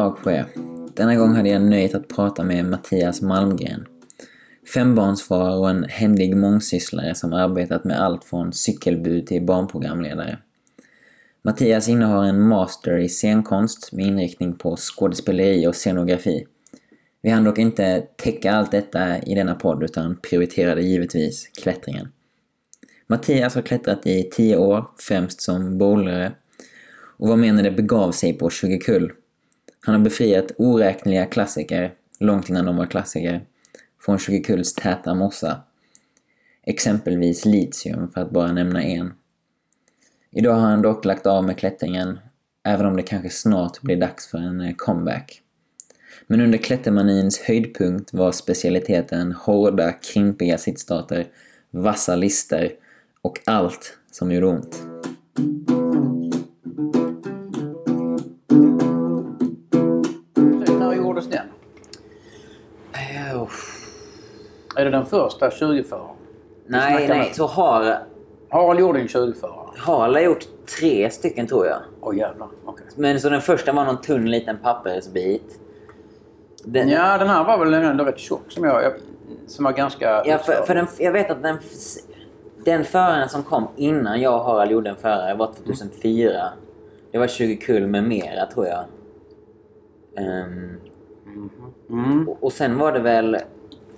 God 0.00 0.22
på 0.22 0.30
er. 0.30 0.46
Denna 0.96 1.14
gång 1.14 1.34
hade 1.34 1.48
jag 1.48 1.62
nöjet 1.62 1.94
att 1.94 2.08
prata 2.08 2.44
med 2.44 2.64
Mattias 2.64 3.22
Malmgren. 3.22 3.86
Fembarnsfar 4.74 5.58
och 5.58 5.70
en 5.70 5.84
händig 5.84 6.36
mångsysslare 6.36 7.14
som 7.14 7.32
arbetat 7.32 7.84
med 7.84 8.00
allt 8.00 8.24
från 8.24 8.52
cykelbud 8.52 9.26
till 9.26 9.46
barnprogramledare. 9.46 10.38
Mattias 11.42 11.88
innehar 11.88 12.24
en 12.24 12.48
master 12.48 12.98
i 12.98 13.08
scenkonst 13.08 13.92
med 13.92 14.06
inriktning 14.06 14.56
på 14.56 14.76
skådespeleri 14.76 15.66
och 15.66 15.74
scenografi. 15.74 16.46
Vi 17.22 17.30
hann 17.30 17.44
dock 17.44 17.58
inte 17.58 18.00
täcka 18.16 18.52
allt 18.52 18.70
detta 18.70 19.18
i 19.18 19.34
denna 19.34 19.54
podd 19.54 19.82
utan 19.82 20.16
prioriterade 20.16 20.82
givetvis 20.82 21.48
klättringen. 21.62 22.08
Mattias 23.06 23.54
har 23.54 23.62
klättrat 23.62 24.06
i 24.06 24.30
10 24.32 24.56
år, 24.56 24.84
främst 24.98 25.40
som 25.40 25.78
bowlare 25.78 26.32
och 27.18 27.28
var 27.28 27.36
med 27.36 27.54
när 27.54 27.62
det 27.62 27.70
begav 27.70 28.12
sig 28.12 28.32
på 28.32 28.50
20. 28.50 29.10
Han 29.80 29.94
har 29.94 30.02
befriat 30.02 30.52
oräkneliga 30.58 31.26
klassiker, 31.26 31.94
långt 32.18 32.48
innan 32.48 32.64
de 32.64 32.76
var 32.76 32.86
klassiker, 32.86 33.44
från 34.00 34.18
20 34.18 34.64
täta 34.76 35.14
mossa. 35.14 35.60
Exempelvis 36.62 37.44
litium, 37.44 38.10
för 38.10 38.20
att 38.20 38.30
bara 38.30 38.52
nämna 38.52 38.82
en. 38.82 39.12
Idag 40.32 40.54
har 40.54 40.68
han 40.68 40.82
dock 40.82 41.04
lagt 41.04 41.26
av 41.26 41.44
med 41.44 41.58
klättringen, 41.58 42.18
även 42.64 42.86
om 42.86 42.96
det 42.96 43.02
kanske 43.02 43.30
snart 43.30 43.80
blir 43.82 43.96
dags 43.96 44.26
för 44.26 44.38
en 44.38 44.60
eh, 44.60 44.74
comeback. 44.76 45.42
Men 46.26 46.40
under 46.40 46.58
klättermanins 46.58 47.40
höjdpunkt 47.40 48.12
var 48.12 48.32
specialiteten 48.32 49.32
hårda, 49.32 49.92
krimpiga 49.92 50.58
sittstarter, 50.58 51.26
vassa 51.70 52.16
lister 52.16 52.72
och 53.22 53.40
allt 53.46 53.98
som 54.10 54.32
gjorde 54.32 54.46
ont. 54.46 54.82
Är 64.76 64.84
det 64.84 64.90
den 64.90 65.06
första 65.06 65.48
20-föraren? 65.48 66.16
Nej, 66.66 67.08
nej, 67.08 67.18
med. 67.18 67.34
så 67.34 67.46
har 67.46 67.98
Harald 68.48 68.80
gjorde 68.80 69.00
en 69.00 69.06
20-förare. 69.06 69.70
Harald 69.76 70.14
har 70.14 70.22
gjort 70.22 70.44
tre 70.78 71.10
stycken 71.10 71.46
tror 71.46 71.66
jag. 71.66 71.78
Åh 72.00 72.16
jävlar. 72.16 72.48
Okej. 72.64 72.86
Men 72.96 73.20
så 73.20 73.28
den 73.28 73.40
första 73.40 73.72
var 73.72 73.84
någon 73.84 74.00
tunn 74.00 74.30
liten 74.30 74.56
pappersbit. 74.62 75.60
Den, 76.64 76.88
Ja, 76.88 77.18
den 77.18 77.28
här 77.28 77.44
var 77.44 77.58
väl 77.58 77.74
ändå 77.74 78.04
rätt 78.04 78.18
tjock 78.18 78.42
som 78.48 78.64
jag... 78.64 78.82
jag 78.84 78.92
som 79.46 79.64
var 79.64 79.72
ganska... 79.72 80.22
Ja, 80.26 80.38
för, 80.38 80.52
för 80.52 80.74
den, 80.74 80.86
jag 80.98 81.12
vet 81.12 81.30
att 81.30 81.42
den, 81.42 81.56
den 82.64 82.84
föraren 82.84 83.28
som 83.28 83.42
kom 83.42 83.68
innan 83.76 84.20
jag 84.20 84.34
och 84.34 84.44
Harald 84.44 84.70
gjorde 84.70 84.90
en 84.90 84.96
förare 84.96 85.34
var 85.34 85.52
2004. 85.64 86.48
Det 87.12 87.18
var 87.18 87.26
20 87.26 87.56
kull 87.56 87.86
med 87.86 88.04
mera 88.04 88.46
tror 88.46 88.66
jag. 88.66 88.84
Ehm, 90.16 90.76
Mm. 91.90 92.28
och, 92.28 92.38
och 92.44 92.52
sen 92.52 92.78
var 92.78 92.92
det 92.92 92.98
väl 93.00 93.36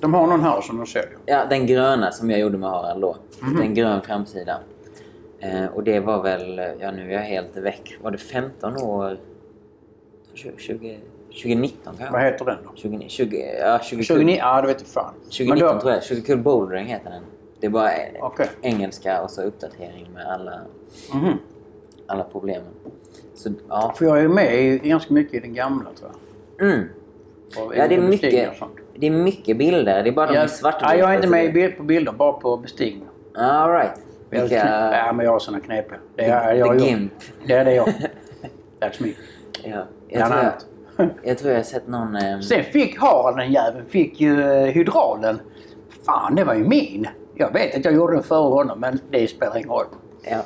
De 0.02 0.14
har 0.14 0.26
någon 0.26 0.40
här 0.40 0.60
som 0.60 0.76
de 0.76 0.86
säljer. 0.86 1.18
ja, 1.26 1.44
den 1.50 1.66
gröna 1.66 2.10
som 2.12 2.30
jag 2.30 2.40
gjorde 2.40 2.58
med 2.58 2.70
Harald 2.70 3.00
då. 3.00 3.16
Den 3.58 3.74
grön 3.74 4.02
framsida. 4.02 4.58
Eh, 5.40 5.64
och 5.66 5.84
det 5.84 6.00
var 6.00 6.22
väl, 6.22 6.60
ja 6.80 6.90
nu 6.90 7.08
är 7.08 7.12
jag 7.12 7.20
helt 7.20 7.56
väck. 7.56 7.96
Var 8.02 8.10
det 8.10 8.18
15 8.18 8.76
år? 8.82 9.18
20, 10.34 10.52
20, 10.58 10.98
2019 11.28 11.94
kanske? 11.98 12.12
Vad 12.12 12.22
heter 12.22 12.44
den 12.44 12.58
då? 12.64 12.70
20, 12.74 13.08
20, 13.08 13.36
ja, 13.60 13.78
20 13.82 14.02
20, 14.02 14.14
kull. 14.14 14.30
ja, 14.30 14.60
det 14.60 14.66
vet 14.66 14.80
jag 14.80 14.88
fan. 14.88 15.14
2019 15.24 15.48
Men 15.66 15.74
då- 15.74 15.80
tror 15.80 15.92
jag. 15.92 16.02
20 16.02 16.20
kull 16.22 16.38
bouldering 16.38 16.86
heter 16.86 17.10
den. 17.10 17.22
Det 17.60 17.66
är 17.66 17.70
bara 17.70 17.90
Okej. 18.20 18.48
engelska 18.62 19.22
och 19.22 19.30
så 19.30 19.42
uppdatering 19.42 20.08
med 20.14 20.26
alla, 20.26 20.60
Mhm. 21.14 21.32
alla 22.06 22.24
problemen. 22.24 22.68
Så 23.34 23.50
ja. 23.68 23.94
För 23.96 24.04
jag 24.04 24.20
är 24.20 24.28
med 24.28 24.82
ganska 24.82 25.14
mycket 25.14 25.34
i 25.34 25.40
den 25.40 25.54
gamla 25.54 25.90
tror 25.98 26.10
jag. 26.58 26.68
Mm. 26.68 26.88
Ja, 27.76 27.88
det 27.88 27.94
är, 27.94 28.00
mycket. 28.00 28.52
Det 29.02 29.06
är 29.06 29.10
mycket 29.10 29.56
bilder. 29.58 30.02
Det 30.02 30.08
är 30.10 30.12
bara 30.12 30.26
de 30.26 30.34
Ja, 30.34 30.44
i 30.44 30.48
svart 30.48 30.74
ja, 30.80 30.94
jag 30.94 31.10
är 31.10 31.14
inte 31.16 31.28
med 31.28 31.44
i 31.44 31.52
bild, 31.52 31.76
på 31.76 31.82
bilder, 31.82 32.12
bara 32.12 32.32
på 32.32 32.56
bestigningar. 32.56 33.08
All 33.36 33.72
right. 33.72 33.90
Jag- 34.30 34.40
Vilka... 34.42 34.92
Ja, 35.06 35.12
men 35.12 35.24
jag 35.26 35.32
har 35.32 35.38
såna 35.38 35.60
knep. 35.60 35.86
Det 36.16 36.24
är, 36.24 36.54
jag, 36.54 36.68
the 36.78 36.84
jag, 36.84 36.88
Gimp. 36.88 37.12
Det 37.46 37.52
är 37.52 37.64
det 37.64 37.74
jag. 37.74 37.88
That's 38.80 39.02
me. 39.02 39.08
Ja. 39.64 39.84
Jag, 40.08 40.28
tror 40.28 40.40
jag, 40.96 41.08
jag 41.22 41.38
tror 41.38 41.50
jag 41.50 41.58
har 41.58 41.64
sett 41.64 41.88
någon... 41.88 42.16
ehm, 42.16 42.42
Sen 42.42 42.64
fick 42.64 42.98
Harald 43.00 43.36
den 43.36 43.52
jäveln 43.52 43.84
fick 43.86 44.20
ju 44.20 44.42
eh, 44.42 44.64
hydraulen. 44.66 45.40
Fan, 46.06 46.34
det 46.34 46.44
var 46.44 46.54
ju 46.54 46.64
min. 46.64 47.06
Jag 47.34 47.52
vet 47.52 47.76
att 47.76 47.84
jag 47.84 47.94
gjorde 47.94 48.14
den 48.14 48.22
före 48.22 48.48
honom, 48.54 48.80
men 48.80 48.98
det 49.10 49.26
spelar 49.30 49.56
ingen 49.56 49.68
roll. 49.70 49.84
ja. 50.30 50.38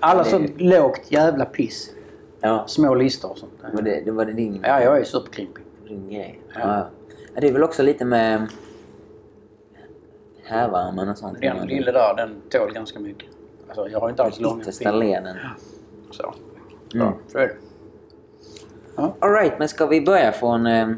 Alla 0.00 0.22
det, 0.22 0.28
så 0.28 0.40
lågt 0.56 1.00
jävla 1.12 1.44
piss. 1.44 1.90
Ja. 2.40 2.64
Små 2.66 2.94
listor 2.94 3.30
och 3.30 3.38
sånt. 3.38 3.52
Var 3.74 3.82
det, 3.82 4.02
det 4.04 4.10
var 4.10 4.24
det 4.24 4.32
din, 4.32 4.60
Ja, 4.66 4.82
jag 4.82 4.98
är 4.98 5.04
superkrimpig. 5.04 5.64
din 5.88 6.08
grej? 6.10 6.40
Ja. 6.54 6.60
Ja. 6.60 6.86
Ja. 7.34 7.40
Det 7.40 7.48
är 7.48 7.52
väl 7.52 7.62
också 7.62 7.82
lite 7.82 8.04
med 8.04 8.46
härvarmen 10.44 11.08
och 11.08 11.18
sånt. 11.18 11.40
Den 11.40 11.66
lille 11.66 11.92
där, 11.92 12.14
den 12.16 12.40
tål 12.50 12.72
ganska 12.72 12.98
mycket. 13.00 13.28
Alltså, 13.68 13.88
jag 13.88 14.00
har 14.00 14.10
inte 14.10 14.22
alls 14.22 14.40
långa 14.40 14.62
Yttersta 14.62 14.92
leden. 14.92 15.36
Så. 16.10 16.34
Mm. 16.94 17.06
Ja, 17.06 17.14
så 17.28 17.38
är 17.38 17.46
det. 17.46 17.54
Alright, 19.18 19.58
men 19.58 19.68
ska 19.68 19.86
vi 19.86 20.00
börja 20.00 20.32
från... 20.32 20.66
Eh, 20.66 20.88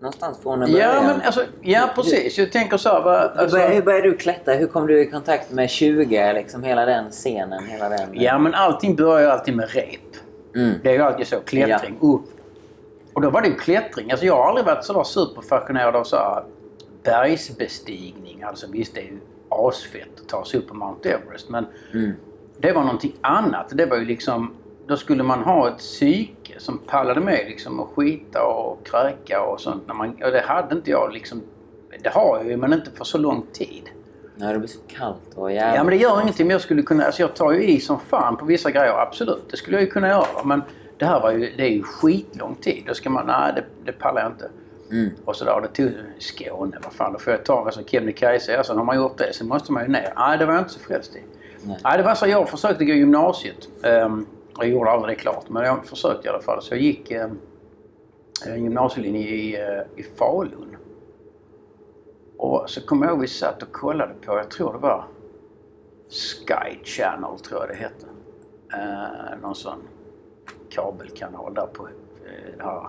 någonstans 0.00 0.38
från 0.38 0.62
en 0.62 0.70
Ja, 0.70 0.88
början? 0.88 1.06
men 1.06 1.20
alltså, 1.22 1.44
ja 1.62 1.90
precis. 1.94 2.38
Jag 2.38 2.52
tänker 2.52 2.76
så 2.76 2.88
här, 2.88 3.02
vad, 3.02 3.20
Hur 3.20 3.40
alltså, 3.40 3.56
började, 3.56 3.74
hur 3.74 3.82
började 3.82 4.10
du 4.10 4.16
klättra? 4.16 4.54
Hur 4.54 4.66
kom 4.66 4.86
du 4.86 5.00
i 5.00 5.10
kontakt 5.10 5.52
med 5.52 5.70
20? 5.70 6.32
Liksom 6.32 6.62
hela 6.62 6.86
den 6.86 7.10
scenen? 7.10 7.64
Hela 7.64 7.88
den... 7.88 8.08
Ja, 8.12 8.38
men 8.38 8.54
allting 8.54 8.96
börjar 8.96 9.20
ju 9.20 9.26
alltid 9.26 9.56
med 9.56 9.74
rep. 9.74 10.00
Mm. 10.54 10.74
Det 10.82 10.90
är 10.90 10.94
ju 10.94 11.02
alltid 11.02 11.26
så. 11.26 11.40
Klättring, 11.40 11.98
upp. 12.00 12.37
Och 13.14 13.20
då 13.20 13.30
var 13.30 13.42
det 13.42 13.48
ju 13.48 13.54
klättring. 13.54 14.10
Alltså 14.10 14.26
jag 14.26 14.36
har 14.36 14.48
aldrig 14.48 14.66
varit 14.66 14.84
sådär 14.84 15.04
superfascinerad 15.04 15.96
av 15.96 16.04
så 16.04 16.16
här 16.16 16.44
bergsbestigning. 17.02 18.42
Alltså 18.42 18.66
visst, 18.72 18.94
det 18.94 19.00
är 19.00 19.04
ju 19.04 19.18
asfett 19.48 20.20
att 20.20 20.28
ta 20.28 20.44
sig 20.44 20.60
upp 20.60 20.68
på 20.68 20.74
Mount 20.74 21.08
Everest. 21.10 21.48
Men 21.48 21.66
Mm. 21.92 22.12
det 22.58 22.72
var 22.72 22.82
någonting 22.82 23.12
annat. 23.20 23.66
Det 23.72 23.86
var 23.86 23.96
ju 23.96 24.04
liksom... 24.04 24.54
Då 24.86 24.96
skulle 24.96 25.22
man 25.22 25.38
ha 25.42 25.68
ett 25.68 25.78
psyke 25.78 26.54
som 26.60 26.78
pallade 26.78 27.20
med 27.20 27.44
liksom 27.48 27.80
att 27.80 27.88
skita 27.96 28.42
och 28.44 28.86
kräka 28.86 29.42
och 29.42 29.60
sånt. 29.60 29.82
När 29.86 29.94
man, 29.94 30.08
och 30.10 30.30
det 30.30 30.40
hade 30.46 30.74
inte 30.76 30.90
jag 30.90 31.12
liksom... 31.12 31.42
Det 32.02 32.08
har 32.08 32.38
jag 32.38 32.46
ju, 32.46 32.56
men 32.56 32.72
inte 32.72 32.90
för 32.90 33.04
så 33.04 33.18
lång 33.18 33.46
tid. 33.52 33.90
När 34.36 34.52
det 34.52 34.58
blir 34.58 34.68
så 34.68 34.78
kallt 34.88 35.34
och 35.34 35.52
jävligt. 35.52 35.76
Ja 35.76 35.84
men 35.84 35.90
det 35.90 35.96
gör 36.02 36.20
ingenting. 36.22 36.46
Men 36.46 36.52
jag 36.54 36.60
skulle 36.60 36.82
kunna... 36.82 37.04
Alltså 37.04 37.22
jag 37.22 37.34
tar 37.34 37.52
ju 37.52 37.62
i 37.62 37.80
som 37.80 38.00
fan 38.00 38.36
på 38.36 38.44
vissa 38.44 38.70
grejer. 38.70 38.92
Absolut, 39.02 39.44
det 39.50 39.56
skulle 39.56 39.76
jag 39.76 39.84
ju 39.84 39.90
kunna 39.90 40.08
göra. 40.08 40.44
Men 40.44 40.62
det 40.98 41.06
här 41.06 41.20
var 41.20 41.30
ju... 41.30 41.52
Det 41.56 41.62
är 41.62 41.70
ju 41.70 41.82
skitlång 41.82 42.54
tid. 42.54 42.84
Då 42.86 42.94
ska 42.94 43.10
man... 43.10 43.26
Nej, 43.26 43.52
det, 43.56 43.64
det 43.84 43.92
pallar 43.92 44.22
jag 44.22 44.32
inte. 44.32 44.50
Mm. 44.90 45.10
Och 45.24 45.36
så 45.36 45.44
där, 45.44 45.60
det 45.60 45.68
tog 45.68 45.92
Skåne, 46.18 46.78
vad 46.82 46.92
fan, 46.92 47.12
då 47.12 47.18
får 47.18 47.32
jag 47.32 47.44
ta 47.44 47.64
alltså 47.64 47.84
Kebnekaise. 47.86 48.52
Ja, 48.52 48.64
sen 48.64 48.76
har 48.76 48.84
man 48.84 48.96
gjort 48.96 49.18
det, 49.18 49.32
sen 49.32 49.48
måste 49.48 49.72
man 49.72 49.82
ju 49.82 49.88
ner. 49.88 50.12
Nej, 50.16 50.38
det 50.38 50.46
var 50.46 50.52
jag 50.52 50.60
inte 50.60 50.72
så 50.72 50.80
frälst 50.80 51.16
i. 51.16 51.22
Nej. 51.62 51.80
Nej, 51.84 51.98
det 51.98 52.04
var 52.04 52.14
så 52.14 52.26
jag 52.26 52.48
försökte 52.48 52.84
gå 52.84 52.92
gymnasiet. 52.92 53.68
Um, 53.82 54.26
jag 54.58 54.68
gjorde 54.68 54.90
aldrig 54.90 55.16
det 55.16 55.20
klart, 55.20 55.48
men 55.48 55.62
jag 55.62 55.86
försökte 55.86 56.26
i 56.26 56.30
alla 56.30 56.42
fall. 56.42 56.62
Så 56.62 56.74
jag 56.74 56.80
gick 56.80 57.10
um, 57.10 57.38
en 58.46 58.64
gymnasielinje 58.64 59.28
i, 59.28 59.56
uh, 59.56 59.82
i 59.96 60.02
Falun. 60.02 60.76
Och 62.36 62.70
så 62.70 62.86
kommer 62.86 63.06
jag 63.06 63.12
ihåg 63.12 63.20
vi 63.20 63.28
satt 63.28 63.62
och 63.62 63.72
kollade 63.72 64.14
på, 64.14 64.36
jag 64.36 64.50
tror 64.50 64.72
det 64.72 64.78
var 64.78 65.04
Sky 66.10 66.84
Channel, 66.84 67.38
tror 67.38 67.60
jag 67.60 67.68
det 67.68 67.74
hette. 67.74 68.06
Uh, 68.74 69.42
någon 69.42 69.54
sån 69.54 69.78
kabelkanal 70.78 71.54
där 71.54 71.66
på 71.66 71.88
det 72.56 72.62
här 72.62 72.88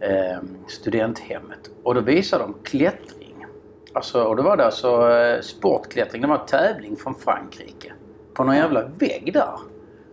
eh, 0.00 0.38
studenthemmet. 0.66 1.70
Och 1.82 1.94
då 1.94 2.00
visade 2.00 2.44
de 2.44 2.54
klättring. 2.62 3.46
Alltså, 3.92 4.22
och 4.22 4.36
då 4.36 4.42
var 4.42 4.56
det 4.56 4.64
alltså 4.64 5.10
eh, 5.10 5.40
sportklättring. 5.40 6.22
Det 6.22 6.28
var 6.28 6.46
tävling 6.46 6.96
från 6.96 7.14
Frankrike. 7.14 7.92
På 8.34 8.44
någon 8.44 8.56
jävla 8.56 8.82
vägg 8.82 9.32
där. 9.32 9.58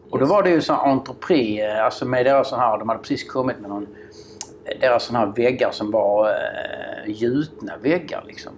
Och 0.09 0.19
då 0.19 0.25
var 0.25 0.43
det 0.43 0.49
ju 0.49 0.61
sån 0.61 0.75
entrepris, 0.75 1.61
eh, 1.61 1.85
alltså 1.85 2.05
med 2.05 2.25
deras 2.25 2.49
sån 2.49 2.59
här, 2.59 2.77
de 2.77 2.89
hade 2.89 3.01
precis 3.01 3.31
kommit 3.31 3.59
med 3.59 3.69
någon, 3.69 3.87
eh, 4.65 4.79
deras 4.79 5.03
sån 5.03 5.15
här 5.15 5.33
väggar 5.35 5.71
som 5.71 5.91
var 5.91 6.29
eh, 6.29 7.11
gjutna 7.11 7.73
väggar 7.77 8.23
liksom. 8.27 8.53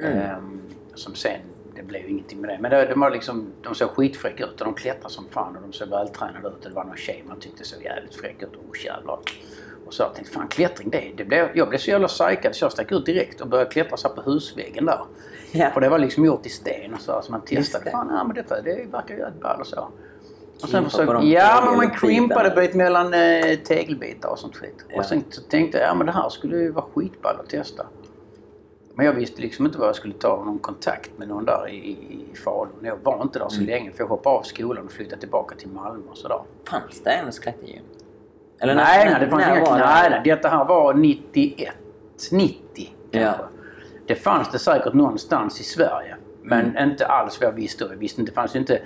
Mm. 0.00 0.18
Ehm, 0.18 0.60
som 0.94 1.14
sen, 1.14 1.40
det 1.76 1.82
blev 1.82 2.02
ju 2.02 2.08
ingenting 2.08 2.40
med 2.40 2.50
det. 2.50 2.58
Men 2.60 2.70
det, 2.70 2.86
de, 2.86 3.00
var 3.00 3.10
liksom, 3.10 3.52
de 3.62 3.74
såg 3.74 3.90
skitfräcka 3.90 4.44
ut 4.44 4.60
och 4.60 4.66
de 4.66 4.74
klättrade 4.74 5.14
som 5.14 5.28
fan 5.28 5.56
och 5.56 5.62
de 5.62 5.72
såg 5.72 5.88
vältränade 5.88 6.48
ut. 6.48 6.64
Och 6.64 6.70
det 6.70 6.74
var 6.74 6.84
någon 6.84 6.96
tjej 6.96 7.24
man 7.28 7.40
tyckte 7.40 7.64
såg 7.64 7.82
jävligt 7.82 8.14
fräck 8.14 8.42
ut. 8.42 8.56
Oh 8.56 8.84
jävlar. 8.84 9.18
Och 9.86 9.94
så 9.94 10.02
jag 10.02 10.14
tänkte 10.14 10.32
fan 10.32 10.48
klättring 10.48 10.90
det, 10.90 11.12
det 11.16 11.24
blev, 11.24 11.48
jag 11.54 11.68
blev 11.68 11.78
så 11.78 11.90
jävla 11.90 12.08
psykad 12.08 12.56
så 12.56 12.64
jag 12.64 12.72
stack 12.72 12.92
ut 12.92 13.06
direkt 13.06 13.40
och 13.40 13.48
började 13.48 13.70
klättra 13.70 13.96
så 13.96 14.08
på 14.08 14.22
husväggen 14.22 14.86
där. 14.86 15.00
Ja. 15.52 15.70
För 15.70 15.80
det 15.80 15.88
var 15.88 15.98
liksom 15.98 16.24
gjort 16.24 16.46
i 16.46 16.48
sten 16.48 16.94
och 16.94 17.00
så, 17.00 17.22
så 17.22 17.32
man 17.32 17.40
testade. 17.40 17.90
Fan, 17.90 18.08
ja, 18.10 18.24
men 18.24 18.34
detta 18.34 18.60
det 18.60 18.92
verkar 18.92 19.14
ju 19.14 19.20
jävligt 19.20 19.42
ball 19.42 19.60
och 19.60 19.66
så. 19.66 19.88
Och 20.62 20.68
sen 20.68 20.84
försökte, 20.84 21.26
ja 21.26 21.62
men 21.64 21.76
man 21.76 21.90
krympade 21.90 22.50
bit 22.50 22.74
mellan 22.74 23.14
eh, 23.14 23.58
tegelbitar 23.64 24.28
och 24.28 24.38
sånt 24.38 24.56
skit. 24.56 24.84
Ja. 24.88 24.98
Och 24.98 25.04
sen 25.04 25.24
så 25.30 25.42
tänkte 25.42 25.78
jag, 25.78 25.88
ja 25.88 25.94
men 25.94 26.06
det 26.06 26.12
här 26.12 26.28
skulle 26.28 26.56
ju 26.56 26.70
vara 26.70 26.84
skitball 26.94 27.36
att 27.40 27.48
testa. 27.48 27.86
Men 28.98 29.06
jag 29.06 29.12
visste 29.12 29.40
liksom 29.42 29.66
inte 29.66 29.78
vad 29.78 29.88
jag 29.88 29.96
skulle 29.96 30.14
ta 30.14 30.44
någon 30.44 30.58
kontakt 30.58 31.10
med 31.18 31.28
någon 31.28 31.44
där 31.44 31.68
i, 31.68 31.76
i 31.90 32.36
Falun. 32.44 32.72
Jag 32.82 32.96
var 33.02 33.22
inte 33.22 33.38
där 33.38 33.48
så 33.48 33.56
Mm. 33.60 33.66
länge 33.70 33.92
för 33.92 34.00
jag 34.00 34.08
hoppade 34.08 34.36
av 34.36 34.42
skolan 34.42 34.84
och 34.84 34.92
flyttade 34.92 35.20
tillbaka 35.20 35.54
till 35.56 35.68
Malmö 35.68 36.02
och 36.10 36.16
sådär. 36.16 36.40
Fanns 36.68 37.00
det 37.04 37.10
ens 37.10 37.38
klättergym? 37.38 37.82
Eller 38.60 38.74
nej, 38.74 39.04
när- 39.04 39.10
nej, 39.12 39.20
det 39.24 39.30
fanns 39.30 39.46
när 39.46 39.56
inga, 39.56 39.64
var 39.70 39.78
det? 39.78 39.84
nej, 39.84 40.10
nej, 40.10 40.20
detta 40.24 40.48
här 40.48 40.64
var 40.64 40.94
91, 40.94 41.72
90 42.32 42.94
Ja. 43.10 43.20
kanske. 43.22 43.44
Det 44.06 44.14
fanns 44.14 44.50
det 44.52 44.58
säkert 44.58 44.92
någonstans 44.94 45.60
i 45.60 45.64
Sverige. 45.64 46.16
Men 46.42 46.66
Mm. 46.66 46.90
inte 46.90 47.06
alls 47.06 47.40
vad 47.40 47.48
jag 47.48 47.54
visste. 47.54 47.84
Jag 47.84 47.96
visste 47.96 48.20
inte, 48.20 48.32
det 48.32 48.34
fanns 48.36 48.56
inte, 48.56 48.82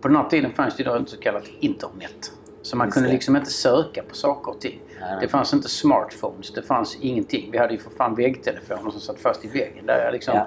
på 0.00 0.08
den 0.08 0.16
här 0.16 0.28
tiden 0.28 0.52
fanns 0.52 0.76
det 0.76 0.82
ju 0.82 0.96
inte 0.96 1.10
så 1.10 1.16
kallat 1.16 1.44
internet. 1.60 2.32
Så 2.62 2.76
man 2.76 2.86
Just 2.86 2.94
kunde 2.94 3.08
det. 3.08 3.12
liksom 3.12 3.36
inte 3.36 3.50
söka 3.50 4.02
på 4.02 4.14
saker 4.14 4.50
och 4.52 4.60
ting. 4.60 4.80
Nej. 5.02 5.18
Det 5.20 5.28
fanns 5.28 5.54
inte 5.54 5.68
smartphones, 5.68 6.52
det 6.52 6.62
fanns 6.62 6.98
ingenting. 7.00 7.48
Vi 7.52 7.58
hade 7.58 7.72
ju 7.72 7.78
för 7.78 7.90
fan 7.90 8.14
väggtelefoner 8.14 8.90
som 8.90 9.00
satt 9.00 9.20
fast 9.20 9.44
i 9.44 9.48
väggen. 9.48 9.86
Där 9.86 10.04
jag 10.04 10.12
liksom, 10.12 10.34
Ja. 10.34 10.46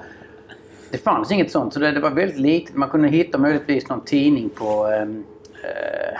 Det 0.92 0.98
fanns 0.98 1.32
inget 1.32 1.52
sånt, 1.52 1.74
så 1.74 1.80
det, 1.80 1.92
det 1.92 2.00
var 2.00 2.10
väldigt 2.10 2.40
litet. 2.40 2.76
Man 2.76 2.90
kunde 2.90 3.08
hitta 3.08 3.38
möjligtvis 3.38 3.90
någon 3.90 4.02
tidning 4.02 4.50
på 4.50 4.86
ehm, 4.86 5.24
eh, 5.64 6.20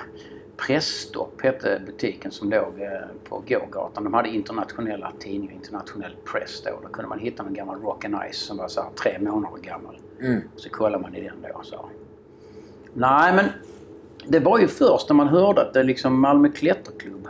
Pressstopp 0.58 1.42
hette 1.42 1.82
butiken 1.86 2.32
som 2.32 2.50
låg 2.50 2.82
eh, 2.82 2.90
på 3.30 3.44
gågatan. 3.48 4.04
De 4.04 4.14
hade 4.14 4.30
internationella 4.30 5.12
tidningar, 5.20 5.54
internationell 5.54 6.16
press 6.32 6.62
då. 6.64 6.80
Då 6.84 6.88
kunde 6.88 7.10
man 7.10 7.20
hitta 7.20 7.44
någon 7.44 7.54
gammal 7.54 7.82
Rock 7.82 8.06
and 8.06 8.16
Ice 8.32 8.38
som 8.38 8.58
var 8.58 8.68
så 8.68 8.82
här 8.82 8.90
tre 9.04 9.20
månader 9.20 9.58
gammal. 9.62 9.98
Mm. 10.22 10.42
Så 10.56 10.70
kollade 10.70 11.04
man 11.04 11.16
i 11.16 11.22
den 11.22 11.36
då. 11.54 11.62
Så. 11.64 11.90
Nej 12.94 13.34
men 13.34 13.46
det 14.28 14.40
var 14.40 14.60
ju 14.60 14.68
först 14.68 15.10
när 15.10 15.16
man 15.16 15.28
hörde 15.28 15.62
att 15.62 15.74
det 15.74 15.84
liksom 15.84 16.22
Malmö 16.22 16.50
klätterklubb. 16.50 17.25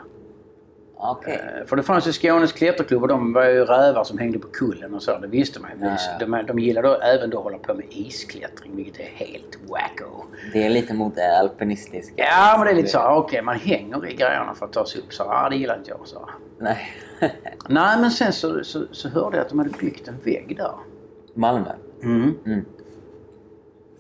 Okej. 1.12 1.42
Eh, 1.60 1.66
För 1.68 1.76
det 1.76 1.84
fanns 1.84 2.08
ju 2.08 2.12
Skånes 2.12 2.52
klätterklubb 2.52 3.02
och 3.02 3.08
de 3.08 3.34
var 3.34 3.46
ju 3.46 3.66
rävar 3.66 4.04
som 4.04 4.18
hängde 4.18 4.40
på 4.40 4.48
kullen 4.48 4.94
och 4.94 5.04
så. 5.04 5.18
Det 5.20 5.28
visste 5.28 5.60
man 5.60 5.72
ju. 5.80 5.86
Ja, 5.86 5.98
ja. 6.20 6.26
De, 6.26 6.46
de 6.48 6.60
gillade 6.60 6.88
då 6.88 6.94
även 6.96 7.30
då 7.30 7.38
att 7.38 7.44
hålla 7.44 7.58
på 7.58 7.74
med 7.74 7.86
isklättring 7.90 8.76
vilket 8.76 9.00
är 9.00 9.04
helt 9.26 9.58
wacko. 9.70 10.26
Det 10.54 10.66
är 10.66 10.70
lite 10.70 10.94
mot 10.94 11.16
det 11.16 11.40
alpinistiska. 11.40 12.14
Ja 12.18 12.56
men 12.58 12.66
det 12.66 12.72
är 12.72 12.76
lite 12.76 12.90
så 12.90 13.00
okej 13.00 13.42
man 13.42 13.56
hänger 13.56 14.08
i 14.08 14.16
grejerna 14.16 14.54
för 14.56 14.66
att 14.66 14.74
ta 14.74 14.86
sig 14.86 15.02
upp. 15.02 15.14
Så 15.14 15.24
ja 15.24 15.50
det 15.50 15.56
gillar 15.56 15.78
inte 15.78 15.90
jag. 15.90 16.00
Så. 16.04 16.30
Nej. 16.60 16.78
Nej 17.70 17.98
men 18.02 18.12
sen 18.12 18.34
så, 18.34 18.64
så, 18.64 18.84
så 18.92 19.10
hörde 19.10 19.38
jag 19.38 19.44
att 19.44 19.50
de 19.50 19.60
hade 19.60 19.72
byggt 19.80 20.08
en 20.08 20.18
vägg 20.24 20.58
där. 20.58 20.72
Malmö. 21.34 21.72
Mm. 22.04 22.34
Mm. 22.46 22.66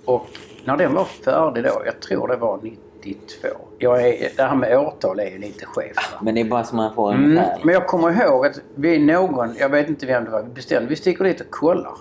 Och 0.05 0.27
när 0.65 0.77
den 0.77 0.93
var 0.93 1.03
färdig 1.05 1.63
då, 1.63 1.81
jag 1.85 1.99
tror 1.99 2.27
det 2.27 2.35
var 2.35 2.57
92. 3.05 3.47
Jag 3.77 4.07
är, 4.07 4.29
det 4.37 4.43
här 4.43 4.55
med 4.55 4.79
årtal 4.79 5.19
är 5.19 5.29
ju 5.29 5.37
lite 5.37 5.65
skevt. 5.65 5.95
Men 6.21 6.35
det 6.35 6.41
är 6.41 6.45
bara 6.45 6.63
så 6.63 6.75
man 6.75 6.95
får 6.95 7.11
Mm, 7.13 7.25
ungefär. 7.25 7.59
men 7.63 7.73
jag 7.73 7.87
kommer 7.87 8.25
ihåg 8.25 8.45
att 8.45 8.59
vi 8.75 8.99
någon, 8.99 9.55
jag 9.59 9.69
vet 9.69 9.89
inte 9.89 10.05
vem 10.05 10.25
det 10.25 10.31
var, 10.31 10.41
vi 10.43 10.49
bestämde 10.49 10.89
vi 10.89 10.95
sticker 10.95 11.23
dit 11.23 11.41
och 11.41 11.49
kollar. 11.51 11.97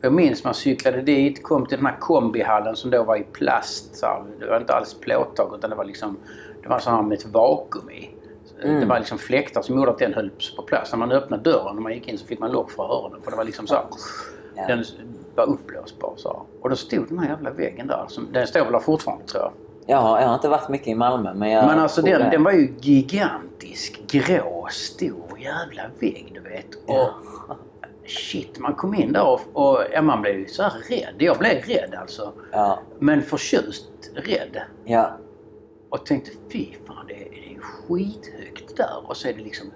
Jag 0.00 0.12
minns 0.12 0.44
man 0.44 0.54
cyklade 0.54 1.02
dit, 1.02 1.42
kom 1.42 1.66
till 1.66 1.76
den 1.78 1.86
här 1.86 1.96
kombihallen 2.00 2.76
som 2.76 2.90
då 2.90 3.02
var 3.02 3.16
i 3.16 3.22
plast. 3.32 3.96
Så 3.96 4.06
här, 4.06 4.22
det 4.40 4.46
var 4.46 4.60
inte 4.60 4.74
alls 4.74 4.94
plåttag 5.00 5.54
utan 5.58 5.70
det 5.70 5.76
var 5.76 5.84
liksom 5.84 6.16
det 6.62 6.68
var 6.68 6.78
så 6.78 6.90
här 6.90 7.02
med 7.02 7.18
ett 7.18 7.26
vakuum 7.26 7.90
i. 7.90 8.10
Mm. 8.62 8.80
Det 8.80 8.86
var 8.86 8.98
liksom 8.98 9.18
fläktar 9.18 9.62
som 9.62 9.76
gjorde 9.76 9.90
att 9.90 9.98
den 9.98 10.14
höll 10.14 10.30
på 10.56 10.62
plats. 10.62 10.92
När 10.92 10.98
man 10.98 11.12
öppnade 11.12 11.42
dörren 11.42 11.74
när 11.74 11.82
man 11.82 11.92
gick 11.94 12.08
in 12.08 12.18
så 12.18 12.26
fick 12.26 12.38
man 12.40 12.52
lock 12.52 12.70
för 12.70 12.82
öronen. 12.82 13.20
För 13.22 13.30
det 13.30 13.36
var 13.36 13.44
liksom 13.44 13.66
så 13.66 13.74
här, 13.74 13.84
Ja. 14.54 14.66
Den 14.66 14.84
var 15.34 15.44
uppblåsbar 15.46 16.12
så 16.16 16.28
här. 16.28 16.38
Och 16.62 16.70
då 16.70 16.76
stod 16.76 17.08
den 17.08 17.18
här 17.18 17.28
jävla 17.28 17.50
väggen 17.50 17.86
där. 17.86 18.04
Som, 18.08 18.28
den 18.32 18.46
står 18.46 18.60
väl 18.60 18.72
där 18.72 18.80
fortfarande 18.80 19.24
tror 19.26 19.42
jag. 19.42 19.52
Ja, 19.90 20.20
jag 20.20 20.28
har 20.28 20.34
inte 20.34 20.48
varit 20.48 20.68
mycket 20.68 20.88
i 20.88 20.94
Malmö 20.94 21.34
men 21.34 21.50
jag 21.50 21.66
Men 21.66 21.78
alltså 21.78 22.02
den, 22.02 22.30
den 22.30 22.44
var 22.44 22.52
ju 22.52 22.74
gigantisk, 22.80 24.00
grå, 24.06 24.68
stor 24.70 25.38
jävla 25.38 25.82
vägg 25.98 26.30
du 26.34 26.40
vet. 26.40 26.74
Och 26.86 27.10
shit, 28.06 28.58
man 28.58 28.74
kom 28.74 28.94
in 28.94 29.12
där 29.12 29.26
och, 29.26 29.40
och 29.52 29.78
ja, 29.92 30.02
man 30.02 30.22
blev 30.22 30.38
ju 30.38 30.46
så 30.48 30.62
här 30.62 30.72
rädd. 30.88 31.14
Jag 31.18 31.38
blev 31.38 31.62
rädd 31.62 31.94
alltså. 32.00 32.32
Ja. 32.52 32.78
Men 32.98 33.22
förtjust 33.22 33.90
rädd. 34.14 34.62
Ja. 34.84 35.10
Och 35.90 36.06
tänkte 36.06 36.30
fy 36.52 36.66
fan 36.86 37.06
det 37.08 37.14
är, 37.14 37.30
det 37.30 37.54
är 37.54 37.60
skithögt 37.60 38.76
där. 38.76 39.02
Och 39.04 39.16
så 39.16 39.28
är 39.28 39.32
det 39.32 39.42
liksom 39.42 39.70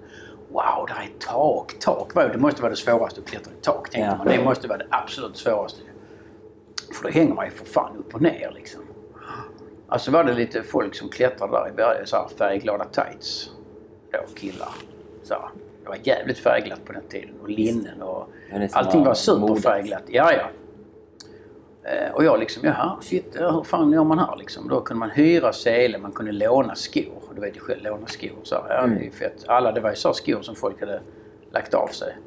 wow, 0.51 0.85
där 0.87 0.95
är 0.95 1.19
tak. 1.19 1.79
Tak 1.79 2.13
det 2.13 2.37
måste 2.37 2.61
vara 2.61 2.69
det 2.69 2.77
svåraste 2.77 3.21
att 3.21 3.27
klättra 3.27 3.51
i 3.53 3.61
tak 3.61 3.89
tänkte 3.89 3.99
Ja. 4.11 4.17
man. 4.17 4.27
Det 4.27 4.43
måste 4.43 4.67
vara 4.67 4.77
det 4.77 4.87
absolut 4.89 5.37
svåraste. 5.37 5.81
För 6.93 7.03
då 7.03 7.09
hänger 7.09 7.33
man 7.33 7.45
ju 7.45 7.51
för 7.51 7.65
fan 7.65 7.97
upp 7.97 8.15
och 8.15 8.21
ner 8.21 8.51
liksom. 8.55 8.81
Alltså 9.93 10.11
var 10.11 10.23
det 10.23 10.33
lite 10.33 10.63
folk 10.63 10.95
som 10.95 11.09
klättrade 11.09 11.51
där 11.53 11.69
i 11.69 11.71
berget, 11.71 12.09
så 12.09 12.15
här 12.15 12.27
färgglada 12.37 12.85
tights. 12.85 13.51
Då 14.11 14.19
killar. 14.35 14.69
Så 15.23 15.33
här. 15.33 15.49
Det 15.83 15.89
var 15.89 15.97
jävligt 16.03 16.37
färgglatt 16.39 16.85
på 16.85 16.93
den 16.93 17.01
tiden 17.09 17.29
och 17.41 17.49
linnen 17.49 18.01
och 18.01 18.29
Ja, 18.51 18.67
allting 18.71 19.03
var 19.03 19.13
superfärgglatt. 19.13 20.03
Ja, 20.07 20.31
ja. 20.33 20.49
Eh, 21.89 22.13
Och 22.13 22.23
jag 22.23 22.39
liksom, 22.39 22.63
jaha, 22.67 22.97
shit, 23.01 23.35
hur 23.39 23.63
fan 23.63 23.91
gör 23.91 24.03
man 24.03 24.19
här 24.19 24.35
liksom? 24.37 24.67
Då 24.67 24.81
kunde 24.81 24.99
man 24.99 25.09
hyra 25.09 25.53
sele, 25.53 25.97
man 25.97 26.11
kunde 26.11 26.31
låna 26.31 26.75
skor. 26.75 27.21
Du 27.35 27.41
vet 27.41 27.55
ju 27.55 27.59
själv, 27.59 27.83
låna 27.83 28.07
skor. 28.07 28.31
Så, 28.43 28.55
här, 28.55 28.75
ja, 28.81 28.87
det 28.87 28.99
är 28.99 29.03
ju 29.03 29.11
fett. 29.11 29.43
Alla, 29.47 29.71
det 29.71 29.81
var 29.81 29.89
ju 29.89 29.95
så 29.95 30.13
skor 30.13 30.41
som 30.41 30.55
folk 30.55 30.79
hade 30.79 31.01
lagt 31.51 31.73
av 31.73 31.87
sig. 31.87 32.17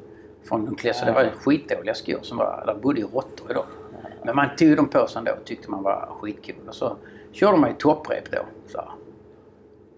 Från 0.43 0.65
de 0.65 0.75
kläder, 0.75 0.99
så 0.99 1.05
det 1.05 1.11
var 1.11 1.23
ju 1.23 1.29
skitdåliga 1.31 1.93
skor 1.93 2.19
som 2.21 2.37
var, 2.37 2.63
där 2.65 2.73
bodde 2.75 2.99
ju 2.99 3.05
råttor 3.07 3.51
i 3.51 3.53
dem. 3.53 3.65
Men 4.23 4.35
man 4.35 4.47
tog 4.57 4.75
dem 4.77 4.87
på 4.89 5.07
sig 5.07 5.19
ändå 5.19 5.31
och 5.31 5.45
tyckte 5.45 5.71
man 5.71 5.83
var 5.83 6.09
skitcool. 6.21 6.67
Och 6.67 6.75
så 6.75 6.95
körde 7.39 7.57
man 7.57 7.69
ju 7.69 7.75
topprep 7.75 8.31
då. 8.31 8.37
Så 8.67 8.77
här. 8.77 8.89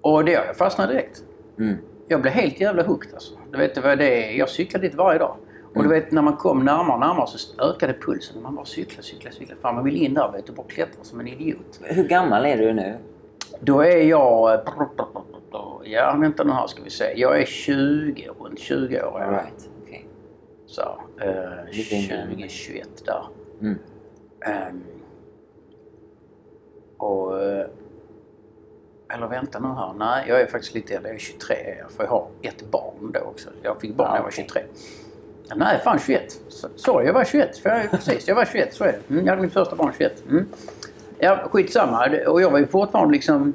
Och 0.01 0.25
det, 0.25 0.31
jag 0.31 0.57
fastnade 0.57 0.93
direkt. 0.93 1.23
Mm. 1.59 1.77
Jag 2.07 2.21
blev 2.21 2.33
helt 2.33 2.61
jävla 2.61 2.83
hooked 2.83 3.13
alltså. 3.13 3.33
Du 3.51 3.57
vet, 3.57 3.75
det 3.75 3.81
var 3.81 3.95
det, 3.95 4.31
jag 4.31 4.49
cyklade 4.49 4.87
dit 4.87 4.95
varje 4.95 5.19
dag. 5.19 5.35
Och 5.75 5.83
du 5.83 5.89
vet 5.89 6.11
när 6.11 6.21
man 6.21 6.35
kom 6.35 6.65
närmare 6.65 6.93
och 6.93 6.99
närmare 6.99 7.27
så 7.27 7.61
ökade 7.61 7.93
pulsen. 7.93 8.41
Man 8.41 8.55
bara 8.55 8.65
cyklade, 8.65 9.03
cyklade, 9.03 9.35
cyklade. 9.35 9.61
Fan 9.61 9.75
man 9.75 9.83
vill 9.83 9.95
in 9.95 10.13
där 10.13 10.31
vet 10.31 10.45
du, 10.47 10.53
bara 10.53 10.67
klättra 10.67 11.03
som 11.03 11.19
en 11.19 11.27
idiot. 11.27 11.79
Hur 11.83 12.07
gammal 12.07 12.45
är 12.45 12.57
du 12.57 12.73
nu? 12.73 12.97
Då 13.59 13.81
är 13.81 14.03
jag... 14.03 14.59
Ja, 15.83 16.17
vänta 16.19 16.43
nu 16.43 16.51
här 16.51 16.67
ska 16.67 16.83
vi 16.83 16.89
se. 16.89 17.13
Jag 17.15 17.41
är 17.41 17.45
20, 17.45 18.29
runt 18.39 18.59
20 18.59 19.03
år. 19.03 19.21
Ja. 19.21 19.31
right. 19.31 19.69
Okej. 19.83 20.07
Så, 20.65 20.81
eh, 21.21 21.71
Lite 21.71 21.95
yngre 21.95 22.15
än 22.15 22.29
20, 22.29 22.39
mig. 22.39 22.49
21 22.49 23.05
där. 23.05 23.23
Mm. 23.61 23.79
Ehm, 24.45 24.83
och... 26.99 27.41
eh, 27.43 27.65
Eller 29.13 29.27
vänta 29.27 29.59
nu 29.59 29.67
här. 29.67 29.93
Nej, 29.97 30.25
jag 30.27 30.41
är 30.41 30.45
faktiskt 30.47 30.73
lite 30.75 30.93
äldre. 30.95 31.09
Jag 31.09 31.15
är 31.15 31.19
23 31.19 31.55
för 31.97 32.03
jag 32.03 32.11
har 32.11 32.27
ett 32.41 32.71
barn 32.71 33.11
då 33.13 33.19
också. 33.19 33.49
Jag 33.61 33.81
fick 33.81 33.95
barn 33.95 34.07
när 34.09 34.15
jag 34.15 34.23
var 34.23 34.29
okej. 34.29 34.45
23. 34.47 34.61
Nej, 35.55 35.79
fan 35.83 35.99
21. 35.99 36.41
Så- 36.49 36.67
Sorry, 36.75 37.05
jag 37.05 37.13
var 37.13 37.23
21. 37.23 37.57
För 37.57 37.69
jag, 37.69 37.91
precis, 37.91 38.27
jag 38.27 38.35
var 38.35 38.45
21. 38.45 38.73
Så 38.73 38.83
är 38.83 38.87
det. 38.91 39.13
Mm, 39.13 39.25
jag 39.25 39.31
hade 39.31 39.41
mitt 39.41 39.53
första 39.53 39.75
barn 39.75 39.91
21. 39.97 40.23
Mm. 40.29 40.45
Ja, 41.19 41.39
skitsamma. 41.51 42.09
Och 42.27 42.41
jag 42.41 42.51
var 42.51 42.59
ju 42.59 42.67
fortfarande 42.67 43.13
liksom 43.13 43.53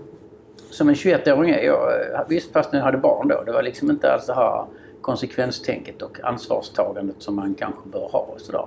som 0.71 0.89
en 0.89 0.95
21-åring 0.95 1.51
är. 1.51 1.63
Jag, 1.63 2.25
visst, 2.29 2.53
fast 2.53 2.73
jag 2.73 2.81
hade 2.81 2.99
barn 2.99 3.29
då. 3.29 3.43
Det 3.47 3.53
var 3.53 3.63
liksom 3.63 3.91
inte 3.91 4.13
alls 4.13 4.27
det 4.27 4.35
här 4.35 4.65
konsekvenstänket 5.01 6.03
och 6.03 6.21
ansvarstagandet 6.25 7.17
som 7.19 7.37
man 7.37 7.55
kanske 7.55 7.89
bör 7.89 8.09
ha 8.13 8.19
och 8.21 8.41
sådär. 8.41 8.67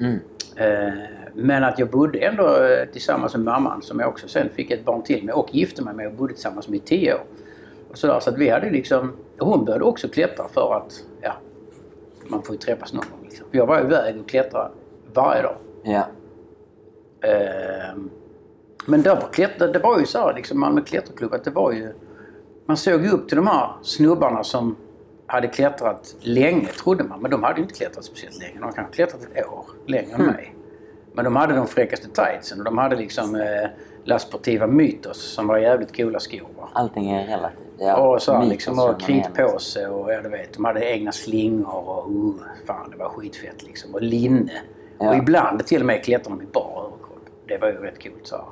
Mm. 0.00 0.18
Eh, 0.56 0.92
Men 1.40 1.64
att 1.64 1.78
jag 1.78 1.90
bodde 1.90 2.18
ändå 2.18 2.42
eh, 2.42 2.88
tillsammans 2.92 3.34
med 3.34 3.44
mamman 3.44 3.82
som 3.82 4.00
jag 4.00 4.08
också 4.08 4.28
sen 4.28 4.48
fick 4.48 4.70
ett 4.70 4.84
barn 4.84 5.02
till 5.02 5.24
med 5.24 5.34
och 5.34 5.54
gifte 5.54 5.82
mig 5.82 5.94
med 5.94 6.06
och 6.06 6.12
bodde 6.12 6.34
tillsammans 6.34 6.68
med 6.68 6.76
i 6.76 6.80
tio 6.80 7.14
år. 7.14 7.20
Och 7.90 7.98
sådär, 7.98 8.20
så 8.20 8.30
att 8.30 8.38
vi 8.38 8.48
hade 8.48 8.70
liksom... 8.70 9.12
Hon 9.38 9.64
började 9.64 9.84
också 9.84 10.08
klättra 10.08 10.48
för 10.48 10.74
att, 10.74 11.02
ja, 11.20 11.32
man 12.26 12.42
får 12.42 12.54
ju 12.54 12.58
träffas 12.58 12.92
någon 12.92 13.04
gång 13.10 13.20
liksom. 13.24 13.46
Jag 13.50 13.66
var 13.66 13.80
iväg 13.80 14.20
och 14.20 14.28
klättrade 14.28 14.70
varje 15.14 15.42
dag. 15.42 15.56
Ja. 15.82 16.06
Ehm, 17.28 18.10
Men 18.86 19.02
då 19.02 19.14
var 19.14 19.28
klättra, 19.32 19.66
det 19.66 19.78
var 19.78 19.98
ju 19.98 20.06
så 20.06 20.18
här, 20.18 20.34
liksom 20.34 20.60
Malmö 20.60 20.80
klätterklubb 20.80 21.34
att 21.34 21.44
det 21.44 21.50
var 21.50 21.72
ju... 21.72 21.92
Man 22.66 22.76
såg 22.76 23.02
ju 23.02 23.10
upp 23.10 23.28
till 23.28 23.36
de 23.36 23.46
här 23.46 23.72
snubbarna 23.82 24.44
som 24.44 24.76
hade 25.26 25.48
klättrat 25.48 26.16
länge 26.20 26.66
trodde 26.66 27.04
man. 27.04 27.22
Men 27.22 27.30
de 27.30 27.42
hade 27.42 27.56
ju 27.56 27.62
inte 27.62 27.74
klättrat 27.74 28.04
speciellt 28.04 28.38
länge. 28.38 28.54
De 28.54 28.62
hade 28.62 28.74
kanske 28.74 28.94
klättrat 28.94 29.22
ett 29.34 29.46
år 29.46 29.64
längre 29.86 30.14
än 30.14 30.26
mig. 30.26 30.54
Men 31.18 31.24
de 31.24 31.36
hade 31.36 31.54
de 31.54 31.66
fräckaste 31.66 32.08
tightsen 32.08 32.58
och 32.58 32.64
de 32.64 32.78
hade 32.78 32.96
liksom 32.96 33.34
eh, 33.34 33.68
La 34.04 34.18
Sportiva 34.18 34.68
som 35.12 35.46
var 35.46 35.58
jävligt 35.58 35.96
coola 35.96 36.20
skor. 36.20 36.48
Va? 36.58 36.68
Allting 36.72 37.10
är 37.10 37.26
relativt. 37.26 37.60
Ja. 37.78 37.96
och 37.96 38.22
så 38.22 38.32
Mytos 38.32 38.50
liksom 38.50 38.78
och 38.78 39.00
kritpåse 39.00 39.86
och 39.86 40.12
ja, 40.12 40.22
du 40.22 40.28
vet, 40.28 40.52
de 40.52 40.64
hade 40.64 40.84
egna 40.84 41.12
slingor 41.12 41.74
och 41.74 42.10
uh, 42.10 42.34
fan 42.66 42.90
det 42.90 42.96
var 42.96 43.08
skitfett 43.08 43.62
liksom. 43.62 43.94
Och 43.94 44.02
linne. 44.02 44.52
Ja. 44.98 45.08
Och 45.08 45.16
ibland 45.16 45.66
till 45.66 45.80
och 45.80 45.86
med 45.86 46.04
klättrade 46.04 46.36
de 46.36 46.42
i 46.42 46.46
bar 46.46 46.84
överkropp. 46.86 47.26
Det 47.48 47.58
var 47.58 47.68
ju 47.68 47.74
rätt 47.74 48.02
coolt 48.02 48.26
så. 48.26 48.44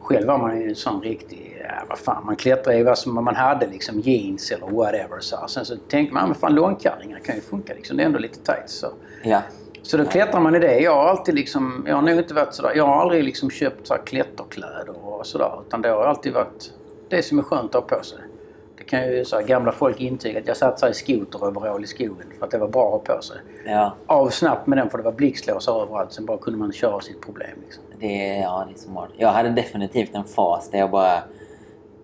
Själv 0.00 0.26
var 0.26 0.38
man 0.38 0.60
ju 0.60 0.68
en 0.68 0.76
sån 0.76 1.02
riktig, 1.02 1.62
ja 1.68 1.84
vad 1.88 1.98
fan, 1.98 2.26
man 2.26 2.36
klättrade 2.36 2.78
i 2.78 2.82
vad 2.82 2.98
som 2.98 3.24
man 3.24 3.36
hade 3.36 3.66
liksom 3.66 4.00
jeans 4.00 4.50
eller 4.50 4.66
whatever 4.66 5.20
så. 5.20 5.48
Sen 5.48 5.64
så 5.64 5.76
tänkte 5.76 6.14
man, 6.14 6.28
men 6.28 6.34
fan 6.34 6.54
långkallingar 6.54 7.18
kan 7.18 7.34
ju 7.34 7.40
funka 7.40 7.74
liksom. 7.74 7.96
Det 7.96 8.02
är 8.02 8.06
ändå 8.06 8.18
lite 8.18 8.38
tight 8.38 8.70
så. 8.70 8.86
Ja. 9.22 9.42
Så 9.88 9.96
då 9.96 10.04
klättrar 10.04 10.40
man 10.40 10.54
i 10.54 10.58
det. 10.58 10.78
Jag 10.80 10.94
har 10.94 11.08
alltid 11.08 11.34
liksom, 11.34 11.84
jag 11.88 11.94
har 11.94 12.02
nog 12.02 12.18
inte 12.18 12.34
varit 12.34 12.54
sådär, 12.54 12.72
jag 12.76 12.86
har 12.86 13.00
aldrig 13.00 13.24
liksom 13.24 13.50
köpt 13.50 13.86
så 13.86 13.94
här 13.94 14.02
klätterkläder 14.02 14.94
och 15.04 15.26
sådär. 15.26 15.52
Utan 15.66 15.82
det 15.82 15.88
har 15.88 16.04
alltid 16.04 16.32
varit 16.32 16.72
det 17.08 17.22
som 17.22 17.38
är 17.38 17.42
skönt 17.42 17.74
att 17.74 17.90
ha 17.90 17.98
på 17.98 18.04
sig. 18.04 18.18
Det 18.78 18.84
kan 18.84 19.12
ju 19.12 19.24
så 19.24 19.36
här, 19.36 19.46
gamla 19.46 19.72
folk 19.72 20.00
intyga 20.00 20.40
att 20.40 20.46
jag 20.46 20.56
satt 20.56 20.80
så 20.80 20.88
i 20.88 20.94
skoteroverall 20.94 21.84
i 21.84 21.86
skogen 21.86 22.26
för 22.38 22.46
att 22.46 22.50
det 22.50 22.58
var 22.58 22.68
bra 22.68 22.86
att 22.86 23.08
ha 23.08 23.16
på 23.16 23.22
sig. 23.22 23.36
Ja. 23.66 23.94
Av 24.06 24.28
snabbt 24.28 24.66
med 24.66 24.78
den 24.78 24.90
för 24.90 24.98
det 24.98 25.04
var 25.04 25.12
blixtlåsar 25.12 25.82
överallt. 25.82 26.12
Sen 26.12 26.26
bara 26.26 26.38
kunde 26.38 26.58
man 26.58 26.72
köra 26.72 27.00
sitt 27.00 27.20
problem 27.20 27.58
liksom. 27.64 27.84
Det 28.00 28.38
ja, 28.42 28.64
det 28.68 28.74
är 28.74 28.78
smart. 28.78 29.10
Jag 29.16 29.28
hade 29.28 29.48
definitivt 29.48 30.14
en 30.14 30.24
fas 30.24 30.70
där 30.70 30.78
jag 30.78 30.90
bara 30.90 31.22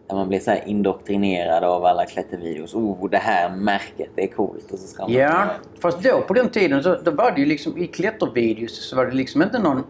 Där 0.09 0.15
man 0.15 0.29
blir 0.29 0.41
så 0.41 0.51
här 0.51 0.63
indoktrinerad 0.67 1.65
av 1.65 1.85
alla 1.85 2.07
klättervideos. 2.07 2.75
Oh, 2.75 3.11
det 3.11 3.19
här 3.19 3.57
märket, 3.57 4.09
det 4.15 4.23
är 4.23 4.27
coolt. 4.27 4.73
Och 4.73 4.79
så 4.79 4.87
ska 4.87 5.03
man 5.03 5.13
Ja, 5.13 5.47
fast 5.81 6.03
då 6.03 6.21
på 6.21 6.35
den 6.35 6.49
tiden 6.49 6.83
så 6.83 6.95
då 6.95 7.11
var 7.11 7.31
det 7.31 7.41
ju 7.41 7.47
liksom 7.47 7.79
i 7.79 7.87
klättervideos 7.87 8.89
så 8.89 8.97
var 8.97 9.07
det 9.07 9.13
liksom 9.13 9.43
inte 9.43 9.59
någon... 9.59 9.85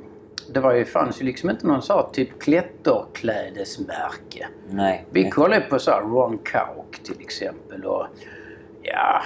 Det 0.52 0.61
var 0.61 0.75
ju, 0.75 0.85
fanns 0.85 1.21
ju 1.21 1.25
liksom 1.25 1.50
inte 1.50 1.66
någon 1.66 1.83
så 1.83 2.02
typ 2.02 2.40
klätterklädesmärke. 2.40 4.49
Nej. 4.68 5.06
Vi 5.11 5.30
kollade 5.30 5.61
på 5.61 5.78
så 5.78 5.90
här 5.90 6.00
Ron 6.00 6.38
Kauk 6.38 6.99
till 7.04 7.21
exempel 7.21 7.85
och 7.85 8.06
ja, 8.83 9.23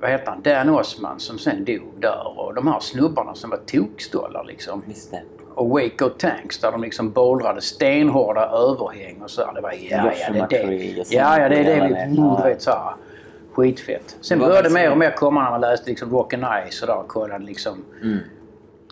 vad 0.00 0.10
heter 0.10 0.30
han? 0.30 0.42
Dan 0.42 0.68
Osman 0.68 1.20
som 1.20 1.38
sen 1.38 1.64
dog 1.64 1.92
där 2.00 2.38
och 2.38 2.54
de 2.54 2.66
här 2.66 2.80
snubbarna 2.80 3.34
som 3.34 3.50
var 3.50 3.60
tokstollar 3.66 4.44
liksom. 4.44 4.82
Just 4.88 5.10
det. 5.10 5.22
Och 5.58 5.68
Waco 5.68 6.08
Tanks 6.08 6.58
där 6.58 6.72
de 6.72 6.82
liksom 6.82 7.10
bollrade 7.10 7.60
stenhårda 7.60 8.48
överhäng 8.48 9.22
och 9.22 9.30
så. 9.30 9.52
Det 9.52 9.60
var 9.60 9.72
ja, 9.72 10.12
ja, 10.20 10.46
det 10.50 10.56
är 10.56 10.66
det. 10.66 11.14
Ja, 11.14 11.40
ja, 11.40 11.48
det 11.48 11.56
är 11.56 11.64
det 11.64 12.06
vi... 12.08 12.16
du 12.16 12.48
vet 12.48 12.62
så 12.62 12.70
här. 12.70 12.94
Skitfett. 13.52 14.16
Sen 14.20 14.38
började 14.38 14.68
det 14.68 14.74
mer 14.74 14.90
och 14.90 14.98
mer 14.98 15.10
komma 15.10 15.42
när 15.42 15.50
man 15.50 15.60
läste 15.60 15.90
liksom 15.90 16.10
Rock 16.10 16.34
and 16.34 16.44
Ice 16.70 16.82
och 16.82 16.86
där 16.86 16.96
och 16.96 17.08
kollade 17.08 17.44
liksom. 17.44 17.84
Mm. 18.02 18.18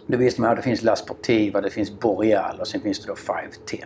Då 0.06 0.18
visste 0.18 0.40
man 0.40 0.50
att 0.50 0.56
det 0.56 0.62
finns 0.62 0.82
La 0.82 0.96
Sportiva, 0.96 1.60
det 1.60 1.70
finns 1.70 2.00
Boreal 2.00 2.60
och 2.60 2.68
sen 2.68 2.80
finns 2.80 3.00
det 3.00 3.06
då 3.06 3.16
510. 3.16 3.84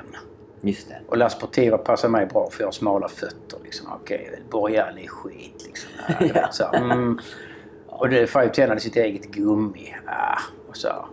Just 0.61 0.89
det. 0.89 0.97
Och 1.09 1.17
La 1.17 1.31
Sportiva 1.31 1.79
passar 1.79 2.09
mig 2.09 2.27
bra 2.27 2.51
för 2.51 2.61
jag 2.61 2.67
har 2.67 2.73
smala 2.73 3.09
fötter. 3.09 3.59
Liksom. 3.65 3.87
Okej, 3.93 4.43
Boreal 4.51 4.99
är 4.99 5.09
skit 5.09 5.65
liksom. 5.67 5.91
Ja, 6.21 6.35
vet, 6.35 6.55
så, 6.55 6.65
mm. 6.75 7.19
Och 7.87 8.09
det 8.09 8.27
510 8.27 8.69
hade 8.69 8.81
sitt 8.81 8.97
eget 8.97 9.27
gummi. 9.27 9.95
Ah, 10.07 10.41
och 10.69 10.77
så. 10.77 11.07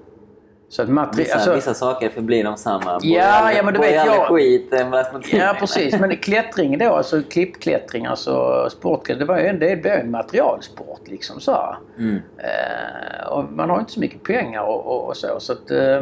Så 0.70 0.82
att 0.82 0.90
materi- 0.90 1.18
Vissa, 1.18 1.34
alltså, 1.36 1.54
vissa 1.54 1.74
saker 1.74 2.10
förblir 2.10 2.44
de 2.44 2.58
samma. 2.58 3.00
Ja, 3.02 3.52
ja, 3.52 3.64
men 3.64 3.74
du 3.74 3.80
vet, 3.80 3.96
jag- 4.06 4.28
skit. 4.28 4.74
eh, 4.74 4.88
Ja 5.32 5.56
precis, 5.60 6.00
men 6.00 6.18
klättring 6.18 6.78
då, 6.78 6.94
alltså 6.94 7.22
klippklättring, 7.30 8.06
alltså 8.06 8.68
sportklättring, 8.70 9.28
det 9.28 9.34
var 9.34 9.40
ju 9.40 9.48
en, 9.48 9.60
det 9.60 9.82
blev 9.82 9.94
en 9.94 10.12
materialsport 10.12 11.02
liksom 11.08 11.40
så. 11.40 11.76
Mm. 11.98 12.16
Eh, 12.38 13.28
och 13.28 13.44
man 13.52 13.70
har 13.70 13.80
inte 13.80 13.92
så 13.92 14.00
mycket 14.00 14.24
pengar 14.24 14.62
och, 14.62 14.86
och, 14.86 15.08
och 15.08 15.18
så. 15.18 15.40
så 15.40 15.54
att, 15.54 15.72
eh, 15.72 16.02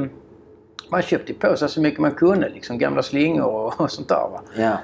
man 0.89 1.01
köpte 1.01 1.33
på 1.33 1.57
sig 1.57 1.69
så 1.69 1.81
mycket 1.81 1.99
man 1.99 2.11
kunde, 2.11 2.49
liksom 2.49 2.77
gamla 2.77 3.03
slingor 3.03 3.45
och, 3.51 3.81
och 3.81 3.91
sånt 3.91 4.07
där. 4.09 4.15
Va? 4.31 4.41
Ja. 4.57 4.77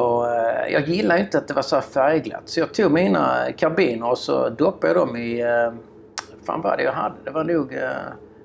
Och, 0.00 0.34
eh, 0.34 0.72
jag 0.72 0.88
gillar 0.88 1.16
inte 1.16 1.38
att 1.38 1.48
det 1.48 1.54
var 1.54 1.62
så 1.62 1.76
här 1.76 1.82
färgglatt. 1.82 2.42
Så 2.44 2.60
jag 2.60 2.74
tog 2.74 2.92
mina 2.92 3.36
karbiner 3.56 4.10
och 4.10 4.18
så 4.18 4.48
doppade 4.48 4.92
jag 4.92 4.96
dem 5.08 5.16
i... 5.16 5.40
Eh, 5.40 5.72
fan 6.46 6.60
vad 6.62 6.78
det 6.78 6.84
jag 6.84 6.92
hade? 6.92 7.14
Det 7.24 7.30
var 7.30 7.44
nog... 7.44 7.74
Eh, 7.74 7.88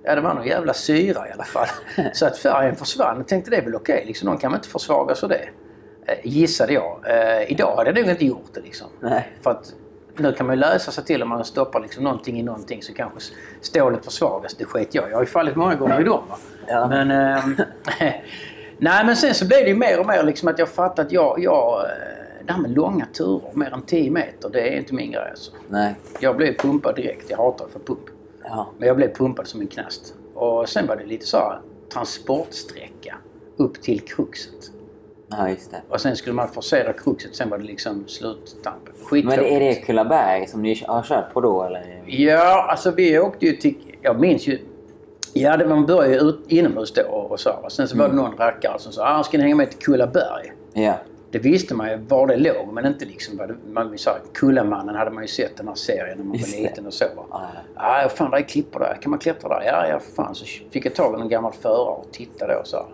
ja, 0.08 0.16
det 0.16 0.22
var 0.22 0.34
någon 0.34 0.48
jävla 0.48 0.74
syra 0.74 1.28
i 1.28 1.32
alla 1.32 1.44
fall. 1.44 1.68
så 2.14 2.26
att 2.26 2.38
färgen 2.38 2.76
försvann. 2.76 3.18
Jag 3.18 3.28
tänkte 3.28 3.52
det 3.52 3.58
är 3.58 3.62
väl 3.62 3.76
okej. 3.76 4.04
liksom, 4.08 4.26
de 4.26 4.38
kan 4.38 4.52
väl 4.52 4.58
inte 4.60 4.70
försvagas 4.70 5.24
av 5.24 5.30
det. 5.30 5.50
Eh, 6.06 6.18
gissade 6.24 6.74
jag. 6.74 7.00
Eh, 7.10 7.52
idag 7.52 7.76
hade 7.76 7.90
jag 7.90 8.00
nog 8.00 8.10
inte 8.10 8.26
gjort 8.26 8.54
det 8.54 8.62
liksom. 8.62 8.88
Nej. 9.00 9.32
För 9.42 9.52
att 9.52 9.74
nu 10.18 10.34
kan 10.34 10.46
man 10.46 10.56
ju 10.56 10.60
läsa 10.60 10.92
sig 10.92 11.04
till 11.04 11.24
om 11.24 11.30
man 11.30 11.46
stoppar 11.46 11.80
liksom 11.80 12.04
någonting 12.04 12.40
i 12.40 12.44
någonting 12.44 12.82
så 12.82 12.94
kanske 12.94 13.34
stålet 13.62 14.06
försvagas. 14.06 14.56
Det 14.56 14.66
skit 14.66 14.96
jag. 14.96 15.10
Jag 15.10 15.16
har 15.16 15.22
ju 15.22 15.28
fallit 15.28 15.56
många 15.56 15.76
gånger 15.76 16.02
i 16.02 16.04
dem. 16.04 16.24
Ja. 16.68 16.88
Men, 16.88 17.12
ehm, 17.12 17.56
nej 18.78 19.06
men 19.06 19.16
sen 19.16 19.34
så 19.34 19.48
blev 19.48 19.64
det 19.64 19.70
ju 19.70 19.76
mer 19.76 20.00
och 20.00 20.08
mer 20.08 20.24
liksom 20.24 20.48
att 20.48 20.60
jag 20.60 20.70
fattade 20.70 21.02
att 21.02 21.12
jag, 21.12 21.40
jag 21.40 21.84
eh, 21.84 21.90
det 22.46 22.54
här 22.54 22.60
med 22.60 22.72
långa 22.72 23.06
turer, 23.06 23.52
mer 23.54 23.74
än 23.74 23.82
10 23.82 24.12
meter, 24.12 24.50
det 24.50 24.74
är 24.74 24.78
inte 24.78 24.94
min 24.94 25.12
grej 25.12 25.30
alltså. 25.30 25.52
Nej. 25.70 25.96
Jag 26.20 26.38
blev 26.38 26.58
pumpad 26.58 26.96
direkt. 26.96 27.30
Jag 27.30 27.38
hatar 27.38 27.66
att 27.66 27.72
få 27.72 27.80
pump. 27.80 28.16
Ja. 28.50 28.68
Men 28.77 28.88
jag 28.88 28.98
blev 28.98 29.13
pumpad 29.13 29.48
som 29.48 29.62
en 29.62 29.68
knast. 29.68 30.13
Och 30.34 30.70
sen 30.70 30.88
var 30.88 30.96
det 30.96 31.06
lite 31.06 31.25
så 31.25 31.38
här 31.38 31.60
transportsträcka 31.94 33.16
upp 33.58 33.82
till 33.82 34.01
kruxet. 34.01 34.72
ja, 35.30 35.50
just 35.50 35.72
det. 35.72 35.82
Och 35.89 36.01
sen 36.01 36.16
skulle 36.16 36.34
man 36.36 36.48
forcera 36.48 36.94
kruxet, 36.94 37.36
sen 37.36 37.50
var 37.50 37.58
det 37.58 37.63
liksom 37.63 38.04
sluttampen. 38.08 38.94
Men 38.98 39.06
Skittråkigt. 39.06 39.51
är 39.51 39.60
det 39.60 39.75
Kullaberg 39.75 40.48
som 40.48 40.62
ni 40.62 40.84
har 40.88 41.04
kört 41.04 41.34
på 41.34 41.42
då 41.42 41.63
eller? 41.63 42.04
Ja, 42.06 42.68
alltså 42.70 42.92
vi 42.92 43.20
åkte 43.20 43.46
ju 43.46 43.51
till... 43.56 43.75
Jag 44.01 44.20
minns 44.20 44.48
ju... 44.48 44.60
Ja, 45.34 45.58
det, 45.58 45.66
man 45.68 45.86
började 45.86 46.13
ju 46.13 46.20
ut, 46.30 46.39
inomhus 46.48 46.94
då 46.94 47.01
och, 47.04 47.32
och 47.32 47.39
så. 47.39 47.51
Och 47.51 47.72
sen 47.72 47.88
så 47.88 47.98
var 47.98 48.06
det 48.08 48.13
Mm. 48.13 48.25
någon 48.25 48.38
rackare 48.38 48.80
som 48.80 48.92
sa 48.92 49.20
ah, 49.20 49.24
ska 49.24 49.38
ni 49.38 49.44
hänga 49.44 49.56
med 49.56 49.70
till 49.70 49.80
Kullaberg? 49.80 50.51
Ja. 50.74 50.94
Det 51.31 51.39
visste 51.39 51.75
man 51.75 51.89
ju 51.91 51.98
var 51.98 52.27
det 52.27 52.38
låg, 52.38 52.74
men 52.74 52.86
inte 52.86 53.05
liksom 53.05 53.38
vad 53.38 53.48
det, 53.48 53.55
man 53.72 53.98
sa, 53.98 54.17
Kullamannen 54.34 54.96
hade 54.96 55.12
man 55.12 55.24
ju 55.24 55.27
sett 55.27 55.57
den 55.57 55.67
här 55.67 55.75
serien 55.75 56.17
när 56.17 56.25
man 56.25 56.38
Just 56.38 56.55
var 56.55 56.62
liten 56.63 56.86
och 56.86 56.93
så. 56.93 57.05
va. 57.15 57.25
Ja. 57.31 57.48
Ah, 57.75 58.10
fan 58.10 58.31
det 58.31 58.38
är 58.38 58.41
klippor 58.41 58.79
där. 58.79 58.98
Kan 59.01 59.10
man 59.10 59.19
klättra 59.19 59.50
där? 59.50 59.65
Ja, 59.65 59.88
ja, 59.88 60.00
fan. 60.15 60.36
Så 60.36 60.46
fick 60.46 60.86
jag 60.86 60.96
tag 60.96 61.19
i 61.19 61.22
en 61.22 61.29
gammal 61.29 61.53
förare 61.53 61.89
och 61.89 62.07
tittade 62.12 62.53
då 62.53 62.62
så 62.63 62.77
här. 62.77 62.86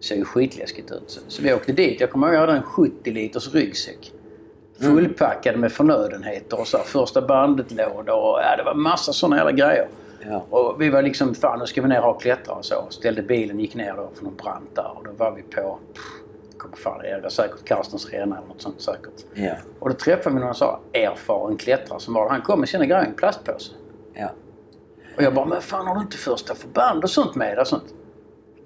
Såg 0.00 0.18
ju 0.18 0.24
skitläskigt 0.24 0.90
ut. 0.90 1.02
Så, 1.06 1.20
så 1.28 1.42
vi 1.42 1.54
åkte 1.54 1.72
dit. 1.72 2.00
Jag 2.00 2.10
kommer 2.10 2.26
ihåg 2.26 2.34
att 2.34 2.40
jag 2.40 2.46
hade 2.46 2.58
en 2.58 2.62
70 2.62 3.10
liters 3.10 3.54
ryggsäck. 3.54 4.12
Fullpackad 4.80 5.58
med 5.58 5.72
förnödenheter 5.72 6.60
och 6.60 6.66
så 6.66 6.76
här, 6.76 6.84
första 6.84 7.22
bandet-lådor 7.22 8.14
och 8.14 8.38
ja, 8.42 8.56
det 8.56 8.62
var 8.62 8.74
massa 8.74 9.12
sådana 9.12 9.36
jävla 9.36 9.52
grejer. 9.52 9.88
Ja. 10.28 10.44
Och 10.50 10.80
vi 10.82 10.90
var 10.90 11.02
liksom, 11.02 11.34
fan 11.34 11.58
nu 11.58 11.66
ska 11.66 11.82
vi 11.82 11.88
ner 11.88 12.04
och 12.04 12.22
klättra 12.22 12.54
och 12.54 12.64
så. 12.64 12.74
Ställde 12.90 13.22
bilen, 13.22 13.60
gick 13.60 13.74
ner 13.74 13.94
då 13.96 14.10
för 14.14 14.24
någon 14.24 14.36
brant 14.36 14.70
där 14.74 14.90
och 14.98 15.04
då 15.04 15.10
var 15.16 15.32
vi 15.32 15.42
på, 15.42 15.78
pff, 15.94 16.02
kommer 16.64 16.76
fan 16.76 16.98
det 16.98 17.20
var 17.22 17.28
säkert 17.30 17.64
Karstens 17.64 18.10
Rena 18.12 18.36
eller 18.38 18.48
något 18.48 18.62
sånt 18.62 18.80
säkert. 18.80 19.24
Ja. 19.34 19.54
Och 19.78 19.88
då 19.88 19.94
träffade 19.94 20.36
vi 20.36 20.40
någon 20.42 20.54
så 20.54 20.78
erfaren 20.92 21.56
klättrare 21.56 22.00
som 22.00 22.14
var 22.14 22.28
Han 22.30 22.42
kom 22.42 22.60
med 22.60 22.68
sina 22.68 22.86
grejer 22.86 23.04
i 23.04 23.06
en 23.06 23.14
plastpåse. 23.14 23.72
Ja. 24.14 24.30
Och 25.16 25.22
jag 25.22 25.34
bara, 25.34 25.44
men 25.46 25.60
fan 25.60 25.86
har 25.86 25.94
du 25.94 26.00
inte 26.00 26.16
första 26.16 26.54
förband 26.54 27.04
och 27.04 27.10
sånt 27.10 27.34
med 27.34 27.56
dig? 27.58 27.66
sånt? 27.66 27.94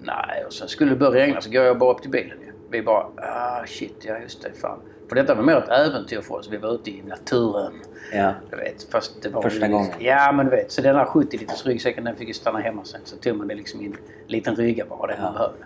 Nej, 0.01 0.45
och 0.47 0.53
sen 0.53 0.67
skulle 0.67 0.89
det 0.91 0.97
börja 0.97 1.11
regna 1.23 1.41
så 1.41 1.49
går 1.51 1.63
jag 1.63 1.77
bara 1.79 1.93
upp 1.93 2.01
till 2.01 2.11
bilen. 2.11 2.37
Vi 2.71 2.81
bara, 2.81 3.05
ah 3.17 3.65
shit, 3.67 3.95
ja 4.01 4.17
just 4.17 4.41
det, 4.41 4.51
fan. 4.61 4.79
För 5.09 5.15
detta 5.15 5.35
var 5.35 5.43
mer 5.43 5.57
ett 5.57 5.69
äventyr 5.69 6.21
för 6.21 6.35
oss. 6.35 6.49
Vi 6.51 6.57
var 6.57 6.69
ute 6.75 6.89
i 6.91 7.01
naturen. 7.07 7.73
Ja. 8.13 8.33
Du 8.49 8.57
vet, 8.57 8.83
fast 8.91 9.21
det 9.21 9.29
var 9.29 9.41
Första 9.41 9.65
ju- 9.65 9.71
gången. 9.71 9.91
Ja, 9.99 10.31
men 10.31 10.45
du 10.45 10.51
vet. 10.51 10.71
Så 10.71 10.81
den 10.81 10.95
där 10.95 11.05
70 11.05 11.37
liters 11.37 11.65
ryggsäcken 11.65 12.03
den 12.03 12.15
fick 12.15 12.27
ju 12.27 12.33
stanna 12.33 12.59
hemma 12.59 12.83
sen. 12.83 13.01
Så 13.03 13.15
tog 13.17 13.35
man 13.37 13.47
det 13.47 13.55
liksom 13.55 13.81
i 13.81 13.85
en 13.85 13.95
liten 14.27 14.55
rygga 14.55 14.85
bara, 14.89 15.07
det 15.07 15.21
man 15.21 15.33
Ja. 15.33 15.39
behövde. 15.39 15.65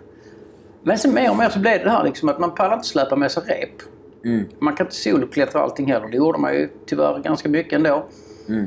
Men 0.86 0.98
sen 0.98 1.14
mer 1.14 1.30
och 1.30 1.36
mer 1.36 1.48
så 1.48 1.58
blev 1.58 1.78
det 1.78 1.84
det 1.84 1.90
här 1.90 2.04
liksom 2.04 2.28
att 2.28 2.38
man 2.38 2.54
pallar 2.54 2.74
inte 2.74 2.88
släpa 2.88 3.16
med 3.16 3.30
sig 3.30 3.42
rep. 3.46 3.82
Mm. 4.24 4.44
Man 4.58 4.76
kan 4.76 4.86
inte 4.86 4.96
soloklättra 4.96 5.60
allting 5.60 5.86
heller. 5.92 6.08
Det 6.08 6.16
gjorde 6.16 6.38
man 6.38 6.54
ju 6.54 6.68
tyvärr 6.86 7.18
ganska 7.18 7.48
mycket 7.48 7.72
ändå. 7.72 8.04
Mm. 8.48 8.66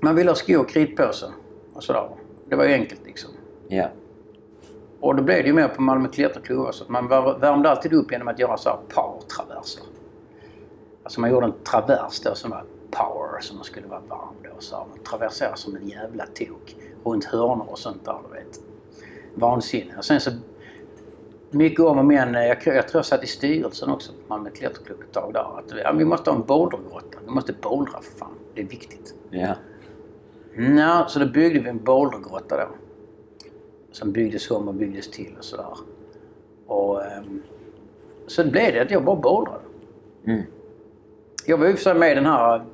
Man 0.00 0.14
ville 0.14 0.30
ha 0.30 0.34
skor 0.36 0.60
och 0.60 0.68
kritpåse 0.68 1.26
och 1.74 1.84
sådär. 1.84 2.08
Det 2.48 2.56
var 2.56 2.64
ju 2.64 2.72
enkelt 2.72 3.00
liksom. 3.06 3.30
Ja. 3.68 3.88
Och 5.00 5.16
då 5.16 5.22
blev 5.22 5.42
det 5.42 5.46
ju 5.46 5.52
mer 5.52 5.68
på 5.68 5.82
Malmö 5.82 6.08
klätterklubbar 6.08 6.72
så 6.72 6.84
att 6.84 6.90
man 6.90 7.08
vär- 7.08 7.38
värmde 7.38 7.70
alltid 7.70 7.92
upp 7.92 8.12
genom 8.12 8.28
att 8.28 8.38
göra 8.38 8.56
så 8.56 8.68
här 8.68 8.78
power-traverser. 8.88 9.82
Alltså 11.02 11.20
man 11.20 11.30
gjorde 11.30 11.46
en 11.46 11.54
travers 11.64 12.20
då 12.20 12.34
som 12.34 12.50
var 12.50 12.64
power, 12.90 13.40
som 13.40 13.56
man 13.56 13.64
skulle 13.64 13.86
vara 13.86 14.00
varm 14.08 14.34
då. 14.42 14.50
Så 14.58 14.76
man 14.76 14.98
traverserade 15.04 15.56
som 15.56 15.76
en 15.76 15.88
jävla 15.88 16.26
tok 16.26 16.76
runt 17.04 17.24
hörnor 17.24 17.66
och 17.68 17.78
sånt 17.78 18.04
där, 18.04 18.16
du 18.28 18.34
vet. 18.34 18.60
Vansinne. 19.34 19.94
Och 19.98 20.04
sen 20.04 20.20
så 20.20 20.30
mycket 21.50 21.80
om 21.80 21.98
och 21.98 22.04
men, 22.04 22.34
jag, 22.34 22.48
jag 22.48 22.88
tror 22.88 22.98
jag 22.98 23.04
satt 23.04 23.24
i 23.24 23.26
styrelsen 23.26 23.90
också 23.90 24.12
på 24.12 24.18
Malmö 24.34 24.50
klätterklubb 24.50 25.00
ett 25.00 25.12
tag 25.12 25.32
där. 25.32 25.58
Att 25.58 25.72
ja, 25.84 25.92
vi 25.92 26.04
måste 26.04 26.30
ha 26.30 26.36
en 26.36 26.46
bouldergrotta. 26.46 27.18
Vi 27.24 27.30
måste 27.30 27.52
bouldra 27.52 28.00
för 28.00 28.18
fan. 28.18 28.34
Det 28.54 28.60
är 28.60 28.66
viktigt. 28.66 29.14
Ja. 29.30 29.54
Nå, 30.56 31.04
så 31.08 31.18
då 31.18 31.26
byggde 31.26 31.60
vi 31.60 31.68
en 31.68 31.84
bouldergrotta 31.84 32.56
då. 32.56 32.68
Som 33.92 34.12
byggdes 34.12 34.50
om 34.50 34.68
och 34.68 34.74
byggdes 34.74 35.10
till 35.10 35.34
och 35.38 35.44
sådär. 35.44 35.76
Och 36.66 36.96
um, 36.96 37.42
så 38.26 38.44
blev 38.44 38.72
det 38.72 38.80
att 38.80 38.90
jag 38.90 39.04
bara 39.04 39.16
bouldrade. 39.16 39.60
Mm. 40.26 40.42
Jag 41.46 41.58
var 41.58 41.66
ju 41.66 41.94
med 41.94 42.16
den 42.16 42.26
här 42.26 42.64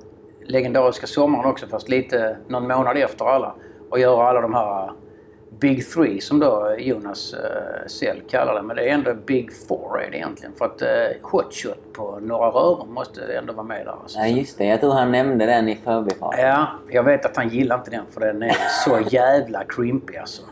legendariska 0.45 1.07
sommaren 1.07 1.51
också 1.51 1.67
fast 1.67 1.89
lite 1.89 2.37
någon 2.49 2.69
månad 2.69 2.97
efter 2.97 3.25
alla. 3.25 3.55
Och 3.91 3.99
göra 3.99 4.29
alla 4.29 4.41
de 4.41 4.55
här 4.55 4.93
Big 5.61 5.91
Three 5.91 6.21
som 6.21 6.39
då 6.41 6.75
Jonas 6.79 7.35
uh, 7.35 7.87
Sell 7.87 8.21
kallar 8.31 8.55
det. 8.55 8.63
Men 8.63 8.77
det 8.77 8.89
är 8.89 8.95
ändå 8.95 9.15
Big 9.15 9.53
Four 9.69 10.01
är 10.01 10.11
det 10.11 10.17
egentligen. 10.17 10.53
För 10.59 10.65
att 10.65 10.83
uh, 10.83 10.89
Hotshot 11.23 11.93
på 11.93 12.19
Norra 12.23 12.51
Rörum 12.51 12.95
måste 12.95 13.21
ändå 13.39 13.53
vara 13.53 13.67
med 13.67 13.87
där. 13.87 13.93
Alltså. 14.03 14.19
ja, 14.19 14.27
just 14.27 14.59
det. 14.59 14.65
Jag 14.65 14.81
tror 14.81 14.93
han 14.93 15.13
nämnde 15.13 15.47
den 15.47 15.69
i 15.69 15.77
förbifarten. 15.77 16.41
Ja, 16.47 16.67
jag 16.91 17.03
vet 17.03 17.27
att 17.27 17.37
han 17.37 17.49
gillar 17.49 17.79
inte 17.79 17.91
den 17.91 18.05
för 18.11 18.21
den 18.21 18.43
är 18.43 18.57
så 18.85 18.99
jävla 19.11 19.65
crimpy 19.65 20.17
alltså. 20.17 20.43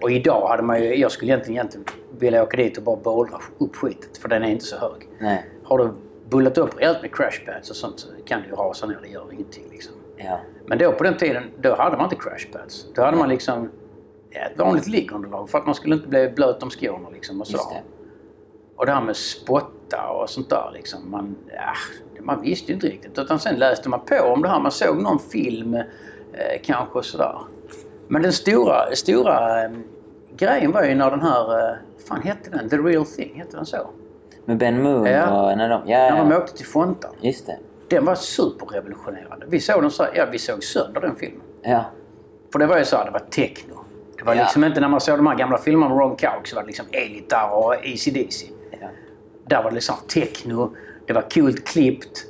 Och 0.00 0.10
idag 0.10 0.48
hade 0.48 0.62
man 0.62 0.82
ju, 0.82 0.94
jag 0.94 1.12
skulle 1.12 1.32
egentligen, 1.32 1.56
egentligen 1.56 1.86
vilja 2.18 2.42
åka 2.42 2.56
dit 2.56 2.76
och 2.76 2.82
bara 2.82 2.96
bouldra 2.96 3.38
upp 3.58 3.76
skitet 3.76 4.18
för 4.18 4.28
den 4.28 4.42
är 4.42 4.48
inte 4.48 4.64
så 4.64 4.76
hög. 4.76 5.08
Nej. 5.18 5.44
Har 5.64 5.78
du 5.78 5.92
bullat 6.30 6.58
upp 6.58 6.78
rejält 6.78 7.02
med 7.02 7.14
crashpads 7.14 7.70
och 7.70 7.76
sånt 7.76 8.00
så 8.00 8.08
kan 8.24 8.42
du 8.42 8.48
ju 8.48 8.54
rasa 8.54 8.86
ner, 8.86 8.98
det 9.02 9.08
gör 9.08 9.32
ingenting 9.32 9.64
liksom. 9.70 9.94
Ja. 10.16 10.40
Men 10.66 10.78
då 10.78 10.92
på 10.92 11.04
den 11.04 11.16
tiden, 11.16 11.42
då 11.56 11.74
hade 11.74 11.96
man 11.96 12.04
inte 12.04 12.16
crashpads. 12.16 12.86
Då 12.94 13.02
hade 13.02 13.16
man 13.16 13.28
liksom 13.28 13.70
ett 14.30 14.58
vanligt 14.58 14.86
liggunderlag 14.86 15.50
för 15.50 15.58
att 15.58 15.66
man 15.66 15.74
skulle 15.74 15.94
inte 15.94 16.08
bli 16.08 16.28
blöt 16.28 16.62
om 16.62 16.70
skorna 16.70 17.08
liksom 17.12 17.40
och 17.40 17.46
sådär. 17.46 17.64
det. 17.74 17.82
Och 18.76 18.86
det 18.86 18.92
här 18.92 19.00
med 19.00 19.16
spotta 19.16 20.08
och 20.08 20.30
sånt 20.30 20.50
där 20.50 20.70
liksom. 20.74 21.10
Man, 21.10 21.36
ja, 21.54 21.72
man 22.22 22.40
visste 22.42 22.68
ju 22.68 22.74
inte 22.74 22.86
riktigt. 22.86 23.18
Utan 23.18 23.38
sen 23.40 23.54
läste 23.56 23.88
man 23.88 24.00
på 24.00 24.16
om 24.16 24.42
det 24.42 24.48
här. 24.48 24.60
Man 24.60 24.72
såg 24.72 25.02
någon 25.02 25.18
film 25.18 25.74
eh, 25.74 25.84
kanske 26.62 27.02
sådär. 27.02 27.38
Men 28.08 28.22
den 28.22 28.32
stora, 28.32 28.94
stora 28.96 29.64
eh, 29.64 29.70
grejen 30.36 30.72
var 30.72 30.82
ju 30.84 30.94
när 30.94 31.10
den 31.10 31.22
här, 31.22 31.70
eh, 31.70 31.76
fan 32.08 32.22
hette 32.22 32.50
den? 32.50 32.68
The 32.68 32.76
Real 32.76 33.06
Thing, 33.06 33.38
hette 33.40 33.56
den 33.56 33.66
så? 33.66 33.76
Med 34.44 34.58
Ben 34.58 34.82
Moon 34.82 35.06
Ja. 35.06 35.50
och 35.50 35.58
när 35.58 35.68
de... 35.68 35.82
Ja, 35.86 35.98
När 35.98 36.18
de 36.18 36.30
ja. 36.30 36.38
åkte 36.38 36.56
till 36.56 36.66
Fontan. 36.66 37.10
Just 37.20 37.46
det. 37.46 37.58
Den 37.88 38.04
var 38.04 38.14
superrevolutionerande. 38.14 39.46
Vi 39.48 39.60
såg 39.60 39.82
den 39.82 39.90
så 39.90 40.02
här, 40.02 40.12
ja 40.14 40.26
vi 40.32 40.38
såg 40.38 40.64
sönder 40.64 41.00
den 41.00 41.16
filmen. 41.16 41.42
Ja. 41.62 41.84
För 42.52 42.58
det 42.58 42.66
var 42.66 42.78
ju 42.78 42.84
så 42.84 42.96
här, 42.96 43.04
det 43.04 43.10
var 43.10 43.18
techno. 43.30 43.77
Det 44.18 44.24
var 44.24 44.34
Ja. 44.34 44.42
liksom 44.42 44.64
inte 44.64 44.80
när 44.80 44.88
man 44.88 45.00
såg 45.00 45.18
de 45.18 45.26
här 45.26 45.34
gamla 45.36 45.58
filmerna 45.58 45.94
med 45.94 45.98
Ron 45.98 46.16
Cow 46.16 46.40
så 46.44 46.56
var 46.56 46.62
det 46.62 46.66
liksom 46.66 46.86
Elitar 46.92 47.50
och 47.50 47.74
AC/DC. 47.74 48.46
ja. 48.80 48.88
Där 49.46 49.62
var 49.62 49.70
det 49.70 49.74
liksom 49.74 49.96
techno, 50.08 50.76
det 51.06 51.12
var 51.12 51.24
coolt 51.34 51.64
klippt. 51.66 52.24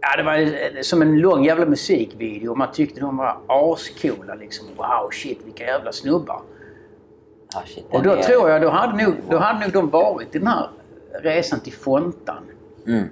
Ja, 0.00 0.16
det 0.16 0.22
var 0.22 0.38
eh, 0.38 0.80
som 0.82 1.02
en 1.02 1.18
lång 1.20 1.44
jävla 1.44 1.66
musikvideo. 1.66 2.54
Man 2.54 2.72
tyckte 2.72 3.00
de 3.00 3.16
var 3.16 3.38
ascoola 3.46 4.34
liksom. 4.34 4.66
Wow, 4.76 5.10
shit 5.12 5.40
vilka 5.44 5.64
jävla 5.64 5.92
snubbar. 5.92 6.42
Ah, 7.54 7.62
shit, 7.66 7.84
Och 7.90 8.02
då 8.02 8.22
tror 8.22 8.50
jag, 8.50 8.62
då 8.62 8.68
hade, 8.70 9.04
nog, 9.04 9.14
då 9.30 9.38
hade 9.38 9.60
nog 9.60 9.72
de 9.72 9.90
varit 9.90 10.34
i 10.34 10.38
den 10.38 10.48
här 10.48 10.70
resan 11.22 11.60
till 11.60 11.72
Fontan. 11.72 12.42
Mm. 12.86 13.08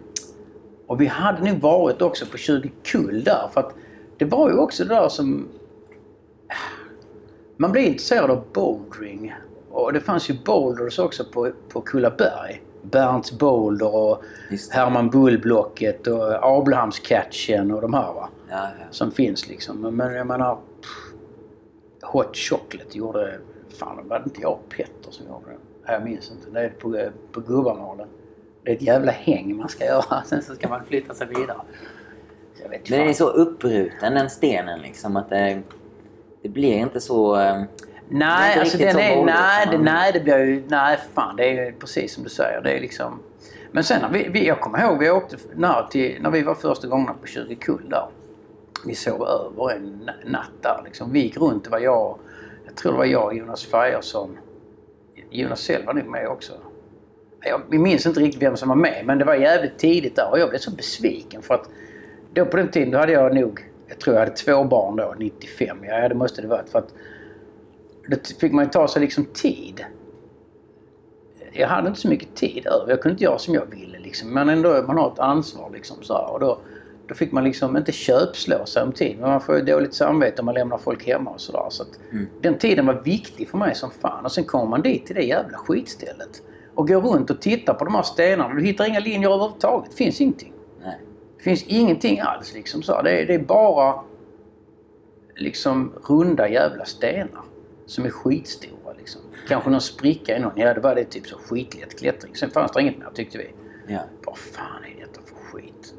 Och 0.86 1.00
vi 1.00 1.06
hade 1.06 1.50
nog 1.52 1.60
varit 1.60 2.02
också 2.02 2.26
på 2.26 2.36
20 2.36 2.70
kull 2.82 3.24
där. 3.24 3.48
För 3.52 3.60
att 3.60 3.74
det 4.18 4.24
var 4.24 4.50
ju 4.50 4.56
också 4.58 4.84
det 4.84 4.94
där 4.94 5.08
som... 5.08 5.48
Man 7.60 7.72
blev 7.72 7.84
intresserad 7.84 8.30
av 8.30 8.44
bouldering. 8.52 9.34
Och 9.70 9.92
det 9.92 10.00
fanns 10.00 10.30
ju 10.30 10.34
boulders 10.44 10.98
också 10.98 11.24
på, 11.24 11.50
på 11.68 11.80
Kullaberg. 11.80 12.62
Bernts 12.82 13.38
boulder 13.38 13.94
och. 13.94 14.22
Herman 14.70 15.10
Bullblocket 15.10 16.06
och 16.06 16.58
Abrahamscatchen 16.58 17.70
och 17.70 17.80
de 17.80 17.94
här 17.94 18.12
va. 18.12 18.28
Ja, 18.50 18.68
ja. 18.78 18.86
Som 18.90 19.12
finns 19.12 19.48
liksom. 19.48 19.80
Men- 19.96 20.14
jag 20.14 20.26
menar... 20.26 20.54
pff, 20.54 21.14
Hot 22.12 22.36
Chocolate 22.36 22.98
gjorde... 22.98 23.38
Fan, 23.78 24.08
var 24.08 24.18
det 24.18 24.24
inte 24.24 24.40
jag 24.40 24.52
och 24.52 24.68
Petter 24.76 25.10
som 25.10 25.26
gjorde 25.26 25.46
det? 25.46 25.56
Nej, 25.84 25.92
Jag 25.94 26.04
minns 26.04 26.30
inte. 26.30 26.50
Det 26.50 26.60
är 26.60 26.68
på, 26.70 27.10
på 27.32 27.40
Gubbamålen. 27.40 28.08
Det 28.64 28.70
är 28.70 28.76
ett 28.76 28.82
jävla 28.82 29.12
häng 29.12 29.56
man 29.56 29.68
ska 29.68 29.84
göra. 29.84 30.22
Sen 30.26 30.42
så 30.42 30.54
ska 30.54 30.68
man 30.68 30.84
flytta 30.84 31.14
sig 31.14 31.26
vidare. 31.26 31.60
Jag 32.62 32.68
vet 32.68 32.90
Men 32.90 32.98
den 32.98 33.08
är 33.08 33.12
så 33.12 33.28
uppbruten 33.28 34.14
den 34.14 34.30
stenen 34.30 34.80
liksom 34.80 35.16
att 35.16 35.28
det, 35.30 35.62
det 36.42 36.48
blir 36.48 36.72
inte 36.76 37.00
så... 37.00 37.36
eh, 37.36 37.40
är 37.42 37.66
Nej, 38.08 38.48
inte 38.50 38.60
alltså 38.60 38.78
den 38.78 38.98
är... 38.98 39.16
boulder 39.16 39.32
Nej, 39.34 39.62
som 39.62 39.70
det, 39.72 39.76
man- 39.78 39.84
nej, 39.84 40.12
det 40.12 40.20
blir 40.20 40.38
ju... 40.38 40.62
Nej, 40.68 40.98
fan. 41.14 41.36
Det 41.36 41.58
är 41.58 41.72
precis 41.72 42.14
som 42.14 42.24
du 42.24 42.30
säger. 42.30 42.60
Det 42.60 42.72
är 42.72 42.80
liksom... 42.80 43.18
Men 43.72 43.84
sen 43.84 44.02
när 44.02 44.08
vi, 44.08 44.28
vi, 44.28 44.46
jag 44.46 44.60
kommer 44.60 44.82
ihåg, 44.84 44.98
vi 44.98 45.10
åkte 45.10 45.36
när, 45.54 45.82
till, 45.90 46.16
när 46.22 46.30
vi 46.30 46.42
var 46.42 46.54
första 46.54 46.88
gångerna 46.88 47.14
på 47.20 47.26
20 47.26 47.54
kull 47.54 47.88
där. 47.88 48.06
Vi 48.86 48.94
sov 48.94 49.22
över 49.22 49.70
en 49.76 50.00
na- 50.06 50.30
natt 50.30 50.50
där 50.62 50.80
liksom. 50.84 51.12
Vi 51.12 51.20
gick 51.20 51.36
runt, 51.36 51.64
det 51.64 51.70
var 51.70 51.78
jag, 51.78 52.18
jag 52.66 52.74
tror 52.76 52.92
det 52.92 52.98
var 52.98 53.04
jag 53.04 53.24
och 53.24 53.34
Jonas 53.34 53.64
Fajersson. 53.66 54.38
Jonas 55.30 55.60
Sell 55.60 55.84
var 55.86 55.94
nog 55.94 56.06
med 56.06 56.28
också. 56.28 56.52
Jag 57.40 57.80
minns 57.80 58.06
inte 58.06 58.20
riktigt 58.20 58.42
vem 58.42 58.56
som 58.56 58.68
var 58.68 58.76
med, 58.76 59.02
men 59.06 59.18
det 59.18 59.24
var 59.24 59.34
jävligt 59.34 59.78
tidigt 59.78 60.16
där 60.16 60.30
och 60.30 60.38
jag 60.38 60.48
blev 60.48 60.58
så 60.58 60.70
besviken 60.70 61.42
för 61.42 61.54
att 61.54 61.68
då 62.34 62.44
på 62.46 62.56
den 62.56 62.70
tiden 62.70 62.90
då 62.90 62.98
hade 62.98 63.12
jag 63.12 63.34
nog, 63.34 63.64
jag 63.90 63.98
tror 63.98 64.16
jag 64.16 64.20
hade 64.20 64.36
två 64.36 64.64
barn 64.64 64.96
då, 64.96 65.14
95. 65.18 65.78
Ja, 65.84 66.08
det 66.08 66.14
måste 66.14 66.42
det 66.42 66.48
varit 66.48 66.68
för 66.68 66.78
att 66.78 66.94
då 68.08 68.16
fick 68.40 68.52
man 68.52 68.64
ju 68.64 68.70
ta 68.70 68.88
sig 68.88 69.02
liksom 69.02 69.24
tid. 69.24 69.84
Jag 71.52 71.68
hade 71.68 71.88
inte 71.88 72.00
så 72.00 72.08
mycket 72.08 72.34
tid 72.34 72.66
över. 72.66 72.90
Jag 72.90 73.02
kunde 73.02 73.12
inte 73.12 73.24
göra 73.24 73.38
som 73.38 73.54
jag 73.54 73.66
ville 73.66 73.98
liksom. 73.98 74.34
Men 74.34 74.48
ändå, 74.48 74.84
man 74.86 74.98
har 74.98 75.12
ett 75.12 75.18
ansvar 75.18 75.70
liksom 75.72 75.96
så 76.02 76.14
här. 76.14 76.32
Och 76.32 76.40
då, 76.40 76.58
då 77.06 77.14
fick 77.14 77.32
man 77.32 77.44
liksom 77.44 77.76
inte 77.76 77.92
köpslå 77.92 78.66
sig 78.66 78.82
om 78.82 78.92
tid. 78.92 79.16
Men 79.20 79.30
man 79.30 79.40
får 79.40 79.56
ju 79.56 79.62
dåligt 79.62 79.94
samvete 79.94 80.42
om 80.42 80.46
man 80.46 80.54
lämnar 80.54 80.78
folk 80.78 81.06
hemma 81.06 81.30
och 81.30 81.40
sådär. 81.40 81.66
Så 81.68 81.82
att 81.82 81.98
Den 82.40 82.58
tiden 82.58 82.86
var 82.86 82.94
viktig 82.94 83.48
för 83.48 83.58
mig 83.58 83.74
som 83.74 83.90
fan. 83.90 84.24
Och 84.24 84.32
sen 84.32 84.44
kommer 84.44 84.66
man 84.66 84.82
dit 84.82 85.06
till 85.06 85.16
det 85.16 85.22
jävla 85.22 85.58
skitstället. 85.58 86.42
Och 86.74 86.88
går 86.88 87.00
runt 87.00 87.30
och 87.30 87.40
tittar 87.40 87.74
på 87.74 87.84
de 87.84 87.94
här 87.94 88.02
stenarna. 88.02 88.54
Du 88.54 88.62
hittar 88.62 88.88
inga 88.88 89.00
linjer 89.00 89.30
överhuvudtaget. 89.30 89.90
Det 89.90 89.96
finns 89.96 90.20
ingenting. 90.20 90.52
Det 91.40 91.44
finns 91.44 91.62
ingenting 91.66 92.20
alls 92.20 92.54
liksom 92.54 92.82
så. 92.82 93.02
Det 93.02 93.10
är, 93.22 93.26
det 93.26 93.34
är 93.34 93.38
bara 93.38 94.00
liksom 95.36 95.92
runda 96.08 96.48
jävla 96.48 96.84
stenar. 96.84 97.42
Som 97.86 98.04
är 98.04 98.10
skitstora 98.10 98.92
liksom. 98.98 99.20
Kanske 99.48 99.70
någon 99.70 99.80
spricka 99.80 100.36
i 100.36 100.40
någon. 100.40 100.52
Ja, 100.56 100.74
det 100.74 100.80
var 100.80 100.94
det 100.94 101.04
typ 101.04 101.26
så 101.26 101.38
skitlätt 101.38 101.98
klättring. 101.98 102.34
Sen 102.36 102.50
fanns 102.50 102.72
det 102.72 102.80
inget 102.80 102.98
mer 102.98 103.08
tyckte 103.14 103.38
vi. 103.38 103.50
Ja. 103.94 104.00
Vad 104.26 104.38
fan 104.38 104.84
är 104.84 105.00
detta 105.00 105.20
för 105.26 105.34
skit? 105.34 105.94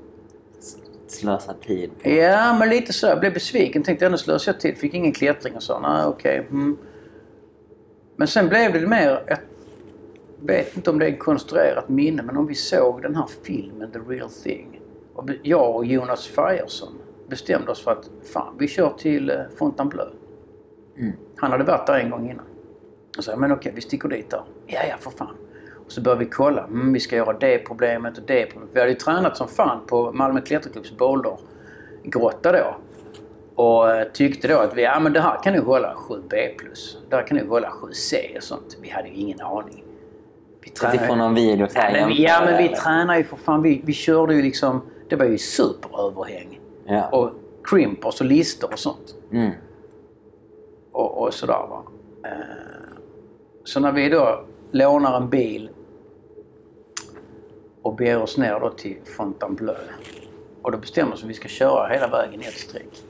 Slösa 1.07 1.53
tid. 1.53 1.91
på- 2.03 2.09
Ja, 2.09 2.57
men 2.59 2.69
lite 2.69 2.93
så. 2.93 3.07
Jag 3.07 3.19
blev 3.19 3.33
besviken. 3.33 3.83
Tänkte 3.83 4.05
ändå 4.05 4.17
slösa 4.17 4.51
jag 4.51 4.59
tid. 4.59 4.77
Fick 4.77 4.93
ingen 4.93 5.11
klättring 5.11 5.55
och 5.55 5.63
så. 5.63 5.79
Nej, 5.79 6.05
okej. 6.05 6.37
Mm. 6.49 6.77
Men 8.15 8.27
sen 8.27 8.47
blev 8.49 8.73
det 8.73 8.87
mer... 8.87 9.23
Jag 9.27 9.37
vet 10.47 10.77
inte 10.77 10.89
om 10.89 10.99
det 10.99 11.05
är 11.07 11.11
ett 11.11 11.19
konstruerat 11.19 11.89
minne, 11.89 12.23
men 12.23 12.37
om 12.37 12.47
vi 12.47 12.55
såg 12.55 13.01
den 13.01 13.15
här 13.15 13.27
filmen 13.43 13.91
The 13.91 13.99
Real 13.99 14.29
Thing. 14.29 14.80
Och 15.21 15.29
jag 15.43 15.75
och 15.75 15.85
Jonas 15.85 16.27
Fajersson 16.27 16.93
bestämde 17.27 17.71
oss 17.71 17.83
för 17.83 17.91
att 17.91 18.09
fan, 18.33 18.55
vi 18.59 18.67
kör 18.67 18.89
till 18.97 19.29
eh, 19.29 19.35
Fontainebleau. 19.57 20.09
Mm. 20.97 21.13
Han 21.35 21.51
hade 21.51 21.63
varit 21.63 21.87
där 21.87 21.99
en 21.99 22.09
gång 22.09 22.31
innan. 22.31 22.45
Och 23.17 23.23
sa, 23.23 23.35
men 23.35 23.51
okej, 23.51 23.71
vi 23.75 23.81
sticker 23.81 24.09
dit 24.09 24.29
då. 24.29 24.43
Ja, 24.67 24.79
ja, 24.89 24.95
för 24.99 25.11
fan. 25.11 25.35
Och 25.85 25.91
så 25.91 26.01
började 26.01 26.25
vi 26.25 26.31
kolla. 26.31 26.63
Mm, 26.63 26.93
vi 26.93 26.99
ska 26.99 27.15
göra 27.15 27.33
det 27.33 27.57
problemet 27.57 28.17
och 28.17 28.23
det 28.27 28.45
problemet. 28.45 28.75
Vi 28.75 28.79
hade 28.79 28.91
ju 28.91 28.97
tränat 28.97 29.37
som 29.37 29.47
fan 29.47 29.79
på 29.87 30.11
Malmö 30.11 30.41
Klätterklubbs 30.41 30.97
bouldergrotta 30.97 32.51
då. 32.51 32.75
Och 33.55 33.91
eh, 33.91 34.07
tyckte 34.07 34.47
då 34.47 34.57
att 34.57 34.77
vi, 34.77 34.83
ja 34.83 34.99
men 34.99 35.13
det 35.13 35.21
här 35.21 35.43
kan 35.43 35.53
nog 35.53 35.65
hålla 35.65 35.93
7B+. 35.93 36.35
Det 37.09 37.15
här 37.15 37.27
kan 37.27 37.37
nog 37.37 37.47
hålla 37.47 37.69
7C 37.69 38.37
och 38.37 38.43
sånt. 38.43 38.77
Vi 38.81 38.89
hade 38.89 39.07
ju 39.07 39.13
ingen 39.13 39.41
aning. 39.41 39.83
Vi 40.61 40.71
Så 40.73 40.95
ifrån 40.95 41.17
någon 41.17 41.35
video 41.35 41.67
så 41.67 41.77
Ja 41.77 41.89
men, 41.91 42.07
vi, 42.07 42.23
ja 42.23 42.41
men 42.45 42.57
vi 42.57 42.69
tränar 42.69 43.17
ju 43.17 43.23
för 43.23 43.37
fan. 43.37 43.61
Vi, 43.61 43.81
vi 43.85 43.93
körde 43.93 44.35
ju 44.35 44.41
liksom, 44.41 44.81
det 45.11 45.17
var 45.17 45.25
ju 45.25 45.37
superöverhäng. 45.37 46.59
Ja. 46.85 47.09
Och 47.09 47.31
crimpers 47.63 48.21
och 48.21 48.27
lister 48.27 48.73
och 48.73 48.79
sånt. 48.79 49.15
Mm. 49.31 49.51
Och, 50.91 51.21
och 51.21 51.33
sådär 51.33 51.53
va. 51.69 51.83
Eh, 52.25 52.31
Så 53.63 53.79
när 53.79 53.91
vi 53.91 54.09
då 54.09 54.45
lånar 54.71 55.17
en 55.17 55.29
bil 55.29 55.69
och 57.81 57.95
beger 57.95 58.21
oss 58.21 58.37
ner 58.37 58.59
då 58.59 58.69
till 58.69 58.97
Fontainebleau. 59.17 59.77
Och 60.61 60.71
då 60.71 60.77
bestämmer 60.77 61.11
vi 61.11 61.15
oss 61.17 61.23
att 61.23 61.29
vi 61.29 61.33
ska 61.33 61.47
köra 61.47 61.87
hela 61.87 62.07
vägen 62.07 62.41
i 62.41 62.45
ett 62.45 62.53
streck. 62.53 63.03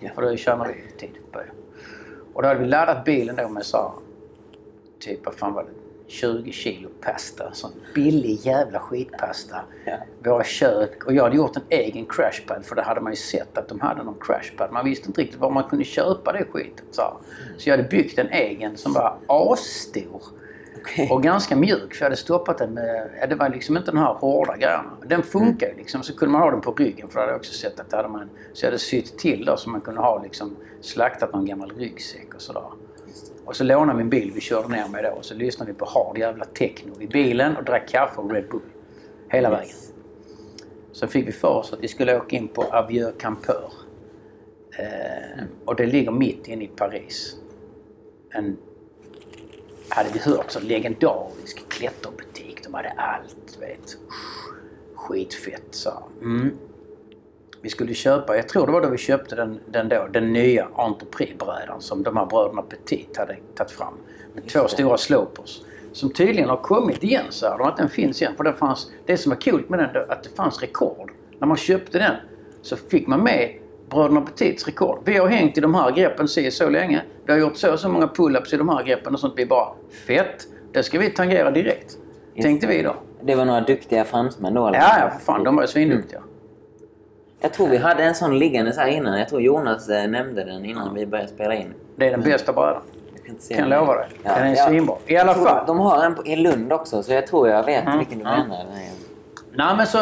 Ja. 0.00 0.10
För 0.14 0.22
då 0.22 0.36
tjänar 0.36 0.68
vi 0.68 0.98
tid 0.98 1.16
på 1.32 1.38
det. 1.38 1.50
Och 2.34 2.42
då 2.42 2.48
hade 2.48 2.60
vi 2.60 2.66
laddat 2.66 3.04
bilen 3.04 3.36
då 3.36 3.48
med 3.48 3.66
så 3.66 3.76
här, 3.76 3.90
typ 4.98 5.24
vad 5.26 5.34
fan 5.34 5.52
var 5.54 5.62
det? 5.62 5.70
20 6.12 6.52
kilo 6.52 6.88
pasta. 7.00 7.52
Sån 7.52 7.70
billig 7.94 8.38
jävla 8.42 8.80
skitpasta. 8.80 9.56
Ja. 9.84 9.96
Våra 10.24 10.44
kök. 10.44 11.04
Och 11.06 11.12
jag 11.12 11.22
hade 11.22 11.36
gjort 11.36 11.56
en 11.56 11.62
egen 11.68 12.06
crashpad 12.06 12.64
för 12.64 12.76
det 12.76 12.82
hade 12.82 13.00
man 13.00 13.12
ju 13.12 13.16
sett 13.16 13.58
att 13.58 13.68
de 13.68 13.80
hade 13.80 14.02
någon 14.02 14.20
crashpad. 14.20 14.72
Man 14.72 14.84
visste 14.84 15.06
inte 15.08 15.20
riktigt 15.20 15.40
var 15.40 15.50
man 15.50 15.64
kunde 15.64 15.84
köpa 15.84 16.32
det 16.32 16.44
skitet. 16.44 16.84
Så, 16.90 17.02
här. 17.02 17.12
så 17.58 17.68
jag 17.68 17.76
hade 17.76 17.88
byggt 17.88 18.18
en 18.18 18.28
egen 18.28 18.76
som 18.76 18.92
var 18.92 19.16
asstor. 19.26 20.22
Okej. 20.82 21.08
Och 21.10 21.22
ganska 21.22 21.56
mjuk 21.56 21.94
för 21.94 22.00
jag 22.00 22.06
hade 22.06 22.16
stoppat 22.16 22.58
den 22.58 22.74
med, 22.74 23.10
ja, 23.20 23.26
det 23.26 23.34
var 23.34 23.48
liksom 23.48 23.76
inte 23.76 23.90
den 23.90 24.00
här 24.00 24.14
hårda 24.14 24.56
grejerna. 24.56 24.90
Den 25.06 25.22
funkar 25.22 25.66
ju 25.66 25.76
liksom. 25.76 26.02
Så 26.02 26.16
kunde 26.16 26.32
man 26.32 26.42
ha 26.42 26.50
den 26.50 26.60
på 26.60 26.72
ryggen 26.72 27.08
för 27.08 27.14
det 27.14 27.20
hade 27.20 27.32
jag 27.32 27.38
också 27.38 27.52
sett 27.52 27.80
att 27.80 27.90
det 27.90 27.96
hade 27.96 28.08
man, 28.08 28.30
så 28.52 28.64
jag 28.64 28.70
hade 28.70 28.78
sytt 28.78 29.18
till 29.18 29.44
då 29.44 29.56
så 29.56 29.70
man 29.70 29.80
kunde 29.80 30.00
ha 30.00 30.22
liksom 30.22 30.56
slaktat 30.80 31.32
någon 31.32 31.46
gammal 31.46 31.72
ryggsäck 31.76 32.34
och 32.34 32.40
sådär. 32.40 32.62
Och 33.44 33.56
så 33.56 33.64
lånade 33.64 33.96
vi 33.98 34.02
en 34.02 34.10
bil 34.10 34.32
vi 34.34 34.40
körde 34.40 34.68
ner 34.68 34.88
med 34.88 35.04
då 35.04 35.10
och 35.10 35.24
så 35.24 35.34
lyssnade 35.34 35.72
vi 35.72 35.78
på 35.78 35.84
hard 35.84 36.18
jävla 36.18 36.44
techno 36.44 37.00
i 37.00 37.06
bilen 37.06 37.56
och 37.56 37.64
drack 37.64 37.88
kaffe 37.88 38.20
och 38.20 38.32
Red 38.32 38.48
Bull. 38.48 38.60
Hela 39.28 39.50
vägen. 39.50 39.66
Yes. 39.66 39.92
Så 40.92 41.06
fick 41.06 41.28
vi 41.28 41.32
för 41.32 41.48
oss 41.48 41.72
att 41.72 41.80
vi 41.80 41.88
skulle 41.88 42.16
åka 42.16 42.36
in 42.36 42.48
på 42.48 42.62
Avieux 42.62 43.18
Campeur. 43.18 43.72
Eh, 44.78 45.44
och 45.64 45.76
det 45.76 45.86
ligger 45.86 46.10
mitt 46.10 46.48
inne 46.48 46.64
i 46.64 46.68
Paris. 46.68 47.36
En, 48.30 48.56
hade 49.88 50.10
vi 50.12 50.18
hört, 50.18 50.50
så 50.50 50.60
legendarisk 50.60 51.68
klätterbutik. 51.68 52.64
De 52.64 52.74
hade 52.74 52.90
allt, 52.90 53.58
vet. 53.60 53.96
Skitfett 54.94 55.66
så. 55.70 55.92
Mm. 56.20 56.58
Vi 57.62 57.68
skulle 57.68 57.94
köpa, 57.94 58.36
jag 58.36 58.48
tror 58.48 58.66
det 58.66 58.72
var 58.72 58.80
då 58.80 58.88
vi 58.88 58.98
köpte 58.98 59.36
den, 59.36 59.60
den, 59.66 59.88
då, 59.88 60.08
den 60.12 60.32
nya 60.32 60.68
Entrepris-brädan 60.74 61.80
som 61.80 62.02
de 62.02 62.16
här 62.16 62.26
bröderna 62.26 62.62
Petit 62.62 63.16
hade 63.16 63.36
tagit 63.54 63.70
fram. 63.70 63.94
Med 64.34 64.48
två 64.48 64.62
det. 64.62 64.68
stora 64.68 64.98
slopers. 64.98 65.60
Som 65.92 66.10
tydligen 66.10 66.48
har 66.48 66.56
kommit 66.56 67.04
igen 67.04 67.24
så 67.30 67.46
här, 67.46 67.68
att 67.68 67.76
den 67.76 67.88
finns 67.88 68.22
igen. 68.22 68.34
För 68.36 68.44
det, 68.44 68.52
fanns, 68.52 68.90
det 69.06 69.16
som 69.16 69.30
var 69.30 69.40
coolt 69.40 69.68
med 69.68 69.78
den 69.78 70.10
att 70.10 70.22
det 70.22 70.30
fanns 70.36 70.60
rekord. 70.60 71.12
När 71.38 71.46
man 71.46 71.56
köpte 71.56 71.98
den 71.98 72.14
så 72.62 72.76
fick 72.76 73.06
man 73.06 73.20
med 73.20 73.50
Bröderna 73.90 74.20
Petits 74.20 74.66
rekord. 74.66 74.98
Vi 75.04 75.16
har 75.16 75.28
hängt 75.28 75.58
i 75.58 75.60
de 75.60 75.74
här 75.74 75.90
greppen 75.90 76.28
si 76.28 76.50
så 76.50 76.68
länge. 76.68 77.02
Vi 77.26 77.32
har 77.32 77.40
gjort 77.40 77.56
så 77.56 77.72
och 77.72 77.80
så 77.80 77.88
många 77.88 78.06
pull-ups 78.06 78.54
i 78.54 78.56
de 78.56 78.68
här 78.68 78.82
greppen 78.82 79.14
och 79.14 79.20
sånt. 79.20 79.34
Vi 79.36 79.46
bara, 79.46 79.68
fett! 80.06 80.46
Det 80.72 80.82
ska 80.82 80.98
vi 80.98 81.10
tangera 81.10 81.50
direkt. 81.50 81.98
Tänkte 82.42 82.66
vi 82.66 82.82
då. 82.82 82.96
Det 83.22 83.34
var 83.34 83.44
några 83.44 83.60
duktiga 83.60 84.04
fransmän 84.04 84.54
då 84.54 84.66
eller? 84.66 84.78
Ja, 84.78 84.98
ja, 84.98 85.10
för 85.10 85.18
fan. 85.24 85.44
De 85.44 85.56
var 85.56 85.62
ju 85.62 85.68
svinduktiga. 85.68 86.22
Jag 87.42 87.52
tror 87.52 87.68
vi 87.68 87.76
hade 87.76 88.02
en 88.04 88.14
sån 88.14 88.38
liggande 88.38 88.72
så 88.72 88.80
här 88.80 88.88
innan. 88.88 89.18
Jag 89.18 89.28
tror 89.28 89.40
Jonas 89.42 89.88
eh, 89.88 90.08
nämnde 90.08 90.44
den 90.44 90.64
innan 90.64 90.94
vi 90.94 91.06
började 91.06 91.28
spela 91.30 91.54
in. 91.54 91.74
Det 91.96 92.06
är 92.06 92.10
den 92.10 92.20
bästa 92.20 92.52
brädan. 92.52 92.82
Jag 93.48 93.58
kan 93.58 93.70
den. 93.70 93.78
lova 93.80 93.94
dig. 93.94 94.08
Ja, 94.22 94.34
Den 94.34 94.46
är 94.46 94.56
ja. 94.56 94.66
svinbra. 94.66 94.96
I 95.06 95.12
Jag 95.14 95.20
alla 95.28 95.34
fall. 95.34 95.66
De 95.66 95.78
har 95.78 96.04
en 96.04 96.26
i 96.26 96.36
Lund 96.36 96.72
också, 96.72 97.02
så 97.02 97.12
jag 97.12 97.26
tror 97.26 97.48
jag 97.48 97.64
vet 97.64 97.84
Mm, 97.84 97.98
vilken 97.98 98.18
du 98.18 98.24
ja. 98.24 98.30
menar. 98.36 98.64
Nej 99.54 99.76
men 99.76 99.86
så... 99.86 99.98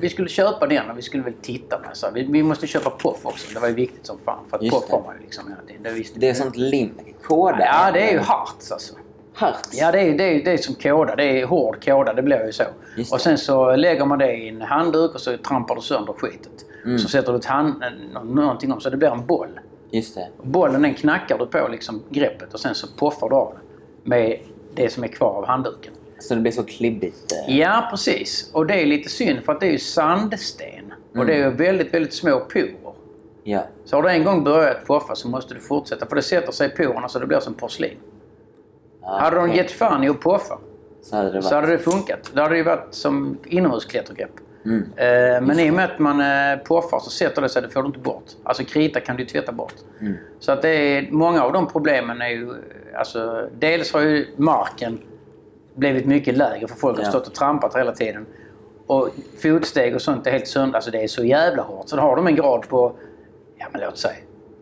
Vi 0.00 0.08
skulle 0.08 0.28
köpa 0.28 0.66
den 0.66 0.90
och 0.90 0.98
vi 0.98 1.02
skulle 1.02 1.22
väl 1.22 1.32
titta 1.42 1.76
på 1.76 1.82
den. 1.82 1.94
Så 1.94 2.06
vi, 2.14 2.22
vi 2.22 2.42
måste 2.42 2.66
köpa 2.66 2.90
Poff 2.90 3.18
också. 3.22 3.54
Det 3.54 3.60
var 3.60 3.68
ju 3.68 3.74
viktigt 3.74 4.06
som 4.06 4.18
fan. 4.24 4.38
För 4.50 4.56
att 4.56 4.70
Poff 4.70 4.84
det. 4.86 4.92
har 4.96 5.02
man 5.02 5.14
ju 5.16 5.20
liksom 5.22 5.44
hela 5.48 5.60
tiden. 5.66 5.82
Det, 6.14 6.20
Det 6.20 6.28
är 6.28 6.34
sånt 6.34 6.56
lim... 6.56 6.94
Koda? 7.22 7.58
Ja, 7.60 7.90
det 7.92 8.08
är 8.08 8.12
ju 8.12 8.18
Hearts 8.18 8.72
alltså. 8.72 8.94
Hearts? 9.36 9.68
Ja, 9.72 9.92
det 9.92 10.00
är, 10.00 10.18
det 10.18 10.24
är, 10.24 10.44
det 10.44 10.52
är 10.52 10.56
som 10.56 10.74
koda. 10.74 11.16
Det 11.16 11.24
är 11.40 11.46
hård 11.46 11.84
koda. 11.84 12.12
Det 12.14 12.22
blir 12.22 12.46
ju 12.46 12.52
så. 12.52 12.64
Och 13.12 13.20
sen 13.20 13.38
så 13.38 13.76
lägger 13.76 14.04
man 14.04 14.18
det 14.18 14.32
i 14.32 14.48
en 14.48 14.60
handduk 14.62 15.14
och 15.14 15.20
så 15.20 15.36
trampar 15.36 15.74
du 15.74 15.80
sönder 15.80 16.12
skitet. 16.12 16.64
Mm. 16.84 16.98
Så 16.98 17.08
sätter 17.08 17.32
du 17.32 17.38
ett 17.38 17.44
hand, 17.44 17.74
nå- 18.14 18.22
någonting 18.24 18.72
om 18.72 18.80
så 18.80 18.90
det 18.90 18.96
blir 18.96 19.08
en 19.10 19.26
boll. 19.26 19.60
Just 19.90 20.14
det. 20.14 20.28
Och 20.38 20.46
bollen 20.46 20.82
den 20.82 20.94
knackar 20.94 21.38
du 21.38 21.46
på 21.46 21.68
liksom 21.68 22.02
greppet 22.10 22.54
och 22.54 22.60
sen 22.60 22.74
så 22.74 22.86
poffar 22.98 23.28
du 23.28 23.34
av 23.36 23.52
den. 23.52 23.62
Med 24.10 24.38
det 24.74 24.92
som 24.92 25.04
är 25.04 25.08
kvar 25.08 25.28
av 25.34 25.46
handduken. 25.46 25.92
Så 26.18 26.34
det 26.34 26.40
blir 26.40 26.52
så 26.52 26.62
klibbigt? 26.64 27.32
eh. 27.48 27.58
Ja, 27.58 27.86
precis. 27.90 28.50
Och 28.52 28.66
det 28.66 28.74
är 28.82 28.86
lite 28.86 29.08
synd 29.08 29.44
för 29.44 29.52
att 29.52 29.60
det 29.60 29.66
är 29.66 29.70
ju 29.72 29.78
sandsten. 29.78 30.92
Och 31.10 31.14
Mm. 31.16 31.26
det 31.26 31.34
är 31.34 31.38
ju 31.38 31.50
väldigt, 31.50 31.94
väldigt 31.94 32.14
små 32.14 32.40
porer. 32.40 32.74
Ja. 33.44 33.62
Så 33.84 33.96
har 33.96 34.02
du 34.02 34.08
en 34.10 34.24
gång 34.24 34.44
börjat 34.44 34.84
poffa 34.86 35.14
så 35.14 35.28
måste 35.28 35.54
du 35.54 35.60
fortsätta. 35.60 36.06
För 36.06 36.16
det 36.16 36.22
sätter 36.22 36.52
sig 36.52 36.66
i 36.66 36.70
porerna 36.70 37.08
så 37.08 37.18
det 37.18 37.26
blir 37.26 37.40
som 37.40 37.54
porslin. 37.54 37.96
Ja 39.06 39.18
hade 39.18 39.36
de 39.36 39.52
gett 39.52 39.70
fan 39.70 40.04
i 40.04 40.08
att 40.08 40.20
poffa 40.20 40.58
Så 41.02 41.16
hade 41.16 41.28
det 41.28 41.34
varit... 41.34 41.44
så 41.44 41.54
hade 41.54 41.66
det 41.66 41.78
funkat. 41.78 42.30
Då 42.34 42.42
hade 42.42 42.54
det 42.54 42.58
ju 42.58 42.64
varit 42.64 42.86
som 42.94 43.38
inomhusklättergrepp. 43.44 44.30
Mm. 44.64 44.82
Eh, 44.96 45.40
men 45.46 45.58
i 45.60 45.70
och 45.70 45.74
med 45.74 45.84
att 45.84 45.98
man 45.98 46.20
eh, 46.20 46.58
poffar 46.64 46.98
så 46.98 47.10
sätter 47.10 47.42
det 47.42 47.48
sig, 47.48 47.62
det 47.62 47.68
får 47.68 47.82
du 47.82 47.86
inte 47.86 47.98
bort. 47.98 48.24
Alltså 48.42 48.64
krita 48.64 49.00
kan 49.00 49.16
du 49.16 49.24
tvätta 49.24 49.52
bort. 49.52 49.74
Mm. 50.00 50.14
Så 50.40 50.52
att 50.52 50.62
det 50.62 50.68
är, 50.68 51.08
många 51.10 51.42
av 51.42 51.52
de 51.52 51.66
problemen 51.68 52.20
är 52.22 52.28
ju... 52.28 52.54
Alltså, 52.94 53.48
dels 53.58 53.92
har 53.92 54.00
ju 54.00 54.26
marken 54.36 54.98
blivit 55.74 56.06
mycket 56.06 56.36
lägre 56.36 56.68
för 56.68 56.76
folk 56.76 56.96
har 56.96 57.04
Ja. 57.04 57.10
stått 57.10 57.26
och 57.26 57.34
trampat 57.34 57.76
hela 57.76 57.92
tiden. 57.92 58.26
Och 58.86 59.08
fotsteg 59.42 59.94
och 59.94 60.02
sånt 60.02 60.26
är 60.26 60.30
helt 60.30 60.48
sönder. 60.48 60.74
Alltså 60.76 60.90
det 60.90 61.02
är 61.02 61.08
så 61.08 61.24
jävla 61.24 61.62
hårt. 61.62 61.88
Så 61.88 61.96
då 61.96 62.02
har 62.02 62.16
de 62.16 62.26
en 62.26 62.34
grad 62.36 62.68
på, 62.68 62.92
ja 63.58 63.66
men 63.72 63.80
låt 63.80 63.98
säga 63.98 64.16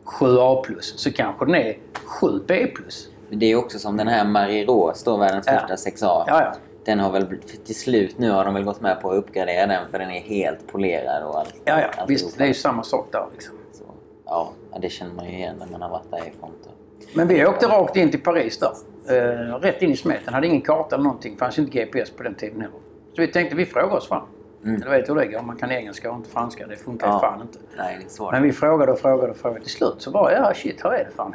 7A 0.05 0.63
plus. 0.63 0.95
Så 0.99 1.13
kanske 1.13 1.45
den 1.45 1.55
är 1.55 1.77
7B 2.21 2.75
plus. 2.75 3.09
Men 3.09 3.14
det 3.31 3.47
är 3.47 3.57
också 3.57 3.79
som 3.79 3.97
den 3.97 4.09
här 4.09 4.25
Marie 4.25 4.67
Rose 4.67 5.05
då, 5.05 5.17
världens 5.17 5.47
Ja. 5.47 5.53
första 5.69 5.91
6A. 5.91 6.25
Ja, 6.27 6.43
ja. 6.43 6.53
Den 6.85 7.01
har 7.01 7.11
väl 7.13 7.39
till 7.67 7.75
slut 7.75 8.19
nu 8.19 8.31
har 8.31 8.45
de 8.45 8.55
väl 8.55 8.65
gått 8.65 8.81
med 8.81 9.01
på 9.01 9.11
att 9.11 9.17
uppgradera 9.17 9.67
den 9.67 9.91
för 9.91 9.99
den 9.99 10.11
är 10.11 10.21
helt 10.21 10.67
polerad 10.67 11.23
och 11.23 11.39
allt. 11.39 11.55
Ja, 11.65 11.81
ja. 11.81 11.85
alltihopa. 11.87 12.05
Visst, 12.09 12.39
det 12.39 12.45
är 12.45 12.49
ju 12.49 12.55
samma 12.55 12.83
sak 12.83 13.09
där 13.13 13.27
liksom. 13.33 13.55
Så, 13.73 13.85
ja, 14.25 14.53
det 14.81 14.89
känner 14.89 15.15
man 15.15 15.25
ju 15.27 15.33
igen 15.33 15.57
när 15.59 15.67
man 15.67 15.83
har 15.83 15.89
varit 15.91 16.11
där 16.11 16.19
i 16.19 16.33
fronten. 16.41 16.73
Men 17.15 17.29
vi 17.29 17.47
åkte 17.47 17.67
rakt 17.67 17.97
in 17.97 18.11
till 18.11 18.23
Paris 18.23 18.59
där. 18.59 18.73
Eh, 19.09 19.55
rätt 19.59 19.83
in 19.83 19.91
i 19.91 19.97
smeten. 19.97 20.35
Hade 20.35 20.47
ingen 20.47 20.61
karta 20.61 20.95
eller 20.97 21.05
någonting. 21.05 21.37
fanns 21.37 21.59
inte 21.59 21.71
GPS 21.79 22.11
på 22.11 22.23
den 22.23 22.35
tiden 22.35 22.61
heller. 22.61 22.77
Så 23.17 23.21
vi 23.23 23.29
tänkte 23.29 23.57
vi 23.57 23.67
frågar 23.67 23.97
oss 23.97 24.09
fram. 24.09 24.23
Mm. 24.65 24.81
Du 24.81 24.89
vet 24.89 25.09
hur 25.09 25.15
det 25.15 25.27
går. 25.27 25.43
Man 25.43 25.57
kan 25.57 25.71
engelska 25.71 26.11
och 26.11 26.17
inte 26.17 26.31
franska. 26.31 26.67
Det 26.67 26.77
funkar 26.77 27.07
ju 27.07 27.13
Ja. 27.13 27.21
fan 27.21 27.41
inte. 27.41 27.59
Nej. 27.77 27.99
Men 28.33 28.43
vi 28.43 28.53
frågade 28.53 28.93
och 28.93 28.99
frågade 28.99 29.31
och 29.31 29.37
frågade. 29.37 29.61
Till 29.61 29.71
slut 29.75 29.95
så 29.99 30.11
bara, 30.11 30.33
ja 30.33 30.53
shit, 30.55 30.81
här 30.83 30.93
är 30.93 31.05
det 31.05 31.11
fan. 31.17 31.35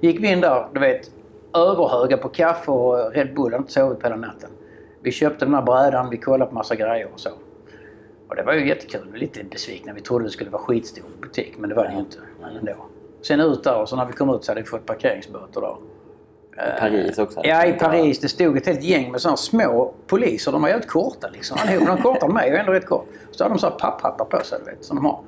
Gick 0.00 0.20
vi 0.20 0.32
in 0.32 0.40
där, 0.40 0.66
du 0.74 0.80
vet, 0.80 1.10
överhöga 1.54 2.16
på 2.16 2.28
kaffe 2.28 2.70
och 2.70 3.12
Red 3.12 3.34
Bull. 3.34 3.52
Hade 3.52 3.56
inte 3.56 3.72
sovit 3.72 4.00
på 4.00 4.06
hela 4.06 4.16
natten. 4.16 4.50
Vi 5.02 5.12
köpte 5.12 5.44
den 5.44 5.54
här 5.54 5.62
brädan, 5.62 6.10
vi 6.10 6.16
kollade 6.16 6.48
på 6.48 6.54
massa 6.54 6.74
grejer 6.74 7.08
och 7.14 7.20
så. 7.20 7.30
Och 8.28 8.36
det 8.36 8.42
var 8.42 8.52
ju 8.52 8.68
jättekul. 8.68 9.10
Var 9.10 9.18
lite 9.18 9.44
besvikna. 9.44 9.92
Vi 9.92 10.00
trodde 10.00 10.24
det 10.24 10.30
skulle 10.30 10.50
vara 10.50 10.62
skitstor 10.62 11.04
butik, 11.20 11.54
men 11.58 11.68
det 11.68 11.74
var 11.74 11.84
det 11.84 11.92
ju 11.92 11.98
inte. 11.98 12.18
Men 12.40 12.56
ändå. 12.56 12.72
Sen 13.22 13.40
ut 13.40 13.64
där 13.64 13.80
och 13.80 13.88
så 13.88 13.96
när 13.96 14.06
vi 14.06 14.12
kom 14.12 14.34
ut 14.34 14.44
så 14.44 14.50
hade 14.50 14.60
vi 14.60 14.66
fått 14.66 14.86
parkeringsböter 14.86 15.60
där. 15.60 15.76
I 16.54 16.80
Paris 16.80 17.18
också? 17.18 17.40
Ja, 17.44 17.66
i 17.66 17.72
Paris. 17.72 18.18
Det 18.18 18.28
stod 18.28 18.56
ett 18.56 18.66
helt 18.66 18.82
gäng 18.82 19.12
med 19.12 19.20
sådana 19.20 19.36
små 19.36 19.94
poliser. 20.06 20.52
De 20.52 20.62
var 20.62 20.68
helt 20.68 20.88
korta 20.88 21.28
liksom. 21.32 21.58
Allihop. 21.60 21.86
De 21.86 22.02
kortare 22.02 22.28
än 22.28 22.34
mig 22.34 22.52
och 22.52 22.58
ändå 22.58 22.72
rätt 22.72 22.86
kort. 22.86 23.06
Så 23.30 23.44
hade 23.44 23.54
de 23.54 23.58
så 23.58 23.68
här 23.68 23.78
papphattar 23.78 24.24
på 24.24 24.44
sig, 24.44 24.58
vet, 24.66 24.84
som 24.84 24.96
de 24.96 25.04
har. 25.04 25.20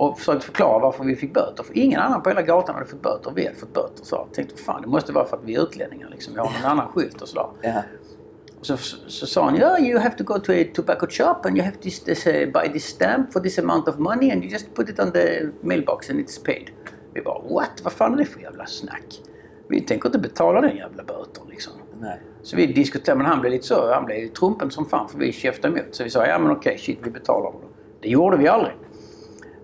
Och 0.00 0.18
försökte 0.18 0.46
förklara 0.46 0.78
varför 0.78 1.04
vi 1.04 1.16
fick 1.16 1.34
böter. 1.34 1.62
För 1.62 1.78
ingen 1.78 2.00
annan 2.00 2.22
på 2.22 2.28
hela 2.28 2.42
gatan 2.42 2.74
hade 2.74 2.86
fått 2.86 3.02
böter. 3.02 3.32
Vi 3.34 3.46
hade 3.46 3.56
fått 3.56 3.74
böter. 3.74 4.04
Så 4.04 4.16
jag 4.16 4.34
tänkte, 4.34 4.62
fan 4.62 4.82
det 4.82 4.88
måste 4.88 5.12
vara 5.12 5.24
för 5.24 5.36
att 5.36 5.44
vi 5.44 5.54
är 5.54 5.62
utlänningar 5.62 6.08
liksom. 6.10 6.34
Vi 6.34 6.40
har 6.40 6.46
någon 6.46 6.70
annan 6.70 6.88
skylt 6.88 7.22
och 7.22 7.28
sådär. 7.28 7.46
Ja. 7.62 7.82
Och 8.58 8.66
så, 8.66 8.76
så 9.06 9.26
sa 9.26 9.44
han, 9.44 9.56
yeah, 9.56 9.82
you 9.82 9.98
have 9.98 10.16
to 10.16 10.24
go 10.24 10.38
to 10.38 10.52
a 10.52 10.64
tobacco 10.74 11.06
shop 11.10 11.36
and 11.44 11.56
you 11.56 11.64
have 11.64 11.76
this, 11.76 12.00
this, 12.00 12.26
uh, 12.26 12.32
buy 12.32 12.72
this 12.72 12.84
stamp 12.84 13.32
for 13.32 13.40
this 13.40 13.58
amount 13.58 13.88
of 13.88 13.98
money 13.98 14.30
and 14.30 14.44
you 14.44 14.52
just 14.52 14.74
put 14.74 14.88
it 14.88 15.00
on 15.00 15.12
the 15.12 15.50
mailbox 15.60 16.10
and 16.10 16.20
it's 16.20 16.44
paid. 16.44 16.70
Vi 17.14 17.22
bara, 17.22 17.38
what? 17.48 17.80
Vad 17.82 17.92
fan 17.92 18.14
är 18.14 18.18
det 18.18 18.24
för 18.24 18.40
jävla 18.40 18.66
snack? 18.66 19.22
Vi 19.68 19.80
tänker 19.80 20.08
inte 20.08 20.18
betala 20.18 20.60
den 20.60 20.76
jävla 20.76 21.04
böter 21.04 21.42
liksom. 21.50 21.72
Nej. 22.00 22.20
Så 22.42 22.56
vi 22.56 22.66
diskuterade, 22.66 23.18
men 23.18 23.26
han 23.26 23.40
blev 23.40 23.52
lite 23.52 23.66
så, 23.66 23.92
han 23.92 24.04
blev 24.04 24.28
trumpen 24.28 24.70
som 24.70 24.86
fan 24.88 25.08
för 25.08 25.18
vi 25.18 25.32
käftade 25.32 25.78
emot. 25.80 25.94
Så 25.94 26.04
vi 26.04 26.10
sa, 26.10 26.26
ja 26.26 26.38
men 26.38 26.50
okej, 26.50 26.78
shit 26.78 26.98
vi 27.02 27.10
betalar 27.10 27.52
det. 27.52 27.58
Det 28.00 28.08
gjorde 28.08 28.36
vi 28.36 28.48
aldrig. 28.48 28.74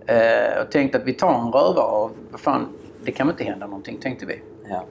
Eh, 0.06 0.62
och 0.62 0.70
tänkte 0.70 0.98
att 0.98 1.04
vi 1.04 1.12
tar 1.12 1.34
en 1.34 1.52
rövare 1.52 1.86
och 1.86 2.10
vad 2.30 2.40
fan, 2.40 2.68
det 3.04 3.12
kan 3.12 3.26
väl 3.26 3.34
inte 3.34 3.44
hända 3.44 3.66
någonting, 3.66 3.98
tänkte 3.98 4.26
vi. 4.26 4.42
Ja. 4.68 4.84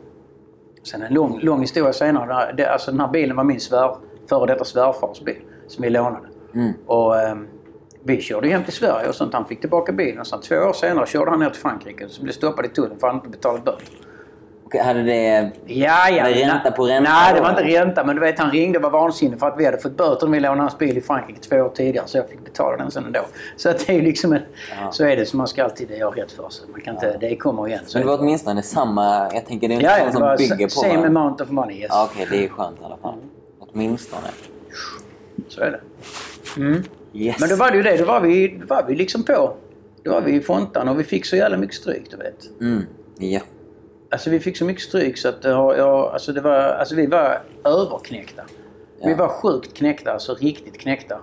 Sen 0.84 1.02
en 1.02 1.14
lång, 1.14 1.40
lång 1.40 1.62
historia 1.62 1.94
senare. 1.94 2.54
Det, 2.54 2.66
alltså 2.66 2.92
den 2.92 3.00
här 3.00 3.08
bilen 3.08 3.36
var 3.36 3.44
min 3.44 3.60
svär, 3.60 3.96
före 4.30 4.46
detta 4.46 4.66
svärfars 4.66 5.22
bil 5.22 5.42
som 5.68 5.82
vi 5.82 5.90
lånade. 5.90 6.28
Mm. 6.54 6.74
Och 6.86 7.22
ehm, 7.22 7.48
vi 8.04 8.22
körde 8.22 8.48
hem 8.48 8.64
till 8.64 8.74
Sverige 8.74 9.08
och 9.08 9.16
sånt. 9.16 9.34
Han 9.34 9.46
fick 9.46 9.60
tillbaka 9.60 9.92
bilen. 9.92 10.20
Och 10.20 10.28
sen 10.28 10.42
två 10.42 10.56
år 10.56 10.74
senare 10.74 11.08
körde 11.08 11.32
han 11.32 11.40
ner 11.40 11.50
till 11.50 11.62
Frankrike. 11.62 12.10
Så 12.10 12.24
blev 12.24 12.34
stoppad 12.34 12.66
i 12.66 12.70
tullen 12.70 13.00
för 13.00 13.08
att 13.08 13.14
han 13.14 13.26
inte 13.26 13.30
betalat 13.30 13.66
böter. 13.66 13.88
Hade 14.84 15.04
det... 15.04 15.52
Ja, 15.66 16.10
ja. 16.10 16.24
Med 16.24 16.38
ränta 16.38 16.72
på 16.72 16.86
ränta 16.86 17.10
Nej, 17.12 17.34
det 17.34 17.42
var 17.42 17.50
inte 17.50 17.64
ränta. 17.64 18.04
Men 18.04 18.16
du 18.16 18.22
vet, 18.22 18.40
han 18.40 18.52
ringde 18.52 18.78
och 18.78 18.84
var 18.84 18.90
vansinnig 18.90 19.40
för 19.40 19.48
att 19.48 19.60
vi 19.60 19.66
hade 19.66 19.78
fått 19.78 19.98
böter 19.98 20.28
när 20.28 20.34
vi 20.34 20.40
lånade 20.40 20.62
hans 20.62 20.78
bil 20.78 20.98
i 20.98 21.02
Frankrike 21.02 21.40
två 21.40 21.56
år 21.56 21.70
tidigare. 21.70 22.08
Så 22.08 22.18
jag 22.18 22.30
fick 22.30 22.46
betala 22.46 22.78
den 22.78 22.92
sen 22.92 23.06
ändå. 23.06 23.20
Så 23.58 23.70
att 23.70 23.88
det 23.88 23.94
är 23.94 24.02
liksom 24.02 24.34
en, 24.34 24.42
Ja. 24.82 24.92
Så 24.92 25.06
är 25.06 25.16
det. 25.16 25.26
Så 25.26 25.38
man 25.38 25.48
ska 25.48 25.64
alltid 25.64 25.92
göra 25.92 26.12
rätt 26.12 26.32
för 26.32 26.50
sig. 26.50 26.66
Man 26.72 26.82
kan 26.82 26.94
inte, 26.94 27.18
Det 27.20 27.36
kommer 27.36 27.68
igen. 27.68 27.80
Så 27.86 27.98
Men 27.98 28.08
det 28.08 28.14
var 28.14 28.20
åtminstone 28.20 28.62
samma... 28.64 29.30
Jag 29.34 29.46
tänker 29.46 29.68
det 29.68 29.74
är 29.74 29.76
inte 29.76 29.86
ja, 29.86 29.98
ja, 29.98 30.06
ja, 30.06 30.12
som 30.12 30.22
var 30.22 30.38
bygger 30.38 30.66
på 30.66 30.70
same 30.70 30.98
varandra. 30.98 31.20
amount 31.20 31.44
of 31.44 31.50
money. 31.50 31.78
Yes. 31.80 31.88
Ja, 31.90 32.10
okej, 32.12 32.28
det 32.32 32.46
är 32.46 32.50
skönt 32.50 32.82
i 32.82 32.84
alla 32.84 32.98
fall. 32.98 33.16
Åtminstone. 33.60 34.28
Så 35.48 35.62
är 35.62 35.72
det. 35.72 35.80
Mm. 36.62 36.84
Yes. 37.14 37.40
Men 37.40 37.50
då 37.50 37.56
var 37.56 37.72
det 37.72 37.78
ju 37.78 37.84
det. 37.84 37.98
Då 37.98 38.06
var 38.06 38.20
vi, 38.22 38.48
då 38.48 38.66
var 38.76 38.84
vi 38.88 38.96
liksom 38.96 39.24
på. 39.24 39.54
Då 40.04 40.12
var 40.12 40.22
vi 40.22 40.36
i 40.36 40.42
Fontan 40.42 40.90
och 40.90 41.00
vi 41.00 41.04
fick 41.04 41.26
så 41.26 41.36
jävla 41.36 41.58
mycket 41.58 41.76
stryk, 41.76 42.12
du 42.12 42.18
vet. 42.18 42.62
Mm. 42.62 42.86
Ja. 43.18 43.40
Alltså 44.14 44.30
vi 44.30 44.40
fick 44.40 44.58
så 44.58 44.66
mycket 44.66 44.84
stryk 44.84 45.18
så 45.18 45.30
att 45.30 45.42
det 45.42 45.50
har, 45.52 45.76
ja, 45.76 46.10
alltså 46.14 46.34
det 46.34 46.42
var, 46.42 46.52
alltså 46.60 46.96
vi 46.96 47.06
var 47.08 47.42
överknäckta. 47.66 48.42
Vi 49.04 49.12
Ja. 49.12 49.18
var 49.18 49.28
sjukt 49.28 49.74
knäckta, 49.74 50.12
alltså 50.12 50.34
riktigt 50.36 50.78
knäckta. 50.80 51.20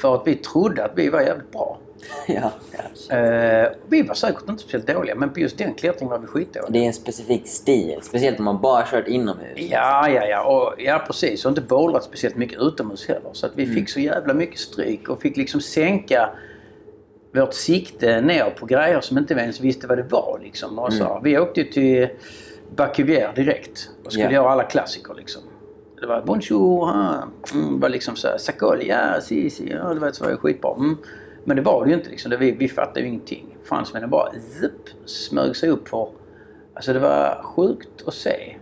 För 0.00 0.14
att 0.14 0.22
vi 0.26 0.34
trodde 0.34 0.84
att 0.84 0.92
vi 0.94 1.08
var 1.08 1.20
jävligt 1.20 1.52
bra. 1.52 1.78
ja. 2.26 2.50
Eh, 3.16 3.68
vi 3.88 4.02
var 4.02 4.14
säkert 4.14 4.48
inte 4.48 4.62
speciellt 4.62 4.86
dåliga, 4.86 5.14
men 5.14 5.32
på 5.32 5.40
just 5.40 5.58
den 5.58 5.74
klättringen 5.74 6.10
var 6.10 6.18
vi 6.18 6.26
skitdåliga. 6.26 6.70
Det 6.70 6.78
är 6.78 6.82
en 6.86 6.92
specifik 6.92 7.48
stil. 7.48 7.98
Speciellt 8.02 8.38
om 8.38 8.44
man 8.44 8.60
bara 8.60 8.84
kört 8.90 9.08
inomhus. 9.08 9.58
Ja, 9.70 10.08
ja, 10.08 10.24
ja. 10.24 10.44
Och, 10.44 10.74
ja, 10.82 11.02
precis. 11.06 11.44
Och 11.44 11.48
inte 11.48 11.60
bowlat 11.60 12.04
speciellt 12.04 12.36
mycket 12.36 12.58
utomhus 12.60 13.08
heller. 13.08 13.30
Så 13.32 13.46
att 13.46 13.52
vi 13.54 13.66
fick 13.66 13.88
så 13.88 14.00
jävla 14.00 14.34
mycket 14.34 14.58
stryk 14.58 15.08
och 15.08 15.20
fick 15.22 15.36
liksom 15.36 15.60
sänka 15.60 16.30
vårt 17.40 17.54
sikte 17.54 18.20
ner 18.20 18.50
på 18.50 18.66
grejer 18.66 19.00
som 19.00 19.18
inte 19.18 19.34
vi 19.34 19.40
ens 19.40 19.60
visste 19.60 19.86
vad 19.86 19.98
det 19.98 20.02
var. 20.10 20.40
Liksom. 20.42 20.78
Och 20.78 20.92
så, 20.92 21.20
Vi 21.24 21.38
åkte 21.38 21.64
till 21.64 22.08
Bacuvier 22.76 23.32
direkt 23.36 23.90
och 24.04 24.12
skulle 24.12 24.24
Ja. 24.26 24.32
göra 24.32 24.50
alla 24.50 24.64
klassiker. 24.64 25.14
Liksom. 25.14 25.42
Det 26.00 26.06
var 26.06 26.22
bonjour, 26.22 26.86
ha, 26.86 27.28
mm, 27.54 27.80
var 27.80 27.88
liksom 27.88 28.16
så 28.16 28.28
här, 28.28 28.38
Sacol, 28.38 28.82
ja, 28.86 29.20
si, 29.20 29.50
si, 29.50 29.70
ja, 29.70 29.94
det 29.94 30.00
var, 30.00 30.12
så 30.12 30.24
var 30.24 30.30
det 30.30 30.36
skitbra. 30.36 30.74
Mm. 30.74 30.96
Men 31.44 31.56
det 31.56 31.62
var 31.62 31.84
det 31.84 31.90
ju 31.90 31.96
inte 31.96 32.10
liksom. 32.10 32.30
Det, 32.30 32.36
vi, 32.36 32.50
vi 32.50 32.68
fattade 32.68 33.00
ju 33.00 33.06
ingenting. 33.06 33.56
Fransmännen 33.64 34.10
bara 34.10 34.32
zipp, 34.32 35.06
smög 35.06 35.56
sig 35.56 35.68
upp 35.68 35.88
för... 35.88 36.08
Alltså 36.74 36.92
det 36.92 36.98
var 36.98 37.40
sjukt 37.42 37.88
att 38.06 38.14
se. 38.14 38.56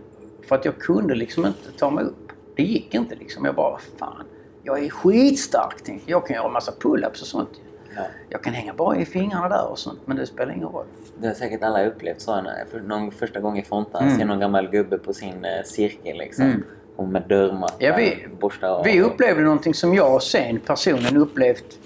För 0.47 0.55
att 0.55 0.65
jag 0.65 0.79
kunde 0.79 1.15
liksom 1.15 1.45
inte 1.45 1.71
ta 1.77 1.89
mig 1.89 2.03
upp. 2.03 2.31
Det 2.55 2.63
gick 2.63 2.93
inte 2.93 3.15
liksom. 3.15 3.45
Jag 3.45 3.55
bara, 3.55 3.71
vad 3.71 3.81
fan. 3.81 4.23
Jag 4.63 4.83
är 4.85 4.89
skitstark 4.89 5.81
tänkte 5.83 6.11
jag. 6.11 6.17
Jag 6.21 6.27
kan 6.27 6.35
göra 6.35 6.49
massa 6.49 6.71
pull-ups 6.79 7.21
och 7.21 7.27
sånt. 7.27 7.49
Ja. 7.95 8.01
Jag 8.29 8.43
kan 8.43 8.53
hänga 8.53 8.73
bara 8.73 8.97
i 8.97 9.05
fingrarna 9.05 9.49
där 9.49 9.67
och 9.71 9.79
sånt. 9.79 9.99
Men 10.05 10.17
det 10.17 10.25
spelar 10.25 10.53
ingen 10.53 10.67
roll. 10.67 10.85
Det 11.19 11.27
har 11.27 11.33
säkert 11.33 11.63
alla 11.63 11.85
upplevt 11.85 12.21
så. 12.21 12.41
när- 12.41 12.65
För 12.71 12.79
någon 12.79 13.11
första 13.11 13.39
gång 13.39 13.57
i 13.57 13.63
Fontan 13.63 14.03
Mm. 14.03 14.17
ser 14.17 14.25
någon 14.25 14.39
gammal 14.39 14.67
gubbe 14.69 14.97
på 14.97 15.13
sin 15.13 15.45
eh, 15.45 15.63
cirkel 15.65 16.17
liksom. 16.17 16.45
Mm. 16.45 16.63
Och 16.95 17.07
med 17.07 17.23
dörrmatta, 17.29 17.73
Ja, 17.79 17.95
vi- 17.97 18.27
borstar 18.39 18.67
av. 18.67 18.83
Vi 18.83 19.01
upplevde 19.01 19.41
någonting 19.43 19.73
som 19.73 19.93
jag 19.93 20.21
sen 20.23 20.59
personligen 20.59 21.17
upplevt, 21.17 21.79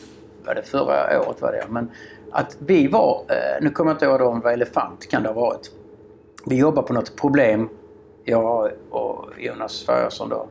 var 0.45 0.55
det 0.55 0.63
förra 0.63 1.21
året 1.27 1.41
var 1.41 1.51
det 1.51 1.65
men 1.69 1.91
att 2.31 2.57
vi 2.59 2.87
var, 2.87 3.23
eh, 3.29 3.61
nu 3.63 3.69
kommer 3.69 3.91
jag 3.91 3.95
inte 3.95 4.05
ihåg 4.05 4.21
om 4.21 4.39
det 4.39 4.43
var 4.45 4.51
elefant, 4.51 5.07
kan 5.09 5.23
det 5.23 5.29
ha 5.29 5.41
varit. 5.41 5.71
Vi 6.45 6.57
jobbade 6.57 6.87
på 6.87 6.93
något 6.93 7.15
problem, 7.15 7.69
jag 8.23 8.71
och 8.89 9.25
Jonas 9.37 9.71
Sverjesson 9.73 10.29
då. 10.29 10.47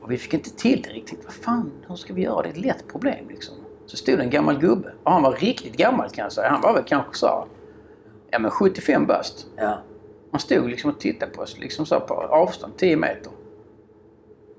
Och 0.00 0.10
vi 0.10 0.18
fick 0.18 0.34
inte 0.34 0.50
till 0.56 0.82
det 0.82 0.90
riktigt. 0.90 1.20
Vad 1.24 1.32
fan, 1.34 1.70
hur 1.88 1.96
ska 1.96 2.14
vi 2.14 2.22
göra? 2.22 2.42
Det 2.42 2.48
är 2.48 2.50
ett 2.52 2.58
lätt 2.64 2.84
problem 2.92 3.28
liksom. 3.28 3.54
Så 3.88 3.96
stod 3.96 4.18
det 4.18 4.22
en 4.22 4.30
gammal 4.30 4.58
gubbe. 4.58 4.92
Och 5.02 5.12
han 5.12 5.22
var 5.22 5.32
riktigt 5.32 5.76
gammal 5.76 6.10
kan 6.10 6.22
jag 6.22 6.32
säga. 6.32 6.48
Han 6.48 6.60
var 6.60 6.74
väl 6.74 6.84
kanske 6.84 7.14
så 7.14 7.46
ja 8.30 8.38
men 8.38 8.50
75 8.50 9.06
bast. 9.06 9.46
Ja. 9.56 9.78
Man 10.30 10.40
stod 10.40 10.70
liksom 10.70 10.90
och 10.90 11.00
tittade 11.00 11.32
på 11.32 11.42
oss 11.42 11.58
liksom 11.58 11.86
så 11.86 12.00
på 12.00 12.14
avstånd, 12.14 12.76
10 12.76 12.96
meter. 12.96 13.32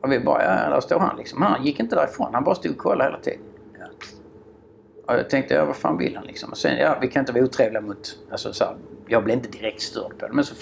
Och 0.02 0.12
vi 0.12 0.20
bara, 0.20 0.44
ja 0.44 0.70
där 0.70 0.82
står 0.82 1.00
han 1.00 1.18
liksom. 1.18 1.42
Han 1.42 1.66
gick 1.66 1.80
inte 1.80 1.96
därifrån. 1.96 2.34
Han 2.34 2.44
bara 2.44 2.56
stod 2.56 2.72
och 2.72 2.78
kollade 2.78 3.10
hela 3.10 3.24
tiden. 3.24 3.40
Ja. 3.80 3.86
Och 5.08 5.20
jag 5.20 5.30
tänkte, 5.30 5.54
ja 5.54 5.66
vad 5.66 5.76
fan 5.76 5.98
vill 5.98 6.16
han 6.16 6.26
liksom? 6.26 6.50
Och 6.52 6.58
sen, 6.58 6.78
ja 6.78 6.98
vi 7.02 7.08
kan 7.08 7.20
inte 7.20 7.32
vara 7.32 7.44
otrevliga 7.44 7.82
mot... 7.82 8.18
Alltså 8.32 8.54
så 8.54 8.64
här, 8.64 8.76
jag 9.08 9.24
blev 9.24 9.38
inte 9.38 9.50
direkt 9.50 9.82
störd 9.82 10.18
på 10.20 10.28
det. 10.28 10.34
Men 10.34 10.44
så, 10.46 10.56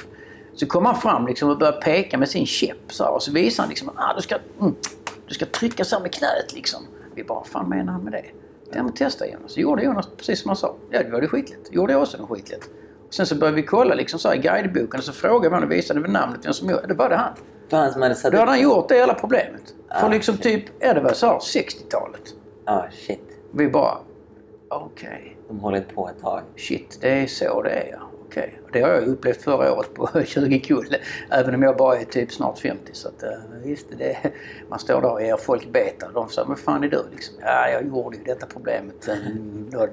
så 0.53 0.67
kom 0.67 0.85
han 0.85 0.95
fram 0.95 1.27
liksom 1.27 1.49
och 1.49 1.57
började 1.57 1.81
peka 1.81 2.17
med 2.17 2.29
sin 2.29 2.45
käpp 2.45 2.93
så 2.93 3.03
här, 3.03 3.11
Och 3.11 3.23
så 3.23 3.31
visade 3.31 3.63
han 3.63 3.69
liksom, 3.69 3.89
ah, 3.95 4.13
du 4.15 4.21
ska, 4.21 4.35
mm, 4.59 4.75
du 5.27 5.33
ska 5.33 5.45
trycka 5.45 5.85
så 5.85 5.95
här 5.95 6.01
med 6.01 6.13
knät 6.13 6.53
liksom. 6.53 6.87
Vi 7.15 7.23
bara, 7.23 7.39
vad 7.39 7.47
fan 7.47 7.69
menar 7.69 7.93
han 7.93 8.03
med 8.03 8.13
det? 8.13 8.25
Ja 8.71 8.83
men 8.83 8.93
testa 8.93 9.27
Jonas. 9.27 9.51
Så 9.51 9.59
gjorde 9.59 9.83
Jonas 9.83 10.09
precis 10.17 10.41
som 10.41 10.49
han 10.49 10.55
sa. 10.57 10.75
Ja 10.91 11.03
det 11.03 11.09
var 11.09 11.21
det 11.21 11.27
skitlätt. 11.27 11.67
Gjorde 11.71 11.93
jag 11.93 12.01
också 12.01 12.17
det 12.17 12.23
skitlätt. 12.23 12.69
Sen 13.09 13.25
så 13.25 13.35
började 13.35 13.55
vi 13.55 13.63
kolla 13.63 13.95
liksom 13.95 14.19
så 14.19 14.33
i 14.33 14.37
guideboken 14.37 14.97
och 14.97 15.03
så 15.03 15.13
frågade 15.13 15.49
vi 15.49 15.55
honom 15.55 15.69
och 15.69 15.75
visade 15.75 15.99
vi 16.01 16.07
namnet 16.07 16.45
vem 16.45 16.53
som 16.53 16.69
gjorde 16.69 16.87
det. 16.87 16.93
var 16.93 17.09
det 17.09 17.15
han. 17.15 17.33
Var 17.69 17.79
han 17.79 17.93
som 17.93 18.01
hade 18.01 18.15
satt 18.15 18.31
Då 18.31 18.37
hade 18.37 18.51
han 18.51 18.61
gjort 18.61 18.89
det 18.89 18.95
hela 18.95 19.13
problemet. 19.13 19.73
Ah, 19.89 19.99
För 19.99 20.09
liksom 20.09 20.35
shit. 20.35 20.43
typ, 20.43 20.65
ja 20.79 20.93
det 20.93 21.01
var 21.01 21.13
så 21.13 21.25
här 21.27 21.39
60-talet. 21.39 22.21
Ja, 22.65 22.85
shit. 22.91 23.39
Vi 23.51 23.67
bara, 23.69 23.97
okej. 24.69 25.37
De 25.47 25.59
håller 25.59 25.81
på 25.81 26.09
ett 26.09 26.21
tag. 26.21 26.41
Shit, 26.55 26.97
det 27.01 27.09
är 27.09 27.27
så 27.27 27.61
det 27.61 27.69
är 27.69 27.91
ja. 27.91 28.06
Okej. 28.27 28.59
Och 28.63 28.69
Det 28.71 28.81
har 28.81 28.89
jag 28.89 29.07
upplevt 29.07 29.41
förra 29.41 29.73
året 29.73 29.93
på 29.93 30.09
20 30.25 30.59
kull. 30.59 30.95
Även 31.31 31.55
om 31.55 31.61
jag 31.63 31.77
bara 31.77 31.97
är 31.97 32.03
typ 32.05 32.31
snart 32.31 32.59
50. 32.59 32.83
Så 32.93 33.07
att, 33.07 33.23
eh, 33.23 33.29
visst, 33.63 33.87
det, 33.97 34.17
man 34.69 34.79
står 34.79 35.01
där 35.01 35.11
och 35.11 35.21
ger 35.21 35.37
folk 35.37 35.71
beta. 35.71 36.11
De 36.13 36.29
säger, 36.29 36.47
men 36.47 36.57
fan 36.57 36.83
är 36.83 36.87
du 36.87 37.03
liksom? 37.11 37.35
Ja, 37.41 37.69
jag 37.69 37.87
gjorde 37.87 38.17
ju 38.17 38.23
detta 38.23 38.45
problemet 38.45 39.07
eh, 39.07 39.15
då, 39.71 39.87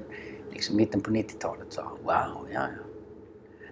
liksom 0.51 0.77
mitten 0.77 1.01
på 1.01 1.11
90-talet. 1.11 1.65
Så, 1.69 1.81
wow, 1.81 2.13
ja, 2.13 2.37
ja. 2.53 2.59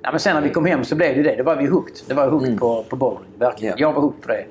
Nej, 0.01 0.11
men 0.11 0.19
sen 0.19 0.35
när 0.35 0.41
vi 0.41 0.49
kom 0.49 0.65
hem 0.65 0.83
så 0.83 0.95
blev 0.95 1.15
det 1.15 1.23
det. 1.23 1.35
Det 1.35 1.43
var 1.43 1.55
vi 1.55 1.65
hooked. 1.65 1.95
Det 2.07 2.13
var 2.13 2.27
hooked 2.29 2.47
Mm. 2.47 2.59
på, 2.59 2.83
på 2.83 2.95
bowling. 2.95 3.29
Verkligen. 3.39 3.75
Ja. 3.77 3.87
Jag 3.87 3.93
var 3.93 4.01
hooked 4.01 4.21
på 4.21 4.27
det. 4.27 4.45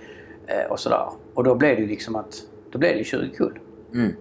Eh, 0.47 0.71
och 0.71 0.81
sådär. 0.81 1.09
Och 1.35 1.45
då 1.45 1.55
blev 1.55 1.77
det 1.77 1.87
liksom 1.87 2.17
att, 2.17 2.43
då 2.71 2.79
blev 2.79 2.93
det 2.93 2.99
ju 2.99 3.05
20 3.05 3.29
kull. 3.37 3.59
Mm. 3.95 4.13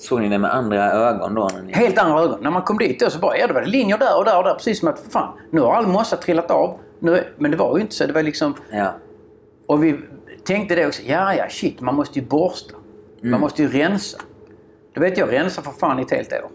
Såg 0.00 0.20
ni 0.20 0.28
det 0.28 0.38
med 0.38 0.54
andra 0.54 0.92
ögon 0.92 1.34
då? 1.34 1.48
Ni... 1.64 1.72
Helt 1.72 1.98
andra 1.98 2.20
ögon. 2.20 2.38
När 2.42 2.50
man 2.50 2.62
kom 2.62 2.78
dit 2.78 3.00
då 3.00 3.10
så 3.10 3.18
bara, 3.18 3.38
ja 3.38 3.46
det 3.46 3.52
var 3.52 3.60
det 3.60 3.66
linjer 3.66 3.98
där 3.98 4.18
och 4.18 4.24
där 4.24 4.38
och 4.38 4.44
där. 4.44 4.54
Precis 4.54 4.78
som 4.78 4.88
att, 4.88 4.98
fan, 5.10 5.38
nu 5.50 5.60
har 5.60 5.74
all 5.74 5.86
mossa 5.86 6.16
trillat 6.16 6.50
av. 6.50 6.78
Nu, 6.98 7.24
men 7.36 7.50
det 7.50 7.56
var 7.56 7.76
ju 7.76 7.82
inte 7.82 7.94
så. 7.94 8.06
Det 8.06 8.12
var 8.12 8.22
liksom... 8.22 8.54
Ja. 8.70 8.94
Och 9.66 9.84
vi 9.84 10.00
tänkte 10.44 10.74
det 10.74 10.86
också, 10.86 11.02
ja 11.02 11.34
ja 11.34 11.44
shit, 11.48 11.80
man 11.80 11.94
måste 11.94 12.18
ju 12.18 12.24
borsta. 12.26 12.74
Man 13.20 13.40
måste 13.40 13.62
ju 13.62 13.68
rensa. 13.68 14.18
Då 14.94 15.00
vet 15.00 15.18
jag, 15.18 15.32
rensa 15.32 15.62
för 15.62 15.70
fan 15.70 15.98
i 15.98 16.02
ett 16.02 16.10
helt 16.10 16.32
år. 16.32 16.50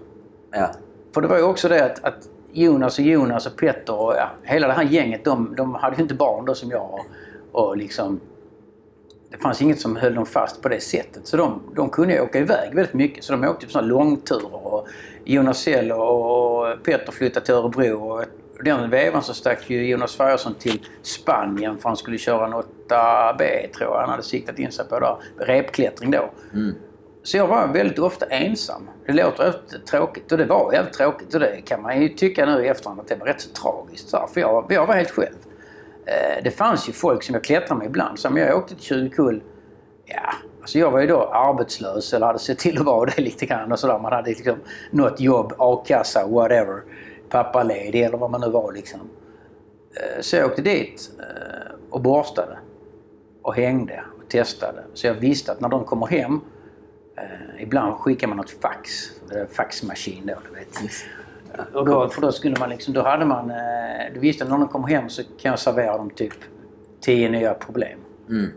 Ja. 0.52 0.72
För 1.14 1.22
det 1.22 1.28
var 1.28 1.38
ju 1.38 1.44
också 1.44 1.70
det 1.70 1.86
att, 1.86 2.04
att 2.04 2.30
Jonas 2.52 3.00
och 3.00 3.06
Jonas 3.06 3.46
och 3.46 3.56
Petter 3.56 4.02
och 4.02 4.14
ja, 4.18 4.30
hela 4.44 4.68
det 4.68 4.74
här 4.74 4.84
gänget, 4.84 5.26
de, 5.26 5.56
de 5.58 5.74
hade 5.74 5.96
ju 5.96 6.02
inte 6.02 6.16
barn 6.16 6.46
då 6.46 6.56
som 6.56 6.70
jag. 6.70 6.94
Och, 6.94 7.06
och 7.52 7.78
liksom... 7.78 8.20
Det 9.30 9.38
fanns 9.38 9.62
inget 9.62 9.82
som 9.82 9.96
höll 9.96 10.16
dem 10.16 10.26
fast 10.26 10.62
på 10.62 10.70
det 10.70 10.80
sättet. 10.80 11.28
Så 11.28 11.38
de, 11.38 11.62
de 11.76 11.90
kunde 11.90 12.22
åka 12.22 12.40
iväg 12.40 12.76
väldigt 12.76 12.94
mycket. 12.94 13.24
Så 13.24 13.32
de 13.32 13.48
åkte 13.48 13.66
på 13.66 13.72
sådana 13.72 13.88
långturer. 13.88 14.68
Och 14.68 14.88
Jonas 15.24 15.60
Sell 15.60 15.92
och, 15.92 16.84
Petter 16.84 17.12
flyttade 17.12 17.46
till 17.46 17.56
Örebro. 17.56 17.94
Och 17.94 18.26
den 18.64 18.90
vevan 18.90 19.24
så 19.24 19.34
stack 19.34 19.70
ju 19.70 19.88
Jonas 19.88 20.16
Färjesson 20.16 20.54
till 20.60 20.86
Spanien 21.02 21.78
för 21.78 21.90
han 21.90 21.98
skulle 21.98 22.18
köra 22.18 22.46
en 22.46 22.54
8B 22.54 23.72
tror 23.72 23.94
jag 23.94 24.00
han 24.00 24.10
hade 24.10 24.24
siktat 24.24 24.60
in 24.60 24.72
sig 24.72 24.86
på 24.86 25.00
där. 25.00 25.18
Repklättring 25.38 26.12
då. 26.12 26.30
Mm. 26.54 26.76
Så 27.24 27.38
jag 27.38 27.48
var 27.48 27.68
väldigt 27.68 28.00
ofta 28.00 28.26
ensam. 28.26 28.90
Det 29.06 29.14
låter 29.14 29.44
rätt 29.44 29.86
tråkigt 29.86 30.32
och 30.32 30.38
det 30.38 30.46
var 30.46 30.74
jävligt 30.74 30.94
tråkigt 30.94 31.34
och 31.34 31.40
det 31.40 31.62
kan 31.66 31.82
man 31.82 32.02
ju 32.02 32.10
tycka 32.10 32.46
nu 32.46 32.66
i 32.66 32.68
efterhand 32.68 33.00
att 33.00 33.08
det 33.08 33.16
var 33.16 33.26
rätt 33.26 33.42
så 33.42 33.50
tragiskt. 33.50 34.10
Så 34.10 34.30
för 34.34 34.42
jag, 34.42 34.66
jag 34.70 34.86
var 34.86 34.94
helt 34.94 35.12
själv. 35.12 35.36
Eh, 36.06 36.44
det 36.44 36.52
fanns 36.52 36.90
ju 36.90 36.94
folk 36.94 37.24
som 37.24 37.36
jag 37.36 37.44
klättrade 37.44 37.80
med 37.80 37.86
ibland. 37.86 38.20
Som 38.20 38.38
jag 38.38 38.58
åkte 38.58 38.76
till 38.76 38.84
Tjurkull. 38.84 39.44
Ja, 40.06 40.34
alltså 40.62 40.80
jag 40.80 40.92
var 40.92 41.00
ju 41.00 41.08
då 41.08 41.24
arbetslös 41.24 42.14
eller 42.14 42.26
hade 42.26 42.40
sett 42.40 42.60
till 42.60 42.78
att 42.78 42.86
vara 42.86 43.12
det 43.16 43.22
lite 43.22 43.46
grann 43.46 43.72
och 43.72 43.80
sådär. 43.80 44.00
Man 44.00 44.14
hade 44.14 44.30
liksom 44.30 44.56
något 44.92 45.20
jobb, 45.20 45.54
a-kassa, 45.58 46.28
whatever. 46.28 46.82
Pappaledig 47.30 48.04
eller 48.04 48.18
vad 48.18 48.32
man 48.32 48.42
nu 48.42 48.50
var 48.50 48.74
liksom. 48.74 49.00
Eh, 49.96 50.22
så 50.22 50.36
jag 50.36 50.46
åkte 50.46 50.62
dit 50.62 51.12
eh, 51.20 51.76
och 51.90 52.02
borstade. 52.02 52.58
Och 53.42 53.56
hängde 53.56 54.04
och 54.18 54.30
testade. 54.30 54.84
Så 54.94 55.08
jag 55.08 55.14
visste 55.14 55.52
att 55.52 55.62
när 55.62 55.70
de 55.70 55.86
kommer 55.86 56.08
hem 56.08 56.40
ibland 57.60 57.96
skickar 57.96 58.28
man 58.28 58.38
något 58.38 58.50
fax. 58.50 59.12
Faxmaskin 59.52 60.26
då, 60.26 60.34
du 60.50 60.60
vet. 60.60 60.68
Och 61.74 61.86
då, 61.86 62.10
för 62.10 62.22
då 62.22 62.32
skulle 62.32 62.56
man 62.60 62.70
liksom, 62.70 62.94
då 62.94 63.02
hade 63.02 63.26
man, 63.26 63.50
eh, 63.50 64.14
du 64.14 64.20
visste 64.20 64.44
när 64.46 64.52
de 64.52 64.68
kommer 64.68 64.88
hem 64.88 65.10
så 65.10 65.22
kan 65.24 65.50
jag 65.50 65.60
servera 65.60 65.98
dem 65.98 66.10
typ 66.10 66.34
10 67.02 67.30
nya 67.30 67.54
problem. 67.54 68.00
Mm. 68.30 68.50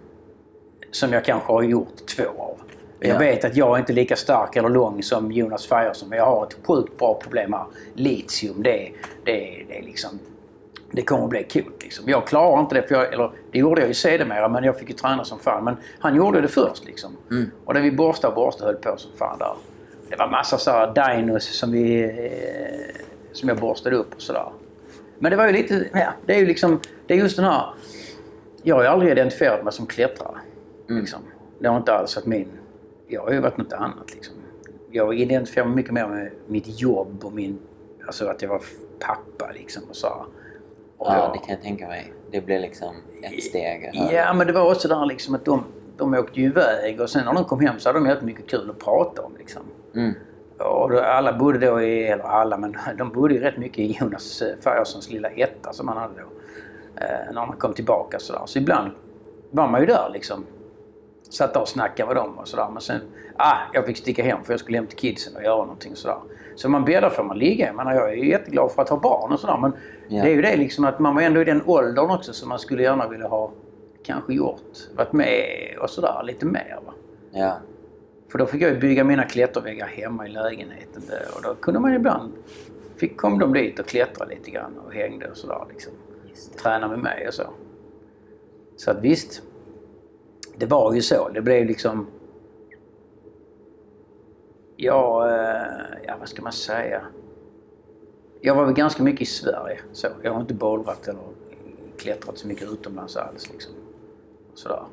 Som 0.91 1.13
jag 1.13 1.25
kanske 1.25 1.53
har 1.53 1.63
gjort 1.63 2.07
två 2.17 2.25
av. 2.39 2.57
Jag 3.01 3.15
Ja. 3.15 3.19
vet 3.19 3.45
att 3.45 3.57
jag 3.57 3.75
är 3.75 3.79
inte 3.81 3.93
lika 3.93 4.17
stark 4.17 4.57
eller 4.57 4.69
lång 4.69 5.03
som 5.03 5.33
Jonas 5.33 5.67
Färjesson 5.67 6.09
men 6.09 6.19
jag 6.19 6.27
har 6.27 6.47
ett 6.47 6.57
sjukt 6.67 6.99
bra 6.99 7.15
problem 7.23 7.53
här. 7.53 7.65
Litium, 7.95 8.63
det, 8.63 8.91
det, 9.25 9.65
det 9.69 9.79
är 9.79 9.83
liksom... 9.83 10.11
Det 10.93 11.03
kommer 11.03 11.25
att 11.25 11.31
bli 11.31 11.45
kul 11.45 11.73
liksom. 11.81 12.09
Jag 12.09 12.27
klarar 12.27 12.61
inte 12.61 12.75
det, 12.75 12.83
för 12.89 12.95
jag, 12.95 13.13
eller 13.13 13.31
det 13.53 13.59
gjorde 13.59 13.81
jag 13.81 13.89
ju 13.89 13.95
sedermera 13.95 14.49
men 14.49 14.65
jag 14.65 14.79
fick 14.79 14.89
ju 14.91 14.95
träna 14.97 15.25
som 15.25 15.39
fan. 15.39 15.65
Men 15.65 15.77
han 15.99 16.15
gjorde 16.17 16.41
det 16.41 16.49
först 16.49 16.85
liksom. 16.85 17.17
Mm. 17.31 17.51
Och 17.65 17.75
det 17.75 17.81
vi 17.81 17.93
borstade 17.93 18.35
och 18.35 18.35
borstade 18.35 18.73
höll 18.73 18.77
på 18.83 18.97
som 18.97 19.11
fan 19.19 19.39
där. 19.39 19.55
Det 20.11 20.17
var 20.17 20.29
massa 20.29 20.59
så 20.59 20.71
här 20.71 21.17
dinos 21.17 21.45
som 21.59 21.73
vi... 21.73 22.03
Eh, 22.05 23.03
som 23.33 23.49
jag 23.49 23.59
borstade 23.59 23.97
upp 23.97 24.15
och 24.15 24.23
sådär. 24.23 24.49
Men 25.19 25.31
det 25.31 25.37
var 25.37 25.47
ju 25.47 25.53
lite, 25.53 25.89
ja, 25.93 26.13
det 26.27 26.35
är 26.35 26.39
ju 26.39 26.47
liksom, 26.47 26.81
det 27.07 27.15
är 27.15 27.19
just 27.19 27.37
den 27.37 27.45
här... 27.45 27.67
Jag 28.63 28.75
har 28.77 28.83
ju 28.83 28.89
aldrig 28.89 29.13
identifierat 29.13 29.65
mig 29.65 29.73
som 29.73 29.87
klättrare. 29.87 30.39
Mm. 30.89 31.01
Liksom. 31.01 31.21
Det 31.59 31.69
har 31.69 31.77
inte 31.77 31.93
alls 31.93 32.17
varit 32.17 32.27
min... 32.27 32.49
Jag 33.07 33.23
har 33.23 33.33
ju 33.33 33.41
varit 33.41 33.57
något 33.57 33.73
annat 33.73 34.15
liksom. 34.15 34.35
Jag 34.91 35.15
identifierar 35.15 35.67
mig 35.67 35.77
mycket 35.77 35.93
mer 35.93 36.07
med 36.07 36.31
mitt 36.47 36.81
jobb 36.81 37.25
och 37.25 37.33
min... 37.33 37.59
Alltså 38.07 38.27
att 38.27 38.43
jag 38.43 38.49
var 38.49 38.63
pappa 38.99 39.51
liksom 39.55 39.83
och 39.91 39.97
så. 39.97 40.09
Och 40.97 41.07
Ja, 41.07 41.17
jag- 41.17 41.33
det 41.33 41.39
kan 41.39 41.55
jag 41.55 41.63
tänka 41.63 41.89
mig. 41.89 42.13
Det 42.31 42.41
blir 42.41 42.61
liksom 42.61 42.95
ett 43.23 43.43
steg. 43.43 43.91
Ja, 44.13 44.33
men 44.35 44.47
det 44.47 44.53
var 44.53 44.71
också 44.73 44.89
där 44.89 45.07
liksom 45.07 45.35
att 45.35 45.45
de, 45.45 45.65
de 45.97 46.15
åkte 46.15 46.41
ju 46.41 46.47
iväg 46.47 47.01
och 47.01 47.11
sen 47.11 47.25
när 47.25 47.33
de 47.35 47.45
kom 47.45 47.61
hem 47.61 47.79
så 47.79 47.89
hade 47.89 47.99
de 47.99 48.07
jävligt 48.07 48.25
mycket 48.25 48.47
kul 48.47 48.71
att 48.71 48.79
prata 48.79 49.23
om 49.23 49.33
liksom. 49.39 49.63
Mm. 49.99 50.15
Och 50.59 50.93
alla 50.93 51.33
bodde 51.33 51.59
då 51.67 51.81
i, 51.83 52.07
eller 52.07 52.25
alla, 52.25 52.57
men 52.59 52.77
de 52.99 53.11
bodde 53.13 53.35
ju 53.35 53.41
rätt 53.41 53.57
mycket 53.57 53.79
i 53.79 53.97
Jonas 54.01 54.43
eh, 54.43 54.57
Färjessons 54.61 55.11
lilla 55.11 55.29
etta 55.29 55.73
som 55.73 55.89
han 55.89 55.97
hade 55.97 56.15
då. 56.15 56.27
Eh, 57.01 57.33
när 57.35 57.47
man 57.47 57.57
kom 57.57 57.73
tillbaka 57.75 58.19
sådär. 58.19 58.43
Så 58.47 58.59
ibland 58.59 58.91
var 59.51 59.69
man 59.69 59.81
ju 59.81 59.87
där 59.87 60.11
liksom. 60.13 60.45
Satt 61.31 61.55
där 61.55 61.61
och 61.61 61.69
snackade 61.69 62.07
med 62.07 62.17
dem 62.17 62.39
och 62.39 62.49
sådär. 62.49 62.67
Men 62.73 62.83
sen, 62.83 63.01
ah, 63.37 63.57
jag 63.73 63.87
fick 63.87 63.97
sticka 63.97 64.23
hem 64.23 64.45
för 64.45 64.53
jag 64.53 64.61
skulle 64.61 64.79
hem 64.79 64.87
till 64.87 64.99
kidsen 64.99 65.37
och 65.37 65.43
göra 65.43 65.57
någonting 65.57 65.97
sådär. 65.97 66.17
Så 66.57 66.69
man 66.69 66.85
bäddar 66.85 67.11
för 67.11 67.23
man 67.23 67.39
ligga. 67.39 67.67
Jag 67.67 67.77
menar, 67.77 67.95
jag 67.95 68.11
är 68.13 68.17
ju 68.17 68.29
jätteglad 68.31 68.73
för 68.73 68.83
att 68.83 68.89
ha 68.89 68.97
barn 68.97 69.33
och 69.33 69.41
sådär. 69.41 69.57
Men 69.61 69.73
Ja. 70.09 70.23
det 70.23 70.31
är 70.31 70.35
ju 70.35 70.43
det 70.43 70.57
liksom 70.57 70.85
att 70.85 70.99
man 70.99 71.15
var 71.15 71.23
ändå 71.23 71.41
i 71.41 71.45
den 71.45 71.63
åldern 71.67 72.11
också 72.11 72.33
som 72.33 72.49
man 72.49 72.59
skulle 72.59 72.83
gärna 72.83 73.09
vilja 73.09 73.29
ha 73.29 73.51
kanske 74.03 74.35
gjort. 74.35 74.63
Varit 74.97 75.13
med 75.13 75.77
och 75.83 75.91
sådär 75.91 76.23
lite 76.25 76.47
mer 76.47 76.79
va. 76.87 76.93
Ja. 77.31 77.57
För 78.29 78.39
då 78.39 78.47
fick 78.47 78.63
jag 78.63 78.81
bygga 78.81 79.05
mina 79.05 79.25
klätterväggar 79.25 79.87
hemma 79.87 80.27
i 80.27 80.31
lägenheten. 80.31 81.03
där. 81.07 81.27
Och 81.37 81.43
då 81.43 81.55
kunde 81.55 81.81
man 81.81 81.95
ibland... 81.95 82.33
Fick, 82.97 83.17
kom 83.17 83.39
de 83.39 83.53
dit 83.53 83.79
och 83.79 83.87
klättrade 83.87 84.35
lite 84.35 84.51
grann 84.51 84.79
och 84.79 84.93
hängde 84.93 85.31
och 85.31 85.37
sådär 85.37 85.65
liksom. 85.69 85.93
Just 86.29 86.53
det. 86.53 86.59
Träna 86.59 86.89
med 86.89 86.99
mig 86.99 87.29
och 87.29 87.35
så. 87.35 87.51
Så 88.77 88.91
att 88.91 89.01
visst. 89.01 89.43
Det 90.57 90.67
var 90.67 90.95
ju 90.95 91.03
så. 91.03 91.29
Det 91.29 91.41
blev 91.41 91.67
liksom... 91.67 92.07
Ja, 94.77 95.31
eh, 95.31 95.99
ja 96.07 96.17
vad 96.19 96.29
ska 96.29 96.43
man 96.43 96.53
säga? 96.53 97.03
Jag 98.41 98.55
var 98.55 98.65
väl 98.65 98.75
ganska 98.75 99.03
mycket 99.03 99.21
i 99.21 99.27
Sverige. 99.27 99.81
Så. 99.93 100.09
Jag 100.23 100.33
har 100.33 100.41
inte 100.41 100.55
bowlat 100.55 101.09
eller 101.09 101.23
klättrat 101.99 102.39
så 102.39 102.49
mycket 102.49 102.73
utomlands 102.73 103.17
alls. 103.17 103.51
Liksom. 103.53 103.75
Sådär. 104.55 104.85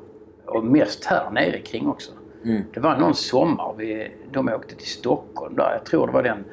Och 0.44 0.64
mest 0.64 1.04
här 1.04 1.30
nere 1.30 1.58
kring 1.58 1.88
också. 1.88 2.12
Mm. 2.46 2.62
Det 2.74 2.80
var 2.80 2.96
någon 2.96 3.14
sommar 3.14 3.74
vi, 3.76 4.10
de 4.32 4.48
åkte 4.48 4.74
till 4.74 4.86
Stockholm 4.86 5.56
där. 5.56 5.72
Jag 5.72 5.84
tror 5.84 6.06
det 6.06 6.12
var 6.12 6.22
den 6.22 6.44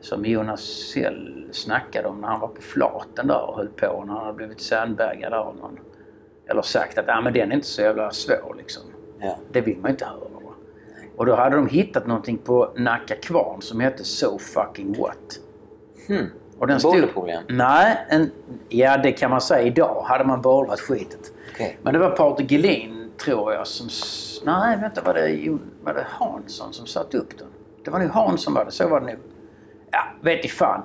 som 0.00 0.24
Jonas 0.24 0.60
Sell 0.60 1.48
snackade 1.52 2.08
om 2.08 2.20
när 2.20 2.28
han 2.28 2.40
var 2.40 2.48
på 2.48 2.62
Flaten 2.62 3.26
där 3.26 3.50
och 3.50 3.56
höll 3.56 3.68
på. 3.68 4.04
När 4.06 4.14
han 4.14 4.24
hade 4.24 4.36
blivit 4.36 4.60
sandbaggad 4.60 5.32
där 5.32 5.38
av 5.38 5.56
någon. 5.56 5.78
Eller 6.48 6.62
sagt 6.62 6.98
att 6.98 7.08
ah, 7.08 7.20
men 7.20 7.32
den 7.32 7.50
är 7.50 7.54
inte 7.54 7.66
så 7.66 7.82
jävla 7.82 8.10
svår 8.10 8.54
liksom. 8.58 8.82
Ja. 9.20 9.36
Det 9.52 9.60
vill 9.60 9.78
man 9.78 9.90
inte 9.90 10.04
höra. 10.04 10.44
Va? 10.44 10.52
Och 11.16 11.26
då 11.26 11.34
hade 11.34 11.56
de 11.56 11.68
hittat 11.68 12.06
någonting 12.06 12.38
på 12.38 12.72
Nacka 12.76 13.14
Kvarn 13.16 13.62
som 13.62 13.80
hette 13.80 14.04
So 14.04 14.38
fucking 14.38 14.98
what. 14.98 15.40
Hmm. 16.08 16.26
Och 16.58 16.66
den 16.66 16.80
stod... 16.80 16.92
Boulderproblem? 16.92 17.42
Nej, 17.48 18.06
en, 18.08 18.30
ja 18.68 18.96
det 18.96 19.12
kan 19.12 19.30
man 19.30 19.40
säga. 19.40 19.66
Idag 19.66 20.02
hade 20.04 20.24
man 20.24 20.42
bowlat 20.42 20.80
skitet. 20.80 21.32
Okej. 21.54 21.78
Men 21.82 21.92
det 21.92 21.98
var 21.98 22.10
Patrik 22.10 22.50
Gelin, 22.50 23.10
tror 23.24 23.52
jag, 23.52 23.66
som... 23.66 23.88
Nej, 24.46 24.78
vänta, 24.80 25.02
var 25.02 25.14
det, 25.14 25.58
var 25.84 25.94
det 25.94 26.06
Hansson 26.08 26.72
som 26.72 26.86
satte 26.86 27.18
upp 27.18 27.38
den? 27.38 27.48
Det 27.84 27.90
var 27.90 27.98
nog 27.98 28.10
Hansson 28.10 28.54
var 28.54 28.64
det, 28.64 28.70
så 28.70 28.88
var 28.88 29.00
det 29.00 29.06
nog. 29.06 29.16
Ja, 29.90 30.02
vet 30.20 30.44
i 30.44 30.48
fan. 30.48 30.82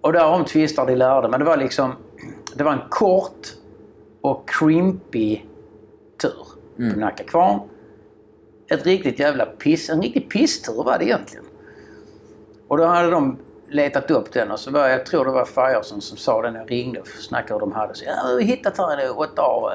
Och 0.00 0.12
där 0.12 0.26
omtvistar 0.26 0.86
de 0.86 0.94
lärde, 0.96 1.28
men 1.28 1.40
det 1.40 1.46
var 1.46 1.56
liksom... 1.56 1.92
det 2.54 2.64
var 2.64 2.72
en 2.72 2.88
kort 2.88 3.46
och 4.20 4.48
crimpy 4.48 5.40
tur 6.20 6.46
på 6.76 7.00
Nacka 7.00 7.24
kvarn. 7.24 7.60
Ett 8.70 8.86
riktigt 8.86 9.18
jävla 9.18 9.46
piss, 9.46 9.90
en 9.90 10.02
riktig 10.02 10.30
pisstur 10.30 10.84
var 10.84 10.98
det 10.98 11.04
egentligen. 11.04 11.46
Och 12.68 12.76
då 12.76 12.84
hade 12.84 13.10
de 13.10 13.38
letat 13.68 14.10
upp 14.10 14.32
den 14.32 14.50
och 14.50 14.60
så 14.60 14.70
var 14.70 14.88
jag 14.88 15.06
tror 15.06 15.24
det 15.24 15.30
var 15.30 15.44
Fireson 15.44 16.00
som 16.00 16.16
sa 16.16 16.42
det 16.42 16.50
när 16.50 16.60
jag 16.60 16.70
ringde 16.70 17.00
och 17.00 17.08
snackade 17.08 17.54
hur 17.54 17.60
de 17.60 17.72
hade. 17.72 17.94
Så, 17.94 18.04
ja, 18.04 18.12
vi 18.26 18.32
har 18.32 18.40
hittat 18.40 18.78
här 18.78 18.98
en 18.98 19.12
8A. 19.12 19.70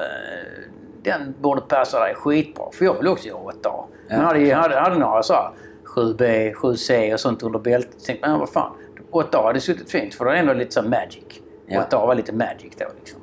Den 1.02 1.34
borde 1.40 1.60
passa 1.60 2.00
dig 2.00 2.14
skitbra. 2.14 2.64
För 2.72 2.84
jag 2.84 2.94
vill 2.94 3.08
också 3.08 3.28
göra 3.28 3.38
8A. 3.38 3.54
Ja, 3.62 3.84
Men 4.08 4.20
hade, 4.20 4.54
hade, 4.54 4.80
hade 4.80 4.98
några 4.98 5.22
så 5.22 5.34
här 5.34 5.50
7B, 5.84 6.54
7C 6.54 7.12
och 7.12 7.20
sånt 7.20 7.42
under 7.42 7.58
bältet. 7.58 7.94
Jag 7.94 8.04
tänkte, 8.04 8.28
men 8.28 8.38
vad 8.38 8.50
fan. 8.50 8.72
8A 9.10 9.42
hade 9.42 9.60
suttit 9.60 9.90
fint 9.90 10.14
för 10.14 10.24
det 10.24 10.32
är 10.32 10.36
ändå 10.36 10.52
lite 10.52 10.72
så 10.72 10.82
magic. 10.82 11.24
Ja. 11.66 11.84
8A 11.90 12.06
var 12.06 12.14
lite 12.14 12.32
magic 12.32 12.72
då 12.78 12.86
liksom. 12.98 13.20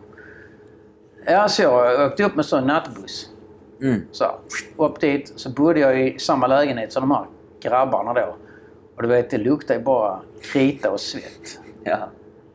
Ja, 1.25 1.47
så 1.47 1.61
jag 1.61 2.07
åkte 2.11 2.23
upp 2.23 2.35
med 2.35 2.45
sån 2.45 2.67
nattbuss. 2.67 3.29
Mm. 3.81 4.01
Så 4.11 4.25
upp 4.77 4.99
dit. 4.99 5.33
Så 5.35 5.49
bodde 5.49 5.79
jag 5.79 6.07
i 6.07 6.19
samma 6.19 6.47
lägenhet 6.47 6.93
som 6.93 7.01
de 7.01 7.11
här 7.11 7.25
grabbarna 7.61 8.13
då. 8.13 8.35
Och 8.95 9.01
du 9.01 9.07
vet, 9.07 9.29
det 9.29 9.37
luktade 9.37 9.79
ju 9.79 9.85
bara 9.85 10.19
krita 10.41 10.91
och 10.91 10.99
svett. 10.99 11.59
Ja. 11.83 11.97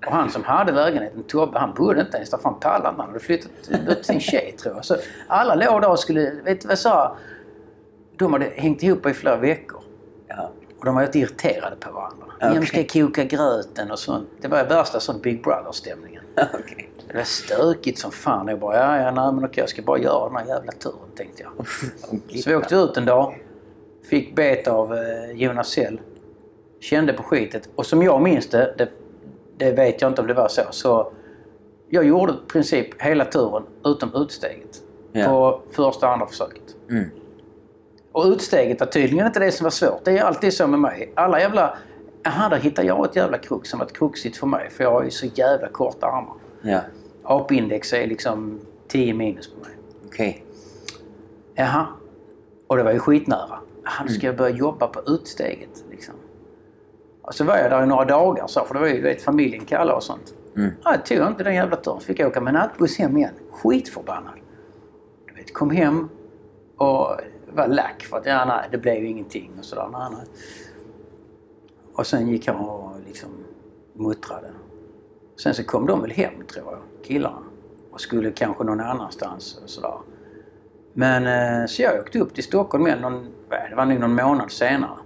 Och 0.07 0.12
han 0.12 0.31
som 0.31 0.45
hade 0.45 0.73
lägenheten, 0.73 1.23
Tobbe, 1.23 1.59
han 1.59 1.75
bodde 1.75 2.01
inte 2.01 2.17
ens 2.17 2.31
där. 2.31 2.38
Fan 2.38 2.61
pallade 2.61 2.88
inte. 2.88 3.01
Han 3.01 3.11
hade 3.11 3.21
flyttat 3.21 3.51
ut 3.88 4.07
sin 4.07 4.21
tjej 4.21 4.55
tror 4.59 4.75
jag. 4.75 4.85
Så 4.85 4.97
alla 5.27 5.55
låg 5.55 5.83
där 5.83 5.90
och 5.90 5.99
skulle, 5.99 6.31
vet 6.31 6.61
du 6.61 6.67
vad 6.67 6.73
jag 6.73 6.79
sa? 6.79 7.17
De 8.17 8.33
hade 8.33 8.45
hängt 8.45 8.83
ihop 8.83 9.07
i 9.07 9.14
flera 9.14 9.37
veckor. 9.37 9.83
Ja. 10.29 10.51
Och 10.79 10.85
de 10.85 10.95
var 10.95 11.03
lite 11.03 11.19
irriterade 11.19 11.77
på 11.77 11.93
varandra. 11.93 12.27
Okej. 12.37 12.51
Vem 12.55 12.67
ska 12.67 12.85
koka 12.85 13.25
gröten 13.25 13.90
och 13.90 13.99
sånt. 13.99 14.29
Det 14.40 14.49
var 14.49 14.64
värsta 14.64 15.01
sån 15.01 15.21
Big 15.21 15.43
Brother-stämningen. 15.43 16.23
Okej. 16.55 16.90
Det 17.09 17.17
var 17.17 17.25
stökigt 17.25 17.99
som 17.99 18.11
fan. 18.11 18.49
Jag 18.49 18.59
bara, 18.59 18.77
ja, 18.77 18.97
ja, 18.97 19.11
nej 19.11 19.33
men 19.33 19.45
okej, 19.45 19.61
jag 19.61 19.69
ska 19.69 19.83
bara 19.83 19.99
göra 19.99 20.29
den 20.29 20.37
här 20.37 20.47
jävla 20.47 20.73
turen, 20.73 21.11
tänkte 21.17 21.43
jag. 21.43 21.67
Så 22.43 22.51
vi 22.51 22.57
åkte 22.57 22.75
ut 22.75 22.97
en 22.97 23.05
dag. 23.05 23.43
Fick 24.11 24.37
bet 24.37 24.69
av 24.69 24.95
eh, 24.95 25.31
Jonas 25.35 25.69
Sell. 25.69 26.01
Kände 26.81 27.12
på 27.12 27.23
skitet. 27.23 27.69
Och 27.75 27.87
som 27.87 28.03
jag 28.03 28.23
minns 28.23 28.49
det, 28.49 28.75
det, 28.79 28.88
det 29.57 29.73
vet 29.73 30.03
jag 30.03 30.11
inte 30.11 30.21
om 30.21 30.27
det 30.27 30.35
var 30.35 30.49
så, 30.49 30.62
så 30.71 31.12
jag 31.88 32.05
gjorde 32.05 32.33
i 32.33 32.37
princip 32.49 33.03
hela 33.03 33.25
turen 33.25 33.62
utom 33.85 34.14
utsteget. 34.14 34.83
Ja. 35.12 35.27
På 35.27 35.61
första 35.73 36.07
och 36.07 36.12
andra 36.12 36.27
försöket. 36.27 36.77
Mm. 36.90 37.11
Och 38.12 38.25
utsteget 38.25 38.81
var 38.81 38.87
tydligen 38.87 39.27
inte 39.27 39.40
det 39.40 39.53
som 39.53 39.64
var 39.64 39.71
svårt. 39.71 40.05
Det 40.05 40.19
är 40.19 40.23
alltid 40.23 40.53
så 40.53 40.67
med 40.67 40.81
mig. 40.81 41.12
Alla 41.14 41.40
jävla... 41.40 41.79
Aha, 42.27 42.49
där 42.49 42.57
hittade 42.57 42.88
jag 42.88 43.05
ett 43.05 43.17
jävla 43.17 43.38
krux 43.38 43.71
som 43.71 43.79
var 43.79 43.87
kruxigt 43.87 44.37
för 44.37 44.47
mig. 44.47 44.71
För 44.71 44.85
jag 44.85 44.90
har 44.90 45.05
ju 45.05 45.11
så 45.11 45.27
jävla 45.27 45.69
korta 45.69 46.07
armar. 46.07 46.35
Ja. 46.62 46.81
Apindex 47.23 47.93
är 47.93 48.07
liksom 48.07 48.61
10 48.88 49.14
minus 49.14 49.51
på 49.51 49.61
mig. 49.61 49.77
Okej. 50.07 50.45
Jaha. 51.55 51.87
Och 52.67 52.77
det 52.77 52.83
var 52.83 52.93
ju 52.93 52.99
skitnära. 52.99 53.59
Jaha, 53.85 54.05
nu 54.09 54.14
ska 54.14 54.27
jag 54.27 54.37
börja 54.37 54.57
jobba 54.57 54.87
på 54.87 55.01
utsteget. 55.07 55.85
Liksom. 55.90 56.14
Och 57.24 57.34
så 57.34 57.44
var 57.44 57.56
jag 57.56 57.70
där 57.70 57.82
i 57.82 57.87
några 57.87 58.04
dagar 58.04 58.46
så, 58.46 58.64
för 58.64 58.74
det 58.74 58.80
var 58.80 58.87
ju 58.87 59.00
vet, 59.00 59.22
familjen 59.22 59.64
Kalle 59.64 59.92
och 59.92 60.02
sånt. 60.02 60.34
Mm. 60.56 60.70
Ja, 60.84 60.90
jag 60.90 61.06
tog 61.06 61.28
inte 61.28 61.44
den 61.44 61.54
jävla 61.54 61.76
turen. 61.76 62.00
Fick 62.00 62.18
jag 62.18 62.28
åka 62.28 62.40
med 62.40 62.54
nattbuss 62.54 62.98
hem 62.98 63.16
igen. 63.16 63.34
Skitförbannad. 63.50 64.34
Du 65.26 65.34
vet, 65.34 65.54
kom 65.54 65.70
hem 65.70 66.08
och 66.76 67.16
var 67.52 67.68
lack 67.68 68.02
för 68.02 68.16
att 68.16 68.26
ja, 68.26 68.44
nej, 68.44 68.68
det 68.70 68.78
blev 68.78 68.94
ju 68.94 69.08
ingenting 69.08 69.50
och 69.58 69.64
sådär. 69.64 69.88
Nej, 69.92 70.08
nej. 70.10 70.26
Och 71.94 72.06
sen 72.06 72.28
gick 72.28 72.46
jag 72.46 72.60
och 72.60 72.90
liksom 73.06 73.30
muttrade. 73.92 74.50
Sen 75.42 75.54
så 75.54 75.64
kom 75.64 75.87
de 75.87 76.00
väl 76.00 76.10
hem 76.10 76.46
tror 76.52 76.64
jag, 76.72 77.06
killarna. 77.06 77.42
Och 77.90 78.00
skulle 78.00 78.30
kanske 78.30 78.64
någon 78.64 78.80
annanstans 78.80 79.60
och 79.62 79.70
sådär. 79.70 79.98
Men 80.92 81.26
eh, 81.26 81.66
så 81.66 81.82
jag 81.82 82.00
åkte 82.00 82.18
upp 82.18 82.34
till 82.34 82.44
Stockholm 82.44 82.87
igen, 82.87 83.00
någon, 83.00 83.26
det 83.70 83.74
var 83.76 83.84
nog 83.84 84.00
någon 84.00 84.14
månad 84.14 84.50
senare. 84.50 84.98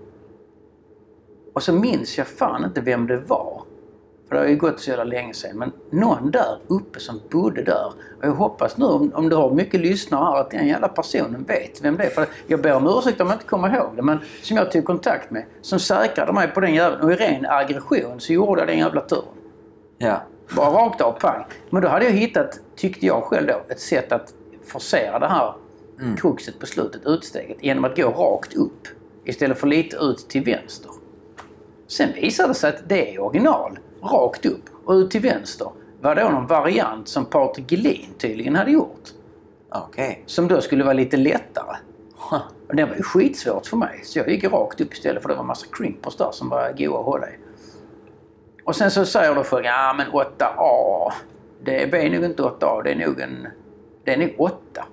Och 1.53 1.63
så 1.63 1.73
minns 1.73 2.19
jag 2.19 2.27
fan 2.27 2.65
inte 2.65 2.81
vem 2.81 3.07
det 3.07 3.17
var. 3.17 3.63
För 4.29 4.35
det 4.35 4.41
har 4.41 4.49
ju 4.49 4.57
gått 4.57 4.81
så 4.81 4.91
jävla 4.91 5.05
länge 5.05 5.35
sedan. 5.35 5.59
Men 5.59 5.73
någon 5.91 6.31
där 6.31 6.59
uppe 6.67 7.01
som 7.01 7.21
bodde 7.31 7.63
där. 7.63 7.87
Och 8.19 8.25
jag 8.25 8.33
hoppas 8.33 8.77
nu 8.77 8.85
om, 8.85 9.13
om 9.15 9.29
du 9.29 9.37
har 9.37 9.51
mycket 9.51 9.81
lyssnare 9.81 10.25
här 10.25 10.41
att 10.41 10.51
den 10.51 10.69
jävla 10.69 10.89
personen 10.89 11.45
vet 11.45 11.81
vem 11.85 11.97
det 11.97 12.05
är. 12.05 12.11
För 12.11 12.27
jag 12.47 12.63
ber 12.63 12.75
om 12.75 12.87
ursäkt 12.87 13.21
om 13.21 13.27
jag 13.27 13.35
inte 13.35 13.47
kommer 13.47 13.77
ihåg 13.77 13.97
det. 13.97 14.03
Men 14.03 14.19
som 14.43 14.57
jag 14.57 14.73
tog 14.73 14.85
kontakt 14.85 15.31
med. 15.31 15.45
Som 15.63 15.81
säkrade 15.81 16.33
mig 16.33 16.49
på 16.49 16.61
den 16.61 16.75
jäveln. 16.75 17.03
Och 17.03 17.13
i 17.13 17.15
ren 17.15 17.47
aggression 17.47 18.21
så 18.21 18.33
gjorde 18.33 18.61
jag 18.61 18.69
den 18.69 18.79
jävla 18.79 19.01
turen. 19.01 19.25
Ja. 19.99 20.21
Bara 20.57 20.71
rakt 20.71 21.01
av 21.01 21.13
pang. 21.13 21.45
Men 21.71 21.83
då 21.83 21.89
hade 21.89 22.05
jag 22.05 22.13
hittat, 22.13 22.61
tyckte 22.77 23.07
jag 23.07 23.23
själv 23.23 23.47
då, 23.47 23.61
ett 23.69 23.81
sätt 23.81 24.13
att 24.13 24.35
forcera 24.67 25.19
det 25.19 25.27
här 25.27 25.55
Mm. 26.01 26.17
kruxet 26.17 26.59
på 26.59 26.67
slutet, 26.67 27.01
utsteget, 27.07 27.57
genom 27.61 27.85
att 27.85 27.97
gå 27.97 28.09
rakt 28.11 28.55
upp. 28.55 28.89
Istället 29.25 29.59
för 29.59 29.67
lite 29.67 29.97
ut 29.97 30.29
till 30.29 30.45
vänster. 30.45 30.88
Sen 31.89 32.13
visade 32.13 32.49
det 32.49 32.55
sig 32.55 32.71
att 32.71 32.89
det 32.89 33.15
är 33.15 33.23
original. 33.23 33.79
Rakt 34.03 34.47
upp 34.47 34.63
och 34.85 34.93
ut 34.93 35.11
till 35.11 35.21
vänster 35.21 35.69
var 36.01 36.15
då 36.15 36.29
någon 36.29 36.47
variant 36.47 37.09
som 37.09 37.25
Patrik 37.25 37.71
Gelin 37.71 38.15
tydligen 38.19 38.57
hade 38.57 38.71
gjort. 38.71 39.09
Okej. 39.71 40.23
Som 40.27 40.49
då 40.49 40.61
skulle 40.61 40.85
vara 40.85 40.95
lite 40.95 41.17
lättare. 41.17 41.77
Och 42.69 42.77
det 42.77 42.85
var 42.85 42.97
ju 42.97 43.03
skitsvårt 43.03 43.67
för 43.67 43.77
mig. 43.77 44.01
Så 44.05 44.19
jag 44.19 44.29
gick 44.29 44.45
rakt 44.45 44.81
upp 44.81 44.93
istället 44.93 45.23
för 45.23 45.29
det 45.29 45.35
var 45.35 45.43
en 45.43 45.47
massa 45.47 45.67
crimpers 45.73 46.17
där 46.17 46.31
som 46.33 46.49
var 46.49 46.73
goa 46.79 46.99
att 46.99 47.05
hålla 47.05 47.27
i. 47.31 47.35
Och 48.65 48.77
sen 48.77 48.91
så 48.91 49.07
säger 49.07 49.35
då 49.35 49.45
folk, 49.45 49.67
ja 49.67 49.95
men 49.97 50.07
8A. 50.07 51.13
Det 51.65 51.83
är 51.83 52.11
nog 52.11 52.25
inte 52.25 52.43
8A, 52.43 52.83
det 52.83 52.91
är 52.91 53.07
nog 53.07 53.21
en... 53.21 53.49
Det 54.05 54.15
är 54.15 54.19
nog 54.19 54.35
8. 54.39 54.85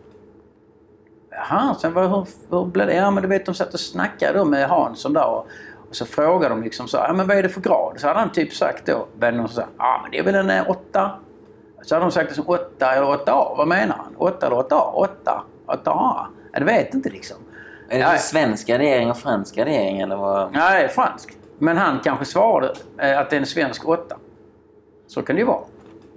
Jaha, 1.30 1.76
sen 1.76 1.94
var, 1.94 2.08
hur, 2.08 2.28
hur 2.50 2.66
blev 2.66 2.88
det? 2.88 2.94
Ja 2.94 3.12
men 3.12 3.24
du 3.24 3.30
vet 3.30 3.46
de 3.46 3.56
satt 3.56 3.74
och 3.74 3.80
snackade 3.80 4.38
då 4.38 4.46
med 4.46 4.70
Hansson 4.70 5.14
där 5.14 5.28
och, 5.28 5.48
och 5.90 5.96
så 5.96 6.06
frågade 6.06 6.56
de 6.56 6.64
liksom 6.64 6.88
så, 6.88 6.98
ja 6.98 7.14
men 7.14 7.28
vad 7.28 7.38
är 7.38 7.44
det 7.44 7.50
för 7.50 7.62
grad? 7.62 7.94
Så 7.98 8.08
hade 8.08 8.20
han 8.20 8.32
typ 8.32 8.54
sagt 8.54 8.86
då, 8.86 9.08
var 9.20 9.32
det 9.32 9.38
någon 9.38 9.48
som 9.48 9.64
sa, 9.64 9.70
ja 9.78 10.00
men 10.02 10.12
det 10.12 10.18
är 10.20 10.24
väl 10.24 10.36
en 10.36 10.50
eh, 10.50 10.70
8. 10.70 11.12
Så 11.82 11.96
hade 11.96 12.06
de 12.06 12.12
sagt 12.12 12.30
det 12.30 12.36
som 12.36 12.48
8 12.48 12.92
eller 12.92 13.08
8A. 13.08 13.58
Vad 13.58 13.68
menar 13.68 13.96
han? 13.96 14.16
8 14.18 14.48
eller 14.48 14.56
8A? 14.56 14.92
8? 14.94 15.44
8A? 15.68 15.80
Ja, 15.86 16.60
det 16.60 16.66
vet 16.66 16.94
inte 16.94 17.10
liksom. 17.10 17.38
Är 17.90 18.00
det 18.00 18.06
Nej. 18.06 18.14
en 18.14 18.20
svensk 18.20 18.68
gradering 18.68 19.12
och 19.12 19.18
fransk 19.18 19.56
gradering 19.56 20.00
eller 20.00 20.16
vad? 20.16 20.56
Är 20.56 20.88
franskt. 20.88 21.38
Men 21.58 21.78
han 21.78 22.00
kanske 22.04 22.26
svarade 22.26 22.74
eh, 22.98 23.20
att 23.20 23.30
det 23.30 23.36
är 23.36 23.40
en 23.40 23.46
svensk 23.46 23.88
8. 23.88 24.18
Så 25.08 25.22
kan 25.22 25.36
det 25.36 25.40
ju 25.40 25.46
vara. 25.46 25.64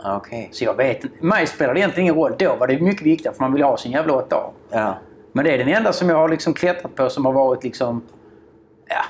Okej. 0.04 0.48
Så 0.52 0.64
jag 0.64 0.74
vet 0.74 1.04
inte. 1.04 1.24
Mig 1.24 1.46
spelar 1.46 1.74
det 1.74 1.80
egentligen 1.80 2.04
ingen 2.04 2.14
roll. 2.14 2.34
Då 2.38 2.54
var 2.54 2.66
det 2.66 2.80
mycket 2.80 3.06
viktigare 3.06 3.34
för 3.34 3.44
man 3.44 3.52
vill 3.52 3.62
ha 3.62 3.76
sin 3.76 3.92
jävla 3.92 4.12
8A. 4.12 4.50
Ja. 4.70 4.94
Men 5.32 5.44
det 5.44 5.54
är 5.54 5.58
den 5.58 5.68
enda 5.68 5.92
som 5.92 6.08
jag 6.08 6.16
har 6.16 6.28
liksom 6.28 6.54
klättrat 6.54 6.94
på 6.94 7.10
som 7.10 7.26
har 7.26 7.32
varit 7.32 7.64
liksom... 7.64 8.02
Ja. 8.88 9.04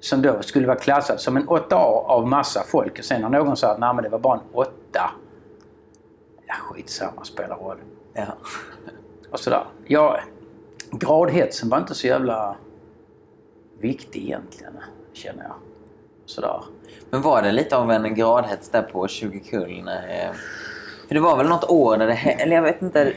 Som 0.00 0.22
då 0.22 0.42
skulle 0.42 0.66
vara 0.66 0.78
klassad 0.78 1.20
som 1.20 1.36
en 1.36 1.48
8A 1.48 2.04
av 2.06 2.28
massa 2.28 2.62
folk. 2.62 2.98
Och 2.98 3.04
sen 3.04 3.22
har 3.22 3.30
någon 3.30 3.56
sagt 3.56 3.82
att 3.82 4.02
det 4.02 4.08
var 4.08 4.18
bara 4.18 4.34
en 4.34 4.44
8. 4.52 4.70
Ja, 6.46 6.54
skitsamma, 6.54 7.24
spelar 7.24 7.56
roll. 7.56 7.78
Ja. 8.12 8.26
Och 9.30 9.40
sådär. 9.40 9.64
Ja, 9.86 10.20
gradhetsen 10.90 11.68
var 11.68 11.78
inte 11.78 11.94
så 11.94 12.06
jävla 12.06 12.56
viktig 13.80 14.22
egentligen, 14.22 14.72
känner 15.12 15.42
jag. 15.42 15.54
Sådär. 16.26 16.62
Men 17.10 17.22
var 17.22 17.42
det 17.42 17.52
lite 17.52 17.76
av 17.76 17.90
en 17.90 18.14
gradhets 18.14 18.68
där 18.68 18.82
på 18.82 19.08
20 19.08 19.40
kull? 19.40 19.82
När, 19.84 20.26
eh, 20.26 20.34
för 21.08 21.14
det 21.14 21.20
var 21.20 21.36
väl 21.36 21.48
något 21.48 21.70
år 21.70 21.96
där 21.96 22.06
det 22.06 22.14
eller 22.14 22.56
jag 22.56 22.62
vet 22.62 22.82
inte. 22.82 23.12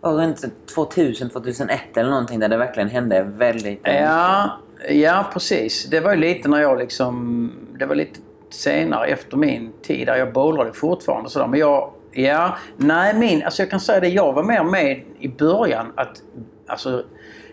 Var 0.00 0.12
runt 0.12 0.44
2000, 0.74 1.30
2001 1.30 1.96
eller 1.96 2.10
någonting 2.10 2.38
där 2.38 2.48
det 2.48 2.56
verkligen 2.56 2.88
hände 2.88 3.22
väldigt... 3.22 3.80
Ja, 3.82 4.50
ja, 4.88 5.26
precis. 5.32 5.84
Det 5.84 6.00
var 6.00 6.10
ju 6.10 6.20
lite 6.20 6.48
när 6.48 6.60
jag 6.60 6.78
liksom... 6.78 7.50
Det 7.78 7.86
var 7.86 7.94
lite 7.94 8.20
senare 8.50 9.06
efter 9.06 9.36
min 9.36 9.72
tid 9.82 10.06
där 10.06 10.16
jag 10.16 10.32
bowlade 10.32 10.72
fortfarande 10.72 11.30
sådär. 11.30 11.46
Men 11.46 11.60
jag... 11.60 11.90
Ja, 12.12 12.56
nej 12.76 13.14
min... 13.14 13.44
Alltså 13.44 13.62
jag 13.62 13.70
kan 13.70 13.80
säga 13.80 14.00
det, 14.00 14.08
jag 14.08 14.32
var 14.32 14.42
mer 14.42 14.64
med 14.64 15.02
i 15.18 15.28
början 15.28 15.92
att 15.94 16.22
alltså 16.66 17.04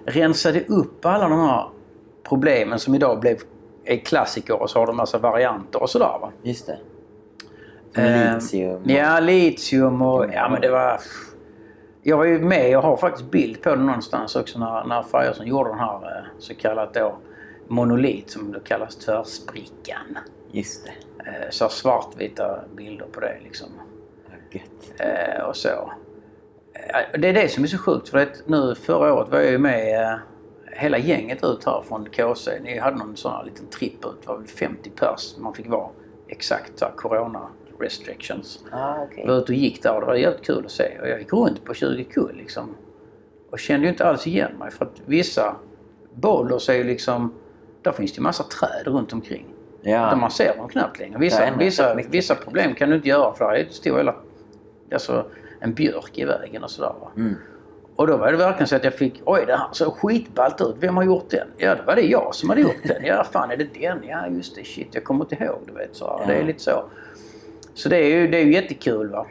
rensade 0.05 0.63
upp 0.65 1.05
alla 1.05 1.29
de 1.29 1.39
här 1.39 1.69
problemen 2.29 2.79
som 2.79 2.95
idag 2.95 3.19
blev 3.19 3.37
är 3.85 3.97
klassiker 3.97 4.61
och 4.61 4.69
så 4.69 4.79
har 4.79 4.87
de 4.87 4.97
massa 4.97 5.17
varianter 5.17 5.81
och 5.81 5.89
sådär 5.89 6.17
va. 6.21 6.31
Just 6.43 6.67
det. 6.67 6.77
Som 7.95 8.03
Eh, 8.03 8.33
litium. 8.33 8.81
Ja, 8.85 9.19
litium 9.19 10.01
och... 10.01 10.25
Ja, 10.33 10.49
men 10.49 10.61
det 10.61 10.69
var... 10.69 10.99
Jag 12.07 12.17
var 12.17 12.25
ju 12.25 12.39
med, 12.39 12.69
jag 12.69 12.81
har 12.81 12.97
faktiskt 12.97 13.31
bild 13.31 13.61
på 13.61 13.69
det 13.69 13.75
någonstans 13.81 14.35
också 14.35 14.59
när, 14.59 14.83
när 14.83 15.03
Fireson 15.03 15.47
gjorde 15.47 15.69
den 15.69 15.79
här 15.79 15.95
eh, 15.95 16.25
så 16.39 16.55
kallat 16.55 16.93
då 16.93 17.17
monolit 17.67 18.29
som 18.29 18.51
det 18.51 18.59
kallas 18.59 18.95
tvärsprickan. 18.95 20.17
Just 20.51 20.85
det. 20.85 20.91
Eh, 21.29 21.49
Så 21.49 21.69
svartvita 21.69 22.59
bilder 22.75 23.05
på 23.05 23.19
det 23.19 23.37
liksom. 23.43 23.67
Ja. 24.49 24.59
Eh, 25.05 25.43
och 25.43 25.55
så. 25.55 25.93
Det 27.17 27.27
är 27.29 27.33
det 27.33 27.49
som 27.51 27.63
är 27.63 27.67
så 27.67 27.77
sjukt 27.77 28.09
för 28.09 28.17
att 28.17 28.41
nu 28.45 28.75
förra 28.75 29.13
året 29.13 29.29
var 29.29 29.39
jag 29.39 29.51
ju 29.51 29.57
med 29.57 30.19
hela 30.71 30.97
gänget 30.97 31.43
ut 31.43 31.65
här 31.65 31.83
från 31.87 32.05
KC. 32.09 32.59
Ni 32.63 32.79
hade 32.79 32.97
någon 32.97 33.17
sån 33.17 33.31
här 33.31 33.43
liten 33.43 33.67
tripp 33.67 34.05
ut. 34.05 34.21
Det 34.21 34.27
var 34.27 34.37
väl 34.37 34.47
50 34.47 34.89
pers 34.89 35.35
man 35.37 35.53
fick 35.53 35.69
vara. 35.69 35.89
Exakt 36.27 36.79
så 36.79 36.85
här, 36.85 36.91
corona 36.95 37.47
restrictions. 37.79 38.59
Ah, 38.71 39.03
okay. 39.03 39.27
Var 39.27 39.37
ute 39.37 39.51
och 39.51 39.57
gick 39.57 39.83
där 39.83 39.93
och 39.93 40.01
det 40.01 40.07
var 40.07 40.15
jävligt 40.15 40.45
kul 40.45 40.65
att 40.65 40.71
se. 40.71 40.99
Och 41.01 41.07
jag 41.07 41.19
gick 41.19 41.33
runt 41.33 41.65
på 41.65 41.73
20 41.73 42.03
kull 42.03 42.35
liksom. 42.35 42.75
Och 43.51 43.59
kände 43.59 43.85
ju 43.85 43.91
inte 43.91 44.05
alls 44.05 44.27
igen 44.27 44.51
mig 44.59 44.71
för 44.71 44.85
att 44.85 45.01
vissa 45.05 45.55
boulders 46.13 46.69
är 46.69 46.73
ju 46.73 46.83
liksom... 46.83 47.33
Där 47.81 47.91
finns 47.91 48.11
det 48.11 48.17
ju 48.17 48.23
massa 48.23 48.43
träd 48.43 48.93
runt 48.93 49.13
omkring. 49.13 49.45
Ja. 49.81 50.09
Där 50.09 50.15
man 50.15 50.31
ser 50.31 50.57
dem 50.57 50.69
knappt 50.69 50.99
längre. 50.99 51.19
Vissa, 51.19 51.55
vissa, 51.57 51.95
vissa 51.95 52.35
problem 52.35 52.75
kan 52.75 52.89
du 52.89 52.95
inte 52.95 53.09
göra 53.09 53.33
för 53.33 53.45
där 53.45 53.55
är 53.55 53.67
stor 53.69 53.97
hela... 53.97 54.15
Alltså 54.93 55.25
en 55.59 55.73
björk 55.73 56.17
i 56.17 56.25
vägen 56.25 56.63
och 56.63 56.71
sådär. 56.71 56.93
Mm. 57.15 57.35
Och 57.95 58.07
då 58.07 58.17
var 58.17 58.31
det 58.31 58.37
verkligen 58.37 58.67
så 58.67 58.75
att 58.75 58.83
jag 58.83 58.93
fick, 58.93 59.21
oj 59.25 59.43
det 59.47 59.55
här 59.55 59.67
såg 59.71 59.93
skitballt 59.93 60.61
ut. 60.61 60.75
Vem 60.79 60.97
har 60.97 61.03
gjort 61.03 61.29
den? 61.29 61.47
Ja, 61.57 61.75
det 61.75 61.81
var 61.81 61.95
det 61.95 62.01
jag 62.01 62.35
som 62.35 62.49
hade 62.49 62.61
gjort 62.61 62.83
den. 62.83 63.05
Ja, 63.05 63.23
fan 63.23 63.51
är 63.51 63.57
det 63.57 63.73
den? 63.73 64.03
Ja, 64.07 64.27
just 64.27 64.55
det. 64.55 64.63
Shit, 64.63 64.87
jag 64.91 65.03
kommer 65.03 65.25
inte 65.25 65.43
ihåg. 65.43 65.59
Du 65.65 65.73
vet, 65.73 65.95
så. 65.95 66.05
Ja. 66.05 66.23
Det 66.27 66.33
är 66.33 66.43
lite 66.43 66.59
så. 66.59 66.83
Så 67.75 67.89
det 67.89 67.97
är 67.97 68.09
ju, 68.09 68.27
det 68.27 68.37
är 68.37 68.45
ju 68.45 68.53
jättekul 68.53 69.09
va. 69.09 69.27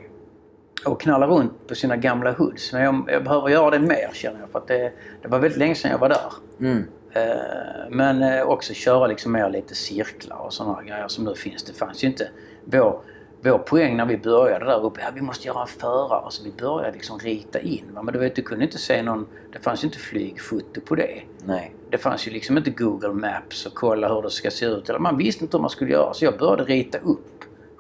Att 0.84 0.98
knalla 0.98 1.26
runt 1.26 1.68
på 1.68 1.74
sina 1.74 1.96
gamla 1.96 2.32
hoods. 2.32 2.72
Men 2.72 2.82
jag, 2.82 3.04
jag 3.08 3.24
behöver 3.24 3.48
göra 3.48 3.70
det 3.70 3.78
mer 3.78 4.10
känner 4.12 4.40
jag. 4.40 4.50
För 4.50 4.58
att 4.58 4.68
det, 4.68 4.92
det 5.22 5.28
var 5.28 5.38
väldigt 5.38 5.58
länge 5.58 5.74
sedan 5.74 5.90
jag 5.90 5.98
var 5.98 6.08
där. 6.08 6.32
Mm. 6.60 6.84
Eh, 7.12 7.90
men 7.90 8.22
eh, 8.22 8.42
också 8.42 8.74
köra 8.74 9.06
liksom 9.06 9.32
mer 9.32 9.50
lite 9.50 9.74
cirklar 9.74 10.36
och 10.36 10.52
sådana 10.52 10.82
grejer 10.82 11.08
som 11.08 11.24
nu 11.24 11.34
finns. 11.34 11.62
Det 11.62 11.72
fanns 11.72 12.04
ju 12.04 12.08
inte. 12.08 12.28
Vår, 12.64 13.00
vår 13.40 13.58
poäng 13.58 13.96
när 13.96 14.06
vi 14.06 14.16
började 14.16 14.64
där 14.64 14.84
uppe, 14.84 15.00
ja 15.00 15.08
vi 15.14 15.20
måste 15.20 15.46
göra 15.46 15.62
en 15.62 15.66
förare. 15.66 16.24
Så 16.28 16.44
vi 16.44 16.52
började 16.52 16.92
liksom 16.92 17.18
rita 17.18 17.60
in. 17.60 17.84
Men 17.92 18.06
du 18.06 18.18
vet, 18.18 18.36
du 18.36 18.42
kunde 18.42 18.64
inte 18.64 18.78
se 18.78 19.02
någon... 19.02 19.26
Det 19.52 19.58
fanns 19.58 19.84
ju 19.84 19.86
inte 19.86 19.98
flygfoto 19.98 20.80
på 20.80 20.94
det. 20.94 21.22
Nej. 21.44 21.74
Det 21.90 21.98
fanns 21.98 22.26
ju 22.26 22.30
liksom 22.30 22.58
inte 22.58 22.70
Google 22.70 23.12
Maps 23.12 23.66
och 23.66 23.74
kolla 23.74 24.14
hur 24.14 24.22
det 24.22 24.30
ska 24.30 24.50
se 24.50 24.66
ut. 24.66 24.88
Eller 24.88 24.98
man 24.98 25.16
visste 25.16 25.44
inte 25.44 25.56
hur 25.56 25.62
man 25.62 25.70
skulle 25.70 25.92
göra. 25.92 26.14
Så 26.14 26.24
jag 26.24 26.38
började 26.38 26.64
rita 26.64 26.98
upp 26.98 27.34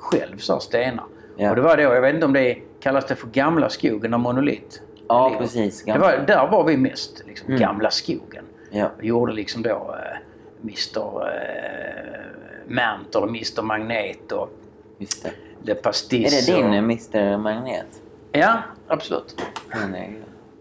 själv 0.04 0.38
så 0.38 0.60
stenar. 0.60 1.04
Ja. 1.36 1.50
Och 1.50 1.56
det 1.56 1.62
var 1.62 1.76
då, 1.76 1.82
jag 1.82 2.00
vet 2.00 2.14
inte 2.14 2.26
om 2.26 2.32
det 2.32 2.58
kallas 2.80 3.06
det 3.06 3.14
för 3.14 3.28
gamla 3.28 3.68
skogen 3.68 4.14
och 4.14 4.20
monolit. 4.20 4.82
Ja, 5.08 5.30
det, 5.32 5.38
precis. 5.38 5.84
Det 5.84 5.98
var, 5.98 6.24
där 6.26 6.46
var 6.46 6.64
vi 6.64 6.76
mest. 6.76 7.22
Liksom, 7.26 7.48
mm. 7.48 7.60
Gamla 7.60 7.90
skogen. 7.90 8.44
Ja. 8.70 8.90
Vi 8.98 9.06
gjorde 9.06 9.32
liksom 9.32 9.62
då 9.62 9.70
eh, 9.70 10.16
Mr 10.62 10.98
eh, 10.98 12.74
Mant 12.74 13.14
och 13.14 13.28
Mr 13.28 13.62
Magnet 13.62 14.32
och 14.32 14.50
Just 14.98 15.22
det. 15.22 15.30
Le 15.62 15.74
Pastis. 15.74 16.48
Är 16.48 16.54
det 16.54 16.58
din 16.58 16.66
och... 16.66 16.74
Mr 16.74 17.38
Magnet? 17.38 17.86
Ja, 18.32 18.58
absolut. 18.88 19.36
Är 19.70 19.88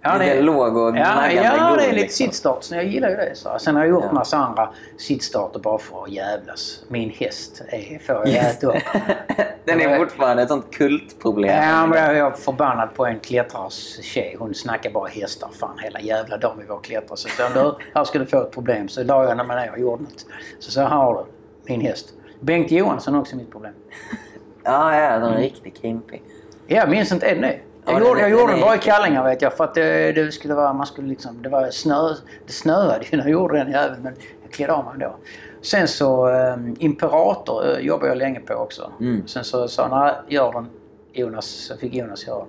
Ja, 0.06 0.18
det 0.18 0.26
är 0.26 0.42
låg 0.42 0.78
och 0.78 0.98
Ja, 0.98 1.32
ja 1.32 1.76
det 1.76 1.84
är 1.84 1.88
lite 1.88 1.92
liksom. 1.92 2.26
sittstart. 2.26 2.72
Jag 2.72 2.86
gillar 2.86 3.10
ju 3.10 3.16
det. 3.16 3.36
Så. 3.36 3.50
Sen 3.60 3.76
har 3.76 3.84
jag 3.84 3.90
gjort 3.90 4.04
ja. 4.08 4.12
massa 4.12 4.38
andra 4.38 4.70
sittstarter 4.98 5.60
bara 5.60 5.78
för 5.78 6.04
att 6.04 6.10
jävlas. 6.10 6.84
Min 6.88 7.10
häst 7.10 7.62
är, 7.68 8.00
får 8.00 8.16
jag 8.16 8.30
äta 8.30 8.68
upp. 8.68 8.84
Den 9.66 9.82
är 9.82 9.98
fortfarande 9.98 10.44
ett 10.44 10.50
sånt 10.50 10.72
kultproblem. 10.72 11.64
Ja, 11.64 11.88
men 11.88 12.16
jag 12.16 12.28
är 12.28 12.32
förbannad 12.32 12.94
på 12.94 13.06
en 13.06 13.20
klättrares 13.20 14.04
tjej. 14.04 14.36
Hon 14.40 14.54
snackar 14.54 14.92
bara 14.92 15.08
hästar 15.08 15.50
fan 15.60 15.80
hela 15.80 16.00
jävla 16.00 16.38
dagen 16.38 16.58
vi 16.60 16.66
var 16.66 16.76
och 16.76 16.84
klättrade. 16.84 17.18
Så 17.22 17.30
sa 17.30 17.50
du, 17.50 17.76
här 17.94 18.04
ska 18.04 18.20
du 18.20 18.26
få 18.26 18.42
ett 18.42 18.52
problem. 18.52 18.90
Så 18.90 19.04
la 19.04 19.24
jag 19.24 19.48
mig 19.48 19.66
ner 19.66 19.72
och 19.72 19.80
gjorde 19.80 20.04
något. 20.04 20.26
Så 20.60 20.72
så 20.72 20.82
har 20.82 21.14
du 21.14 21.26
min 21.74 21.82
häst. 21.82 22.14
Bengt 22.40 22.72
Johansson 22.72 23.16
också 23.16 23.36
mitt 23.36 23.52
problem. 23.52 23.74
ja, 24.64 25.00
ja, 25.00 25.20
de 25.20 25.34
är 25.34 25.38
riktigt 25.38 25.82
kimpig. 25.82 26.24
Jag 26.68 26.90
minns 26.90 27.12
inte 27.12 27.26
ännu. 27.26 27.60
Jag, 27.86 28.02
ja, 28.02 28.08
gjorde, 28.08 28.22
jag 28.22 28.32
gjorde 28.32 28.52
den 28.52 28.62
bara 28.62 28.76
i 28.76 28.80
kallingar 28.80 29.24
vet 29.24 29.42
jag 29.42 29.58
för 29.58 29.64
att 29.64 29.76
det, 29.76 30.12
det, 30.12 30.32
skulle 30.32 30.54
vara, 30.54 30.74
man 30.74 30.86
skulle 30.86 31.08
liksom, 31.08 31.42
det 31.42 31.50
var 31.50 31.70
snö, 31.70 32.16
det 32.48 32.54
snöade 32.54 33.06
ju 33.06 33.18
när 33.18 33.24
jag 33.24 33.32
gjorde 33.32 33.58
den 33.58 33.72
jäveln 33.72 34.04
men 34.04 34.16
jag 34.44 34.52
klädde 34.52 34.74
av 34.74 34.86
mig 34.86 34.94
då. 35.00 35.16
Sen 35.62 35.88
så 35.88 36.30
um, 36.30 36.76
Imperator 36.80 37.66
uh, 37.66 37.80
jobbade 37.80 38.08
jag 38.08 38.18
länge 38.18 38.40
på 38.40 38.54
också. 38.54 38.92
Mm. 39.00 39.28
Sen 39.28 39.44
så 39.44 39.68
sa 39.68 39.88
han, 39.88 40.14
gör 40.28 40.52
den 40.52 40.70
Jonas, 41.14 41.46
så 41.46 41.78
fick 41.78 41.94
Jonas 41.94 42.28
göra 42.28 42.40
den. 42.40 42.48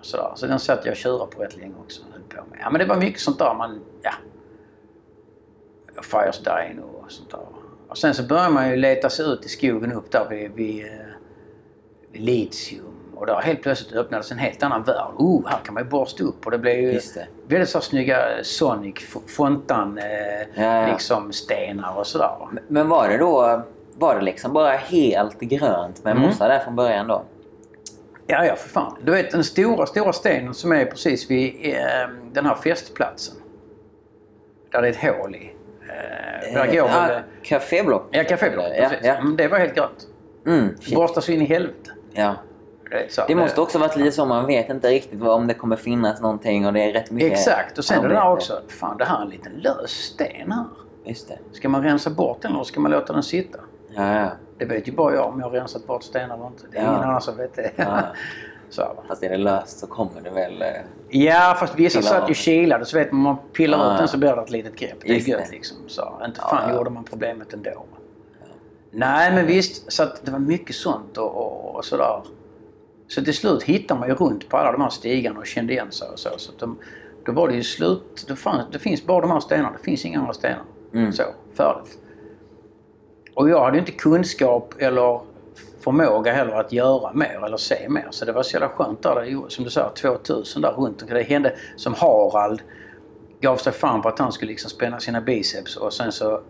Sådär. 0.00 0.32
Så 0.34 0.46
den 0.46 0.58
satt 0.58 0.84
jag 0.84 0.92
och 0.92 0.96
tjurade 0.96 1.30
på 1.36 1.42
rätt 1.42 1.56
länge 1.56 1.74
också. 1.84 2.02
På 2.28 2.36
med. 2.50 2.58
Ja 2.60 2.70
men 2.70 2.78
det 2.78 2.86
var 2.86 2.96
mycket 2.96 3.20
sånt 3.20 3.38
där 3.38 3.54
man, 3.54 3.80
ja. 4.02 4.12
Fires 6.02 6.38
Dino 6.38 6.82
och 6.82 7.12
sånt 7.12 7.30
där. 7.30 7.40
Och 7.88 7.98
sen 7.98 8.14
så 8.14 8.22
började 8.22 8.50
man 8.50 8.70
ju 8.70 8.76
leta 8.76 9.10
sig 9.10 9.26
ut 9.26 9.44
i 9.44 9.48
skogen 9.48 9.92
upp 9.92 10.10
där 10.10 10.26
vid, 10.30 10.52
vid, 10.52 10.84
eh, 10.84 10.90
vid 12.12 12.22
Litium 12.22 12.87
och 13.18 13.26
där 13.26 13.40
helt 13.40 13.62
plötsligt 13.62 13.92
öppnades 13.92 14.32
en 14.32 14.38
helt 14.38 14.62
annan 14.62 14.82
värld. 14.82 15.10
Oh, 15.16 15.48
här 15.48 15.58
kan 15.64 15.74
man 15.74 15.82
ju 15.82 15.88
borsta 15.88 16.24
upp 16.24 16.44
och 16.44 16.50
det 16.50 16.58
blev 16.58 16.80
ju 16.80 16.92
det. 16.92 17.26
väldigt 17.46 17.68
så 17.68 17.80
snygga 17.80 18.18
Sonic 18.42 18.94
fontan 19.26 19.98
eh, 19.98 20.04
ja, 20.54 20.82
ja. 20.82 20.92
liksom 20.92 21.32
stenar 21.32 21.98
och 21.98 22.06
sådär. 22.06 22.36
Men 22.68 22.88
var 22.88 23.08
det 23.08 23.18
då 23.18 23.62
var 23.98 24.14
det 24.14 24.20
liksom 24.20 24.52
bara 24.52 24.70
helt 24.70 25.40
grönt 25.40 26.04
med 26.04 26.10
mm. 26.10 26.22
mossa 26.22 26.48
där 26.48 26.58
från 26.58 26.76
början 26.76 27.08
då? 27.08 27.24
Ja, 28.26 28.44
ja 28.44 28.56
för 28.56 28.68
fan. 28.68 28.96
Du 29.04 29.12
vet 29.12 29.30
den 29.30 29.44
stora, 29.44 29.86
stora 29.86 30.12
stenen 30.12 30.54
som 30.54 30.72
är 30.72 30.84
precis 30.84 31.30
vid 31.30 31.74
eh, 31.74 32.08
den 32.32 32.46
här 32.46 32.54
festplatsen. 32.54 33.34
Där 34.72 34.82
det 34.82 34.88
är 34.88 34.92
ett 34.92 35.16
hål 35.18 35.34
i. 35.34 35.54
Eh, 35.88 36.54
där 36.54 36.72
går 36.72 36.82
ah, 36.82 37.06
väl... 37.06 37.22
Caféblock? 37.42 38.08
Ja, 38.10 38.24
caféblock. 38.24 38.72
Ja, 38.78 38.90
ja. 39.02 39.14
Mm, 39.14 39.36
det 39.36 39.48
var 39.48 39.58
helt 39.58 39.74
grönt. 39.74 40.06
Mm, 40.46 40.76
Borstas 40.94 41.28
in 41.28 41.42
i 41.42 41.44
helvete. 41.44 41.90
Ja. 42.12 42.34
Så, 43.08 43.24
det 43.28 43.34
måste 43.34 43.60
också 43.60 43.78
varit 43.78 43.96
lite 43.96 44.12
så, 44.12 44.24
man 44.24 44.46
vet 44.46 44.70
inte 44.70 44.88
riktigt 44.88 45.22
om 45.22 45.46
det 45.46 45.54
kommer 45.54 45.76
finnas 45.76 46.20
någonting 46.20 46.66
och 46.66 46.72
det 46.72 46.80
är 46.80 46.92
rätt 46.92 47.10
mycket 47.10 47.32
Exakt, 47.32 47.78
och 47.78 47.84
sen 47.84 48.04
är 48.04 48.08
det 48.08 48.14
där 48.14 48.32
också, 48.32 48.60
fan 48.68 48.96
det 48.96 49.04
här 49.04 49.18
är 49.18 49.22
en 49.22 49.28
liten 49.28 49.52
lös 49.52 49.90
sten 49.90 50.52
här. 50.52 50.64
Just 51.04 51.28
det. 51.28 51.38
Ska 51.52 51.68
man 51.68 51.82
rensa 51.82 52.10
bort 52.10 52.42
den 52.42 52.52
eller 52.52 52.64
ska 52.64 52.80
man 52.80 52.90
låta 52.90 53.12
den 53.12 53.22
sitta? 53.22 53.58
Ja, 53.94 54.20
ja. 54.20 54.30
Det 54.58 54.64
vet 54.64 54.88
ju 54.88 54.92
bara 54.92 55.14
jag 55.14 55.26
om 55.26 55.40
jag 55.40 55.46
har 55.46 55.52
rensat 55.52 55.86
bort 55.86 56.02
stenar 56.02 56.34
eller 56.34 56.46
inte. 56.46 56.64
Det 56.72 56.78
är 56.78 56.84
ja. 56.84 56.90
ingen 56.90 57.02
annan 57.02 57.20
som 57.20 57.36
vet 57.36 57.54
det. 57.56 57.70
Ja. 57.76 58.02
så, 58.70 58.82
Fast 59.08 59.22
är 59.22 59.28
det 59.28 59.36
löst 59.36 59.78
så 59.78 59.86
kommer 59.86 60.20
det 60.20 60.30
väl... 60.30 60.62
Eh, 60.62 60.68
ja, 61.08 61.56
fast 61.60 61.74
vissa 61.74 62.02
satt 62.02 62.30
ju 62.30 62.34
kilade 62.34 62.84
så 62.84 62.98
vet 62.98 63.12
man 63.12 63.18
om 63.18 63.22
man 63.22 63.36
pillar 63.52 63.78
ja. 63.78 63.92
ut 63.92 63.98
den 63.98 64.08
så 64.08 64.18
blir 64.18 64.36
det 64.36 64.42
ett 64.42 64.50
litet 64.50 64.76
grepp. 64.76 64.96
Det 65.00 65.10
är 65.10 65.14
Just 65.14 65.28
gött 65.28 65.44
det. 65.44 65.50
liksom. 65.50 65.76
Så, 65.86 66.22
inte 66.24 66.40
fan 66.40 66.76
gjorde 66.76 66.90
man 66.90 67.04
problemet 67.04 67.52
ändå. 67.52 67.84
Nej 68.90 69.34
men 69.34 69.46
visst, 69.46 69.92
så 69.92 70.02
att 70.02 70.24
det 70.24 70.30
var 70.30 70.38
mycket 70.38 70.76
sånt 70.76 71.16
och, 71.18 71.36
och, 71.36 71.76
och 71.76 71.84
sådär. 71.84 72.22
Så 73.08 73.24
till 73.24 73.34
slut 73.34 73.62
hittade 73.62 74.00
man 74.00 74.08
ju 74.08 74.14
runt 74.14 74.48
på 74.48 74.56
alla 74.56 74.72
de 74.72 74.80
här 74.80 74.90
stigarna 74.90 75.38
och 75.38 75.46
kände 75.46 75.72
igen 75.72 75.92
sig 75.92 76.08
och 76.08 76.18
så. 76.18 76.28
så 76.36 76.52
de, 76.58 76.78
då 77.24 77.32
var 77.32 77.48
det 77.48 77.54
ju 77.54 77.62
slut. 77.62 78.24
Det, 78.28 78.36
fanns, 78.36 78.62
det 78.72 78.78
finns 78.78 79.06
bara 79.06 79.20
de 79.20 79.30
här 79.30 79.40
stenarna. 79.40 79.76
Det 79.78 79.84
finns 79.84 80.04
inga 80.04 80.18
andra 80.20 80.32
stenar. 80.32 80.62
Mm. 80.94 81.12
Så, 81.12 81.22
färdigt. 81.54 81.98
Och 83.34 83.50
jag 83.50 83.64
hade 83.64 83.78
inte 83.78 83.92
kunskap 83.92 84.74
eller 84.78 85.20
förmåga 85.80 86.32
heller 86.32 86.52
att 86.52 86.72
göra 86.72 87.12
mer 87.12 87.44
eller 87.44 87.56
se 87.56 87.88
mer. 87.88 88.08
Så 88.10 88.24
det 88.24 88.32
var 88.32 88.42
så 88.42 88.56
jävla 88.56 88.68
skönt 88.68 89.02
där, 89.02 89.48
som 89.48 89.64
du 89.64 89.70
sa, 89.70 89.88
2000 89.88 90.62
där 90.62 90.72
runt 90.72 91.02
omkring. 91.02 91.18
Det 91.18 91.22
hände 91.22 91.56
som 91.76 91.94
Harald 91.94 92.62
gav 93.40 93.56
sig 93.56 93.72
fan 93.72 94.02
på 94.02 94.08
att 94.08 94.18
han 94.18 94.32
skulle 94.32 94.50
liksom 94.50 94.70
spänna 94.70 95.00
sina 95.00 95.20
biceps 95.20 95.76
och 95.76 95.92
sen 95.92 96.12
så 96.12 96.40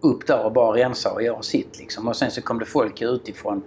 upp 0.00 0.26
där 0.26 0.44
och 0.44 0.52
bara 0.52 0.76
rensa 0.76 1.12
och 1.12 1.22
göra 1.22 1.42
sitt 1.42 1.78
liksom. 1.78 2.08
Och 2.08 2.16
sen 2.16 2.30
så 2.30 2.42
kom 2.42 2.58
det 2.58 2.64
folk 2.64 3.02
utifrån 3.02 3.62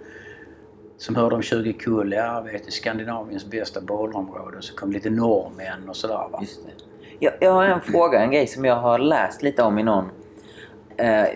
som 0.96 1.16
hörde 1.16 1.34
om 1.34 1.42
20 1.42 1.72
kull, 1.72 2.12
ja 2.12 2.40
vet 2.40 2.72
Skandinaviens 2.72 3.46
bästa 3.46 3.80
bollområde. 3.80 4.62
Så 4.62 4.74
kom 4.74 4.92
lite 4.92 5.10
norrmän 5.10 5.88
och 5.88 5.96
sådär 5.96 6.28
va. 6.32 6.38
Just 6.40 6.64
det. 6.64 6.72
Jag, 7.18 7.32
jag 7.40 7.52
har 7.52 7.64
en 7.64 7.80
fråga, 7.80 8.20
en 8.20 8.30
grej 8.30 8.46
som 8.46 8.64
jag 8.64 8.76
har 8.76 8.98
läst 8.98 9.42
lite 9.42 9.62
om 9.62 9.78
i 9.78 9.82
någon... 9.82 10.10
Eh, 10.96 11.26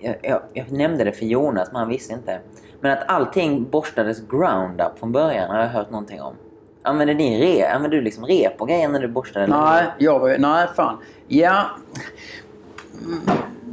jag, 0.00 0.16
jag, 0.22 0.42
jag, 0.52 0.72
nämnde 0.72 1.04
det 1.04 1.12
för 1.12 1.26
Jonas 1.26 1.68
men 1.72 1.76
han 1.76 1.88
visste 1.88 2.14
inte. 2.14 2.40
Men 2.80 2.92
att 2.92 3.08
allting 3.08 3.70
borstades 3.70 4.28
ground 4.28 4.80
up 4.80 4.98
från 4.98 5.12
början 5.12 5.50
har 5.50 5.60
jag 5.60 5.68
hört 5.68 5.90
någonting 5.90 6.22
om. 6.22 6.34
Använde, 6.82 7.14
ni 7.14 7.40
re, 7.42 7.68
använde 7.68 7.96
du 7.96 8.02
liksom 8.02 8.24
rep 8.24 8.60
och 8.60 8.68
grejer 8.68 8.88
när 8.88 9.00
du 9.00 9.08
borstade? 9.08 9.46
Nej, 9.46 9.84
jag 9.98 10.40
nej 10.40 10.68
fan. 10.76 10.98
Ja... 11.28 11.66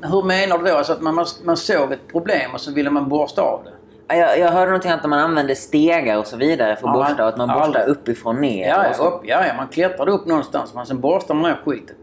Hur 0.04 0.24
menar 0.24 0.58
du 0.58 0.64
då? 0.64 0.78
Alltså 0.78 0.94
att 0.94 1.02
man, 1.02 1.26
man 1.44 1.58
såg 1.58 1.92
ett 1.92 2.08
problem 2.12 2.54
och 2.54 2.62
så 2.62 2.74
ville 2.74 2.90
man 2.90 3.10
borsta 3.10 3.42
av 3.42 3.64
det? 3.64 3.72
Jag, 4.08 4.40
jag 4.40 4.52
hörde 4.52 4.66
någonting 4.66 4.92
att 4.92 5.10
man 5.10 5.20
använde 5.20 5.56
stegar 5.56 6.18
och 6.18 6.28
så 6.28 6.38
vidare 6.38 6.76
för 6.76 6.88
att 6.88 6.96
ja, 6.96 7.04
borsta 7.04 7.26
att 7.26 7.38
man 7.38 7.48
borstar 7.48 7.80
ja, 7.80 7.86
uppifrån 7.86 8.42
ner. 8.42 8.68
Ja, 8.68 8.86
ja, 8.98 9.06
upp, 9.06 9.22
ja, 9.24 9.46
ja, 9.48 9.54
man 9.58 9.68
klättrade 9.68 10.12
upp 10.12 10.26
någonstans 10.26 10.74
men 10.74 10.86
sen 10.86 11.00
borstade 11.00 11.40
man 11.40 11.52
ner 11.52 11.60
skitet. 11.66 11.98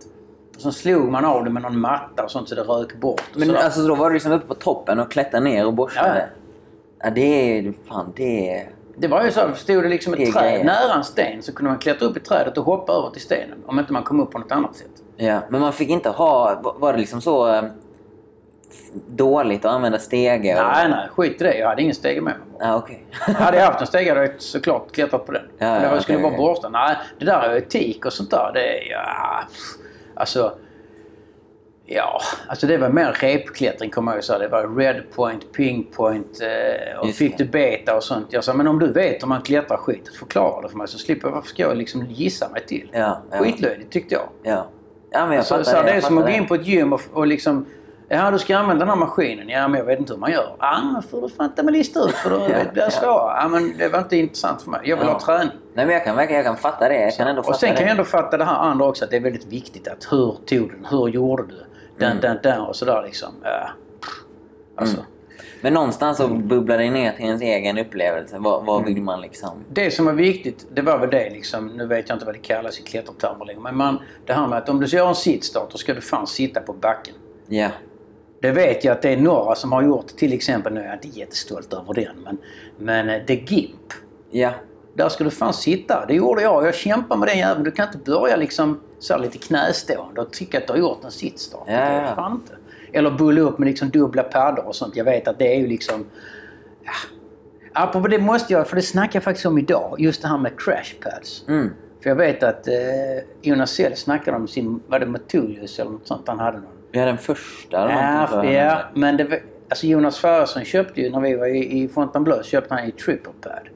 Och 0.55 0.61
sen 0.61 0.73
slog 0.73 1.11
man 1.11 1.25
av 1.25 1.45
det 1.45 1.51
med 1.51 1.63
någon 1.63 1.81
matta 1.81 2.25
och 2.25 2.31
sånt 2.31 2.49
så 2.49 2.55
det 2.55 2.63
rök 2.63 3.01
bort. 3.01 3.23
Men 3.35 3.49
sådär. 3.49 3.61
alltså 3.61 3.87
då 3.87 3.95
var 3.95 4.11
du 4.11 4.15
liksom 4.15 4.33
uppe 4.33 4.47
på 4.47 4.55
toppen 4.55 5.01
och 5.01 5.11
klättrade 5.11 5.45
ner 5.45 5.67
och 5.67 5.73
borstade? 5.73 6.19
Ja, 6.19 7.05
ja. 7.05 7.11
det 7.11 7.59
är... 7.59 7.73
Fan, 7.89 8.13
det 8.17 8.51
är... 8.51 8.71
Det 8.97 9.09
var 9.09 9.25
ju 9.25 9.31
så, 9.31 9.41
stod 9.55 9.83
det 9.83 9.89
liksom 9.89 10.15
ett 10.15 10.33
träd 10.33 10.67
nära 10.67 10.95
en 10.95 11.05
sten 11.05 11.43
så 11.43 11.55
kunde 11.55 11.71
man 11.71 11.79
klättra 11.79 12.09
upp 12.09 12.17
i 12.17 12.21
trädet 12.21 12.59
och 12.59 12.65
hoppa 12.65 12.93
över 12.93 13.11
till 13.11 13.23
stenen. 13.23 13.59
Om 13.67 13.79
inte 13.79 13.93
man 13.93 14.03
kom 14.03 14.21
upp 14.21 14.31
på 14.31 14.39
något 14.39 14.53
annat 14.53 14.77
sätt. 14.77 14.91
Ja, 15.17 15.41
men 15.49 15.61
man 15.61 15.73
fick 15.73 15.89
inte 15.89 16.09
ha... 16.09 16.61
Var 16.79 16.93
det 16.93 16.99
liksom 16.99 17.21
så 17.21 17.55
eh, 17.55 17.63
dåligt 19.07 19.65
att 19.65 19.73
använda 19.73 19.99
stege? 19.99 20.55
Och... 20.55 20.67
Nej, 20.73 20.89
nej. 20.89 21.09
Skit 21.11 21.41
i 21.41 21.45
det. 21.45 21.59
Jag 21.59 21.69
hade 21.69 21.83
ingen 21.83 21.95
stege 21.95 22.21
med 22.21 22.35
mig. 22.39 22.69
Ah, 22.69 22.79
okay. 22.79 22.97
hade 23.35 23.57
jag 23.57 23.67
haft 23.67 23.81
en 23.81 23.87
stege 23.87 24.09
hade 24.09 24.21
jag 24.21 24.43
såklart 24.43 24.93
klättrat 24.93 25.27
på 25.27 25.33
den. 25.33 25.43
Ja, 25.59 25.67
ja, 25.67 25.83
jag 25.83 25.91
okay, 25.91 26.01
skulle 26.01 26.25
okay. 26.25 26.37
borsta. 26.37 26.69
Nej, 26.69 26.97
det 27.19 27.25
där 27.25 27.43
är 27.43 27.57
etik 27.57 28.07
och 28.07 28.13
sånt 28.13 28.31
där. 28.31 28.51
Det 28.55 28.79
är... 28.79 28.91
Ja, 28.91 29.43
alltså... 30.15 30.55
Ja, 31.87 32.21
alltså 32.49 32.67
det 32.67 32.77
var 32.77 32.89
mer 32.89 33.13
repklättring 33.13 33.91
kommer 33.91 34.13
jag 34.13 34.25
ihåg. 34.25 34.41
Det 34.41 34.49
var 34.49 34.77
red 34.77 35.03
point, 35.15 35.53
ping 35.53 35.85
point 35.97 36.41
eh, 36.41 36.99
och 36.99 37.07
Just 37.07 37.19
fick 37.19 37.39
det. 37.39 37.45
du 37.45 37.51
beta 37.51 37.97
och 37.97 38.05
sånt. 38.05 38.27
Jag 38.31 38.45
sa, 38.45 38.55
men 38.55 38.69
om 38.69 38.79
du 38.79 38.93
vet 38.93 39.23
hur 39.23 39.29
man 39.29 39.43
klättrar 39.43 39.77
skit, 39.77 40.17
förklara 40.19 40.63
det 40.63 40.69
för 40.69 40.77
mig 40.77 40.89
så 40.89 40.99
slipper 40.99 41.29
jag. 41.29 41.35
Varför 41.35 41.49
ska 41.49 41.63
jag 41.63 41.77
liksom 41.77 42.07
gissa 42.07 42.49
mig 42.49 42.67
till? 42.67 42.91
Ja, 42.93 43.23
ja. 43.31 43.39
Skitlöjligt 43.39 43.93
tyckte 43.93 44.15
jag. 44.15 44.29
Ja. 44.43 44.67
Ja, 45.11 45.27
men 45.27 45.37
jag 45.37 45.47
Så, 45.47 45.65
så 45.65 45.77
det. 45.77 45.83
det 45.83 45.91
är 45.91 46.01
som 46.01 46.19
att 46.19 46.25
gå 46.25 46.31
in 46.31 46.47
på 46.47 46.55
ett 46.55 46.67
gym 46.67 46.93
och, 46.93 47.01
och 47.13 47.27
liksom... 47.27 47.67
Ja, 48.15 48.31
du 48.31 48.39
ska 48.39 48.57
använda 48.57 48.85
den 48.85 48.89
här 48.89 48.97
maskinen. 48.97 49.49
Ja, 49.49 49.69
men 49.69 49.79
jag 49.79 49.85
vet 49.87 49.99
inte 49.99 50.13
hur 50.13 50.21
man 50.21 50.33
gör. 50.33 50.57
Ja, 50.59 50.81
men 50.93 51.03
får 51.03 51.21
du 51.23 51.29
fan 51.29 51.55
ta 51.55 51.63
mig 51.63 51.73
lista 51.75 52.01
ut 52.01 52.15
för 52.15 52.31
då 52.31 52.39
blir 52.45 52.71
det 52.75 52.91
svårare. 52.91 53.37
Ja, 53.43 53.49
men 53.49 53.79
det 53.79 53.89
var 53.89 53.99
inte 53.99 54.17
intressant 54.17 54.63
för 54.63 54.71
mig. 54.71 54.81
Jag 54.85 54.97
vill 54.97 55.07
Ja. 55.07 55.13
ha 55.13 55.21
träning. 55.21 55.53
Nej, 55.75 55.87
men 55.87 55.95
jag 55.95 56.05
kan 56.05 56.17
verkligen 56.17 56.37
jag 56.45 56.47
kan 56.47 56.57
fatta 56.57 56.89
det. 56.89 57.01
Jag 57.01 57.15
kan 57.17 57.29
ändå 57.29 57.43
fatta 57.43 57.51
Och 57.55 57.61
sen 57.61 57.71
det. 57.71 57.77
kan 57.77 57.83
jag 57.85 57.91
ändå 57.91 58.05
fatta 58.05 58.37
det 58.37 58.45
här 58.45 58.55
andra 58.57 58.87
också, 58.87 59.05
att 59.05 59.11
det 59.11 59.17
är 59.17 59.21
väldigt 59.21 59.47
viktigt 59.47 59.89
att 59.89 60.07
hur 60.11 60.27
tog 60.33 60.47
du 60.49 60.69
den? 60.69 60.85
Hur 60.91 61.09
gjorde 61.09 61.43
du? 61.43 61.65
Den, 61.99 62.11
Mm. 62.11 62.21
den, 62.21 62.39
den 62.43 62.61
och 62.61 62.77
sådär 62.77 63.03
liksom. 63.07 63.29
Ja. 63.43 63.69
Alltså, 64.77 64.97
Mm. 64.97 65.07
Men 65.61 65.75
någonstans 65.75 66.17
så 66.17 66.29
bubblar 66.29 66.79
det 66.79 66.91
ner 66.91 67.13
till 67.13 67.25
ens 67.25 67.43
egen 67.43 67.79
upplevelse. 67.79 68.37
Vad, 68.39 68.65
vad 68.67 68.85
vill 68.85 69.03
man 69.03 69.21
liksom? 69.21 69.65
Det 69.69 69.91
som 69.91 70.07
var 70.07 70.13
viktigt, 70.13 70.67
det 70.75 70.83
var 70.83 70.99
väl 70.99 71.11
det 71.11 71.31
liksom, 71.31 71.67
nu 71.67 71.87
vet 71.87 72.09
jag 72.09 72.17
inte 72.17 72.27
vad 72.27 72.35
det 72.35 72.39
kallas 72.39 72.79
i 72.79 72.83
klättertermer 72.83 73.45
längre, 73.45 73.61
men 73.61 73.77
man, 73.77 73.99
det 74.27 74.33
här 74.33 74.47
med 74.47 74.59
att 74.59 74.69
om 74.69 74.81
du 74.81 74.87
gör 74.87 75.09
en 75.09 75.15
sittstart 75.15 75.71
då 75.71 75.79
ska 75.79 75.95
du 75.95 76.01
fan 76.01 76.27
sitta 76.27 76.61
på 76.61 76.73
backen. 76.73 77.15
Ja. 77.49 77.69
Det 78.45 78.53
vet 78.53 78.85
jag 78.85 78.93
att 78.93 79.03
det 79.03 79.13
är 79.13 79.17
några 79.17 79.55
som 79.55 79.73
har 79.73 79.83
gjort, 79.83 80.07
till 80.07 80.33
exempel, 80.33 80.73
nu 80.73 80.81
är 80.81 80.85
jag 80.85 80.95
inte 80.95 81.09
jättestolt 81.09 81.73
över 81.73 81.95
den, 81.95 82.17
men, 82.25 82.39
men 82.79 83.09
eh, 83.09 83.27
The 83.27 83.35
Gimp. 83.35 83.93
Ja. 84.31 84.51
Där 84.95 85.09
ska 85.09 85.25
du 85.25 85.31
fan 85.31 85.55
sitta. 85.55 86.07
Det 86.07 86.15
gjorde 86.15 86.43
jag. 86.43 86.67
Jag 86.67 86.75
kämpar 86.75 87.17
med 87.17 87.29
den 87.29 87.39
jäveln. 87.39 87.65
Du 87.65 87.71
kan 87.71 87.87
inte 87.87 87.99
börja 87.99 88.37
liksom 88.37 88.81
så 88.99 89.15
här 89.15 89.21
lite 89.21 89.39
knästående 89.39 90.21
och 90.21 90.33
tycka 90.33 90.59
att 90.59 90.67
du 90.67 90.73
har 90.73 90.81
gjort 90.81 91.05
en 91.05 91.11
sittstart. 91.11 91.65
Ja, 91.67 91.73
Det 91.73 91.81
är 91.81 92.15
fan 92.15 92.33
inte. 92.33 92.53
Eller 92.93 93.11
bulla 93.11 93.41
upp 93.41 93.59
med 93.59 93.67
liksom 93.67 93.91
dubbla 93.91 94.23
paddor 94.23 94.67
och 94.67 94.77
sånt. 94.77 94.97
Jag 94.97 95.05
vet 95.05 95.29
att 95.29 95.39
det 95.39 95.55
är 95.55 95.61
ju 95.61 95.67
liksom... 95.67 96.07
Ja. 96.85 96.93
Apropå 97.73 98.09
det 98.09 98.19
måste 98.19 98.53
jag, 98.53 98.69
för 98.69 98.77
det 98.77 98.83
snackade 98.83 99.17
jag 99.17 99.23
faktiskt 99.23 99.47
om 99.47 99.59
idag. 99.59 99.97
Just 99.99 100.23
det 100.23 100.29
här 100.29 100.39
med 100.39 100.61
crash 100.61 100.95
pads. 101.01 101.45
Mm. 101.49 101.71
För 102.03 102.11
jag 102.11 102.17
vet 102.17 102.43
att 102.43 102.69
eh, 102.69 102.75
Jonas 103.43 103.71
Sell 103.71 103.97
snackade 103.97 104.37
om 104.37 104.49
sin, 104.49 104.83
var 104.87 104.99
det 104.99 105.07
Motulius 105.07 105.79
eller 105.79 105.91
något 105.91 106.07
sånt 106.07 106.29
han 106.29 106.39
hade 106.39 106.59
någon. 106.59 106.74
Ja, 106.95 107.05
den 107.05 107.19
första. 107.19 107.83
eller 107.83 108.45
Ja, 108.45 108.53
ja, 108.65 108.81
men 108.95 109.17
det 109.17 109.25
var, 109.25 109.39
alltså 109.69 109.87
Jonas 109.87 110.19
Ferrarsson 110.19 110.65
köpte 110.65 111.01
ju, 111.01 111.11
när 111.11 111.21
vi 111.21 111.35
var 111.35 111.47
i, 111.47 111.83
i 111.83 111.89
Fontainebleau, 111.89 112.43
köpte 112.43 112.75
han 112.75 112.85
ju 112.87 112.91
triple 112.91 113.33
pad. 113.41 113.69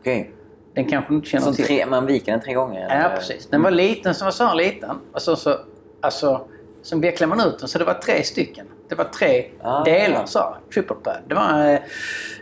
Okej. 0.00 0.30
Den 0.74 0.84
kanske 0.84 1.12
du 1.12 1.16
inte 1.16 1.28
känner 1.28 1.46
Så 1.46 1.54
till? 1.54 1.64
tre, 1.64 1.86
man 1.86 2.06
viker 2.06 2.32
den 2.32 2.40
tre 2.40 2.54
gånger? 2.54 2.80
Ja, 2.80 2.88
eller? 2.88 3.16
precis. 3.16 3.46
Den 3.46 3.62
var 3.62 3.70
liten, 3.70 4.14
som 4.14 4.24
var 4.24 4.32
så 4.32 4.54
liten. 4.54 4.90
Och 5.12 5.22
så, 5.22 5.36
så, 5.36 5.56
alltså, 6.00 6.46
sen 6.82 7.00
vecklade 7.00 7.36
man 7.36 7.46
ut 7.48 7.58
den 7.58 7.68
så 7.68 7.78
det 7.78 7.84
var 7.84 7.94
tre 7.94 8.22
stycken. 8.22 8.66
Det 8.88 8.94
var 8.94 9.04
tre 9.04 9.44
Ah. 9.62 9.84
delar 9.84 10.26
så 10.26 10.56
triple 10.74 10.96
pad. 11.02 11.16
Det 11.28 11.34
var 11.34 11.72
eh, 11.72 11.78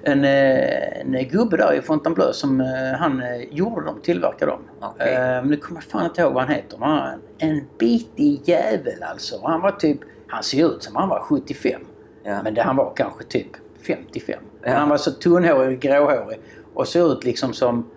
en, 0.03 0.24
eh, 0.24 1.01
en 1.01 1.29
gubbe 1.29 1.57
där 1.57 1.72
i 1.74 1.83
Fontainebleau 1.83 2.33
som 2.33 2.61
eh, 2.61 2.66
han 2.99 3.22
gjorde 3.51 3.85
dem, 3.87 4.01
tillverkade 4.03 4.51
dem. 4.51 4.61
Eh, 4.99 5.07
Men 5.14 5.47
nu 5.47 5.57
kommer 5.57 5.81
jag 5.81 5.91
fan 5.91 6.05
inte 6.05 6.20
ihåg 6.20 6.33
vad 6.33 6.43
han 6.45 6.55
heter. 6.55 6.79
Han 6.81 6.91
var 6.97 7.18
en, 7.39 7.51
en 7.51 7.64
bitig 7.79 8.41
jävel 8.49 9.03
alltså. 9.03 9.41
Han 9.47 9.61
var 9.61 9.70
typ, 9.70 9.99
han 10.29 10.43
ser 10.43 10.74
ut 10.74 10.83
som 10.83 10.97
han 10.97 11.09
var 11.09 11.20
75. 11.20 11.81
Ja. 12.22 12.43
Men 12.43 12.55
det, 12.55 12.62
han 12.62 12.76
var 12.76 12.93
kanske 12.97 13.24
typ 13.24 13.51
55. 13.83 14.41
Ja. 14.62 14.72
Han 14.72 14.89
var 14.89 14.97
så 14.97 15.11
tunnhårig, 15.11 15.81
gråhårig 15.81 16.41
och 16.74 16.89
såg 16.89 17.12
ut 17.12 17.24
liksom 17.24 17.53
som... 17.53 17.91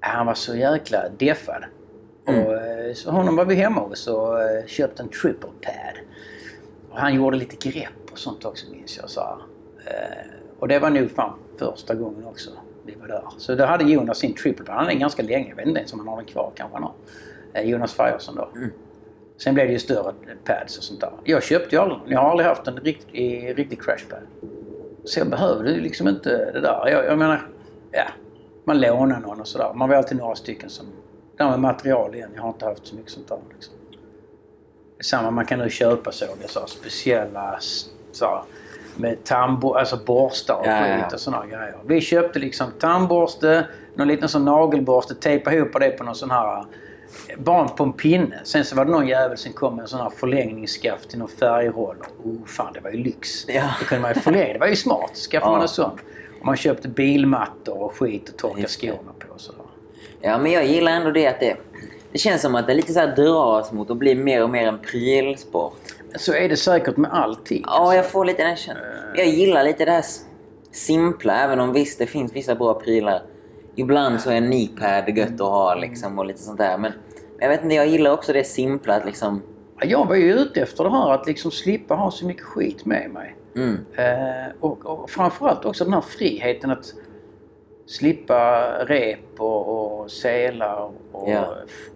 Han 0.00 0.26
var 0.26 0.34
så 0.34 0.56
jäkla 0.56 1.08
deffad. 1.08 1.64
Mm. 2.26 2.46
Och, 2.46 2.54
eh, 2.54 2.94
så 2.94 3.10
honom 3.10 3.36
var 3.36 3.44
vi 3.44 3.54
hemma 3.54 3.80
hos 3.80 4.06
och 4.06 4.42
eh, 4.42 4.66
köpte 4.66 5.02
en 5.02 5.08
triple 5.08 5.50
pad. 5.60 5.96
Och 6.90 6.98
han 6.98 7.14
gjorde 7.14 7.36
lite 7.36 7.70
grepp 7.70 8.12
och 8.12 8.18
sånt 8.18 8.44
också 8.44 8.66
minns 8.70 8.96
jag. 8.96 9.10
Så 9.10 9.20
här. 9.20 9.36
Eh, 9.86 10.26
och 10.58 10.68
det 10.68 10.78
var 10.78 10.90
nog 10.90 11.10
fan 11.10 11.38
första 11.58 11.94
gången 11.94 12.24
också 12.26 12.50
vi 12.84 12.94
var 12.94 13.08
där. 13.08 13.22
Så 13.38 13.54
då 13.54 13.64
hade 13.64 13.84
Jonas 13.84 14.18
sin 14.18 14.34
triple 14.34 14.64
pad. 14.64 14.74
Han 14.74 14.78
hade 14.78 14.90
den 14.90 15.00
ganska 15.00 15.22
länge. 15.22 15.48
Jag 15.48 15.56
vet 15.56 15.66
inte 15.66 15.80
ens 15.80 15.92
om 15.92 15.98
han 15.98 16.08
har 16.08 16.16
den 16.16 16.24
kvar. 16.24 16.52
Kanske 16.54 16.76
han 16.76 16.82
har. 16.82 17.62
Jonas 17.62 17.94
Ferguson 17.94 18.34
då. 18.34 18.48
Mm. 18.56 18.70
Sen 19.44 19.54
blev 19.54 19.66
det 19.66 19.72
ju 19.72 19.78
större 19.78 20.12
pads 20.44 20.78
och 20.78 20.84
sånt 20.84 21.00
där. 21.00 21.10
Jag 21.24 21.42
köpte 21.42 21.76
ju 21.76 21.82
aldrig. 21.82 22.00
Jag 22.06 22.20
har 22.20 22.30
aldrig 22.30 22.48
haft 22.48 22.68
en 22.68 22.76
riktig, 22.76 23.58
riktig 23.58 23.82
crash 23.82 24.04
pad. 24.10 24.50
Så 25.04 25.20
jag 25.20 25.30
behövde 25.30 25.70
ju 25.72 25.80
liksom 25.80 26.08
inte 26.08 26.52
det 26.52 26.60
där. 26.60 26.88
Jag, 26.88 27.04
jag 27.06 27.18
menar, 27.18 27.48
ja. 27.90 28.04
Man 28.64 28.80
lånar 28.80 29.20
någon 29.20 29.40
och 29.40 29.48
sådär. 29.48 29.72
Man 29.74 29.88
var 29.88 29.96
alltid 29.96 30.18
några 30.18 30.34
stycken 30.34 30.70
som... 30.70 30.86
Det 31.36 31.42
här 31.42 31.50
med 31.50 31.60
material 31.60 32.14
igen. 32.14 32.30
Jag 32.34 32.42
har 32.42 32.48
inte 32.48 32.64
haft 32.64 32.86
så 32.86 32.96
mycket 32.96 33.10
sånt 33.10 33.28
där 33.28 33.38
liksom. 33.54 33.74
Samma, 35.02 35.30
man 35.30 35.46
kan 35.46 35.58
nu 35.58 35.70
köpa 35.70 36.12
så, 36.12 36.24
det 36.38 36.44
är 36.44 36.48
så 36.48 36.66
speciella 36.66 37.58
så 38.12 38.44
med 38.96 39.18
tandbo- 39.24 39.76
alltså 39.76 39.98
borstar 40.06 40.54
och 40.54 40.66
Ja, 40.66 40.84
skit 41.02 41.12
och 41.12 41.20
sådana 41.20 41.46
grejer. 41.46 41.76
Vi 41.86 42.00
köpte 42.00 42.38
liksom 42.38 42.66
tandborste, 42.78 43.66
någon 43.94 44.08
liten 44.08 44.28
sån 44.28 44.44
nagelborste, 44.44 45.14
tejpade 45.14 45.56
ihop 45.56 45.80
det 45.80 45.90
på 45.90 46.04
någon 46.04 46.14
sån 46.14 46.30
här 46.30 46.64
barn 47.38 47.68
på 47.76 47.84
en 47.84 47.92
pinne. 47.92 48.40
Sen 48.44 48.64
så 48.64 48.76
var 48.76 48.84
det 48.84 48.90
någon 48.90 49.08
jävel 49.08 49.38
som 49.38 49.52
kom 49.52 49.76
med 49.76 49.82
en 49.82 49.88
sån 49.88 50.00
här 50.00 50.10
förlängningsskaft 50.10 51.08
till 51.08 51.18
någon 51.18 51.28
färgroller. 51.28 52.06
Oh 52.24 52.46
fan, 52.46 52.72
det 52.72 52.80
var 52.80 52.90
ju 52.90 52.96
lyx. 52.96 53.48
Ja. 53.48 53.70
Det 53.80 53.84
kunde 53.84 54.02
man 54.02 54.12
ju 54.14 54.20
förlänga. 54.20 54.52
Det 54.52 54.58
var 54.58 54.66
ju 54.66 54.76
smart. 54.76 55.16
Skaffade 55.16 55.50
Ja. 55.50 55.52
man 55.52 55.62
en 55.62 55.68
sån. 55.68 55.98
Och 56.40 56.46
man 56.46 56.56
köpte 56.56 56.88
bilmattor 56.88 57.78
och 57.82 57.94
skit 57.98 58.28
att 58.28 58.38
torka 58.38 58.68
skorna 58.68 59.12
på 59.18 59.34
och 59.34 59.40
sådär. 59.40 59.62
Ja, 60.20 60.38
men 60.38 60.52
jag 60.52 60.66
gillar 60.66 60.92
ändå 60.92 61.10
det 61.10 61.26
att 61.26 61.40
det... 61.40 61.56
Det 62.12 62.18
känns 62.18 62.42
som 62.42 62.54
att 62.54 62.66
det 62.66 62.74
lite 62.74 62.92
så 62.92 63.00
här 63.00 63.16
dras 63.16 63.72
mot 63.72 63.90
att 63.90 63.96
bli 63.96 64.14
mer 64.14 64.42
och 64.42 64.50
mer 64.50 64.68
en 64.68 64.78
prylsport. 64.78 65.74
Så 66.16 66.34
är 66.34 66.48
det 66.48 66.56
säkert 66.56 66.96
med 66.96 67.12
allting. 67.12 67.62
Ja, 67.66 67.94
jag 67.94 68.10
får 68.10 68.24
lite 68.24 68.42
den 68.42 68.56
känslan. 68.56 68.86
Jag 69.16 69.26
gillar 69.26 69.64
lite 69.64 69.84
det 69.84 69.90
här 69.90 70.04
simpla, 70.72 71.40
även 71.44 71.60
om 71.60 71.72
visst 71.72 71.98
det 71.98 72.06
finns 72.06 72.32
vissa 72.36 72.54
bra 72.54 72.74
prylar. 72.74 73.22
Ibland 73.74 74.20
så 74.20 74.30
är 74.30 74.34
en 74.34 74.46
kneepad 74.50 75.16
gött 75.18 75.32
att 75.32 75.40
ha 75.40 75.74
liksom 75.74 76.18
och 76.18 76.26
lite 76.26 76.40
sånt 76.40 76.58
där. 76.58 76.78
Men 76.78 76.92
jag 77.38 77.48
vet 77.48 77.62
inte, 77.62 77.74
jag 77.74 77.86
gillar 77.86 78.10
också 78.12 78.32
det 78.32 78.44
simpla 78.44 78.94
att 78.94 79.04
liksom... 79.04 79.42
Jag 79.82 80.06
var 80.08 80.14
ju 80.16 80.32
ute 80.32 80.60
efter 80.60 80.84
det 80.84 80.90
här 80.90 81.10
att 81.10 81.26
liksom 81.26 81.50
slippa 81.50 81.94
ha 81.94 82.10
så 82.10 82.26
mycket 82.26 82.42
skit 82.42 82.84
med 82.84 83.10
mig. 83.10 83.36
Mm, 83.56 83.78
Eh, 83.96 84.52
och, 84.60 84.86
och 84.86 85.10
framförallt 85.10 85.64
också 85.64 85.84
den 85.84 85.92
här 85.92 86.00
friheten 86.00 86.70
att 86.70 86.94
slippa 87.86 88.68
rep 88.84 89.18
och, 89.40 90.00
och 90.00 90.10
selar 90.10 90.90
och 91.12 91.28
Ja. 91.30 91.54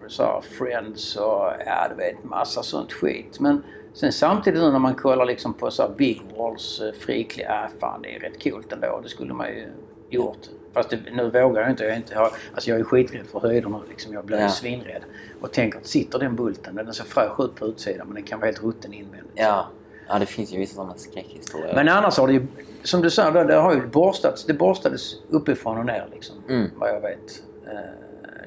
så 0.09 0.23
här, 0.23 0.41
friends 0.41 1.17
och 1.17 1.45
ja, 1.67 1.87
du 1.91 1.95
vet 1.97 2.25
massa 2.25 2.63
sånt 2.63 2.93
skit. 2.93 3.41
Men 3.41 3.63
sen 3.95 4.13
samtidigt 4.13 4.61
nu 4.63 4.71
när 4.71 4.79
man 4.79 4.95
kollar 4.95 5.25
liksom 5.25 5.55
på 5.55 5.71
så 5.71 5.83
här 5.83 5.91
big 5.97 6.23
walls 6.39 6.83
uh, 6.83 6.93
frikläder, 6.93 7.51
ja 7.53 7.69
fan 7.81 8.03
det 8.03 8.15
är 8.17 8.21
rätt 8.21 8.43
coolt 8.45 8.73
ändå. 8.73 9.01
Det 9.03 9.09
skulle 9.09 9.35
man 9.35 9.49
ju 9.49 9.67
gjort. 10.11 10.39
Fast 10.77 10.91
det, 10.91 10.99
nu 11.13 11.31
vågar 11.31 11.61
jag 11.63 11.71
inte. 11.71 11.85
Jag 11.85 11.93
är, 11.93 11.97
inte 11.97 12.15
jag, 12.15 12.31
alltså 12.55 12.71
jag 12.71 12.81
är 12.81 12.85
skiträdd 12.85 13.27
för 13.27 13.41
höjder 13.41 13.69
nu 13.69 13.79
liksom. 13.89 14.13
Jag 14.13 14.25
blir 14.25 14.39
Ja. 14.41 14.49
svinrädd. 14.49 15.03
Och 15.41 15.53
tänker 15.53 15.79
att 15.79 15.87
sitter 15.87 16.19
den 16.19 16.37
bulten, 16.37 16.75
den 16.75 16.95
ser 16.95 17.05
fräsch 17.05 17.41
ut 17.41 17.55
på 17.55 17.67
utsidan 17.67 18.07
men 18.07 18.15
den 18.15 18.25
kan 18.25 18.39
vara 18.41 18.47
helt 18.47 18.63
rutten 18.63 18.93
invändigt. 18.93 19.33
ja. 19.35 19.67
ja, 20.09 20.19
det 20.19 20.27
finns 20.27 20.53
ju 20.55 20.59
vissa 20.59 20.75
sådana 20.75 20.95
skräckhistorier. 20.97 21.75
Men 21.75 21.89
annars 21.89 22.19
har 22.19 22.27
det 22.27 22.33
ju, 22.33 22.47
som 22.83 23.01
du 23.03 23.11
sa, 23.11 23.31
det, 23.31 23.45
det 23.45 23.55
har 23.55 23.75
ju 23.75 23.87
borstats. 23.87 24.45
Det 24.45 24.55
borstades 24.55 25.15
uppifrån 25.29 25.79
och 25.79 25.87
ner 25.87 26.07
liksom. 26.13 26.37
Mm. 26.49 26.71
Vad 26.77 26.89
jag 26.89 27.01
vet. 27.01 27.43
Eh, 27.67 27.79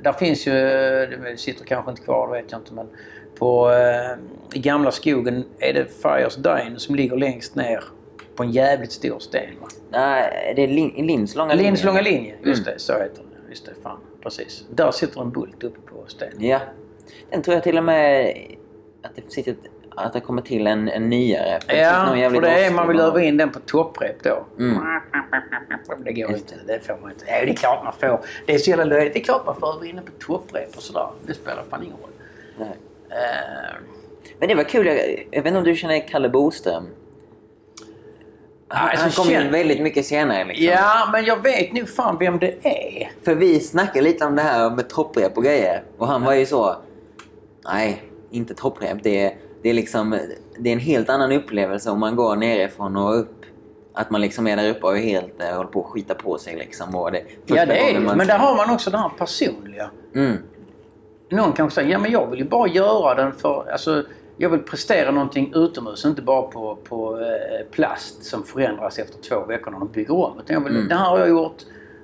där 0.01 0.13
finns 0.13 0.47
ju, 0.47 0.51
det 0.51 1.35
sitter 1.39 1.65
kanske 1.65 1.91
inte 1.91 2.03
kvar, 2.03 2.27
det 2.27 2.41
vet 2.41 2.51
jag 2.51 2.59
inte 2.61 2.73
men 2.73 2.87
på 3.39 3.71
eh, 3.71 4.17
i 4.53 4.59
gamla 4.59 4.91
skogen 4.91 5.43
är 5.59 5.73
det 5.73 5.85
Fires 6.01 6.35
Dine 6.35 6.75
som 6.79 6.95
ligger 6.95 7.17
längst 7.17 7.55
ner 7.55 7.83
på 8.39 8.43
en 8.43 8.51
jävligt 8.51 8.91
stor 8.91 9.19
sten. 9.19 9.49
Va? 9.61 9.67
Nej, 9.91 10.53
det 10.55 10.63
är 10.63 10.67
Lin- 10.67 11.05
Linds 11.07 11.35
långa 11.35 11.53
Linds 11.53 11.81
linje. 11.83 11.85
långa 11.85 12.01
linje, 12.01 12.35
just 12.43 12.61
Mm. 12.61 12.73
det, 12.73 12.79
så 12.79 12.93
heter 12.93 13.15
den. 13.15 13.49
Just 13.49 13.65
det, 13.65 13.71
fan. 13.83 13.97
Precis. 14.23 14.65
Där 14.69 14.91
sitter 14.91 15.21
en 15.21 15.31
bult 15.31 15.63
uppe 15.63 15.79
på 15.91 16.03
stenen. 16.07 16.35
Ja. 16.45 16.59
Den 17.29 17.41
tror 17.41 17.53
jag 17.53 17.63
till 17.63 17.77
och 17.77 17.83
med 17.83 18.27
att 19.03 19.15
det, 19.15 19.31
sitter, 19.31 19.55
att 19.95 20.13
det 20.13 20.19
kommer 20.19 20.41
till 20.41 20.67
en, 20.67 20.89
en 20.89 21.09
nyare. 21.09 21.59
För 21.67 21.75
Ja, 21.75 22.05
för 22.33 22.41
det 22.41 22.49
är, 22.65 22.71
man 22.71 22.87
vill 22.87 22.99
öva 22.99 23.23
in 23.23 23.37
den 23.37 23.49
på 23.51 23.59
topprep 23.59 24.23
då. 24.23 24.45
Mm. 24.59 24.77
Det 26.03 26.13
går 26.13 26.31
inte. 26.31 26.55
Det 26.67 26.79
får 26.85 26.97
man 27.01 27.11
inte. 27.11 27.25
Ja, 27.27 27.45
det 27.45 27.51
är 27.51 27.55
klart 27.55 27.83
man 27.83 27.93
får. 27.93 28.25
Det 28.45 28.53
är 28.53 28.57
så 28.57 28.69
jävla 28.69 28.85
löjligt. 28.85 29.13
Det 29.13 29.19
är 29.19 29.23
klart 29.23 29.45
man 29.45 29.55
får 29.59 29.67
öva 29.75 29.85
in 29.85 29.95
den 29.95 30.05
på 30.05 30.11
topprep 30.19 30.75
och 30.77 30.81
sådär. 30.83 31.07
Det 31.25 31.33
spelar 31.33 31.63
fan 31.69 31.83
ingen 31.83 31.95
roll. 31.97 32.67
Eh, 33.09 33.75
Men 34.39 34.47
det 34.49 34.55
var 34.55 34.63
kul. 34.63 34.85
Jag, 34.87 34.97
jag 35.31 35.43
vet 35.43 35.45
inte 35.47 35.57
om 35.57 35.63
du 35.63 35.75
känner 35.75 36.07
Kalle 36.07 36.29
Boström? 36.29 36.87
Han, 38.71 38.89
Alltså, 38.89 39.03
han 39.03 39.11
kom 39.11 39.25
känn- 39.25 39.45
in 39.45 39.51
väldigt 39.51 39.81
mycket 39.81 40.05
senare. 40.05 40.45
Liksom. 40.45 40.65
ja, 40.65 41.09
men 41.11 41.25
jag 41.25 41.43
vet 41.43 41.73
nog 41.73 41.89
fan 41.89 42.17
vem 42.19 42.39
det 42.39 42.65
är. 42.67 43.11
För 43.25 43.35
vi 43.35 43.59
snackade 43.59 44.01
lite 44.01 44.25
om 44.25 44.35
det 44.35 44.41
här 44.41 44.69
med 44.69 44.89
topprep 44.89 45.37
och 45.37 45.43
grejer. 45.43 45.83
Och 45.97 46.07
han 46.07 46.23
var 46.23 46.33
ju 46.33 46.45
så... 46.45 46.75
Nej, 47.65 48.03
inte 48.31 48.53
topprep. 48.53 48.97
Det 49.03 49.23
är, 49.25 49.33
det 49.63 49.69
är 49.69 49.73
liksom... 49.73 50.17
Det 50.59 50.69
är 50.69 50.73
en 50.73 50.79
helt 50.79 51.09
annan 51.09 51.31
upplevelse 51.31 51.91
om 51.91 51.99
man 51.99 52.15
går 52.15 52.35
nerifrån 52.35 52.97
och 52.97 53.19
upp. 53.19 53.35
Att 53.93 54.09
man 54.11 54.21
liksom 54.21 54.47
är 54.47 54.57
där 54.57 54.69
uppe 54.69 54.85
och 54.85 54.97
är 54.97 55.01
helt, 55.01 55.41
eh, 55.41 55.55
håller 55.55 55.69
på 55.69 55.79
att 55.85 55.91
skita 55.91 56.13
på 56.15 56.37
sig 56.37 56.55
liksom. 56.55 56.95
Och 56.95 57.11
det, 57.11 57.21
Ja, 57.45 57.65
det 57.65 57.89
är 57.89 57.93
det. 57.93 57.99
man- 57.99 58.17
Men 58.17 58.27
där 58.27 58.37
har 58.37 58.55
man 58.55 58.69
också 58.69 58.89
det 58.91 58.97
här 58.97 59.09
personliga. 59.17 59.89
Mm. 60.15 60.37
Någon 61.31 61.51
kanske 61.53 61.75
säger, 61.75 61.91
ja 61.91 61.99
men 61.99 62.11
jag 62.11 62.27
vill 62.27 62.39
ju 62.39 62.45
bara 62.45 62.67
göra 62.67 63.15
den 63.15 63.31
för... 63.31 63.65
Alltså, 63.71 64.03
jag 64.41 64.49
vill 64.49 64.59
prestera 64.59 65.11
någonting 65.11 65.51
utomhus, 65.55 66.05
inte 66.05 66.21
bara 66.21 66.41
på, 66.41 66.75
på 66.75 67.19
eh, 67.19 67.65
plast 67.71 68.23
som 68.23 68.43
förändras 68.43 68.99
efter 68.99 69.21
två 69.21 69.45
veckor 69.45 69.71
när 69.71 69.79
de 69.79 69.87
bygger 69.91 70.13
om. 70.13 70.39
Utan 70.39 70.53
jag 70.53 70.63
vill, 70.63 70.75
Mm. 70.75 70.87
Det 70.87 70.95
här 70.95 71.09
har 71.09 71.19
jag 71.19 71.29
gjort. 71.29 71.57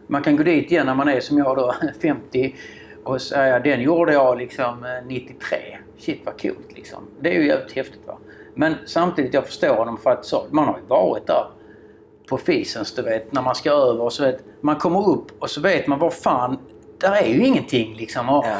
Man 0.07 0.23
kan 0.23 0.35
gå 0.35 0.43
dit 0.43 0.71
igen 0.71 0.85
när 0.85 0.95
man 0.95 1.07
är 1.07 1.19
som 1.19 1.37
jag 1.37 1.57
då, 1.57 1.75
50 2.01 2.55
och 3.03 3.21
säga 3.21 3.59
den 3.59 3.81
gjorde 3.81 4.13
jag 4.13 4.37
liksom 4.37 4.83
eh, 4.83 5.07
93. 5.07 5.57
Shit 5.97 6.21
vad 6.25 6.41
coolt 6.41 6.71
liksom. 6.75 6.99
Det 7.19 7.29
är 7.35 7.41
ju 7.41 7.47
jävligt 7.47 7.71
häftigt 7.75 8.07
va. 8.07 8.17
Men 8.53 8.75
samtidigt, 8.85 9.33
jag 9.33 9.45
förstår 9.45 9.75
honom 9.75 9.97
för 9.97 10.09
att 10.09 10.25
så, 10.25 10.45
man 10.51 10.65
har 10.65 10.77
ju 10.77 10.85
varit 10.87 11.27
där 11.27 11.45
på 12.29 12.37
Fisens, 12.37 12.95
du 12.95 13.01
vet, 13.01 13.31
när 13.31 13.41
man 13.41 13.55
ska 13.55 13.71
över 13.71 14.01
och 14.01 14.13
så 14.13 14.23
vet 14.23 14.43
man 14.61 14.75
kommer 14.75 15.09
upp 15.09 15.31
och 15.39 15.49
så 15.49 15.61
vet 15.61 15.87
man 15.87 15.99
vad 15.99 16.13
fan, 16.13 16.57
där 16.97 17.11
är 17.15 17.27
ju 17.27 17.45
ingenting 17.45 17.95
liksom. 17.95 18.29
Och, 18.29 18.45
Ja. 18.45 18.57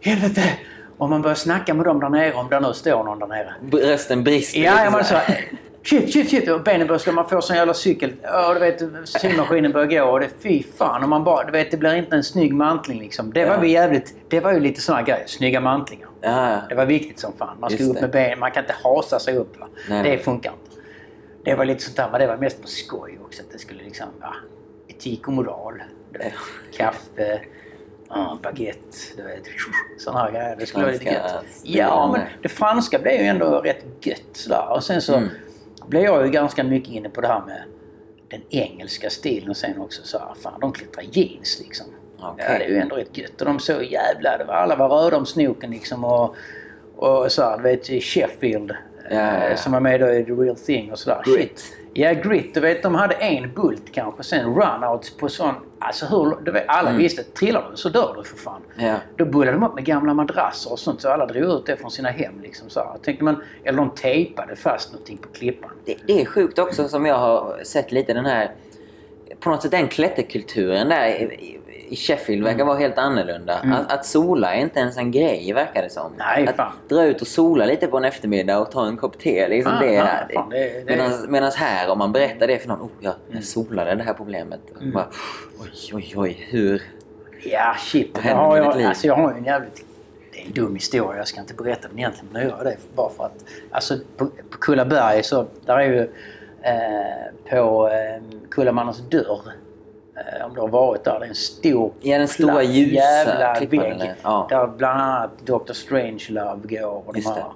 Helvete! 0.00 0.42
Om 0.98 1.10
man 1.10 1.22
börjar 1.22 1.34
snacka 1.34 1.74
med 1.74 1.84
dem 1.86 2.00
där 2.00 2.08
nere, 2.08 2.32
om 2.32 2.48
det 2.50 2.60
nu 2.60 2.72
står 2.74 3.04
någon 3.04 3.18
där 3.18 3.26
nere. 3.26 3.54
Rösten 3.72 4.24
brister 4.24 4.60
Ja, 4.60 4.74
menar 4.84 5.02
så. 5.02 5.16
Shit, 5.82 6.12
shit, 6.12 6.30
shit! 6.30 6.48
Och 6.50 6.62
benen 6.62 6.86
börjar 6.86 6.98
slå. 6.98 7.12
Man 7.12 7.28
får 7.28 7.40
sån 7.40 7.56
jävla 7.56 7.74
cykel. 7.74 8.12
Ja, 8.22 8.54
du 8.54 8.60
vet, 8.60 8.82
symaskinen 9.04 9.72
börjar 9.72 9.86
gå 9.86 10.10
och 10.12 10.20
det 10.20 10.28
fy 10.42 10.62
fan. 10.62 11.02
Och 11.02 11.08
man 11.08 11.24
bara, 11.24 11.44
du 11.44 11.52
vet, 11.52 11.70
det 11.70 11.76
blir 11.76 11.94
inte 11.94 12.16
en 12.16 12.24
snygg 12.24 12.54
mantling 12.54 12.98
liksom. 12.98 13.32
Det 13.32 13.44
var 13.44 13.56
Ja. 13.56 13.64
jävligt... 13.64 14.14
Det 14.28 14.40
var 14.40 14.52
ju 14.52 14.60
lite 14.60 14.80
såna 14.80 15.02
grejer. 15.02 15.26
Snygga 15.26 15.60
mantlingar. 15.60 16.08
Ja. 16.20 16.56
Det 16.68 16.74
var 16.74 16.86
viktigt 16.86 17.18
som 17.18 17.32
fan. 17.38 17.56
Man 17.60 17.70
ska 17.70 17.78
Just 17.82 17.94
upp 17.94 18.00
med 18.00 18.10
benen. 18.10 18.38
Man 18.38 18.50
kan 18.50 18.62
inte 18.64 18.74
hasa 18.84 19.18
sig 19.18 19.36
upp. 19.36 19.60
Va? 19.60 19.66
Nej, 19.88 20.02
det 20.02 20.18
funkar 20.18 20.50
inte. 20.52 20.80
Det 21.44 21.54
var 21.54 21.64
lite 21.64 21.82
sånt 21.82 21.96
där, 21.96 22.08
men 22.12 22.20
det 22.20 22.26
var 22.26 22.36
mest 22.36 22.62
på 22.62 22.68
skoj 22.68 23.18
också. 23.24 23.42
Att 23.42 23.52
det 23.52 23.58
skulle 23.58 23.82
liksom, 23.84 24.06
ja, 24.20 24.34
etik 24.88 25.26
och 25.28 25.32
moral. 25.34 25.82
Kaffe, 26.76 27.40
ja, 28.08 28.38
baguette, 28.42 28.96
du 29.16 29.22
vet. 29.22 29.42
Såna 29.98 30.18
här 30.18 30.30
grejer. 30.30 30.56
Det 30.58 30.66
skulle 30.66 30.84
vara 30.84 30.92
lite 30.92 31.04
gött. 31.04 31.34
Ja, 31.62 32.10
men 32.12 32.20
det 32.42 32.48
franska 32.48 32.98
blev 32.98 33.20
ju 33.20 33.26
ändå 33.26 33.60
rätt 33.60 33.84
gött 34.06 34.22
sådär. 34.32 34.68
Och 34.72 34.84
sen 34.84 35.02
så 35.02 35.14
Mm. 35.16 35.28
blev 35.86 36.02
jag 36.04 36.24
ju 36.26 36.30
ganska 36.32 36.64
mycket 36.64 36.90
inne 36.94 37.08
på 37.08 37.20
det 37.20 37.28
här 37.28 37.42
med 37.46 37.62
den 38.30 38.40
engelska 38.50 39.10
stilen 39.10 39.54
sen 39.54 39.78
också. 39.80 40.02
Så 40.04 40.18
här, 40.18 40.34
fan, 40.42 40.60
de 40.60 40.72
klättrar 40.72 41.04
jeans 41.12 41.60
liksom. 41.64 41.86
Okej. 42.20 42.46
Ja, 42.48 42.58
det 42.58 42.64
är 42.64 42.68
ju 42.68 42.76
ändå 42.78 42.96
rätt 42.96 43.16
gött. 43.18 43.40
Och 43.40 43.46
de 43.46 43.58
såg 43.60 43.82
jävla... 43.84 44.38
det 44.38 44.44
var- 44.44 44.54
Alla 44.54 44.76
var 44.76 44.88
röda 44.88 45.16
om 45.16 45.26
snoken 45.26 45.70
liksom 45.70 46.04
och, 46.04 46.34
och 46.96 47.32
så 47.32 47.42
här, 47.42 47.56
du 47.56 47.62
vet 47.62 47.86
Sheffield 48.04 48.70
Ja, 49.10 49.16
ja, 49.16 49.48
eh, 49.48 49.56
som 49.56 49.72
var 49.72 49.80
med 49.80 50.00
då 50.00 50.10
i 50.10 50.24
The 50.24 50.32
Real 50.32 50.56
Thing 50.56 50.92
och 50.92 50.98
sådär. 50.98 51.22
Shit. 51.24 51.77
Ja, 51.92 52.12
Grit. 52.12 52.54
Du 52.54 52.60
vet, 52.60 52.82
de 52.82 52.94
hade 52.94 53.14
en 53.14 53.52
bult 53.54 53.92
kanske, 53.92 54.22
sen 54.22 54.54
runout 54.54 55.14
på 55.18 55.28
sån... 55.28 55.54
Alltså 55.78 56.06
hur... 56.06 56.44
Du 56.44 56.52
vet, 56.52 56.64
alla 56.68 56.88
Mm. 56.88 57.02
visste, 57.02 57.22
trillar 57.22 57.68
du 57.70 57.76
så 57.76 57.88
dör 57.88 58.14
du 58.18 58.24
för 58.24 58.36
fan. 58.36 58.60
Ja. 58.78 58.94
Då 59.16 59.24
bullade 59.24 59.56
de 59.58 59.66
upp 59.66 59.74
med 59.74 59.84
gamla 59.84 60.14
madrasser 60.14 60.72
och 60.72 60.78
sånt 60.78 61.00
så 61.00 61.08
alla 61.10 61.26
drog 61.26 61.44
ut 61.60 61.66
det 61.66 61.76
från 61.76 61.90
sina 61.90 62.08
hem. 62.10 62.40
Liksom, 62.42 62.70
så 62.70 62.80
här. 62.80 62.98
Tänkte 63.02 63.24
man, 63.24 63.42
eller 63.64 63.78
de 63.78 63.90
tejpade 63.90 64.56
fast 64.56 64.92
någonting 64.92 65.16
på 65.18 65.28
klippan. 65.28 65.70
Det, 65.84 65.96
det 66.06 66.20
är 66.20 66.24
sjukt 66.24 66.58
också 66.58 66.88
som 66.88 67.06
jag 67.06 67.18
har 67.18 67.60
sett 67.64 67.92
lite 67.92 68.12
den 68.12 68.26
här... 68.26 68.50
På 69.40 69.50
något 69.50 69.62
sätt 69.62 69.70
den 69.70 69.88
klätterkulturen 69.88 70.88
där 70.88 71.36
i, 71.88 71.96
Sheffield 71.96 72.44
verkar 72.44 72.64
vara 72.64 72.78
helt 72.78 72.98
annorlunda. 72.98 73.58
Mm. 73.58 73.72
Att, 73.76 73.92
att 73.92 74.06
sola 74.06 74.54
är 74.54 74.60
inte 74.60 74.80
ens 74.80 74.96
en 74.96 75.10
grej 75.10 75.52
verkar 75.52 75.82
det 75.82 75.90
som. 75.90 76.12
Nej, 76.18 76.48
att 76.56 76.88
dra 76.88 77.04
ut 77.04 77.20
och 77.20 77.26
sola 77.26 77.64
lite 77.64 77.86
på 77.86 77.96
en 77.96 78.04
eftermiddag 78.04 78.58
och 78.58 78.70
ta 78.70 78.86
en 78.86 78.96
kopp 78.96 79.18
te. 79.18 79.48
Liksom 79.48 79.72
Ah, 79.72 79.80
det 79.80 79.98
ah, 80.00 80.06
fan, 80.34 80.50
det- 80.50 80.86
det- 80.86 81.28
Medan 81.28 81.52
här 81.56 81.90
om 81.90 81.98
man 81.98 82.12
berättar 82.12 82.46
det 82.46 82.58
för 82.58 82.68
någon. 82.68 82.80
Oh, 82.80 82.88
jag, 83.00 83.12
Mm. 83.12 83.34
jag 83.36 83.44
solade 83.44 83.94
det 83.94 84.02
här 84.02 84.14
problemet. 84.14 84.60
Bara, 84.94 85.06
oj, 85.60 85.90
oj, 85.94 86.12
oj. 86.16 86.46
Hur? 86.50 86.82
Ja, 87.44 87.74
shit. 87.78 88.10
Vad 88.14 88.24
Det 88.24 88.28
hände 88.28 88.48
med 88.48 88.56
ditt 88.62 88.66
jag, 88.66 88.76
liv? 88.76 88.86
alltså, 88.86 89.06
jag 89.06 89.14
har 89.16 89.32
en 89.32 89.44
jävligt... 89.44 89.84
Det 90.32 90.42
är 90.42 90.46
en 90.46 90.52
dum 90.52 90.74
historia, 90.74 91.18
jag 91.18 91.28
ska 91.28 91.40
inte 91.40 91.54
berätta 91.54 91.88
den 91.88 91.98
egentligen, 91.98 92.28
men 92.32 92.42
jag 92.42 92.50
gör 92.50 92.64
det 92.64 92.76
bara 92.94 93.10
för 93.10 93.24
att... 93.24 93.44
Alltså 93.70 93.94
på, 94.16 94.26
på 94.26 94.58
Kullaberg 94.58 95.22
så, 95.22 95.46
där 95.66 95.78
är 95.78 95.82
ju 95.88 96.00
eh, 96.62 97.50
på 97.50 97.88
eh, 97.88 98.22
Kullamannens 98.50 98.98
dörr, 98.98 99.40
om 100.44 100.54
du 100.54 100.60
har 100.60 100.68
varit 100.68 101.04
där, 101.04 101.18
det 101.20 101.26
är 101.26 101.28
en 101.28 101.34
stor 101.34 101.92
Ja, 102.00 102.18
den 102.18 102.28
stora 102.28 102.62
ljusa 102.62 102.94
jävla 102.94 103.54
vägg. 103.60 104.14
Ja. 104.22 104.46
Där 104.50 104.66
bland 104.66 105.00
annat 105.00 105.30
Dr. 105.44 105.72
Strangelove 105.72 106.60
går 106.62 107.08
och 107.08 107.14
de 107.14 107.20
det. 107.20 107.28
här. 107.28 107.52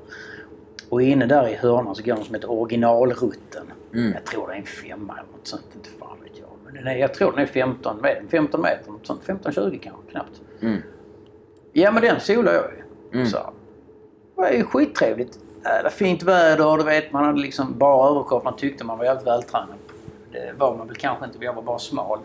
Och 0.88 1.02
inne 1.02 1.26
där 1.26 1.48
i 1.48 1.54
hörnan 1.54 1.94
så 1.94 2.02
går 2.02 2.14
de 2.14 2.24
som 2.24 2.34
heter 2.34 2.50
originalrutten. 2.50 3.72
Mm. 3.94 4.12
Jag 4.12 4.24
tror 4.24 4.48
det 4.48 4.54
är 4.54 4.58
en 4.58 4.66
femma 4.66 5.12
eller 5.12 5.32
något 5.32 5.46
sånt, 5.46 5.64
inte 5.74 5.88
fan 6.00 6.16
vet 6.22 6.38
jag. 6.38 6.48
Men 6.64 6.74
den 6.74 6.86
är, 6.86 6.96
jag 6.96 7.14
tror 7.14 7.30
den 7.30 7.40
är 7.40 7.46
15 7.46 8.00
meter, 8.02 8.24
15 8.30 8.60
meter, 8.60 8.90
något 8.90 9.06
sånt, 9.06 9.22
15-20 9.26 9.78
kanske 9.78 10.10
knappt. 10.10 10.40
Mm. 10.60 10.82
Ja 11.72 11.92
men 11.92 12.02
den 12.02 12.20
solar 12.20 12.52
jag 12.52 12.64
ju. 12.64 12.82
Mm. 13.18 13.26
Så. 13.26 13.36
Det 13.36 14.40
var 14.40 14.50
ju 14.50 14.64
skittrevligt. 14.64 15.38
Jävla 15.64 15.90
fint 15.90 16.22
väder, 16.22 16.76
du 16.76 16.84
vet. 16.84 17.12
Man 17.12 17.24
hade 17.24 17.40
liksom 17.40 17.78
bara 17.78 18.10
överkropp. 18.10 18.44
Man 18.44 18.56
tyckte 18.56 18.84
man 18.84 18.98
var 18.98 19.04
jävligt 19.04 19.26
vältränad. 19.26 19.76
Det 20.32 20.52
var 20.58 20.76
man 20.76 20.86
väl 20.86 20.96
kanske 20.96 21.24
inte, 21.24 21.38
jag 21.40 21.52
var 21.52 21.62
bara 21.62 21.78
smal. 21.78 22.18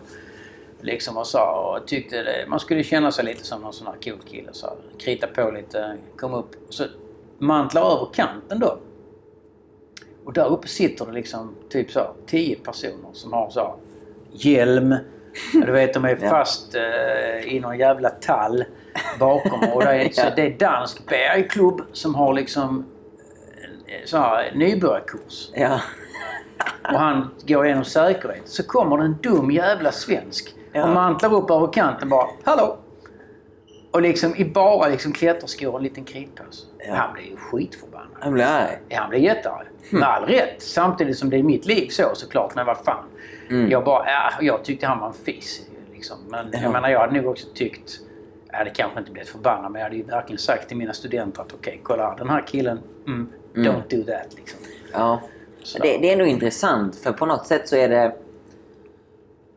Liksom 0.82 1.18
och 1.18 1.28
sa 1.28 1.78
och 1.78 1.88
tyckte 1.88 2.24
det, 2.24 2.46
man 2.48 2.60
skulle 2.60 2.84
känna 2.84 3.12
sig 3.12 3.26
lite 3.26 3.44
som 3.44 3.62
någon 3.62 3.74
sån 3.74 3.88
här 3.88 3.96
cool 4.04 4.20
kille. 4.30 4.50
Så 4.52 4.74
krita 4.98 5.28
på 5.28 5.52
lite, 5.52 5.98
kom 6.18 6.34
upp. 6.34 6.56
Så 6.70 6.84
mantlar 7.38 7.96
över 7.96 8.08
kanten 8.14 8.60
då. 8.60 8.78
Och 10.26 10.34
där 10.34 10.48
uppe 10.48 10.68
sitter 10.68 11.06
det 11.06 11.12
liksom 11.12 11.56
typ 11.70 11.92
så 11.92 12.00
här, 12.00 12.10
tio 12.26 12.56
personer 12.56 13.10
som 13.14 13.34
har 13.34 13.50
så 13.50 13.76
hjälm. 14.32 14.96
Du 15.54 15.72
vet 15.72 15.94
de 15.94 16.06
är 16.06 16.16
fast 16.30 16.76
eh, 16.76 17.54
i 17.54 17.60
någon 17.60 17.78
jävla 17.78 18.10
tall 18.10 18.64
bakom. 19.20 19.70
Och 19.74 19.82
det 19.82 19.90
är, 19.90 20.10
så 20.12 20.22
det 20.36 20.42
är 20.42 20.58
dansk 20.58 21.06
bergklubb 21.10 21.82
som 21.94 22.16
har 22.16 22.34
liksom 22.34 22.86
eh, 23.88 24.06
så 24.06 24.18
här, 24.18 24.52
nybörjarkurs. 24.56 25.50
Ja. 25.54 25.82
Och 26.84 27.00
han 27.00 27.30
går 27.48 27.66
igenom 27.66 27.86
säkerhet. 27.86 28.42
Så 28.46 28.64
kommer 28.64 28.98
det 28.98 29.04
en 29.04 29.18
dum 29.22 29.52
jävla 29.52 29.92
svensk 29.92 30.56
Ja. 30.78 30.84
och 30.88 30.94
mantlar 30.94 31.34
upp 31.34 31.50
över 31.52 31.74
kanten 31.74 32.10
bara 32.10 32.28
Hallå! 32.44 32.78
Och 33.92 34.02
liksom 34.02 34.36
i 34.36 34.46
bara 34.46 34.88
liksom 34.88 35.12
klätterskor 35.14 35.70
och 35.72 35.78
en 35.78 35.84
liten 35.84 36.04
kritpåse. 36.04 36.66
Ja. 36.88 36.96
Han 36.96 37.14
blir 37.14 37.24
ju 37.24 37.36
skitförbannad. 37.38 38.08
Han 38.20 38.34
blir 38.34 38.44
arg. 38.46 38.80
Ja, 38.90 39.00
han 39.02 39.10
blir 39.10 39.20
jättearg. 39.20 39.68
Hm. 39.92 40.00
Med 40.00 40.10
all 40.10 40.24
rätt. 40.26 40.56
Samtidigt 40.62 41.18
som 41.18 41.30
det 41.30 41.38
är 41.38 41.44
mitt 41.44 41.66
liv 41.66 41.88
så 41.90 42.04
såklart. 42.14 42.56
Men 42.56 42.66
vad 42.66 42.78
fan. 42.78 43.04
Mm. 43.50 43.72
Jag 43.72 43.84
bara, 43.84 44.06
ja, 44.06 44.32
jag 44.42 44.64
tyckte 44.64 44.88
han 44.88 45.00
var 45.00 45.08
en 45.08 45.14
fis. 45.14 45.62
Liksom. 45.94 46.18
Men 46.30 46.50
Ja. 46.52 46.60
jag 46.62 46.72
menar, 46.72 46.90
jag 46.90 47.00
hade 47.00 47.22
nog 47.22 47.32
också 47.32 47.48
tyckt 47.54 48.00
jag 48.52 48.58
hade 48.58 48.70
kanske 48.70 49.00
inte 49.00 49.12
blivit 49.12 49.30
förbannad 49.30 49.72
men 49.72 49.80
jag 49.80 49.86
hade 49.86 49.96
ju 49.96 50.04
verkligen 50.04 50.40
sagt 50.40 50.68
till 50.68 50.78
mina 50.78 50.94
studenter 50.94 51.42
att 51.42 51.54
okej, 51.54 51.80
kolla 51.84 52.10
här, 52.10 52.18
den 52.18 52.30
här 52.30 52.44
killen, 52.48 52.80
mm, 53.08 53.30
Mm. 53.56 53.72
don't 53.72 53.98
do 53.98 54.04
that. 54.12 54.36
Liksom. 54.36 54.60
Ja. 54.94 55.22
Det, 55.82 55.98
det 55.98 56.10
är 56.10 56.14
ändå 56.14 56.26
intressant 56.26 56.96
för 56.96 57.12
på 57.12 57.26
något 57.26 57.48
sätt 57.48 57.68
så 57.68 57.76
är 57.76 57.90
det... 57.90 58.16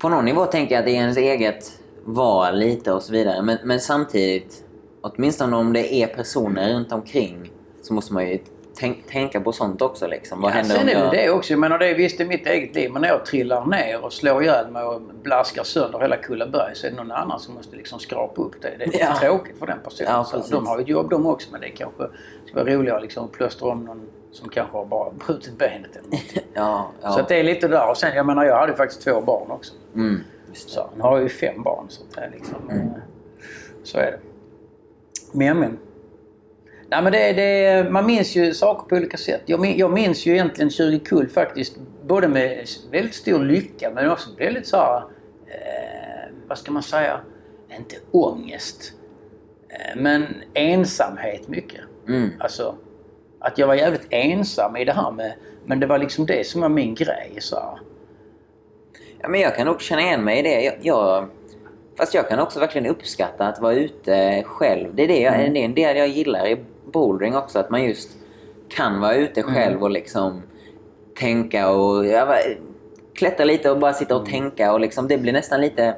På 0.01 0.09
någon 0.09 0.25
nivå 0.25 0.47
tänker 0.47 0.75
jag 0.75 0.79
att 0.81 0.87
det 0.87 0.93
är 0.93 0.95
ens 1.01 1.17
eget 1.17 1.79
val 2.05 2.59
lite 2.59 2.93
och 2.93 3.03
så 3.03 3.13
vidare. 3.13 3.43
Men, 3.43 3.59
men 3.65 3.81
samtidigt, 3.81 4.65
åtminstone 5.01 5.57
om 5.57 5.73
det 5.73 5.95
är 5.95 6.07
personer 6.07 6.75
runt 6.75 6.93
omkring 6.93 7.53
så 7.83 7.95
måste 7.95 8.13
man 8.13 8.29
ju 8.29 8.39
tänk, 8.77 9.07
tänka 9.07 9.41
på 9.41 9.53
sånt 9.53 9.83
också. 9.83 10.07
Liksom. 10.07 10.41
Vad 10.41 10.51
Ja, 10.51 10.55
händer 10.55 10.75
om 10.75 10.81
sen 10.81 10.89
är 10.89 10.93
jag... 11.05 11.11
det 11.13 11.17
det 11.17 11.31
också. 11.31 11.53
Jag 11.53 11.61
menar, 11.61 11.79
det 11.79 11.87
är 11.91 11.95
visst 11.95 12.21
i 12.21 12.25
mitt 12.25 12.47
eget 12.47 12.75
liv. 12.75 12.91
Men 12.93 13.03
när 13.03 13.09
jag 13.09 13.27
trillar 13.27 13.67
ner 13.67 14.05
och 14.05 14.13
slår 14.13 14.43
ihjäl 14.43 14.71
mig 14.71 14.83
och 14.85 15.01
blaskar 15.23 15.63
sönder 15.65 15.99
hela 16.01 16.17
Kullaberg 16.17 16.75
så 16.75 16.87
är 16.87 16.91
det 16.91 16.97
någon 16.97 17.13
annan 17.13 17.41
som 17.41 17.55
måste 17.55 17.77
liksom 17.77 17.99
skrapa 17.99 18.43
upp 18.43 18.63
det. 18.63 18.71
Det 18.79 18.85
är 19.01 19.07
Ja. 19.07 19.17
tråkigt 19.21 19.59
för 19.59 19.67
den 19.67 19.79
personen. 19.85 20.13
Ja, 20.13 20.25
så 20.25 20.39
de 20.51 20.67
har 20.67 20.77
ju 20.79 20.83
ett 20.83 20.89
jobb 20.89 21.11
de 21.11 21.27
också 21.27 21.49
men 21.53 21.61
det 21.61 21.69
kanske 21.69 22.03
skulle 22.47 22.65
vara 22.65 22.75
roligare 22.75 23.01
liksom 23.01 23.25
att 23.25 23.33
plåstra 23.33 23.69
om 23.69 23.85
någon 23.85 24.01
som 24.33 24.49
kanske 24.49 24.77
har 24.77 24.85
bara 24.87 25.11
brutit 25.27 25.59
benet 25.59 25.97
eller 25.97 26.09
något. 26.11 26.21
Ja, 26.55 26.91
ja. 27.03 27.11
Så 27.13 27.23
det 27.29 27.39
är 27.41 27.43
lite 27.43 27.69
där. 27.69 27.91
Och 27.91 27.97
sen, 27.97 28.15
jag 28.17 28.27
menar, 28.27 28.45
jag 28.45 28.59
hade 28.59 28.77
faktiskt 28.77 29.03
två 29.03 29.21
barn 29.21 29.51
också. 29.51 29.73
Mm. 29.95 30.21
Så 30.53 30.91
nu 30.97 31.03
har 31.03 31.19
ju 31.21 31.29
fem 31.29 31.63
barn. 31.63 31.87
Så, 31.89 32.03
det 32.15 32.21
är 32.21 32.31
liksom, 32.31 32.71
Mm. 32.71 32.87
eh, 32.87 32.93
så 33.83 33.99
är 33.99 34.05
det. 34.13 34.19
Men, 35.33 35.59
men. 35.59 35.79
Nej, 36.89 37.03
men 37.03 37.13
det, 37.13 37.33
det, 37.33 37.91
man 37.91 38.07
minns 38.07 38.37
ju 38.37 38.55
saker 38.55 38.89
på 38.89 38.97
olika 38.97 39.17
sätt. 39.17 39.41
Jag, 39.47 39.61
min, 39.61 39.79
jag 39.79 39.93
minns 39.93 40.27
ju 40.27 40.33
egentligen 40.33 40.71
20 40.71 40.99
kull 40.99 41.29
faktiskt 41.29 41.77
både 42.07 42.29
med 42.29 42.67
väldigt 42.91 43.15
stor 43.15 43.45
lycka 43.45 43.91
men 43.95 44.11
också 44.11 44.31
väldigt 44.39 44.67
så 44.67 44.77
här, 44.77 44.97
eh, 45.47 46.33
vad 46.49 46.59
ska 46.59 46.73
man 46.73 46.83
säga, 46.83 47.21
inte 47.79 47.97
ångest. 48.11 48.93
Eh, 49.69 50.01
men 50.01 50.27
ensamhet 50.55 51.49
mycket. 51.49 51.81
Mm. 52.09 52.31
Alltså, 52.39 52.75
att 53.39 53.59
jag 53.59 53.67
var 53.67 53.75
jävligt 53.75 54.07
ensam 54.11 54.77
i 54.77 54.85
det 54.85 54.93
här 54.93 55.11
med, 55.11 55.33
men 55.67 55.81
det 55.81 55.87
var 55.87 55.99
liksom 55.99 56.27
det 56.27 56.47
som 56.47 56.61
var 56.61 56.69
min 56.69 56.95
grej. 56.95 57.37
Så 57.41 57.57
här. 57.57 57.79
Ja, 59.23 59.29
men 59.29 59.41
jag 59.41 59.57
kan 59.57 59.69
också 59.69 59.87
känna 59.87 60.03
igen 60.03 60.25
mig 60.25 60.39
i 60.39 60.43
det. 60.43 60.61
Jag, 60.63 60.75
jag, 60.81 61.29
fast 61.99 62.15
jag 62.15 62.29
kan 62.29 62.39
också 62.39 62.61
verkligen 62.61 62.87
uppskatta 62.87 63.47
att 63.47 63.61
vara 63.61 63.75
ute 63.75 64.43
själv. 64.47 64.95
Det 64.95 65.03
är, 65.05 65.09
det 65.09 65.21
jag, 65.21 65.35
Mm. 65.35 65.53
det 65.55 65.61
är 65.61 65.65
en 65.65 65.75
del 65.75 65.97
jag 65.97 66.09
gillar 66.09 66.47
i 66.49 66.57
bouldering 66.93 67.37
också. 67.37 67.59
Att 67.59 67.71
man 67.71 67.85
just 67.85 68.11
kan 68.69 69.01
vara 69.01 69.15
ute 69.15 69.41
Mm. 69.41 69.55
själv 69.55 69.83
och 69.83 69.91
liksom 69.91 70.43
tänka 71.19 71.71
och 71.71 72.07
ja, 72.07 72.37
klättra 73.15 73.45
lite 73.45 73.71
och 73.71 73.79
bara 73.79 73.93
sitta 73.93 74.15
och 74.17 74.21
Mm. 74.29 74.33
tänka. 74.33 74.73
Och 74.73 74.81
liksom, 74.81 75.09
det 75.09 75.19
blir 75.19 75.33
nästan 75.33 75.61
lite, 75.61 75.95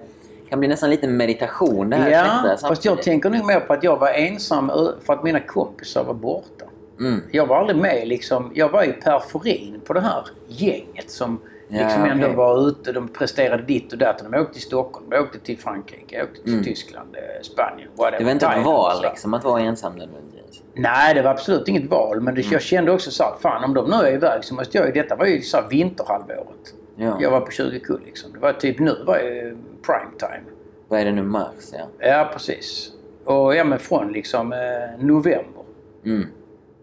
kan 0.49 0.59
bli 0.59 0.69
nästan 0.69 0.91
lite 0.91 1.09
meditation 1.09 1.91
det 1.91 1.97
här 1.97 2.11
Ja, 2.11 2.57
fast 2.61 2.85
jag 2.85 3.03
tänker 3.03 3.31
nog 3.31 3.47
mer 3.47 3.61
på 3.61 3.73
att 3.73 3.85
jag 3.85 3.97
var 3.99 4.09
ensam 4.09 4.73
för 5.07 5.13
att 5.13 5.25
mina 5.25 5.41
kompisar 5.41 6.05
var 6.05 6.15
borta. 6.15 6.65
Mm. 7.01 7.21
Jag 7.31 7.47
var 7.47 7.57
aldrig 7.57 7.77
med 7.79 8.09
liksom. 8.09 8.51
Jag 8.55 8.69
var 8.69 8.83
ju 8.85 8.93
periferin 8.93 9.81
på 9.87 9.93
det 9.93 10.01
här 10.01 10.27
gänget 10.49 11.11
som 11.11 11.41
Ja, 11.73 11.83
liksom 11.85 12.05
ändå 12.05 12.25
okej. 12.27 12.37
var 12.37 12.69
ute. 12.69 12.93
De 12.93 13.09
presterade 13.09 13.63
ditt 13.63 13.93
och 13.93 13.99
datt. 13.99 14.25
De 14.31 14.41
åkte 14.41 14.53
till 14.53 14.63
Stockholm, 14.63 15.07
de 15.11 15.17
åkte 15.19 15.39
till 15.39 15.59
Frankrike, 15.59 16.23
åkte 16.23 16.43
till 16.43 16.53
Mm. 16.53 16.65
Tyskland, 16.65 17.17
eh, 17.17 17.43
Spanien, 17.43 17.89
whatever. 17.97 18.19
Det 18.19 18.25
var 18.25 18.33
inte 18.33 18.47
ett 18.47 18.65
val 18.65 19.03
liksom 19.03 19.35
att 19.35 19.45
vara 19.45 19.61
ensam 19.61 19.93
nödvändigtvis. 19.97 20.63
Nej, 20.75 21.15
det 21.15 21.23
var 21.23 21.31
absolut 21.31 21.69
inget 21.69 21.91
val. 21.91 22.21
Men 22.21 22.35
det, 22.35 22.41
Mm. 22.41 22.53
jag 22.53 22.63
kände 22.63 22.93
också 22.93 23.11
så 23.11 23.23
här, 23.23 23.33
fan 23.41 23.65
om 23.65 23.75
de 23.75 23.91
nu 23.91 23.97
är 23.97 24.13
iväg 24.13 24.45
så 24.45 24.55
måste 24.55 24.79
jag 24.79 24.87
ju... 24.87 24.93
Detta 24.93 25.17
var 25.17 25.27
ju 25.27 25.41
så 25.43 25.57
här 25.57 25.69
vinterhalvåret. 25.69 26.75
Ja. 26.97 27.19
Jag 27.21 27.31
var 27.31 27.41
på 27.41 27.51
20 27.51 27.81
kull 27.81 28.01
liksom. 28.07 28.33
Det 28.33 28.39
var 28.39 28.53
typ 28.53 28.79
nu 28.79 28.97
var 29.07 29.19
ju 29.19 29.57
prime 29.87 30.11
time. 30.19 30.43
Vad 30.89 31.01
är 31.01 31.05
det 31.05 31.13
nu? 31.13 31.23
Mars? 31.23 31.47
Ja. 31.73 32.07
Ja, 32.09 32.31
precis. 32.33 32.93
Och 33.25 33.55
ja, 33.57 33.65
men 33.65 33.79
från 33.79 34.13
liksom 34.13 34.53
eh, 34.53 34.59
november, 35.05 35.63
Mm. 36.05 36.27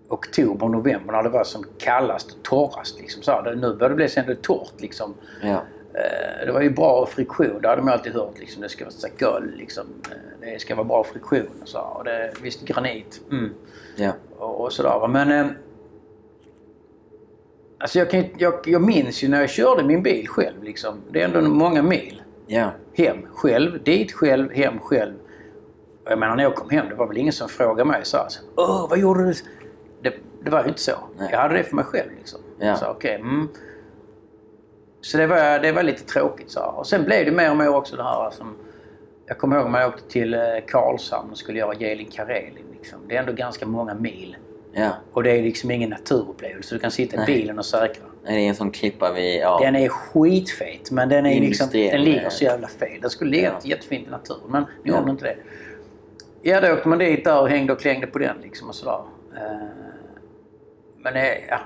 Oktober, 0.09 0.67
november 0.67 1.13
när 1.13 1.23
det 1.23 1.29
var 1.29 1.43
som 1.43 1.65
kallast 1.77 2.31
och 2.31 2.43
torrast. 2.43 2.99
Liksom, 2.99 3.21
så 3.23 3.31
här, 3.31 3.55
nu 3.55 3.61
började 3.61 3.87
det 3.89 3.95
bli 3.95 4.09
så 4.09 4.19
ändå 4.19 4.35
torrt 4.35 4.73
liksom. 4.81 5.13
Ja. 5.41 5.61
Eh, 5.93 6.45
det 6.45 6.51
var 6.51 6.61
ju 6.61 6.69
bra 6.69 7.05
friktion. 7.05 7.61
Det 7.61 7.67
hade 7.67 7.81
man 7.81 7.93
alltid 7.93 8.13
hört. 8.13 8.39
Liksom. 8.39 8.61
Det 8.61 8.69
ska 8.69 8.85
vara 8.85 8.91
så 8.91 9.39
liksom. 9.55 9.85
Eh, 10.11 10.51
Det 10.53 10.61
ska 10.61 10.75
vara 10.75 10.87
bra 10.87 11.03
friktion 11.03 11.47
och 11.61 11.67
så. 11.67 11.79
Och 11.79 12.03
det, 12.03 12.31
visst, 12.41 12.61
granit. 12.65 13.21
Mm. 13.31 13.49
Ja. 13.95 14.11
och, 14.37 14.61
och 14.61 14.73
sådär. 14.73 15.07
Men... 15.07 15.31
Eh, 15.31 15.51
alltså 17.79 17.99
jag, 17.99 18.09
kan, 18.09 18.23
jag, 18.37 18.53
jag 18.65 18.81
minns 18.81 19.23
ju 19.23 19.27
när 19.27 19.39
jag 19.41 19.49
körde 19.49 19.83
min 19.83 20.03
bil 20.03 20.27
själv. 20.27 20.63
Liksom. 20.63 21.01
Det 21.11 21.21
är 21.21 21.25
ändå 21.25 21.41
många 21.41 21.81
mil. 21.81 22.21
Ja. 22.47 22.71
Hem 22.93 23.17
själv, 23.33 23.83
dit 23.83 24.11
själv, 24.11 24.51
hem 24.53 24.79
själv. 24.79 25.13
Och 26.05 26.11
jag 26.11 26.19
menar 26.19 26.35
när 26.35 26.43
jag 26.43 26.55
kom 26.55 26.69
hem, 26.69 26.85
det 26.89 26.95
var 26.95 27.07
väl 27.07 27.17
ingen 27.17 27.33
som 27.33 27.49
frågade 27.49 27.85
mig 27.85 27.99
så 28.03 28.17
här, 28.17 28.27
Åh, 28.55 28.87
vad 28.89 28.99
gjorde 28.99 29.25
du? 29.25 29.33
Det, 30.49 30.55
var 30.55 30.63
ju 30.63 30.69
inte 30.69 30.81
så. 30.81 30.91
Nej. 31.17 31.29
Jag 31.31 31.39
hade 31.39 31.53
det 31.57 31.63
för 31.63 31.75
mig 31.75 31.85
själv 31.85 32.09
liksom. 32.17 32.39
Ja. 32.59 32.75
Så 32.75 32.85
okej, 32.85 33.15
mm. 33.15 33.47
Så 35.01 35.17
det 35.17 35.27
var, 35.27 35.59
det 35.59 35.71
var 35.71 35.83
lite 35.83 36.03
tråkigt 36.03 36.51
så. 36.51 36.61
Och 36.61 36.87
sen 36.87 37.03
blev 37.03 37.25
det 37.25 37.31
mer 37.31 37.51
och 37.51 37.57
mer 37.57 37.75
också 37.75 37.95
det 37.95 38.03
här 38.03 38.29
som... 38.31 38.55
Jag 39.25 39.37
kommer 39.37 39.59
ihåg 39.59 39.69
när 39.71 39.79
jag 39.81 39.89
åkte 39.89 40.09
till 40.09 40.33
eh, 40.33 40.39
Karlshamn 40.67 41.31
och 41.31 41.37
skulle 41.37 41.59
göra 41.59 41.73
Gelin 41.73 42.11
Karelin. 42.11 42.65
Liksom. 42.73 42.99
Det 43.07 43.15
är 43.15 43.19
ändå 43.19 43.33
ganska 43.33 43.65
många 43.65 43.93
mil. 43.93 44.37
Ja. 44.73 44.89
Och 45.13 45.23
det 45.23 45.31
är 45.31 45.41
liksom 45.43 45.71
ingen 45.71 45.89
naturupplevelse. 45.89 46.75
Du 46.75 46.79
kan 46.79 46.91
sitta 46.91 47.15
i 47.15 47.17
Nej. 47.17 47.25
bilen 47.25 47.59
och 47.59 47.65
säkra. 47.65 48.03
Nej, 48.23 48.35
Det 48.35 48.45
är 48.45 48.49
en 48.49 48.55
sån 48.55 48.71
klippa 48.71 49.13
vi... 49.13 49.39
Ja. 49.39 49.59
Den 49.61 49.75
är 49.75 49.89
skitfet 49.89 50.91
men 50.91 51.09
den, 51.09 51.25
är 51.25 51.41
liksom, 51.41 51.67
den 51.71 52.03
ligger 52.03 52.29
så 52.29 52.43
jävla 52.43 52.67
fel. 52.67 53.01
Den 53.01 53.09
skulle 53.09 53.31
ligga 53.31 53.47
Ja. 53.63 53.69
jättefint 53.69 54.07
i 54.07 54.11
naturen 54.11 54.41
men 54.49 54.61
nu 54.61 54.67
Ja. 54.91 54.93
har 54.95 55.01
den 55.01 55.09
inte 55.09 55.25
det. 55.25 55.35
Ja, 56.41 56.61
då 56.61 56.73
åkte 56.73 56.87
man 56.87 56.97
dit 56.97 57.23
där 57.23 57.41
och 57.41 57.49
hängde 57.49 57.73
och 57.73 57.79
klängde 57.79 58.07
på 58.07 58.19
den 58.19 58.37
liksom 58.41 58.69
och 58.69 58.75
sådär. 58.75 59.01
Eh, 59.35 59.67
Men 61.01 61.15
eh, 61.15 61.47
ja. 61.49 61.59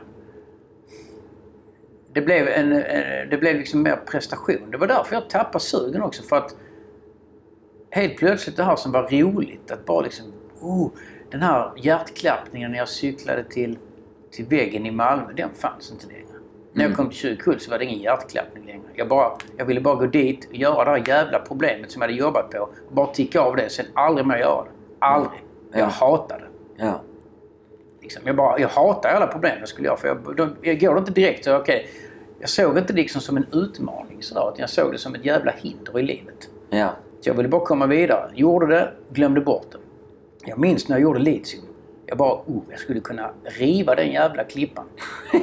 Det 2.14 2.22
blev, 2.22 2.48
en, 2.48 2.70
det 3.30 3.38
blev 3.40 3.56
liksom 3.56 3.82
mer 3.84 3.96
prestation. 3.96 4.72
Det 4.72 4.78
var 4.78 4.88
därför 4.88 5.16
jag 5.16 5.30
tappade 5.30 5.60
sugen 5.64 6.02
också 6.02 6.24
för 6.24 6.36
att 6.38 6.56
helt 7.92 8.18
plötsligt 8.18 8.58
det 8.58 8.64
här 8.64 8.76
som 8.76 8.92
var 8.92 9.04
roligt 9.12 9.72
att 9.72 9.86
bara 9.86 10.02
liksom... 10.02 10.26
Oh, 10.62 10.90
den 11.32 11.42
här 11.42 11.72
hjärtklappningen 11.78 12.72
när 12.72 12.78
jag 12.78 12.90
cyklade 12.90 13.44
till, 13.44 13.78
till 14.32 14.46
väggen 14.46 14.86
i 14.86 14.92
Malmö, 14.92 15.34
den 15.34 15.50
fanns 15.54 15.92
inte 15.92 16.08
längre. 16.08 16.20
När 16.74 16.84
jag 16.84 16.86
Mm. 16.92 16.96
kom 16.96 17.10
till 17.10 17.18
Tjuvkull 17.18 17.60
så 17.60 17.72
var 17.72 17.80
det 17.80 17.86
ingen 17.86 18.00
hjärtklappning 18.00 18.66
längre. 18.66 18.84
Jag, 18.96 19.08
bara, 19.08 19.32
jag 19.58 19.66
ville 19.66 19.82
bara 19.82 19.96
gå 19.96 20.06
dit 20.06 20.46
och 20.50 20.56
göra 20.56 20.86
det 20.86 20.92
här 20.92 21.08
jävla 21.08 21.40
problemet 21.40 21.92
som 21.92 22.02
jag 22.02 22.08
hade 22.10 22.20
jobbat 22.20 22.52
på. 22.52 22.58
Och 22.88 22.94
bara 22.96 23.08
ticka 23.08 23.42
av 23.42 23.56
det, 23.56 23.70
sen 23.70 23.86
aldrig 23.94 24.28
mer 24.28 24.38
göra 24.38 24.64
det. 24.64 24.70
Aldrig. 25.00 25.42
Jag 25.72 25.82
Ja. 25.82 25.86
hatade 25.86 26.44
det. 26.44 26.86
Ja. 26.86 27.02
Liksom. 28.04 28.22
Jag, 28.26 28.36
bara, 28.36 28.60
jag 28.60 28.68
hatar 28.70 29.10
alla 29.10 29.28
problem 29.28 29.56
jag 29.60 29.70
skulle 29.70 29.88
göra. 29.88 29.98
För 29.98 30.08
jag, 30.08 30.36
de, 30.38 30.56
jag 30.62 30.80
går 30.80 30.98
inte 30.98 31.12
direkt 31.12 31.46
så 31.46 31.58
okej. 31.58 31.88
jag 32.40 32.50
såg 32.50 32.78
inte 32.78 32.94
liksom 32.94 33.22
som 33.22 33.38
en 33.38 33.46
utmaning 33.52 34.18
sådär. 34.22 34.42
Utan 34.42 34.60
jag 34.60 34.70
såg 34.70 34.92
det 34.92 34.98
som 34.98 35.16
ett 35.16 35.26
jävla 35.26 35.52
hinder 35.52 36.00
i 36.00 36.04
livet. 36.04 36.50
Ja. 36.70 36.90
Så 37.22 37.30
jag 37.30 37.34
ville 37.34 37.50
bara 37.50 37.66
komma 37.66 37.86
vidare. 37.88 38.32
Gjorde 38.36 38.68
det, 38.68 38.92
glömde 39.12 39.42
bort 39.42 39.68
det. 39.72 39.78
Jag 40.46 40.58
minns 40.60 40.88
när 40.88 40.96
jag 40.96 41.04
gjorde 41.04 41.20
litium. 41.20 41.64
Jag 42.06 42.18
bara, 42.18 42.34
oh, 42.34 42.62
jag 42.70 42.80
skulle 42.80 43.00
kunna 43.00 43.30
riva 43.44 43.96
den 43.96 44.12
jävla 44.12 44.44
klippan. 44.44 44.86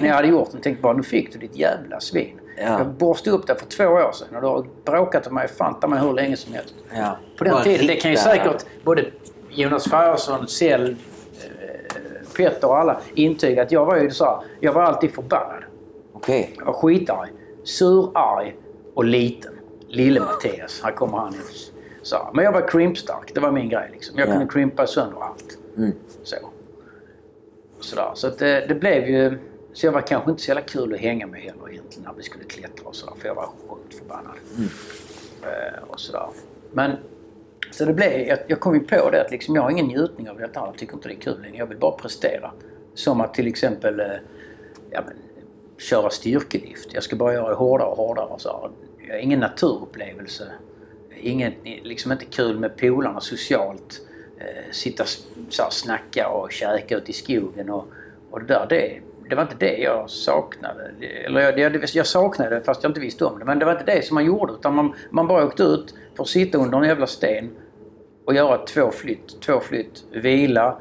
när 0.01 0.09
jag 0.09 0.15
hade 0.15 0.29
gjort 0.29 0.53
den 0.53 0.61
tänkte 0.61 0.83
bara, 0.83 0.93
nu 0.93 1.03
fick 1.03 1.33
du 1.33 1.39
ditt 1.39 1.57
jävla 1.57 2.01
svin. 2.01 2.41
Ja. 2.59 2.79
Jag 2.79 2.87
borstade 2.87 3.37
upp 3.37 3.47
det 3.47 3.55
för 3.55 3.67
två 3.67 3.85
år 3.85 4.13
sedan 4.13 4.37
och 4.37 4.41
du 4.43 4.47
har 4.47 4.67
bråkat 4.85 5.27
om 5.27 5.35
mig 5.35 5.49
fan 5.49 5.81
ta 5.81 5.87
mig 5.89 6.01
hur 6.01 6.13
länge 6.13 6.37
som 6.37 6.55
helst. 6.55 6.75
ja. 6.95 7.19
På 7.39 7.45
den 7.45 7.53
Bara 7.53 7.65
tiden, 7.65 7.87
det 7.87 7.97
kan 7.97 8.11
ju 8.11 8.17
säkert 8.17 8.67
både 8.85 9.05
Jonas 9.51 9.85
Färjesson, 9.85 10.49
Sell, 10.49 10.97
Petter 12.37 12.69
och 12.69 12.79
alla 12.79 13.01
intyga 13.15 13.63
att 13.63 13.73
jag 13.73 13.87
var 13.87 13.97
ju 13.97 14.11
så 14.11 14.25
här, 14.25 14.39
jag 14.61 14.73
var 14.73 14.83
alltid 14.83 15.11
förbannad. 15.11 15.63
Okej. 16.13 16.55
Jag 16.59 16.65
var 16.65 16.73
skitarg, 16.73 17.31
sur, 17.65 18.11
arg 18.15 18.57
och 18.95 19.05
liten. 19.05 19.53
Lille 19.89 20.21
Mattias, 20.21 20.81
här 20.85 20.93
kommer 20.93 21.19
han. 21.19 21.35
Så, 22.03 22.31
men 22.35 22.45
jag 22.45 22.53
var 22.53 22.69
krimpstark, 22.69 23.35
det 23.35 23.41
var 23.41 23.51
min 23.53 23.69
grej. 23.69 23.89
Liksom. 23.93 24.19
Jag 24.19 24.29
Ja. 24.29 24.33
kunde 24.33 24.47
krympa 24.53 24.87
sönder 24.87 25.23
allt. 25.23 25.59
Mm. 25.77 25.93
Så, 26.23 26.37
Sådär. 27.81 28.11
så 28.15 28.29
det, 28.29 28.67
det 28.69 28.75
blev 28.75 29.09
ju... 29.09 29.39
Så 29.73 29.87
jag 29.87 29.93
var 29.93 30.01
kanske 30.01 30.31
inte 30.31 30.43
så 30.43 30.49
jävla 30.51 30.63
kul 30.63 30.95
att 30.95 31.01
hänga 31.01 31.27
med 31.27 31.41
heller 31.41 31.71
egentligen 31.71 32.05
när 32.09 32.15
vi 32.17 32.23
skulle 32.23 32.45
klättra 32.45 32.89
och 32.89 32.95
sådär. 32.97 33.15
För 33.19 33.29
jag 33.29 33.35
var 33.35 33.47
sjukt 33.69 33.95
förbannad. 33.95 34.35
Eh, 35.43 35.83
och 35.89 36.01
sådär. 36.01 36.27
Men 36.73 36.91
så 37.71 37.85
det 37.85 37.93
blev, 37.93 38.13
jag, 38.13 38.39
jag 38.47 38.61
kom 38.61 38.75
ju 38.75 38.81
på 38.81 39.11
det 39.11 39.21
att 39.21 39.31
liksom, 39.31 39.55
jag 39.55 39.63
har 39.63 39.71
ingen 39.71 39.87
njutning 39.87 40.31
av 40.31 40.39
detta. 40.39 40.61
Jag 40.61 40.79
tycker 40.79 40.95
inte 40.95 41.09
det 41.09 41.15
är 41.15 41.21
kul 41.21 41.43
längre. 41.43 41.57
Jag 41.57 41.67
vill 41.67 41.79
bara 41.79 41.93
prestera. 41.93 42.53
Som 42.95 43.21
att 43.21 43.35
till 43.35 43.47
exempel 43.47 44.01
eh, 44.01 44.07
ja, 44.91 45.03
men, 45.07 45.15
köra 45.79 46.11
styrkelyft. 46.11 46.95
Jag 46.95 47.03
ska 47.03 47.17
bara 47.17 47.35
göra 47.35 47.49
det 47.49 47.55
hårdare 47.55 47.89
och 47.89 47.97
hårdare. 47.97 48.39
Så. 48.39 48.49
här. 48.49 48.71
Jag 49.07 49.15
har 49.15 49.21
ingen 49.21 49.41
naturupplevelse. 49.41 50.53
Ingen, 51.21 51.53
liksom 51.65 52.13
inte 52.13 52.25
kul 52.25 52.59
med 52.59 52.77
polarna 52.77 53.21
socialt. 53.21 54.01
Eh, 54.39 54.73
sitta 54.73 55.05
så 55.49 55.63
här, 55.63 55.71
snacka 55.71 56.29
och 56.29 56.53
käka 56.53 56.97
ute 56.97 57.11
i 57.11 57.15
skogen 57.15 57.71
och, 57.71 57.87
och 58.31 58.41
det 58.41 58.47
där. 58.47 58.67
Det, 58.69 59.01
det 59.29 59.37
var 59.37 59.43
inte 59.43 59.57
det 59.59 59.77
jag 59.77 60.11
saknade. 60.11 60.91
Eller 61.27 61.41
jag, 61.41 61.59
jag, 61.59 61.85
jag 61.95 62.07
saknade 62.07 62.55
det 62.55 62.63
fast 62.63 62.83
jag 62.83 62.91
inte 62.91 63.01
visste 63.01 63.25
om 63.25 63.39
det. 63.39 63.45
Men 63.45 63.59
det 63.59 63.65
var 63.65 63.73
inte 63.73 63.95
det 63.95 64.05
som 64.05 64.15
man 64.15 64.25
gjorde. 64.25 64.53
Utan 64.53 64.75
man, 64.75 64.95
man 65.11 65.27
bara 65.27 65.45
åkte 65.45 65.63
ut 65.63 65.95
för 66.15 66.23
att 66.23 66.29
sitta 66.29 66.59
under 66.59 66.79
en 66.79 66.85
jävla 66.85 67.07
sten 67.07 67.51
och 68.25 68.35
göra 68.35 68.59
två 68.59 68.91
flytt, 68.91 69.41
två 69.41 69.61
flytt, 69.61 70.05
vila, 70.13 70.79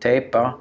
tejpa, 0.00 0.54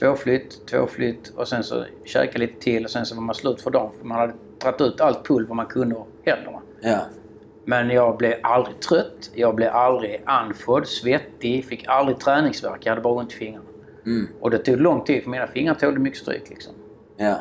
två 0.00 0.14
flytt, 0.14 0.66
två 0.66 0.86
flytt 0.86 1.28
och 1.28 1.48
sen 1.48 1.62
så 1.62 1.84
käka 2.04 2.38
lite 2.38 2.60
till 2.60 2.84
och 2.84 2.90
sen 2.90 3.06
så 3.06 3.14
var 3.14 3.22
man 3.22 3.34
slut 3.34 3.62
för 3.62 3.70
dagen. 3.70 3.90
För 3.98 4.06
man 4.06 4.18
hade 4.18 4.32
dragit 4.60 4.80
ut 4.80 5.00
allt 5.00 5.26
pulver 5.26 5.54
man 5.54 5.66
kunde 5.66 5.94
ur 5.94 6.04
händerna. 6.24 6.60
Ja. 6.80 7.00
Men 7.64 7.90
jag 7.90 8.16
blev 8.16 8.34
aldrig 8.42 8.80
trött, 8.80 9.30
jag 9.34 9.54
blev 9.54 9.72
aldrig 9.72 10.22
andfådd, 10.24 10.86
svettig, 10.86 11.64
fick 11.64 11.88
aldrig 11.88 12.18
träningsvärk. 12.18 12.86
Jag 12.86 12.90
hade 12.90 13.02
bara 13.02 13.14
ont 13.14 13.32
i 13.32 13.36
fingrarna. 13.36 13.66
Mm. 14.06 14.28
Och 14.40 14.50
det 14.50 14.58
tog 14.58 14.80
lång 14.80 15.04
tid 15.04 15.22
för 15.22 15.30
mina 15.30 15.46
fingrar 15.46 15.74
tålde 15.74 16.00
mycket 16.00 16.18
stryk 16.18 16.48
liksom. 16.48 16.74
Ja. 17.16 17.36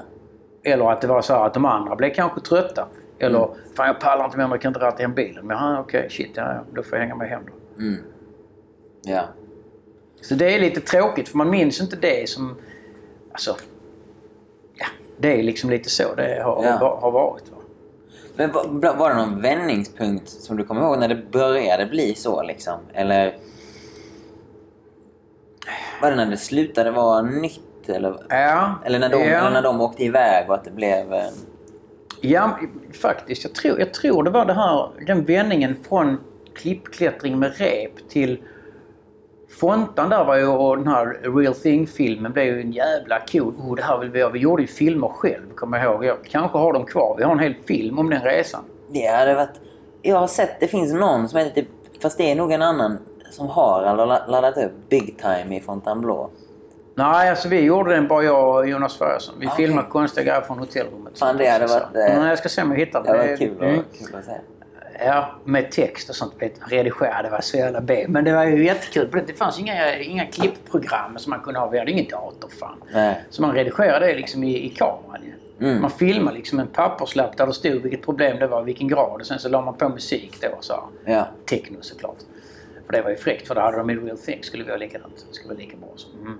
Eller 0.63 0.91
att 0.91 1.01
det 1.01 1.07
var 1.07 1.21
så 1.21 1.33
här 1.33 1.45
att 1.45 1.53
de 1.53 1.65
andra 1.65 1.95
blev 1.95 2.13
kanske 2.13 2.41
trötta. 2.41 2.87
Eller 3.19 3.49
fan 3.75 3.87
jag 3.87 3.99
pallar 3.99 4.25
inte 4.25 4.37
mer, 4.37 4.47
jag 4.47 4.61
kan 4.61 4.69
inte 4.69 4.79
ratta 4.79 5.01
hem 5.01 5.13
bilen. 5.13 5.47
Men 5.47 5.77
okej, 5.77 6.07
shit, 6.09 6.31
ja, 6.33 6.53
ja, 6.53 6.63
då 6.73 6.83
får 6.83 6.97
jag 6.97 7.03
hänga 7.03 7.15
med 7.15 7.29
hem 7.29 7.41
då. 7.45 7.51
Mm. 7.79 8.03
Ja. 9.03 9.23
Så 10.21 10.35
det 10.35 10.55
är 10.55 10.59
lite 10.59 10.81
tråkigt 10.81 11.29
för 11.29 11.37
man 11.37 11.49
minns 11.49 11.81
inte 11.81 11.95
det 11.95 12.29
som... 12.29 12.57
Alltså... 13.31 13.55
Ja, 14.75 14.85
det 15.17 15.39
är 15.39 15.43
liksom 15.43 15.69
lite 15.69 15.89
så 15.89 16.15
det 16.15 16.41
har, 16.43 16.63
Ja. 16.65 16.99
har 17.01 17.11
varit. 17.11 17.51
Va? 17.51 17.57
Men 18.35 18.51
var, 18.51 18.95
var 18.95 19.09
det 19.09 19.15
någon 19.15 19.41
vändningspunkt 19.41 20.29
som 20.29 20.57
du 20.57 20.63
kommer 20.63 20.81
ihåg 20.81 20.99
när 20.99 21.07
det 21.07 21.31
började 21.31 21.85
bli 21.85 22.15
så 22.15 22.43
liksom? 22.43 22.79
Eller? 22.93 23.37
Var 26.01 26.09
det 26.09 26.15
när 26.17 26.25
det 26.25 26.37
slutade 26.37 26.91
vara 26.91 27.21
nytt? 27.21 27.61
Eller, 27.87 28.25
Ja, 28.29 28.75
eller, 28.85 28.99
när 28.99 29.09
de, 29.09 29.17
ja. 29.17 29.23
eller 29.39 29.49
när 29.51 29.61
de 29.61 29.81
åkte 29.81 30.03
iväg 30.03 30.49
och 30.49 30.55
att 30.55 30.63
det 30.63 30.71
blev... 30.71 31.13
Ja, 32.21 32.59
faktiskt. 33.01 33.43
Jag 33.43 33.53
tror, 33.53 33.79
jag 33.79 33.93
tror 33.93 34.23
det 34.23 34.29
var 34.29 34.45
det 34.45 34.53
här, 34.53 34.89
den 35.07 35.25
vändningen 35.25 35.75
från 35.89 36.17
klippklättring 36.55 37.39
med 37.39 37.57
rep 37.57 38.09
till 38.09 38.37
Fontan 39.59 40.09
där 40.09 40.23
var 40.25 40.35
ju 40.37 40.47
och 40.47 40.77
den 40.77 40.87
här 40.87 41.19
Real 41.37 41.53
Thing-filmen 41.55 42.31
blev 42.31 42.45
ju 42.45 42.61
en 42.61 42.71
jävla 42.71 43.19
cool. 43.31 43.53
Oh, 43.59 43.75
det 43.75 43.83
här 43.83 43.97
vill 43.97 44.09
vi 44.09 44.19
göra. 44.19 44.29
Vi 44.31 44.39
gjorde 44.39 44.61
ju 44.61 44.67
filmer 44.67 45.07
själv, 45.07 45.53
kommer 45.55 45.77
jag 45.77 45.85
ihåg. 45.93 46.05
Jag 46.05 46.17
kanske 46.23 46.57
har 46.57 46.73
dem 46.73 46.85
kvar. 46.85 47.15
Vi 47.17 47.23
har 47.23 47.31
en 47.31 47.39
hel 47.39 47.55
film 47.67 47.99
om 47.99 48.09
den 48.09 48.21
resan. 48.21 48.63
Det 48.89 49.05
hade 49.07 49.35
varit... 49.35 49.59
Jag 50.01 50.15
har 50.17 50.27
sett, 50.27 50.59
det 50.59 50.67
finns 50.67 50.93
någon 50.93 51.29
som 51.29 51.39
heter 51.39 51.51
typ... 51.61 51.67
Fast 52.01 52.17
det 52.17 52.31
är 52.31 52.35
nog 52.35 52.51
en 52.51 52.61
annan 52.61 52.97
som 53.31 53.47
har 53.47 53.81
la- 53.95 54.25
laddat 54.27 54.57
upp 54.57 54.89
Big 54.89 55.17
Time 55.17 55.57
i 55.57 55.61
Fontainebleau. 55.61 56.29
Nej, 56.95 57.29
alltså 57.29 57.47
vi 57.49 57.59
gjorde 57.61 57.93
den 57.95 58.07
bara 58.07 58.23
jag 58.23 58.55
och 58.57 58.67
Jonas 58.69 58.97
Ferguson. 58.97 59.35
Vi 59.39 59.47
Okej. 59.47 59.55
filmade 59.57 59.87
konstiga 59.89 60.23
grejer 60.23 60.41
från 60.41 60.59
hotellrummet. 60.59 61.19
Fan, 61.19 61.37
det 61.37 61.47
hade 61.49 61.67
varit, 61.67 61.83
eh, 61.95 62.17
Men 62.19 62.27
jag 62.27 62.37
ska 62.37 62.49
se 62.49 62.61
om 62.61 62.71
jag 62.71 62.77
hittar 62.79 63.03
Det 63.03 63.11
det. 63.11 63.17
var 63.17 63.37
kul, 63.37 63.57
Mm. 63.63 63.83
kul 63.99 64.15
att 64.15 64.25
se. 64.25 64.31
Ja, 64.99 65.35
med 65.43 65.71
text 65.71 66.09
och 66.09 66.15
sånt. 66.15 66.33
Redigera, 66.69 67.21
det 67.21 67.29
var 67.29 67.41
så 67.41 67.57
jävla 67.57 67.81
B. 67.81 68.05
Men 68.09 68.23
det 68.23 68.33
var 68.33 68.43
ju 68.43 68.65
jättekul. 68.65 69.23
Det 69.27 69.33
fanns 69.33 69.59
inga, 69.59 69.99
inga 69.99 70.25
klippprogram 70.25 71.17
som 71.17 71.29
man 71.29 71.39
kunde 71.39 71.59
ha. 71.59 71.69
Vi 71.69 71.79
hade 71.79 71.91
ingen 71.91 72.07
dator 72.09 72.49
fan. 72.59 72.83
Nej. 72.93 73.23
Så 73.29 73.41
man 73.41 73.55
redigerade 73.55 74.05
det 74.05 74.15
liksom 74.15 74.43
i, 74.43 74.65
i 74.65 74.69
kameran 74.69 75.21
ju. 75.23 75.67
Mm. 75.67 75.81
Man 75.81 75.91
filmade 75.91 76.37
liksom 76.37 76.59
en 76.59 76.67
papperslapp 76.67 77.37
där 77.37 77.47
det 77.47 77.53
stod 77.53 77.81
vilket 77.81 78.01
problem 78.01 78.39
det 78.39 78.47
var, 78.47 78.63
vilken 78.63 78.87
grad. 78.87 79.21
Och 79.21 79.27
sen 79.27 79.39
så 79.39 79.49
la 79.49 79.61
man 79.61 79.73
på 79.73 79.89
musik 79.89 80.37
då. 80.41 80.57
Så. 80.59 80.89
Ja. 81.05 81.27
Techno 81.45 81.77
såklart. 81.81 82.17
För 82.85 82.93
det 82.93 83.01
var 83.01 83.09
ju 83.09 83.15
fräckt 83.15 83.47
för 83.47 83.55
det 83.55 83.61
hade 83.61 83.77
de 83.77 83.89
i 83.89 83.95
Real 83.95 84.17
Things. 84.17 84.45
skulle 84.45 84.63
vara 84.63 84.77
likadant. 84.77 85.25
Det 85.29 85.35
skulle 85.35 85.53
vara 85.53 85.59
lika 85.59 85.77
bra. 85.77 85.89
Så. 85.95 86.07
Mm. 86.17 86.39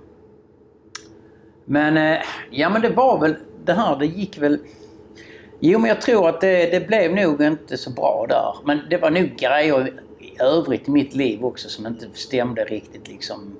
Men, 1.64 1.96
eh, 1.96 2.24
ja 2.50 2.70
men 2.70 2.82
det 2.82 2.88
var 2.88 3.20
väl 3.20 3.36
det 3.64 3.72
här, 3.72 3.96
det 3.96 4.06
gick 4.06 4.38
väl... 4.38 4.58
Jo 5.60 5.78
men 5.78 5.88
jag 5.88 6.00
tror 6.00 6.28
att 6.28 6.40
det, 6.40 6.70
det 6.70 6.86
blev 6.88 7.14
nog 7.14 7.42
inte 7.42 7.76
så 7.76 7.90
bra 7.90 8.26
där. 8.28 8.54
Men 8.64 8.80
det 8.90 8.96
var 8.96 9.10
nog 9.10 9.36
grejer 9.36 9.92
i 10.18 10.42
övrigt 10.42 10.88
i 10.88 10.90
mitt 10.90 11.14
liv 11.14 11.44
också 11.44 11.68
som 11.68 11.86
inte 11.86 12.06
stämde 12.12 12.64
riktigt 12.64 13.08
liksom. 13.08 13.56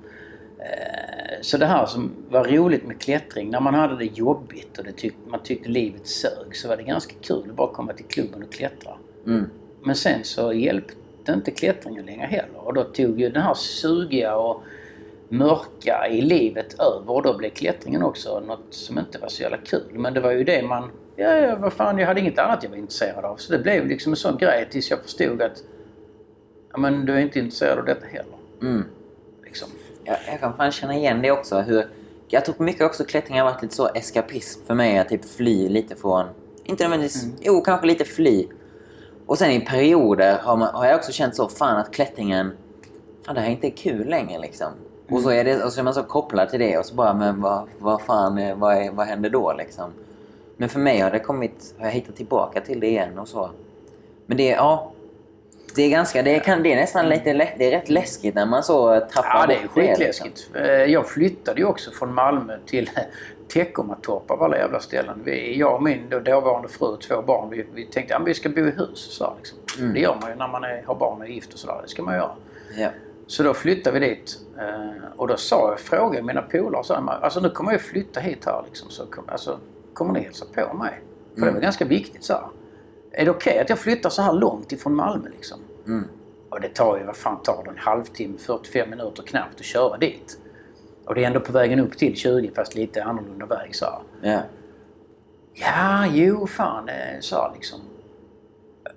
Eh, 0.59 1.41
Så 1.41 1.57
det 1.57 1.65
här 1.65 1.85
som 1.85 2.11
var 2.29 2.43
roligt 2.43 2.85
med 2.87 3.01
klättring, 3.01 3.49
när 3.49 3.59
man 3.59 3.73
hade 3.73 3.97
det 3.97 4.05
jobbigt 4.17 4.77
och 4.77 4.83
det 4.83 4.91
tyck, 4.91 5.13
man 5.27 5.39
tyckte 5.43 5.69
livet 5.69 6.07
sög 6.07 6.55
så 6.55 6.67
var 6.67 6.77
det 6.77 6.83
ganska 6.83 7.13
kul 7.21 7.43
att 7.49 7.55
bara 7.55 7.73
komma 7.73 7.93
till 7.93 8.05
klubben 8.05 8.43
och 8.43 8.51
klättra. 8.51 8.91
Mm. 9.25 9.49
Men 9.83 9.95
sen 9.95 10.23
så 10.23 10.53
hjälpte 10.53 10.93
inte 11.29 11.51
klättringen 11.51 12.05
längre 12.05 12.25
heller. 12.25 12.67
Och 12.67 12.73
då 12.73 12.83
tog 12.83 13.19
ju 13.21 13.29
den 13.29 13.41
här 13.41 13.53
sugiga 13.53 14.35
och 14.35 14.63
mörka 15.29 16.07
i 16.09 16.21
livet 16.21 16.79
över 16.79 17.11
och 17.11 17.23
då 17.23 17.37
blev 17.37 17.49
klättringen 17.49 18.03
också 18.03 18.39
något 18.39 18.65
som 18.69 18.99
inte 18.99 19.19
var 19.19 19.27
så 19.27 19.41
jävla 19.41 19.57
kul. 19.57 19.91
Men 19.93 20.13
det 20.13 20.19
var 20.19 20.31
ju 20.31 20.43
det 20.43 20.61
man... 20.63 20.91
Ja, 21.19 21.37
ja 21.37 21.55
vad 21.55 21.73
fan, 21.73 21.97
jag 21.97 22.07
hade 22.07 22.19
inget 22.19 22.39
annat 22.39 22.63
jag 22.63 22.69
var 22.69 22.77
intresserad 22.77 23.25
av. 23.25 23.37
Så 23.37 23.51
det 23.51 23.59
blev 23.59 23.87
liksom 23.87 24.11
en 24.11 24.17
sån 24.17 24.37
grej 24.37 24.67
tills 24.71 24.89
jag 24.89 25.01
förstod 25.01 25.41
att... 25.41 25.63
Ja, 26.71 26.77
men 26.77 27.05
du 27.05 27.13
är 27.13 27.19
inte 27.19 27.39
intresserad 27.39 27.79
av 27.79 27.85
detta 27.85 28.05
heller. 28.05 28.37
Mm. 28.61 28.85
Liksom. 29.43 29.69
Jag, 30.03 30.17
jag 30.31 30.39
kan 30.39 30.57
fan 30.57 30.71
känna 30.71 30.95
igen 30.95 31.21
det 31.21 31.31
också. 31.31 31.59
Hur, 31.59 31.87
jag 32.27 32.45
tror 32.45 32.55
mycket 32.59 32.81
också 32.81 33.03
klättring 33.03 33.39
har 33.39 33.45
varit 33.45 33.61
lite 33.61 33.75
så 33.75 33.87
eskapism 33.87 34.65
för 34.67 34.73
mig. 34.73 34.97
Att 34.97 35.09
typ 35.09 35.25
fly 35.25 35.69
lite 35.69 35.95
från... 35.95 36.25
Inte 36.63 36.83
nödvändigtvis... 36.83 37.23
Mm. 37.23 37.35
Jo, 37.41 37.61
kanske 37.61 37.87
lite 37.87 38.05
fly. 38.05 38.47
Och 39.25 39.37
sen 39.37 39.51
i 39.51 39.59
perioder 39.59 40.37
har, 40.37 40.57
man, 40.57 40.75
har 40.75 40.85
jag 40.85 40.95
också 40.95 41.11
känt 41.11 41.35
så 41.35 41.49
fan 41.49 41.77
att 41.77 41.91
klättringen... 41.91 42.51
Fan 43.25 43.35
det 43.35 43.41
här 43.41 43.47
är 43.47 43.51
inte 43.51 43.69
kul 43.69 44.09
längre 44.09 44.39
liksom. 44.39 44.67
Och, 45.09 45.21
så 45.21 45.29
är 45.29 45.43
det, 45.43 45.63
och 45.63 45.73
så 45.73 45.79
är 45.79 45.83
man 45.83 45.93
så 45.93 46.03
kopplad 46.03 46.49
till 46.49 46.59
det 46.59 46.77
och 46.77 46.85
så 46.85 46.95
bara 46.95 47.13
men 47.13 47.41
vad, 47.41 47.67
vad 47.79 48.01
fan 48.01 48.59
vad, 48.59 48.77
är, 48.77 48.91
vad 48.91 49.07
händer 49.07 49.29
då 49.29 49.53
liksom? 49.53 49.91
Men 50.57 50.69
för 50.69 50.79
mig 50.79 50.99
har 50.99 51.11
det 51.11 51.19
kommit... 51.19 51.75
Har 51.77 51.85
jag 51.85 51.91
hittat 51.93 52.15
tillbaka 52.15 52.61
till 52.61 52.79
det 52.79 52.87
igen 52.87 53.19
och 53.19 53.27
så. 53.27 53.49
Men 54.25 54.37
det. 54.37 54.47
Ja. 54.49 54.91
Det 55.75 55.81
är 55.83 55.89
ganska... 55.89 56.21
Det, 56.23 56.39
kan, 56.39 56.63
det 56.63 56.73
är 56.73 56.75
nästan 56.75 57.09
lite... 57.09 57.33
lä- 57.33 57.53
Det 57.57 57.65
är 57.67 57.71
rätt 57.71 57.89
läskigt 57.89 58.35
när 58.35 58.45
man 58.45 58.63
så 58.63 58.99
tappar 58.99 59.29
Ja, 59.39 59.45
det 59.47 59.55
är 59.55 59.61
liksom. 59.61 59.81
skitläskigt. 59.81 60.49
Eh, 60.53 60.65
Jag 60.71 61.07
flyttade 61.09 61.59
ju 61.61 61.65
också 61.67 61.91
från 61.91 62.13
Malmö 62.13 62.57
till 62.65 62.89
Teckomatorp 63.53 64.31
av 64.31 64.43
alla 64.43 64.57
jävla 64.57 64.79
ställen. 64.79 65.21
Vi, 65.23 65.57
jag 65.59 65.75
och 65.75 65.83
min 65.83 66.09
då 66.09 66.19
dåvarande 66.19 66.67
fru 66.67 66.85
och 66.87 67.01
två 67.01 67.21
barn, 67.21 67.49
vi, 67.49 67.65
vi 67.73 67.85
tänkte 67.85 68.15
att 68.17 68.27
vi 68.27 68.33
ska 68.33 68.49
bo 68.49 68.59
i 68.61 68.71
hus. 68.71 68.99
Så, 69.17 69.33
liksom. 69.37 69.57
Mm. 69.79 69.93
Det 69.93 69.99
gör 69.99 70.17
man 70.21 70.29
ju 70.29 70.35
när 70.35 70.47
man 70.47 70.63
är, 70.63 70.83
har 70.85 70.95
barn 70.95 71.17
och 71.21 71.23
är 71.27 71.29
gift 71.31 71.53
och 71.53 71.59
sådär. 71.59 71.79
Det 71.83 71.87
ska 71.89 72.03
man 72.03 72.15
göra. 72.15 72.31
Ja. 72.77 72.89
Så 73.27 73.43
då 73.43 73.53
flyttade 73.53 73.99
vi 73.99 74.07
dit. 74.09 74.37
eh, 74.59 75.03
Och 75.17 75.27
då 75.27 75.37
sa 75.37 75.69
jag, 75.69 75.79
frågade 75.79 76.23
mina 76.23 76.41
polare 76.41 76.99
alltså 77.21 77.39
nu 77.39 77.49
kommer 77.49 77.71
jag 77.71 77.81
flytta 77.81 78.19
hit 78.19 78.45
här 78.45 78.63
liksom. 78.65 78.89
Så 78.89 79.03
alltså, 79.27 79.59
kommer 79.97 80.13
ni 80.13 80.19
hälsa 80.19 80.45
på 80.55 80.73
mig? 80.73 81.01
För 81.35 81.45
det 81.45 81.51
var 81.51 81.59
ganska 81.59 81.85
viktigt 81.85 82.23
så 82.23 82.33
här. 82.33 82.47
Är 83.11 83.25
det 83.25 83.31
okej 83.31 83.59
att 83.59 83.69
jag 83.69 83.79
flyttar 83.79 84.09
så 84.09 84.21
här 84.21 84.33
långt 84.33 84.71
ifrån 84.71 84.95
Malmö 84.95 85.29
liksom? 85.29 85.59
Mm. 85.87 86.07
Och 86.49 86.61
det 86.61 86.67
tar 86.67 86.97
ju, 86.97 87.03
vad 87.03 87.17
fan 87.17 87.41
tar 87.41 87.63
det? 87.63 87.69
En 87.69 87.77
halvtimme, 87.77 88.37
45 88.37 88.89
minuter 88.89 89.23
knappt 89.23 89.59
att 89.59 89.65
köra 89.65 89.97
dit. 89.97 90.39
Och 91.05 91.15
det 91.15 91.23
är 91.23 91.27
ändå 91.27 91.39
på 91.39 91.51
vägen 91.51 91.79
upp 91.79 91.97
till 91.97 92.15
20 92.15 92.51
fast 92.55 92.75
lite 92.75 93.03
annorlunda 93.03 93.45
väg 93.45 93.75
så 93.75 93.85
här. 93.85 93.99
Ja. 94.21 94.41
Ja, 95.53 96.07
jo 96.07 96.47
fan, 96.47 96.89
eh, 96.89 97.19
så 97.19 97.51
liksom. 97.55 97.79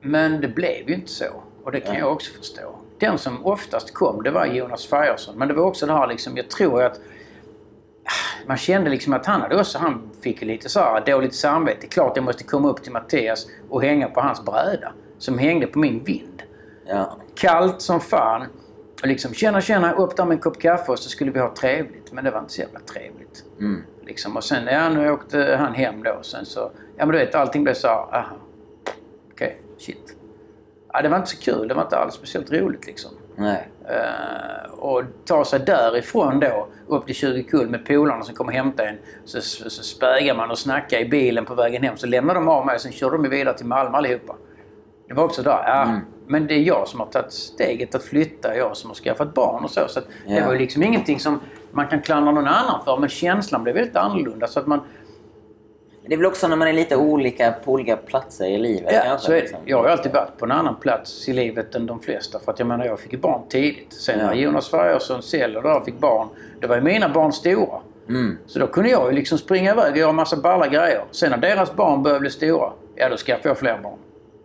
Men 0.01 0.41
det 0.41 0.49
blev 0.49 0.89
ju 0.89 0.95
inte 0.95 1.11
så. 1.11 1.43
Och 1.65 1.73
det 1.73 1.81
kan 1.81 1.93
Nej. 1.93 2.01
jag 2.01 2.13
också 2.13 2.33
förstå. 2.33 2.79
Den 2.99 3.19
som 3.19 3.47
oftast 3.47 3.95
kom, 3.95 4.23
det 4.23 4.31
var 4.31 4.47
Jonas 4.47 4.87
Färjesson. 4.87 5.39
Men 5.39 5.49
det 5.49 5.55
var 5.55 5.65
också 5.65 5.87
det 5.87 5.93
här 5.93 6.07
liksom, 6.07 6.37
jag 6.37 6.51
tror 6.51 6.83
att 6.83 7.01
man 8.47 8.57
kände 8.57 8.91
liksom 8.91 9.13
att 9.13 9.27
han 9.27 9.41
hade 9.41 9.61
också, 9.61 9.79
han 9.79 10.11
fick 10.21 10.43
lite 10.43 10.69
så 10.69 10.81
här 10.81 11.07
dåligt 11.07 11.35
samvete. 11.35 11.87
Klart 11.87 12.17
jag 12.17 12.25
måste 12.25 12.45
komma 12.45 12.69
upp 12.69 12.83
till 12.83 12.93
Mattias 12.93 13.47
och 13.69 13.83
hänga 13.83 14.09
på 14.09 14.21
hans 14.21 14.45
bräda. 14.45 14.93
Som 15.19 15.39
hängde 15.39 15.67
på 15.67 15.79
min 15.79 16.05
vind. 16.05 16.43
Ja. 16.87 17.17
Kallt 17.35 17.81
som 17.81 18.01
fan. 18.01 18.47
Och 19.03 19.09
liksom 19.09 19.35
tjena 19.35 19.61
tjena, 19.61 19.93
upp 19.93 20.17
där 20.17 20.25
med 20.25 20.35
en 20.35 20.41
kopp 20.41 20.61
kaffe 20.61 20.93
och 20.93 20.99
så 20.99 21.09
skulle 21.09 21.31
vi 21.31 21.41
ha 21.41 21.55
trevligt. 21.55 22.13
Men 22.13 22.25
det 22.25 22.31
var 22.31 22.41
inte 22.41 22.53
så 22.53 22.61
jävla 22.61 22.81
trevligt. 22.81 23.45
Mm. 23.59 23.83
Liksom. 24.07 24.37
Och 24.37 24.45
sen, 24.45 24.67
ja 24.67 24.89
nu 24.89 25.11
åkte 25.11 25.57
han 25.59 25.75
hem 25.75 26.03
då. 26.03 26.19
Sen 26.23 26.47
så, 26.47 26.71
ja 26.97 27.07
men 27.07 27.09
du 27.09 27.19
vet 27.19 27.35
allting 27.35 27.65
blev 27.65 27.75
så 27.75 27.89
här, 27.89 28.15
aha. 28.15 28.37
Okej, 29.33 29.61
shit. 29.79 30.17
Ja, 30.93 31.03
det 31.03 31.09
var 31.09 31.17
inte 31.17 31.31
så 31.31 31.37
kul. 31.37 31.69
Det 31.69 31.75
var 31.75 31.83
inte 31.83 31.97
alls 31.97 32.15
speciellt 32.15 32.53
roligt 32.53 32.87
liksom. 32.87 33.11
Nej. 33.37 33.69
Eh, 33.91 34.71
och 34.79 35.03
ta 35.25 35.45
sig 35.45 35.61
därifrån 35.61 36.41
då 36.41 36.67
upp 36.87 37.07
till 37.07 37.15
20 37.15 37.43
kull 37.43 37.69
med 37.69 37.87
polarna 37.87 38.23
som 38.23 38.35
kommer 38.35 38.53
hämta 38.53 38.85
en. 38.87 38.97
Så, 39.25 39.41
så, 39.41 39.71
så 39.71 39.83
spägar 39.83 40.35
man 40.35 40.51
och 40.51 40.59
snackar 40.59 40.99
i 40.99 41.05
bilen 41.09 41.45
på 41.45 41.55
vägen 41.55 41.83
hem. 41.83 41.97
Så 41.97 42.07
lämnar 42.07 42.35
de 42.35 42.49
av 42.49 42.67
mig 42.67 42.75
och 42.75 42.81
sen 42.81 42.93
kör 42.93 43.11
de 43.11 43.23
vidare 43.29 43.57
till 43.57 43.67
Malmö 43.67 43.99
allihopa. 43.99 44.35
Det 45.09 45.15
var 45.15 45.25
också 45.25 45.43
där. 45.43 45.63
Ja, 45.67 45.83
Mm. 45.83 46.01
Men 46.27 46.47
det 46.47 46.55
är 46.55 46.59
jag 46.59 46.89
som 46.89 47.01
har 47.01 47.07
tagit 47.07 47.33
steget 47.33 47.95
att 47.95 48.03
flytta. 48.03 48.57
Jag 48.57 48.77
som 48.77 48.91
har 48.91 48.95
skaffat 48.95 49.35
barn 49.35 49.65
och 49.65 49.71
så. 49.71 49.81
Så 49.89 49.99
att 49.99 50.07
det 50.27 50.41
var 50.47 50.53
ju 50.53 50.59
liksom 50.59 50.83
ingenting 50.83 51.21
som 51.21 51.41
man 51.71 51.87
kan 51.89 52.01
klandra 52.03 52.33
någon 52.33 52.47
annan 52.47 52.85
för. 52.85 52.97
Men 52.97 53.09
känslan 53.09 53.63
blev 53.63 53.75
väldigt 53.75 53.97
annorlunda. 53.97 54.47
Så 54.47 54.61
att 54.61 54.67
man, 54.67 54.81
Det 56.07 56.15
är 56.15 56.17
väl 56.17 56.27
också 56.27 56.49
när 56.49 56.57
man 56.57 56.69
är 56.69 56.73
lite 56.73 56.97
olika 56.97 57.55
på 57.65 57.73
olika 57.73 57.97
platser 57.97 58.45
i 58.47 58.59
livet 58.59 58.93
Ja, 58.95 59.01
kanske, 59.05 59.27
så 59.27 59.33
är 59.33 59.37
det. 59.37 59.41
liksom. 59.43 59.59
Jag 59.65 59.77
har 59.83 59.89
alltid 59.89 60.13
varit 60.13 60.37
på 60.39 60.45
en 60.45 60.53
annan 60.53 60.77
plats 60.77 61.29
i 61.29 61.33
livet 61.33 61.75
än 61.75 61.87
de 61.87 62.01
flesta. 62.01 62.39
För 62.39 62.53
att 62.53 62.59
jag 62.59 62.69
menar, 62.69 62.85
jag 62.85 63.01
fick 63.01 63.21
barn 63.21 63.43
tidigt. 63.49 63.93
Sen 63.93 64.19
Ja. 64.19 64.27
när 64.27 64.35
Jonas 64.35 64.69
Färjesson, 64.71 65.23
Celler 65.23 65.63
där 65.63 65.81
fick 65.81 65.99
barn, 65.99 66.29
då 66.61 66.69
var 66.69 66.77
ju 66.77 66.83
mina 66.83 67.09
barn 67.09 67.33
stora. 67.33 67.81
Mm. 68.09 68.39
Så 68.47 68.59
då 68.59 68.67
kunde 68.67 68.91
jag 68.91 69.07
ju 69.11 69.13
liksom 69.17 69.39
springa 69.39 69.73
iväg 69.73 69.93
och 69.93 69.99
göra 69.99 70.13
massa 70.13 70.37
balla 70.37 70.67
grejer. 70.69 71.05
Sen 71.11 71.31
när 71.31 71.39
deras 71.39 71.75
barn 71.77 72.03
började 72.03 72.21
bli 72.21 72.31
stora, 72.31 72.73
ja 72.97 73.09
då 73.09 73.17
skaffade 73.17 73.49
jag 73.49 73.59
fler 73.59 73.79
barn. 73.83 73.99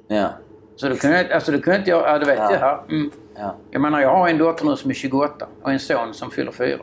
Ja. 0.07 0.27
Så 0.75 0.89
då 0.89 0.95
kunde 0.95 1.17
jag, 1.21 1.31
alltså 1.31 1.51
då 1.51 1.57
kunde 1.59 1.77
inte 1.79 1.89
jag, 1.89 2.03
ja 2.07 2.19
du 2.19 2.25
vet 2.25 2.37
Ja. 2.39 2.49
det 2.49 2.57
här. 2.57 2.79
Mm. 2.89 3.11
Ja. 3.37 3.55
Jag 3.71 3.81
menar, 3.81 4.01
jag 4.01 4.09
har 4.09 4.29
en 4.29 4.37
dotter 4.37 4.65
nu 4.65 4.75
som 4.75 4.89
är 4.89 4.95
28 4.95 5.47
och 5.61 5.71
en 5.71 5.79
son 5.79 6.13
som 6.13 6.31
fyller 6.31 6.51
4. 6.51 6.77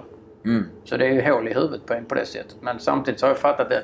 Mm. 0.45 0.65
Så 0.85 0.97
det 0.97 1.07
är 1.07 1.11
ju 1.13 1.31
hål 1.33 1.49
i 1.49 1.55
huvudet 1.55 1.87
på 1.87 1.95
en 1.95 2.05
på 2.05 2.15
det 2.15 2.27
sättet. 2.27 2.57
Men 2.61 2.79
samtidigt 2.81 3.21
så 3.21 3.27
har 3.27 3.31
jag 3.31 3.39
fattat 3.39 3.67
att 3.73 3.83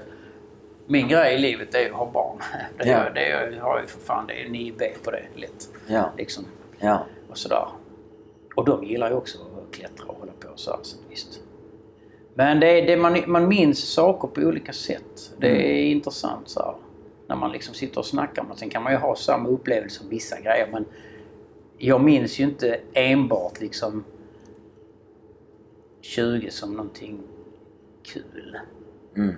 min 0.88 1.08
grej 1.08 1.34
i 1.34 1.38
livet 1.38 1.74
är 1.74 1.80
ju 1.80 1.86
att 1.88 1.92
ha 1.96 2.10
barn. 2.10 2.38
Det, 2.78 2.88
Ja. 2.88 3.10
det 3.14 3.28
jag 3.28 3.62
har 3.62 3.80
ju 3.80 3.86
för 3.86 4.00
fan, 4.00 4.26
det 4.26 4.42
är 4.42 4.48
9B 4.48 4.82
på 5.04 5.10
det 5.10 5.22
lätt. 5.34 5.68
Ja. 5.86 6.12
Liksom. 6.16 6.44
Ja. 6.78 7.06
Och 7.30 7.38
sådär. 7.38 7.68
Och 8.54 8.64
de 8.64 8.84
gillar 8.84 9.10
ju 9.10 9.16
också 9.16 9.38
att 9.38 9.74
klättra 9.74 10.06
och 10.06 10.18
hålla 10.18 10.32
på 10.40 10.48
så 10.54 10.78
så 10.82 10.96
visst. 11.10 11.40
Men 12.34 12.60
det 12.60 12.66
är, 12.66 12.86
det 12.86 12.96
man, 12.96 13.22
man 13.26 13.48
minns 13.48 13.78
saker 13.92 14.28
på 14.28 14.40
olika 14.40 14.72
sätt. 14.72 15.32
Det 15.38 15.48
är 15.80 15.90
intressant 15.90 16.48
så 16.48 16.60
här, 16.62 16.74
När 17.26 17.36
man 17.36 17.52
liksom 17.52 17.74
sitter 17.74 17.98
och 17.98 18.06
snackar 18.06 18.42
om 18.42 18.48
det. 18.48 18.56
Sen 18.56 18.70
kan 18.70 18.82
man 18.82 18.92
ju 18.92 18.98
ha 18.98 19.16
samma 19.16 19.48
upplevelse 19.48 19.98
som 20.00 20.08
vissa 20.08 20.40
grejer 20.40 20.68
men 20.72 20.84
jag 21.78 22.00
minns 22.00 22.38
ju 22.40 22.44
inte 22.44 22.80
enbart 22.92 23.60
liksom 23.60 24.04
20 26.00 26.50
som 26.50 26.72
någonting 26.72 27.20
kul. 28.02 28.58
Mm. 29.16 29.34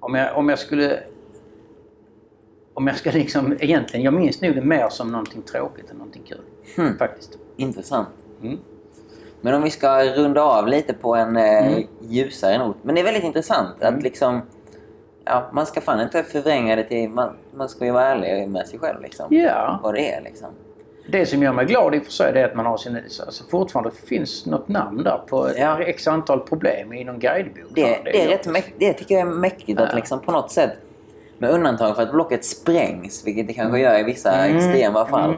Om 0.00 0.14
jag, 0.14 0.36
om 0.36 0.48
jag 0.48 0.58
skulle... 0.58 1.00
Om 2.74 2.86
jag 2.86 2.96
ska 2.96 3.10
liksom 3.10 3.56
egentligen, 3.60 4.04
jag 4.04 4.14
minns 4.14 4.40
nog 4.40 4.54
det 4.54 4.60
mer 4.60 4.88
som 4.88 5.12
någonting 5.12 5.42
tråkigt 5.42 5.90
än 5.90 5.96
någonting 5.96 6.22
kul. 6.28 6.40
Hmm. 6.76 6.98
Faktiskt. 6.98 7.38
Intressant. 7.56 8.08
Mm. 8.42 8.58
Men 9.40 9.54
om 9.54 9.62
vi 9.62 9.70
ska 9.70 10.04
runda 10.04 10.42
av 10.42 10.68
lite 10.68 10.94
på 10.94 11.14
en 11.14 11.36
eh, 11.36 11.66
Mm. 11.72 11.82
ljusare 12.08 12.58
not. 12.58 12.76
Men 12.82 12.94
det 12.94 13.00
är 13.00 13.04
väldigt 13.04 13.24
intressant 13.24 13.82
Mm. 13.82 13.94
att 13.96 14.02
liksom... 14.02 14.40
Ja, 15.24 15.50
man 15.52 15.66
ska 15.66 15.80
fan 15.80 16.00
inte 16.00 16.22
förvränga 16.22 16.76
det 16.76 16.84
till... 16.84 17.10
Man, 17.10 17.36
man 17.54 17.68
ska 17.68 17.84
ju 17.84 17.90
vara 17.90 18.04
ärlig 18.04 18.48
med 18.48 18.66
sig 18.66 18.78
själv 18.78 19.02
liksom. 19.02 19.26
Ja. 19.30 19.80
Vad 19.82 19.94
det 19.94 20.12
är 20.12 20.22
liksom. 20.22 20.48
Det 21.10 21.26
som 21.26 21.42
gör 21.42 21.52
mig 21.52 21.66
glad 21.66 21.94
i 21.94 21.98
och 21.98 22.04
för 22.04 22.12
sig 22.12 22.32
det 22.32 22.40
är 22.40 22.44
att 22.44 22.54
man 22.56 22.66
har 22.66 22.76
sin... 22.76 22.96
Alltså 22.96 23.44
fortfarande 23.50 23.90
finns 23.90 24.46
något 24.46 24.68
namn 24.68 25.02
där 25.04 25.20
på 25.28 25.46
ett 25.46 25.58
Ja. 25.58 25.82
x 25.82 26.06
antal 26.08 26.40
problem 26.40 26.92
i 26.92 27.04
någon 27.04 27.18
guidebok. 27.18 27.70
Det, 27.74 27.82
Fan, 27.94 28.04
det, 28.04 28.22
är 28.22 28.24
gott. 28.26 28.32
rätt 28.34 28.46
mäk- 28.46 28.72
det 28.78 28.92
tycker 28.92 29.14
jag 29.14 29.28
är 29.28 29.32
mäktigt 29.32 29.80
att 29.80 29.88
Ja. 29.90 29.96
liksom 29.96 30.20
på 30.20 30.32
något 30.32 30.50
sätt... 30.50 30.70
Med 31.40 31.50
undantag 31.50 31.96
för 31.96 32.02
att 32.02 32.12
blocket 32.12 32.44
sprängs, 32.44 33.26
vilket 33.26 33.46
det 33.46 33.52
kanske 33.52 33.80
gör 33.80 33.98
i 33.98 34.02
vissa 34.02 34.32
Mm. 34.32 34.56
extrema 34.56 35.06
fall. 35.06 35.36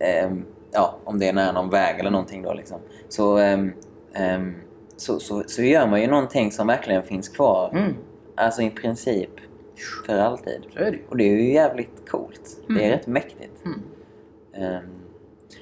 Mm. 0.00 0.24
Ehm, 0.32 0.44
ja, 0.72 0.94
om 1.04 1.18
det 1.18 1.28
är 1.28 1.32
nära 1.32 1.52
någon 1.52 1.70
väg 1.70 2.00
eller 2.00 2.10
någonting 2.10 2.42
då 2.42 2.52
liksom. 2.54 2.78
Så, 3.08 3.38
ehm, 3.38 3.72
ehm, 4.14 4.54
så, 4.96 5.18
så, 5.20 5.42
så 5.46 5.62
gör 5.62 5.86
man 5.86 6.00
ju 6.00 6.06
någonting 6.06 6.52
som 6.52 6.66
verkligen 6.66 7.02
finns 7.02 7.28
kvar. 7.28 7.70
Mm. 7.72 7.94
Alltså 8.34 8.62
i 8.62 8.70
princip 8.70 9.30
för 10.06 10.18
alltid. 10.18 10.62
Det. 10.74 10.94
Och 11.08 11.16
det 11.16 11.24
är 11.24 11.28
ju 11.36 11.52
jävligt 11.52 12.08
coolt. 12.10 12.56
Det 12.68 12.72
är 12.74 12.78
Mm. 12.78 12.90
rätt 12.90 13.06
mäktigt. 13.06 13.53
Ehm, 14.56 14.82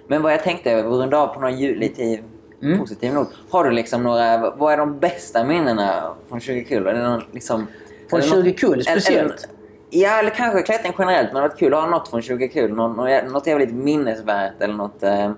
men 0.06 0.22
vad 0.22 0.32
jag 0.32 0.42
tänkte, 0.42 0.74
vi 0.76 0.82
runda 0.82 1.18
av 1.18 1.26
på 1.34 1.40
någon 1.40 1.56
lite 1.56 2.18
Mm. 2.62 2.78
positiv 2.78 3.14
not. 3.14 3.28
Har 3.50 3.64
du 3.64 3.70
liksom 3.70 4.02
några, 4.02 4.50
vad 4.50 4.72
är 4.72 4.76
de 4.76 4.98
bästa 4.98 5.44
minnena 5.44 6.14
från 6.28 6.40
20 6.40 6.64
kul? 6.64 6.86
Är 6.86 6.92
det 6.94 7.02
någon, 7.02 7.22
liksom, 7.32 7.66
Från 8.10 8.20
är 8.20 8.24
det 8.24 8.28
20 8.30 8.42
något- 8.50 8.58
kul 8.58 8.84
speciellt? 8.84 9.48
Ja, 9.90 10.18
eller 10.18 10.30
kanske 10.30 10.62
klättring 10.62 10.92
generellt. 10.98 11.32
Men 11.32 11.42
det 11.42 11.48
varit 11.48 11.58
kul 11.58 11.74
att 11.74 11.80
ha 11.80 11.90
något 11.90 12.08
från 12.08 12.22
20 12.22 12.48
kul. 12.48 12.72
Något, 12.74 12.96
något 13.32 13.46
jävligt 13.46 13.74
minnesvärt 13.74 14.60
eller 14.60 14.74
något 14.74 15.02
eh, 15.02 15.32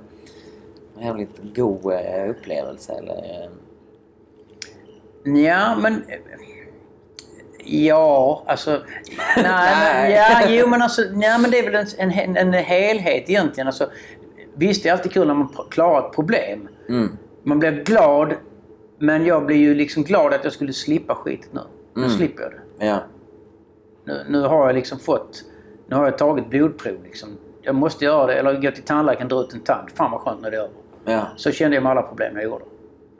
jävligt 1.00 1.40
god 1.56 1.92
eh, 1.92 2.30
upplevelse. 2.30 2.92
Eller, 2.92 3.48
Ja, 5.24 5.76
men... 5.82 6.02
Ja, 7.64 8.42
alltså... 8.46 8.70
Nej, 9.36 9.36
men, 10.02 10.10
ja, 10.12 10.40
jo, 10.48 10.66
men 10.68 10.82
alltså... 10.82 11.02
Nej, 11.12 11.38
men 11.40 11.50
det 11.50 11.58
är 11.58 11.70
väl 11.70 11.86
en, 11.98 12.10
en, 12.10 12.36
en 12.36 12.52
helhet 12.52 13.30
egentligen. 13.30 13.66
Alltså, 13.66 13.90
visst, 14.54 14.82
det 14.82 14.88
är 14.88 14.92
alltid 14.92 15.12
kul 15.12 15.26
när 15.26 15.34
man 15.34 15.48
klarar 15.70 16.06
ett 16.08 16.14
problem. 16.14 16.68
mm, 16.88 17.16
Man 17.42 17.58
blir 17.58 17.70
glad, 17.84 18.34
men 18.98 19.26
jag 19.26 19.46
blir 19.46 19.56
ju 19.56 19.74
liksom 19.74 20.02
glad 20.04 20.34
att 20.34 20.44
jag 20.44 20.52
skulle 20.52 20.72
slippa 20.72 21.14
skit 21.14 21.48
nu. 21.52 21.60
Nu 21.94 22.02
Mm. 22.04 22.16
slipper 22.16 22.42
jag 22.42 22.52
det. 22.52 22.86
ja. 22.86 22.98
Nu, 24.06 24.24
nu 24.28 24.40
har 24.40 24.66
jag 24.66 24.74
liksom 24.74 24.98
fått... 24.98 25.42
Nu 25.86 25.96
har 25.96 26.04
jag 26.04 26.18
tagit 26.18 26.50
blodprov 26.50 26.96
liksom. 27.04 27.28
Jag 27.62 27.74
måste 27.74 28.04
göra 28.04 28.26
det, 28.26 28.34
eller 28.34 28.60
gå 28.60 28.70
till 28.70 28.82
tandläkaren 28.82 29.24
och 29.32 29.38
dra 29.38 29.42
ut 29.48 29.52
en 29.54 29.60
tand. 29.60 29.88
Fan 29.94 30.10
vad 30.10 30.20
skönt 30.20 30.42
när 30.42 30.50
det 30.50 30.56
är 30.56 30.60
över. 30.60 30.70
ja. 31.04 31.26
Så 31.36 31.50
kände 31.52 31.76
jag 31.76 31.82
med 31.82 31.90
alla 31.92 32.02
problem 32.02 32.34
jag 32.34 32.44
gjorde. 32.44 32.64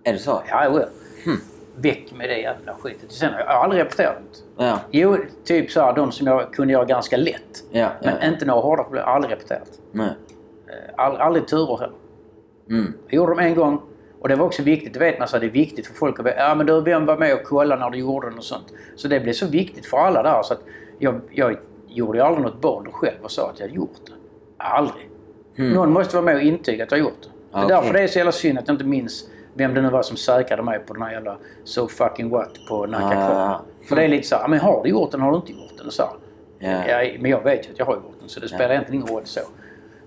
Är 0.04 0.12
det 0.12 0.18
så? 0.18 0.42
Ja, 0.48 0.64
jo. 0.66 0.80
Hmm. 1.24 1.40
Väck 1.76 2.12
med 2.16 2.28
det 2.28 2.38
jävla 2.38 2.74
skitet. 2.74 3.12
Sen 3.12 3.32
har 3.32 3.40
jag 3.40 3.48
aldrig 3.48 3.82
repeterat 3.82 4.16
det. 4.56 4.64
Ja. 4.64 4.78
Jo, 4.90 5.16
typ 5.44 5.70
så 5.70 5.80
här, 5.80 5.92
de 5.92 6.12
som 6.12 6.26
jag 6.26 6.52
kunde 6.54 6.72
göra 6.72 6.84
ganska 6.84 7.16
lätt. 7.16 7.64
Ja. 7.70 7.88
Men 8.02 8.14
ja. 8.20 8.28
inte 8.28 8.44
några 8.44 8.60
hårda 8.60 8.82
problem. 8.82 9.04
Aldrig 9.06 9.32
repeterat. 9.32 9.70
Nej. 9.92 10.06
Eh, 10.66 10.94
All, 10.96 11.16
aldrig 11.16 11.48
turer 11.48 11.76
heller. 11.76 11.96
Mm. 12.70 12.92
Jag 13.06 13.16
gjorde 13.16 13.32
dem 13.32 13.38
en 13.38 13.54
gång. 13.54 13.82
Och 14.20 14.28
det 14.28 14.36
var 14.36 14.46
också 14.46 14.62
viktigt, 14.62 14.92
det 14.94 15.00
vet 15.00 15.18
man, 15.18 15.28
så 15.28 15.38
det 15.38 15.46
är 15.46 15.50
viktigt 15.50 15.86
för 15.86 15.94
folk 15.94 16.20
att 16.20 16.26
veta. 16.26 16.38
Ja 16.38 16.54
men 16.54 16.66
du, 16.66 16.80
vem 16.80 17.06
var 17.06 17.16
med 17.16 17.34
och 17.34 17.44
kollade 17.44 17.80
när 17.80 17.90
du 17.90 17.98
gjorde 17.98 18.28
den 18.28 18.38
och 18.38 18.44
sånt. 18.44 18.72
Så 18.96 19.08
det 19.08 19.20
blev 19.20 19.32
så 19.32 19.46
viktigt 19.46 19.86
för 19.86 19.96
alla 19.96 20.22
där 20.22 20.42
så 20.42 20.54
att 20.54 20.60
jag, 20.98 21.20
jag 21.30 21.56
gjorde 21.88 22.18
ju 22.18 22.24
aldrig 22.24 22.46
något 22.46 22.60
bond 22.60 22.88
själv 22.92 23.16
och 23.22 23.30
sa 23.30 23.50
att 23.50 23.60
jag 23.60 23.66
hade 23.66 23.76
gjort 23.76 23.96
det. 24.06 24.12
Aldrig. 24.56 25.08
Mm. 25.56 25.72
Någon 25.72 25.92
måste 25.92 26.16
vara 26.16 26.24
med 26.24 26.36
och 26.36 26.42
intyga 26.42 26.84
att 26.84 26.90
jag 26.90 26.98
har 26.98 27.04
gjort 27.04 27.22
det. 27.22 27.28
Det 27.52 27.64
är 27.64 27.68
därför 27.68 27.92
det 27.92 28.00
är 28.00 28.06
så 28.06 28.18
jävla 28.18 28.32
synd 28.32 28.58
att 28.58 28.68
jag 28.68 28.74
inte 28.74 28.84
minns 28.84 29.28
vem 29.54 29.74
det 29.74 29.82
nu 29.82 29.90
var 29.90 30.02
som 30.02 30.16
säkrade 30.16 30.62
mig 30.62 30.78
på 30.78 30.94
den 30.94 31.02
här 31.02 31.12
jävla 31.12 31.36
So 31.64 31.88
fucking 31.88 32.30
what 32.30 32.50
på 32.68 32.86
Nacka 32.86 33.06
Ah. 33.06 33.28
Kvar. 33.28 33.60
För 33.88 33.96
det 33.96 34.02
är 34.02 34.08
lite 34.08 34.28
så 34.28 34.36
här, 34.36 34.48
men 34.48 34.60
har 34.60 34.82
du 34.82 34.90
gjort 34.90 35.10
den 35.10 35.20
har 35.20 35.30
du 35.30 35.36
inte 35.36 35.52
gjort 35.52 35.78
den? 35.78 35.86
Och 35.86 35.92
så 35.92 36.02
här. 36.02 36.12
Ja. 36.58 37.02
Ja, 37.02 37.10
men 37.20 37.30
jag 37.30 37.42
vet 37.44 37.66
ju 37.68 37.72
att 37.72 37.78
jag 37.78 37.86
har 37.86 37.94
gjort 37.94 38.16
den 38.20 38.28
så 38.28 38.40
det 38.40 38.48
spelar 38.48 38.70
egentligen 38.70 39.02
ingen 39.02 39.14
roll 39.14 39.26
så. 39.26 39.40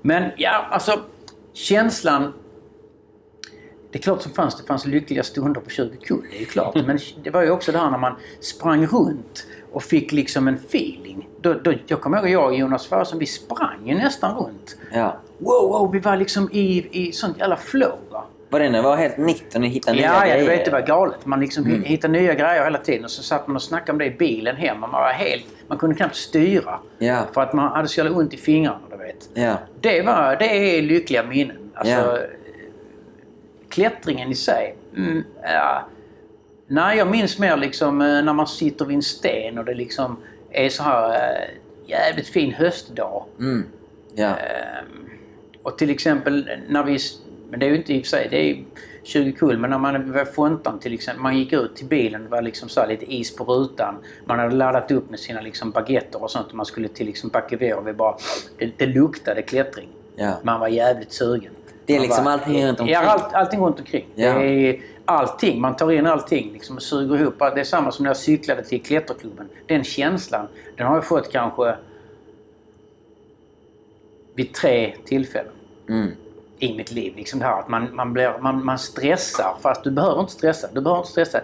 Men 0.01 0.31
ja, 0.37 0.65
alltså 0.71 0.99
känslan. 1.53 2.33
Det 3.91 3.99
är 3.99 4.01
klart 4.03 4.21
som 4.21 4.31
fanns 4.31 4.57
det 4.57 4.67
fanns 4.67 4.85
lyckliga 4.85 5.23
stunder 5.23 5.61
på 5.61 5.69
20 5.69 5.97
kull, 5.97 6.25
det 6.31 6.37
är 6.37 6.39
ju 6.39 6.45
klart. 6.45 6.75
Men 6.85 6.99
det 7.23 7.29
var 7.29 7.41
ju 7.43 7.51
också 7.51 7.71
det 7.71 7.77
här 7.77 7.91
när 7.91 7.97
man 7.97 8.15
sprang 8.39 8.85
runt 8.87 9.47
och 9.71 9.83
fick 9.83 10.11
liksom 10.11 10.47
en 10.47 10.55
feeling. 10.55 11.29
Då, 11.41 11.53
då, 11.53 11.73
jag 11.87 12.01
kommer 12.01 12.17
ihåg 12.17 12.29
jag 12.29 12.45
och 12.45 12.55
Jonas 12.55 12.87
Farsson, 12.87 13.19
vi 13.19 13.25
sprang 13.25 13.87
ju 13.87 13.95
nästan 13.95 14.35
runt. 14.37 14.77
ja. 14.93 15.17
Wow, 15.37 15.69
wow, 15.69 15.91
vi 15.91 15.99
var 15.99 16.17
liksom 16.17 16.49
i, 16.51 16.87
i 16.91 17.11
sånt 17.11 17.37
jävla 17.39 17.55
flow 17.57 17.97
va. 18.11 18.25
Var 18.49 18.59
det 18.59 18.69
det 18.69 18.81
var 18.81 18.95
helt 18.95 19.17
nytt 19.17 19.55
och 19.55 19.61
ni 19.61 19.67
hittade 19.67 19.97
nya 19.97 20.05
Ja, 20.05 20.27
ja, 20.27 20.37
du 20.37 20.43
grejer? 20.45 20.57
vet 20.57 20.65
det 20.65 20.71
var 20.71 20.81
galet. 20.81 21.25
Man 21.25 21.39
liksom 21.39 21.65
Mm. 21.65 21.83
hittade 21.83 22.11
nya 22.11 22.33
grejer 22.33 22.63
hela 22.63 22.77
tiden 22.77 23.03
och 23.03 23.11
så 23.11 23.23
satt 23.23 23.47
man 23.47 23.55
och 23.55 23.61
snackade 23.61 23.91
om 23.91 23.97
det 23.97 24.05
i 24.05 24.11
bilen 24.11 24.55
hem 24.55 24.83
och 24.83 24.89
man 24.89 25.01
var 25.01 25.09
helt... 25.11 25.45
Man 25.67 25.77
kunde 25.77 25.95
knappt 25.95 26.15
styra. 26.15 26.79
Ja. 26.97 27.21
För 27.33 27.41
att 27.41 27.53
man 27.53 27.71
hade 27.71 27.87
så 27.87 27.99
jävla 27.99 28.17
ont 28.17 28.33
i 28.33 28.37
fingrarna, 28.37 28.79
du 28.91 28.97
vet. 28.97 29.29
Ja. 29.33 29.55
Det, 29.81 30.01
var, 30.01 30.35
det 30.39 30.77
är 30.77 30.81
lyckliga 30.81 31.23
minnen. 31.23 31.71
Alltså, 31.73 31.93
Ja. 31.93 32.17
Klättringen 33.69 34.31
i 34.31 34.35
sig. 34.35 34.75
Mm, 34.97 35.23
ja. 35.43 35.87
Nej, 36.67 36.97
jag 36.97 37.07
minns 37.07 37.39
mer 37.39 37.57
liksom 37.57 38.01
eh, 38.01 38.07
när 38.23 38.33
man 38.33 38.47
sitter 38.47 38.85
vid 38.85 38.95
en 38.95 39.01
sten 39.03 39.57
och 39.57 39.65
det 39.65 39.73
liksom 39.73 40.17
är 40.51 40.69
så 40.69 40.83
här 40.83 41.09
eh, 41.09 41.47
jävligt 41.85 42.27
fin 42.27 42.53
höstdag. 42.53 43.23
Mm. 43.39 43.65
Ja. 44.15 44.27
Ehm, 44.27 45.09
och 45.63 45.77
till 45.77 45.89
exempel 45.89 46.49
när 46.69 46.83
vi... 46.83 46.97
Men 47.49 47.59
det 47.59 47.65
är 47.65 47.69
ju 47.69 47.75
inte 47.77 47.93
i 47.93 47.99
och 48.01 48.05
för 48.05 48.09
sig, 48.09 48.27
det 48.31 48.37
är 48.37 48.43
ju 48.43 48.63
20 49.03 49.31
kul, 49.31 49.57
men 49.57 49.69
när 49.69 49.77
man 49.77 50.11
var 50.11 50.25
Fontan 50.25 50.79
till 50.79 50.93
exempel, 50.93 51.23
man 51.23 51.37
gick 51.37 51.53
ut 51.53 51.75
till 51.75 51.85
bilen, 51.85 52.23
det 52.23 52.29
var 52.29 52.41
liksom 52.41 52.69
så 52.69 52.79
här 52.81 52.87
lite 52.87 53.13
is 53.13 53.35
på 53.35 53.43
rutan. 53.43 53.95
Man 54.25 54.39
hade 54.39 54.55
laddat 54.55 54.91
upp 54.91 55.09
med 55.09 55.19
sina 55.19 55.41
liksom 55.41 55.71
baguetter 55.71 56.23
och 56.23 56.31
sånt 56.31 56.47
och 56.47 56.53
man 56.55 56.65
skulle 56.65 56.87
till 56.87 57.05
liksom 57.05 57.29
och 57.77 57.87
vi 57.87 57.93
bara... 57.93 58.15
Det, 58.57 58.71
det 58.77 58.85
luktade 58.85 59.41
klättring. 59.41 59.87
Ja. 60.15 60.33
Man 60.43 60.59
var 60.59 60.67
jävligt 60.67 61.11
sugen. 61.11 61.51
Det 61.85 61.93
är 61.93 61.97
Man 61.97 62.03
liksom 62.07 62.23
bara- 62.25 62.33
allting 62.33 62.65
runt 62.65 62.79
omkring. 62.79 62.93
Ja, 62.93 62.99
allt, 63.01 63.33
allting 63.33 63.59
runt 63.59 63.79
omkring. 63.79 64.05
Ja. 64.15 64.33
Det 64.39 64.45
är 64.69 64.81
allting. 65.05 65.61
Man 65.61 65.75
tar 65.75 65.91
in 65.91 66.05
allting 66.05 66.53
liksom 66.53 66.75
och 66.75 66.81
suger 66.81 67.21
ihop. 67.21 67.39
Det 67.39 67.45
är 67.59 67.63
samma 67.63 67.91
som 67.91 68.03
när 68.03 68.09
jag 68.09 68.17
cyklade 68.17 68.63
till 68.63 68.83
klätterklubben. 68.83 69.49
Den 69.67 69.83
känslan, 69.83 70.47
den 70.77 70.87
har 70.87 70.95
jag 70.95 71.05
fått 71.05 71.31
kanske 71.31 71.75
vid 74.35 74.53
tre 74.53 74.93
tillfällen 75.05 75.51
Mm. 75.89 76.11
I 76.59 76.73
mitt 76.77 76.91
liv. 76.91 77.13
Liksom 77.15 77.39
det 77.39 77.45
här 77.45 77.59
att 77.59 77.67
man, 77.67 77.95
man, 77.95 78.13
blir, 78.13 78.33
man, 78.41 78.65
man 78.65 78.79
stressar 78.79 79.55
fast 79.61 79.83
du 79.83 79.91
behöver 79.91 80.19
inte 80.21 80.31
stressa. 80.33 80.67
Du 80.73 80.81
behöver 80.81 80.99
inte 81.01 81.11
stressa. 81.11 81.39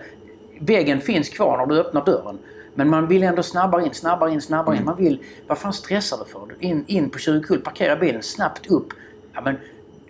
Väggen 0.60 1.02
finns 1.02 1.30
kvar 1.30 1.58
när 1.58 1.66
du 1.66 1.80
öppnar 1.82 2.06
dörren. 2.06 2.38
Men 2.76 2.90
man 2.90 3.08
vill 3.08 3.24
ändå 3.24 3.44
snabbare 3.44 3.84
in, 3.86 3.94
snabbare 3.94 4.32
in, 4.32 4.42
snabbare 4.42 4.78
in. 4.78 4.86
Man 4.86 4.96
vill... 4.98 5.20
Vad 5.48 5.58
fan 5.58 5.74
stressar 5.74 6.18
du 6.18 6.32
för? 6.32 6.42
In, 6.60 6.84
in 6.88 7.10
på 7.10 7.20
20 7.20 7.44
kull, 7.44 7.60
parkera 7.62 7.96
bilen, 7.96 8.24
snabbt 8.24 8.68
upp. 8.72 8.88
Ja, 9.34 9.42
men 9.42 9.56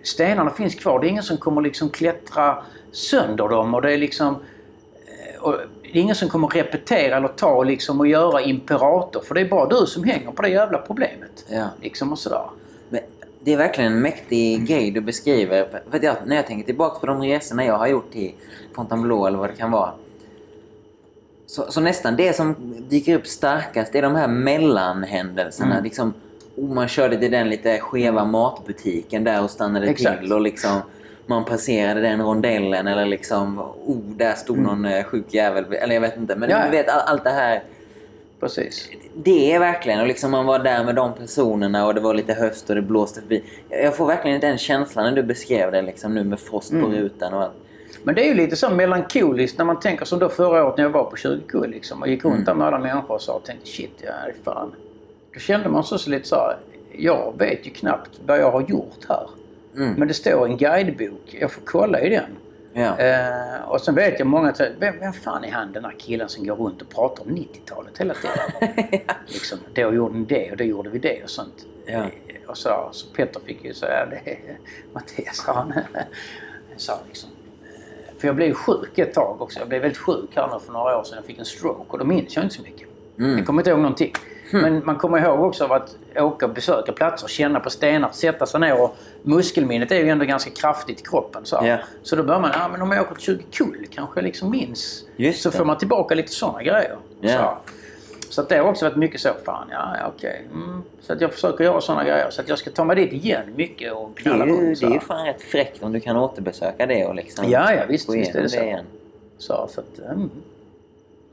stenarna 0.02 0.50
finns 0.50 0.74
kvar. 0.74 1.00
Det 1.00 1.06
är 1.06 1.08
ingen 1.08 1.22
som 1.22 1.36
kommer 1.36 1.60
liksom 1.62 1.88
klättra 1.90 2.62
sönder 2.92 3.48
dem 3.48 3.74
och 3.74 3.82
det 3.82 3.92
är 3.92 3.98
liksom... 3.98 4.26
eh, 5.36 5.42
Och 5.42 5.56
det 5.82 5.98
är 5.98 6.02
ingen 6.02 6.14
som 6.14 6.28
kommer 6.28 6.48
repetera 6.48 7.16
eller 7.16 7.28
ta 7.28 7.62
liksom 7.64 8.00
och 8.00 8.06
göra 8.06 8.40
imperator. 8.42 9.20
För 9.20 9.34
det 9.34 9.40
är 9.40 9.48
bara 9.48 9.66
du 9.80 9.86
som 9.86 10.04
hänger 10.04 10.30
på 10.30 10.42
det 10.42 10.48
jävla 10.48 10.78
problemet. 10.78 11.44
Ja. 11.48 11.68
Liksom 11.80 12.12
och 12.12 12.18
sådär. 12.18 12.44
Det 13.44 13.52
är 13.52 13.56
verkligen 13.56 13.92
en 13.92 14.00
mäktig 14.00 14.66
grej 14.66 14.90
du 14.90 15.00
beskriver. 15.00 15.68
För 15.90 16.04
jag, 16.04 16.16
när 16.26 16.36
jag 16.36 16.46
tänker 16.46 16.66
tillbaka 16.66 16.98
på 17.00 17.06
de 17.06 17.22
resorna 17.22 17.64
jag 17.64 17.78
har 17.78 17.86
gjort 17.86 18.12
till 18.12 18.32
Fontainebleau 18.74 19.26
eller 19.26 19.38
vad 19.38 19.50
det 19.50 19.56
kan 19.56 19.70
vara. 19.70 19.90
Så, 21.46 21.72
så 21.72 21.80
nästan 21.80 22.16
det 22.16 22.36
som 22.36 22.54
dyker 22.88 23.14
upp 23.14 23.26
starkast 23.26 23.94
är 23.94 24.02
de 24.02 24.14
här 24.14 24.28
mellanhändelserna. 24.28 25.72
Mm. 25.72 25.84
Liksom, 25.84 26.14
oh, 26.56 26.74
man 26.74 26.88
körde 26.88 27.16
till 27.16 27.30
den 27.30 27.48
lite 27.50 27.78
skeva 27.78 28.24
matbutiken 28.24 29.24
där 29.24 29.42
och 29.42 29.50
stannade 29.50 29.86
Exakt. 29.86 30.20
till. 30.20 30.32
Och 30.32 30.40
liksom, 30.40 30.80
man 31.26 31.44
passerade 31.44 32.00
den 32.00 32.22
rondellen 32.22 32.86
eller 32.86 33.06
liksom, 33.06 33.58
oh, 33.86 33.98
där 34.16 34.34
stod 34.34 34.58
någon 34.58 34.84
eh, 34.84 35.04
sjuk 35.04 35.34
jävel. 35.34 35.64
Eller 35.72 35.94
jag 35.94 36.00
vet 36.00 36.16
inte. 36.16 36.36
Men 36.36 36.50
Mm. 36.50 36.62
Ja. 36.62 36.70
du 36.70 36.76
vet 36.76 36.88
all, 36.88 37.00
allt 37.00 37.24
det 37.24 37.30
här. 37.30 37.62
Precis. 38.44 38.88
Det 39.14 39.52
är 39.52 39.58
verkligen, 39.58 40.00
och 40.00 40.06
liksom 40.06 40.30
man 40.30 40.46
var 40.46 40.58
där 40.58 40.84
med 40.84 40.94
de 40.94 41.12
personerna 41.14 41.86
och 41.86 41.94
det 41.94 42.00
var 42.00 42.14
lite 42.14 42.32
höst 42.34 42.68
och 42.70 42.76
det 42.76 42.82
blåste 42.82 43.20
förbi. 43.20 43.42
Jag 43.68 43.96
får 43.96 44.06
verkligen 44.06 44.40
den 44.40 44.58
känslan 44.58 45.04
när 45.04 45.12
du 45.12 45.22
beskrev 45.22 45.72
det 45.72 45.82
liksom 45.82 46.14
nu 46.14 46.24
med 46.24 46.40
frost 46.40 46.70
på 46.70 46.76
Mm. 46.76 46.92
rutan 46.92 47.34
och 47.34 47.42
allt. 47.42 47.52
Men 48.02 48.14
det 48.14 48.24
är 48.24 48.28
ju 48.28 48.34
lite 48.34 48.56
så 48.56 48.70
melankoliskt 48.70 49.58
när 49.58 49.64
man 49.64 49.80
tänker 49.80 50.04
som 50.04 50.18
då 50.18 50.28
förra 50.28 50.64
året 50.64 50.76
när 50.76 50.84
jag 50.84 50.90
var 50.90 51.04
på 51.04 51.16
20 51.16 51.40
kull 51.48 51.70
liksom 51.70 52.02
och 52.02 52.08
gick 52.08 52.24
runt 52.24 52.34
Mm. 52.34 52.44
där 52.44 52.54
med 52.54 52.66
alla 52.66 52.78
människor 52.78 53.14
och 53.14 53.22
sa 53.22 53.32
och 53.32 53.44
tänkte 53.44 53.66
shit, 53.66 54.02
ja 54.06 54.12
fan. 54.44 54.72
Då 55.34 55.40
kände 55.40 55.68
man 55.68 55.84
så, 55.84 55.98
så 55.98 56.10
lite 56.10 56.28
så 56.28 56.34
här, 56.36 56.56
jag 56.92 57.34
vet 57.38 57.66
ju 57.66 57.70
knappt 57.70 58.10
vad 58.26 58.38
jag 58.38 58.50
har 58.50 58.60
gjort 58.68 58.98
här. 59.08 59.28
Mm. 59.76 59.94
Men 59.98 60.08
det 60.08 60.14
står 60.14 60.46
en 60.46 60.56
guidebok, 60.56 61.36
jag 61.40 61.52
får 61.52 61.62
kolla 61.64 62.00
i 62.00 62.08
den. 62.08 62.24
Ja. 62.76 62.98
Eh, 62.98 63.60
och 63.68 63.80
sen 63.80 63.94
vet 63.94 64.18
jag 64.18 64.26
många 64.28 64.48
att 64.48 64.60
vem, 64.78 64.98
vem 65.00 65.12
fan 65.12 65.44
är 65.44 65.50
han 65.50 65.72
den 65.72 65.84
här 65.84 65.94
killen 65.98 66.28
som 66.28 66.46
går 66.46 66.56
runt 66.56 66.82
och 66.82 66.88
pratar 66.88 67.22
om 67.24 67.30
90-talet 67.36 67.98
hela 67.98 68.14
tiden? 68.14 68.36
liksom, 69.26 69.58
då 69.74 69.80
gjorde 69.94 70.14
ni 70.18 70.24
det 70.24 70.50
och 70.50 70.56
då 70.56 70.64
gjorde 70.64 70.90
vi 70.90 70.98
det 70.98 71.22
och 71.22 71.30
sånt. 71.30 71.66
Ja. 71.86 71.92
Eh, 71.92 72.08
Och 72.46 72.58
så, 72.58 72.88
så 72.92 73.06
Petter 73.14 73.40
fick 73.46 73.64
ju 73.64 73.74
säga 73.74 74.06
det 74.06 74.36
Mattias 74.92 75.36
sa 75.36 75.52
han. 75.52 75.72
sa 76.76 77.00
liksom. 77.06 77.30
Eh, 77.62 78.18
För 78.20 78.28
jag 78.28 78.36
blev 78.36 78.54
sjuk 78.54 78.98
ett 78.98 79.14
tag 79.14 79.42
också. 79.42 79.58
Jag 79.58 79.68
blev 79.68 79.80
väldigt 79.82 79.98
sjuk 79.98 80.30
här 80.36 80.48
nu 80.52 80.60
för 80.66 80.72
några 80.72 80.98
år 80.98 81.04
sedan. 81.04 81.16
Jag 81.16 81.24
fick 81.24 81.38
en 81.38 81.44
stroke 81.44 81.84
och 81.88 81.98
då 81.98 82.04
minns 82.04 82.36
jag 82.36 82.44
inte 82.44 82.54
så 82.54 82.62
mycket. 82.62 82.88
Mm. 83.18 83.36
Jag 83.38 83.46
kommer 83.46 83.60
inte 83.62 83.70
ihåg 83.70 83.78
någonting. 83.80 84.12
Men 84.62 84.82
man 84.84 84.96
kommer 84.96 85.18
ihåg 85.18 85.40
också 85.42 85.64
av 85.64 85.72
att 85.72 85.96
åka 86.16 86.46
och 86.46 86.52
besöka 86.52 86.92
platser, 86.92 87.28
känna 87.28 87.60
på 87.60 87.70
stenar, 87.70 88.10
sätta 88.12 88.46
sig 88.46 88.60
ner 88.60 88.82
och 88.82 88.96
muskelminnet 89.22 89.92
är 89.92 89.96
ju 89.96 90.08
ändå 90.08 90.24
ganska 90.24 90.50
kraftigt 90.50 91.00
i 91.00 91.02
kroppen. 91.04 91.44
Så. 91.44 91.60
Ja. 91.62 91.78
så 92.02 92.16
då 92.16 92.22
börjar 92.22 92.40
man, 92.40 92.50
ja 92.54 92.68
men 92.68 92.82
om 92.82 92.92
jag 92.92 93.02
åker 93.02 93.14
till 93.14 93.24
20 93.24 93.42
kull 93.50 93.86
kanske 93.90 94.20
jag 94.20 94.24
liksom 94.24 94.50
minns. 94.50 95.04
Just 95.16 95.42
så 95.42 95.50
det. 95.50 95.56
får 95.56 95.64
man 95.64 95.78
tillbaka 95.78 96.14
lite 96.14 96.32
sådana 96.32 96.62
grejer. 96.62 96.96
Ja. 97.20 97.60
Så, 98.20 98.32
så 98.32 98.40
att 98.40 98.48
det 98.48 98.56
har 98.56 98.64
också 98.64 98.84
varit 98.84 98.96
mycket 98.96 99.20
så, 99.20 99.28
fan 99.44 99.68
ja, 99.70 99.96
ja 100.00 100.12
okej. 100.16 100.46
Mm. 100.54 100.82
Så 101.00 101.12
att 101.12 101.20
jag 101.20 101.32
försöker 101.32 101.64
göra 101.64 101.80
sådana 101.80 102.04
grejer. 102.04 102.30
Så 102.30 102.40
att 102.40 102.48
jag 102.48 102.58
ska 102.58 102.70
ta 102.70 102.84
mig 102.84 102.96
dit 102.96 103.12
igen 103.12 103.42
mycket 103.56 103.92
och 103.92 104.10
Det 104.14 104.22
knalla 104.22 104.46
runt. 104.46 104.80
det 104.80 104.86
är 104.86 104.90
ju 104.90 105.00
fan 105.00 105.26
rätt 105.26 105.42
fräckt 105.42 105.82
om 105.82 105.92
du 105.92 106.00
kan 106.00 106.16
återbesöka 106.16 106.86
det 106.86 107.06
och 107.06 107.14
liksom 107.14 107.50
Ja, 107.50 107.72
ja 107.72 107.82
visst, 107.88 108.14
visst 108.14 108.34
är 108.34 108.42
det 108.42 108.48
igenom 108.48 108.50
så. 108.50 108.62
igen. 108.62 108.84
Så, 109.38 109.68
så 109.70 109.80
att, 109.80 109.98
mm. 109.98 110.30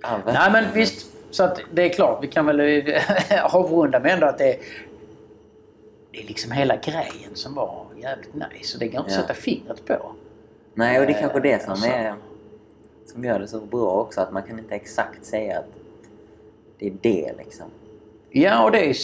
Ja, 0.02 0.20
Nej 0.26 0.52
men 0.52 0.66
visst, 0.74 1.08
så 1.32 1.44
att 1.44 1.62
det 1.74 1.82
är 1.84 1.90
klart, 1.90 2.24
vi 2.24 2.28
kan 2.28 2.46
väl 2.46 2.60
avrunda 3.44 4.00
med 4.00 4.14
ändå 4.14 4.28
att 4.28 4.38
det 4.38 4.60
det 6.12 6.20
är 6.24 6.28
liksom 6.28 6.52
hela 6.52 6.76
grejen 6.76 7.32
som 7.34 7.54
var 7.56 7.86
jävligt 8.02 8.34
nice. 8.34 8.76
Och 8.76 8.80
det 8.80 8.88
går 8.88 9.00
inte 9.00 9.12
att 9.12 9.12
Ja. 9.18 9.22
sätta 9.22 9.34
fingret 9.34 9.86
på. 9.86 10.12
Nej, 10.74 11.00
och 11.00 11.06
det 11.06 11.14
är 11.14 11.20
kanske 11.22 11.40
det 11.40 11.62
som 11.62 11.72
Alltså. 11.72 11.88
är 11.90 12.16
som 13.06 13.24
gör 13.24 13.40
det 13.40 13.48
så 13.48 13.60
bra 13.60 13.92
också, 13.92 14.22
att 14.22 14.32
man 14.32 14.44
kan 14.44 14.60
inte 14.60 14.76
exakt 14.76 15.26
säga 15.26 15.60
att 15.60 15.66
det 16.80 16.88
är 16.88 16.94
det 17.02 17.32
liksom. 17.38 17.66
Ja, 18.30 18.64
och 18.64 18.72
det 18.72 18.90
är 18.90 18.96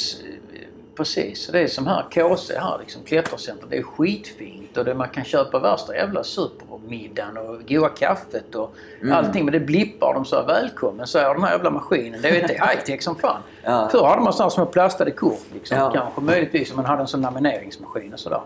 precis. 0.98 1.48
Det 1.48 1.60
är 1.60 1.68
som 1.68 1.88
här 1.88 2.06
KC 2.12 2.58
här, 2.60 2.78
liksom, 2.80 3.04
klättercenter. 3.04 3.68
Det 3.70 3.78
är 3.78 3.84
skitfint 3.84 4.78
och 4.78 4.86
det, 4.86 4.94
man 4.94 5.10
kan 5.10 5.24
köpa 5.24 5.60
värsta 5.60 5.96
jävla 5.96 6.24
supermiddagen 6.24 7.38
och 7.38 7.68
goda 7.68 7.90
kaffet 7.90 8.56
och 8.56 8.74
Mm. 9.02 9.14
allting. 9.14 9.46
Men 9.46 9.52
det 9.52 9.60
blippar. 9.60 10.14
De 10.14 10.26
sa 10.26 10.44
välkommen, 10.44 11.08
så 11.08 11.20
är 11.20 11.34
den 11.34 11.44
här 11.44 11.52
jävla 11.52 11.70
maskinen. 11.70 12.22
Det 12.22 12.30
är 12.30 12.42
inte 12.42 12.54
high-tech 12.54 13.02
som 13.04 13.16
fan. 13.16 13.42
Ja. 13.64 13.90
Förr 13.92 14.06
hade 14.06 14.22
man 14.22 14.34
sådana 14.34 14.50
små 14.50 14.66
plastade 14.66 15.12
kort 15.12 15.42
liksom. 15.54 15.78
Ja. 15.78 15.92
Kanske 15.94 16.22
möjligtvis 16.22 16.72
om 16.72 16.76
man 16.78 16.86
hade 16.86 17.02
en 17.02 17.08
sån 17.08 17.22
lamineringsmaskin 17.22 18.14
och 18.14 18.20
sådär. 18.20 18.42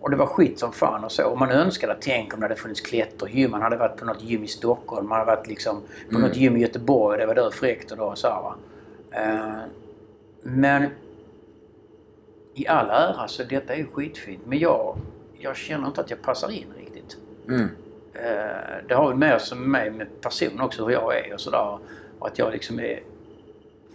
Och 0.00 0.10
det 0.10 0.16
var 0.16 0.26
skit 0.26 0.58
som 0.58 0.72
fan 0.72 1.04
och 1.04 1.12
så. 1.12 1.24
Och 1.26 1.38
man 1.38 1.50
önskade, 1.50 1.96
tänk 2.00 2.34
om 2.34 2.40
det 2.40 2.44
hade 2.46 2.56
funnits 2.56 2.80
klättergym. 2.80 3.50
Man 3.50 3.62
hade 3.62 3.76
varit 3.76 3.96
på 3.96 4.04
något 4.04 4.22
gym 4.22 4.44
i 4.44 4.46
Stockholm. 4.48 5.08
Man 5.08 5.18
hade 5.18 5.30
varit 5.36 5.46
liksom 5.46 5.80
på 6.10 6.16
Mm. 6.16 6.28
något 6.28 6.36
gym 6.36 6.56
i 6.56 6.60
Göteborg. 6.60 7.18
Det 7.18 7.26
var 7.26 7.34
där 7.34 7.50
fräckt 7.50 7.90
och 7.90 7.96
då 7.98 8.14
så 8.14 8.28
här, 8.28 8.42
va. 8.42 8.54
Eh, 9.10 9.54
Men 10.42 10.86
i 12.62 12.66
all 12.68 12.90
ära 12.90 13.28
så 13.28 13.42
detta 13.44 13.74
är 13.74 13.84
skitfint. 13.92 14.42
Men 14.46 14.58
jag, 14.58 14.96
jag 15.38 15.56
känner 15.56 15.86
inte 15.86 16.00
att 16.00 16.10
jag 16.10 16.22
passar 16.22 16.50
in 16.50 16.66
riktigt. 16.78 17.16
Mm. 17.48 17.68
Eh, 18.14 18.86
Det 18.88 18.94
har 18.94 19.10
ju 19.10 19.16
mer 19.16 19.38
som 19.38 19.70
mig 19.70 19.90
med 19.90 20.20
person 20.20 20.60
också, 20.60 20.84
hur 20.84 20.92
jag 20.92 21.16
är 21.26 21.34
och 21.34 21.40
sådär. 21.40 21.78
Att 22.20 22.38
jag 22.38 22.52
liksom 22.52 22.80
är 22.80 23.00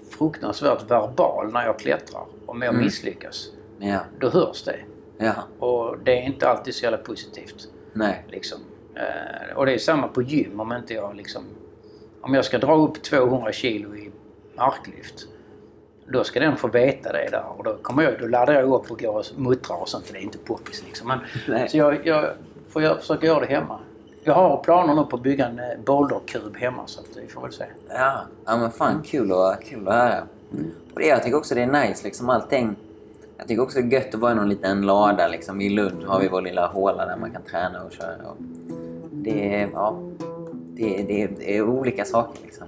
fruktansvärt 0.09 0.91
verbal 0.91 1.51
när 1.53 1.65
jag 1.65 1.79
klättrar. 1.79 2.25
Om 2.45 2.61
jag 2.61 2.73
Mm. 2.73 2.85
misslyckas, 2.85 3.47
Ja. 3.79 3.99
då 4.19 4.29
hörs 4.29 4.63
det. 4.63 4.79
Ja. 5.17 5.33
Och 5.59 5.97
det 6.03 6.17
är 6.17 6.21
inte 6.21 6.49
alltid 6.49 6.75
så 6.75 6.83
jävla 6.83 6.97
positivt. 6.97 7.67
Nej. 7.93 8.25
Liksom. 8.29 8.59
Eh, 8.95 9.55
Och 9.57 9.65
det 9.65 9.73
är 9.73 9.77
samma 9.77 10.07
på 10.07 10.21
gym 10.21 10.59
om 10.59 10.73
inte 10.73 10.93
jag 10.93 11.15
liksom... 11.15 11.43
Om 12.21 12.33
jag 12.33 12.45
ska 12.45 12.57
dra 12.57 12.75
upp 12.75 13.03
200 13.03 13.51
kilo 13.51 13.95
i 13.95 14.11
marklyft. 14.57 15.27
Då 16.07 16.23
ska 16.23 16.39
den 16.39 16.57
få 16.57 16.67
veta 16.67 17.11
det 17.11 17.27
där 17.31 17.43
och 17.57 17.63
då, 17.63 17.77
kommer 17.81 18.03
jag, 18.03 18.19
då 18.19 18.27
laddar 18.27 18.53
jag 18.53 18.63
upp 18.63 18.91
och 18.91 18.99
går 18.99 19.17
och 19.17 19.25
muttrar 19.37 19.81
och 19.81 19.89
sånt 19.89 20.05
för 20.05 20.13
det 20.13 20.19
är 20.19 20.23
inte 20.23 20.37
poppis 20.37 20.83
liksom. 20.85 21.07
Men, 21.07 21.19
Nej. 21.47 21.69
så 21.69 21.77
jag, 21.77 22.07
jag 22.07 22.29
får 22.69 22.81
jag 22.81 22.99
försöka 22.99 23.25
göra 23.25 23.39
det 23.39 23.45
hemma. 23.45 23.79
Jag 24.23 24.33
har 24.33 24.63
planer 24.63 24.95
nu 24.95 25.03
på 25.03 25.15
att 25.15 25.23
bygga 25.23 25.45
en 25.45 25.59
eh, 25.59 25.65
boulderkub 25.85 26.57
hemma 26.57 26.83
så 26.85 26.99
att 26.99 27.17
vi 27.17 27.27
får 27.27 27.41
väl 27.41 27.53
se. 27.53 27.65
Ja, 27.89 28.21
ja 28.45 28.57
men 28.57 28.71
fan 28.71 29.01
kul 29.05 29.31
att, 29.31 29.63
kul 29.63 29.87
att 29.87 29.93
höra. 29.93 30.23
Och 30.93 30.99
det, 30.99 31.07
jag 31.07 31.23
tycker 31.23 31.37
också 31.37 31.55
det 31.55 31.61
är 31.61 31.87
nice 31.87 32.03
liksom 32.03 32.29
allting. 32.29 32.75
Jag 33.37 33.47
tycker 33.47 33.63
också 33.63 33.81
det 33.81 33.87
är 33.87 34.01
gött 34.01 34.13
att 34.13 34.19
vara 34.19 34.31
i 34.31 34.35
någon 34.35 34.49
liten 34.49 34.81
lada 34.81 35.27
liksom. 35.27 35.61
I 35.61 35.69
Lund 35.69 36.03
har 36.03 36.19
vi 36.19 36.27
vår 36.27 36.41
lilla 36.41 36.67
håla 36.67 37.05
där 37.05 37.17
man 37.17 37.31
kan 37.31 37.41
träna 37.41 37.83
och 37.83 37.91
köra. 37.91 38.29
Och 38.29 38.37
det, 39.11 39.55
är, 39.55 39.69
ja, 39.73 39.99
det, 40.51 41.03
det, 41.07 41.27
det 41.27 41.57
är 41.57 41.61
olika 41.61 42.05
saker 42.05 42.43
liksom. 42.43 42.67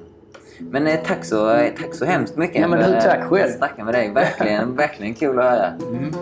Men 0.60 0.88
eh, 0.88 1.00
tack, 1.06 1.26
så, 1.26 1.56
eh, 1.56 1.74
tack 1.74 1.94
så 1.94 2.06
hemskt 2.06 2.38
mycket. 2.38 2.62
Ja, 2.62 2.68
men 2.68 2.92
du, 2.92 3.02
tack 3.02 3.20
eh, 3.20 3.30
själv. 3.30 3.52
Snacka 3.52 3.84
med 3.84 3.94
dig. 3.94 4.12
Verkligen, 4.12 4.76
verkligen 4.76 5.14
kul 5.14 5.40
att 5.40 5.46
höra. 5.46 5.68
Mm. 5.68 6.14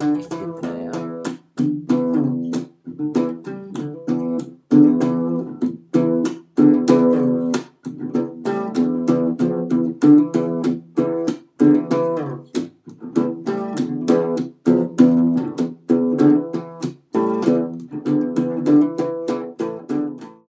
Um, 0.00 0.21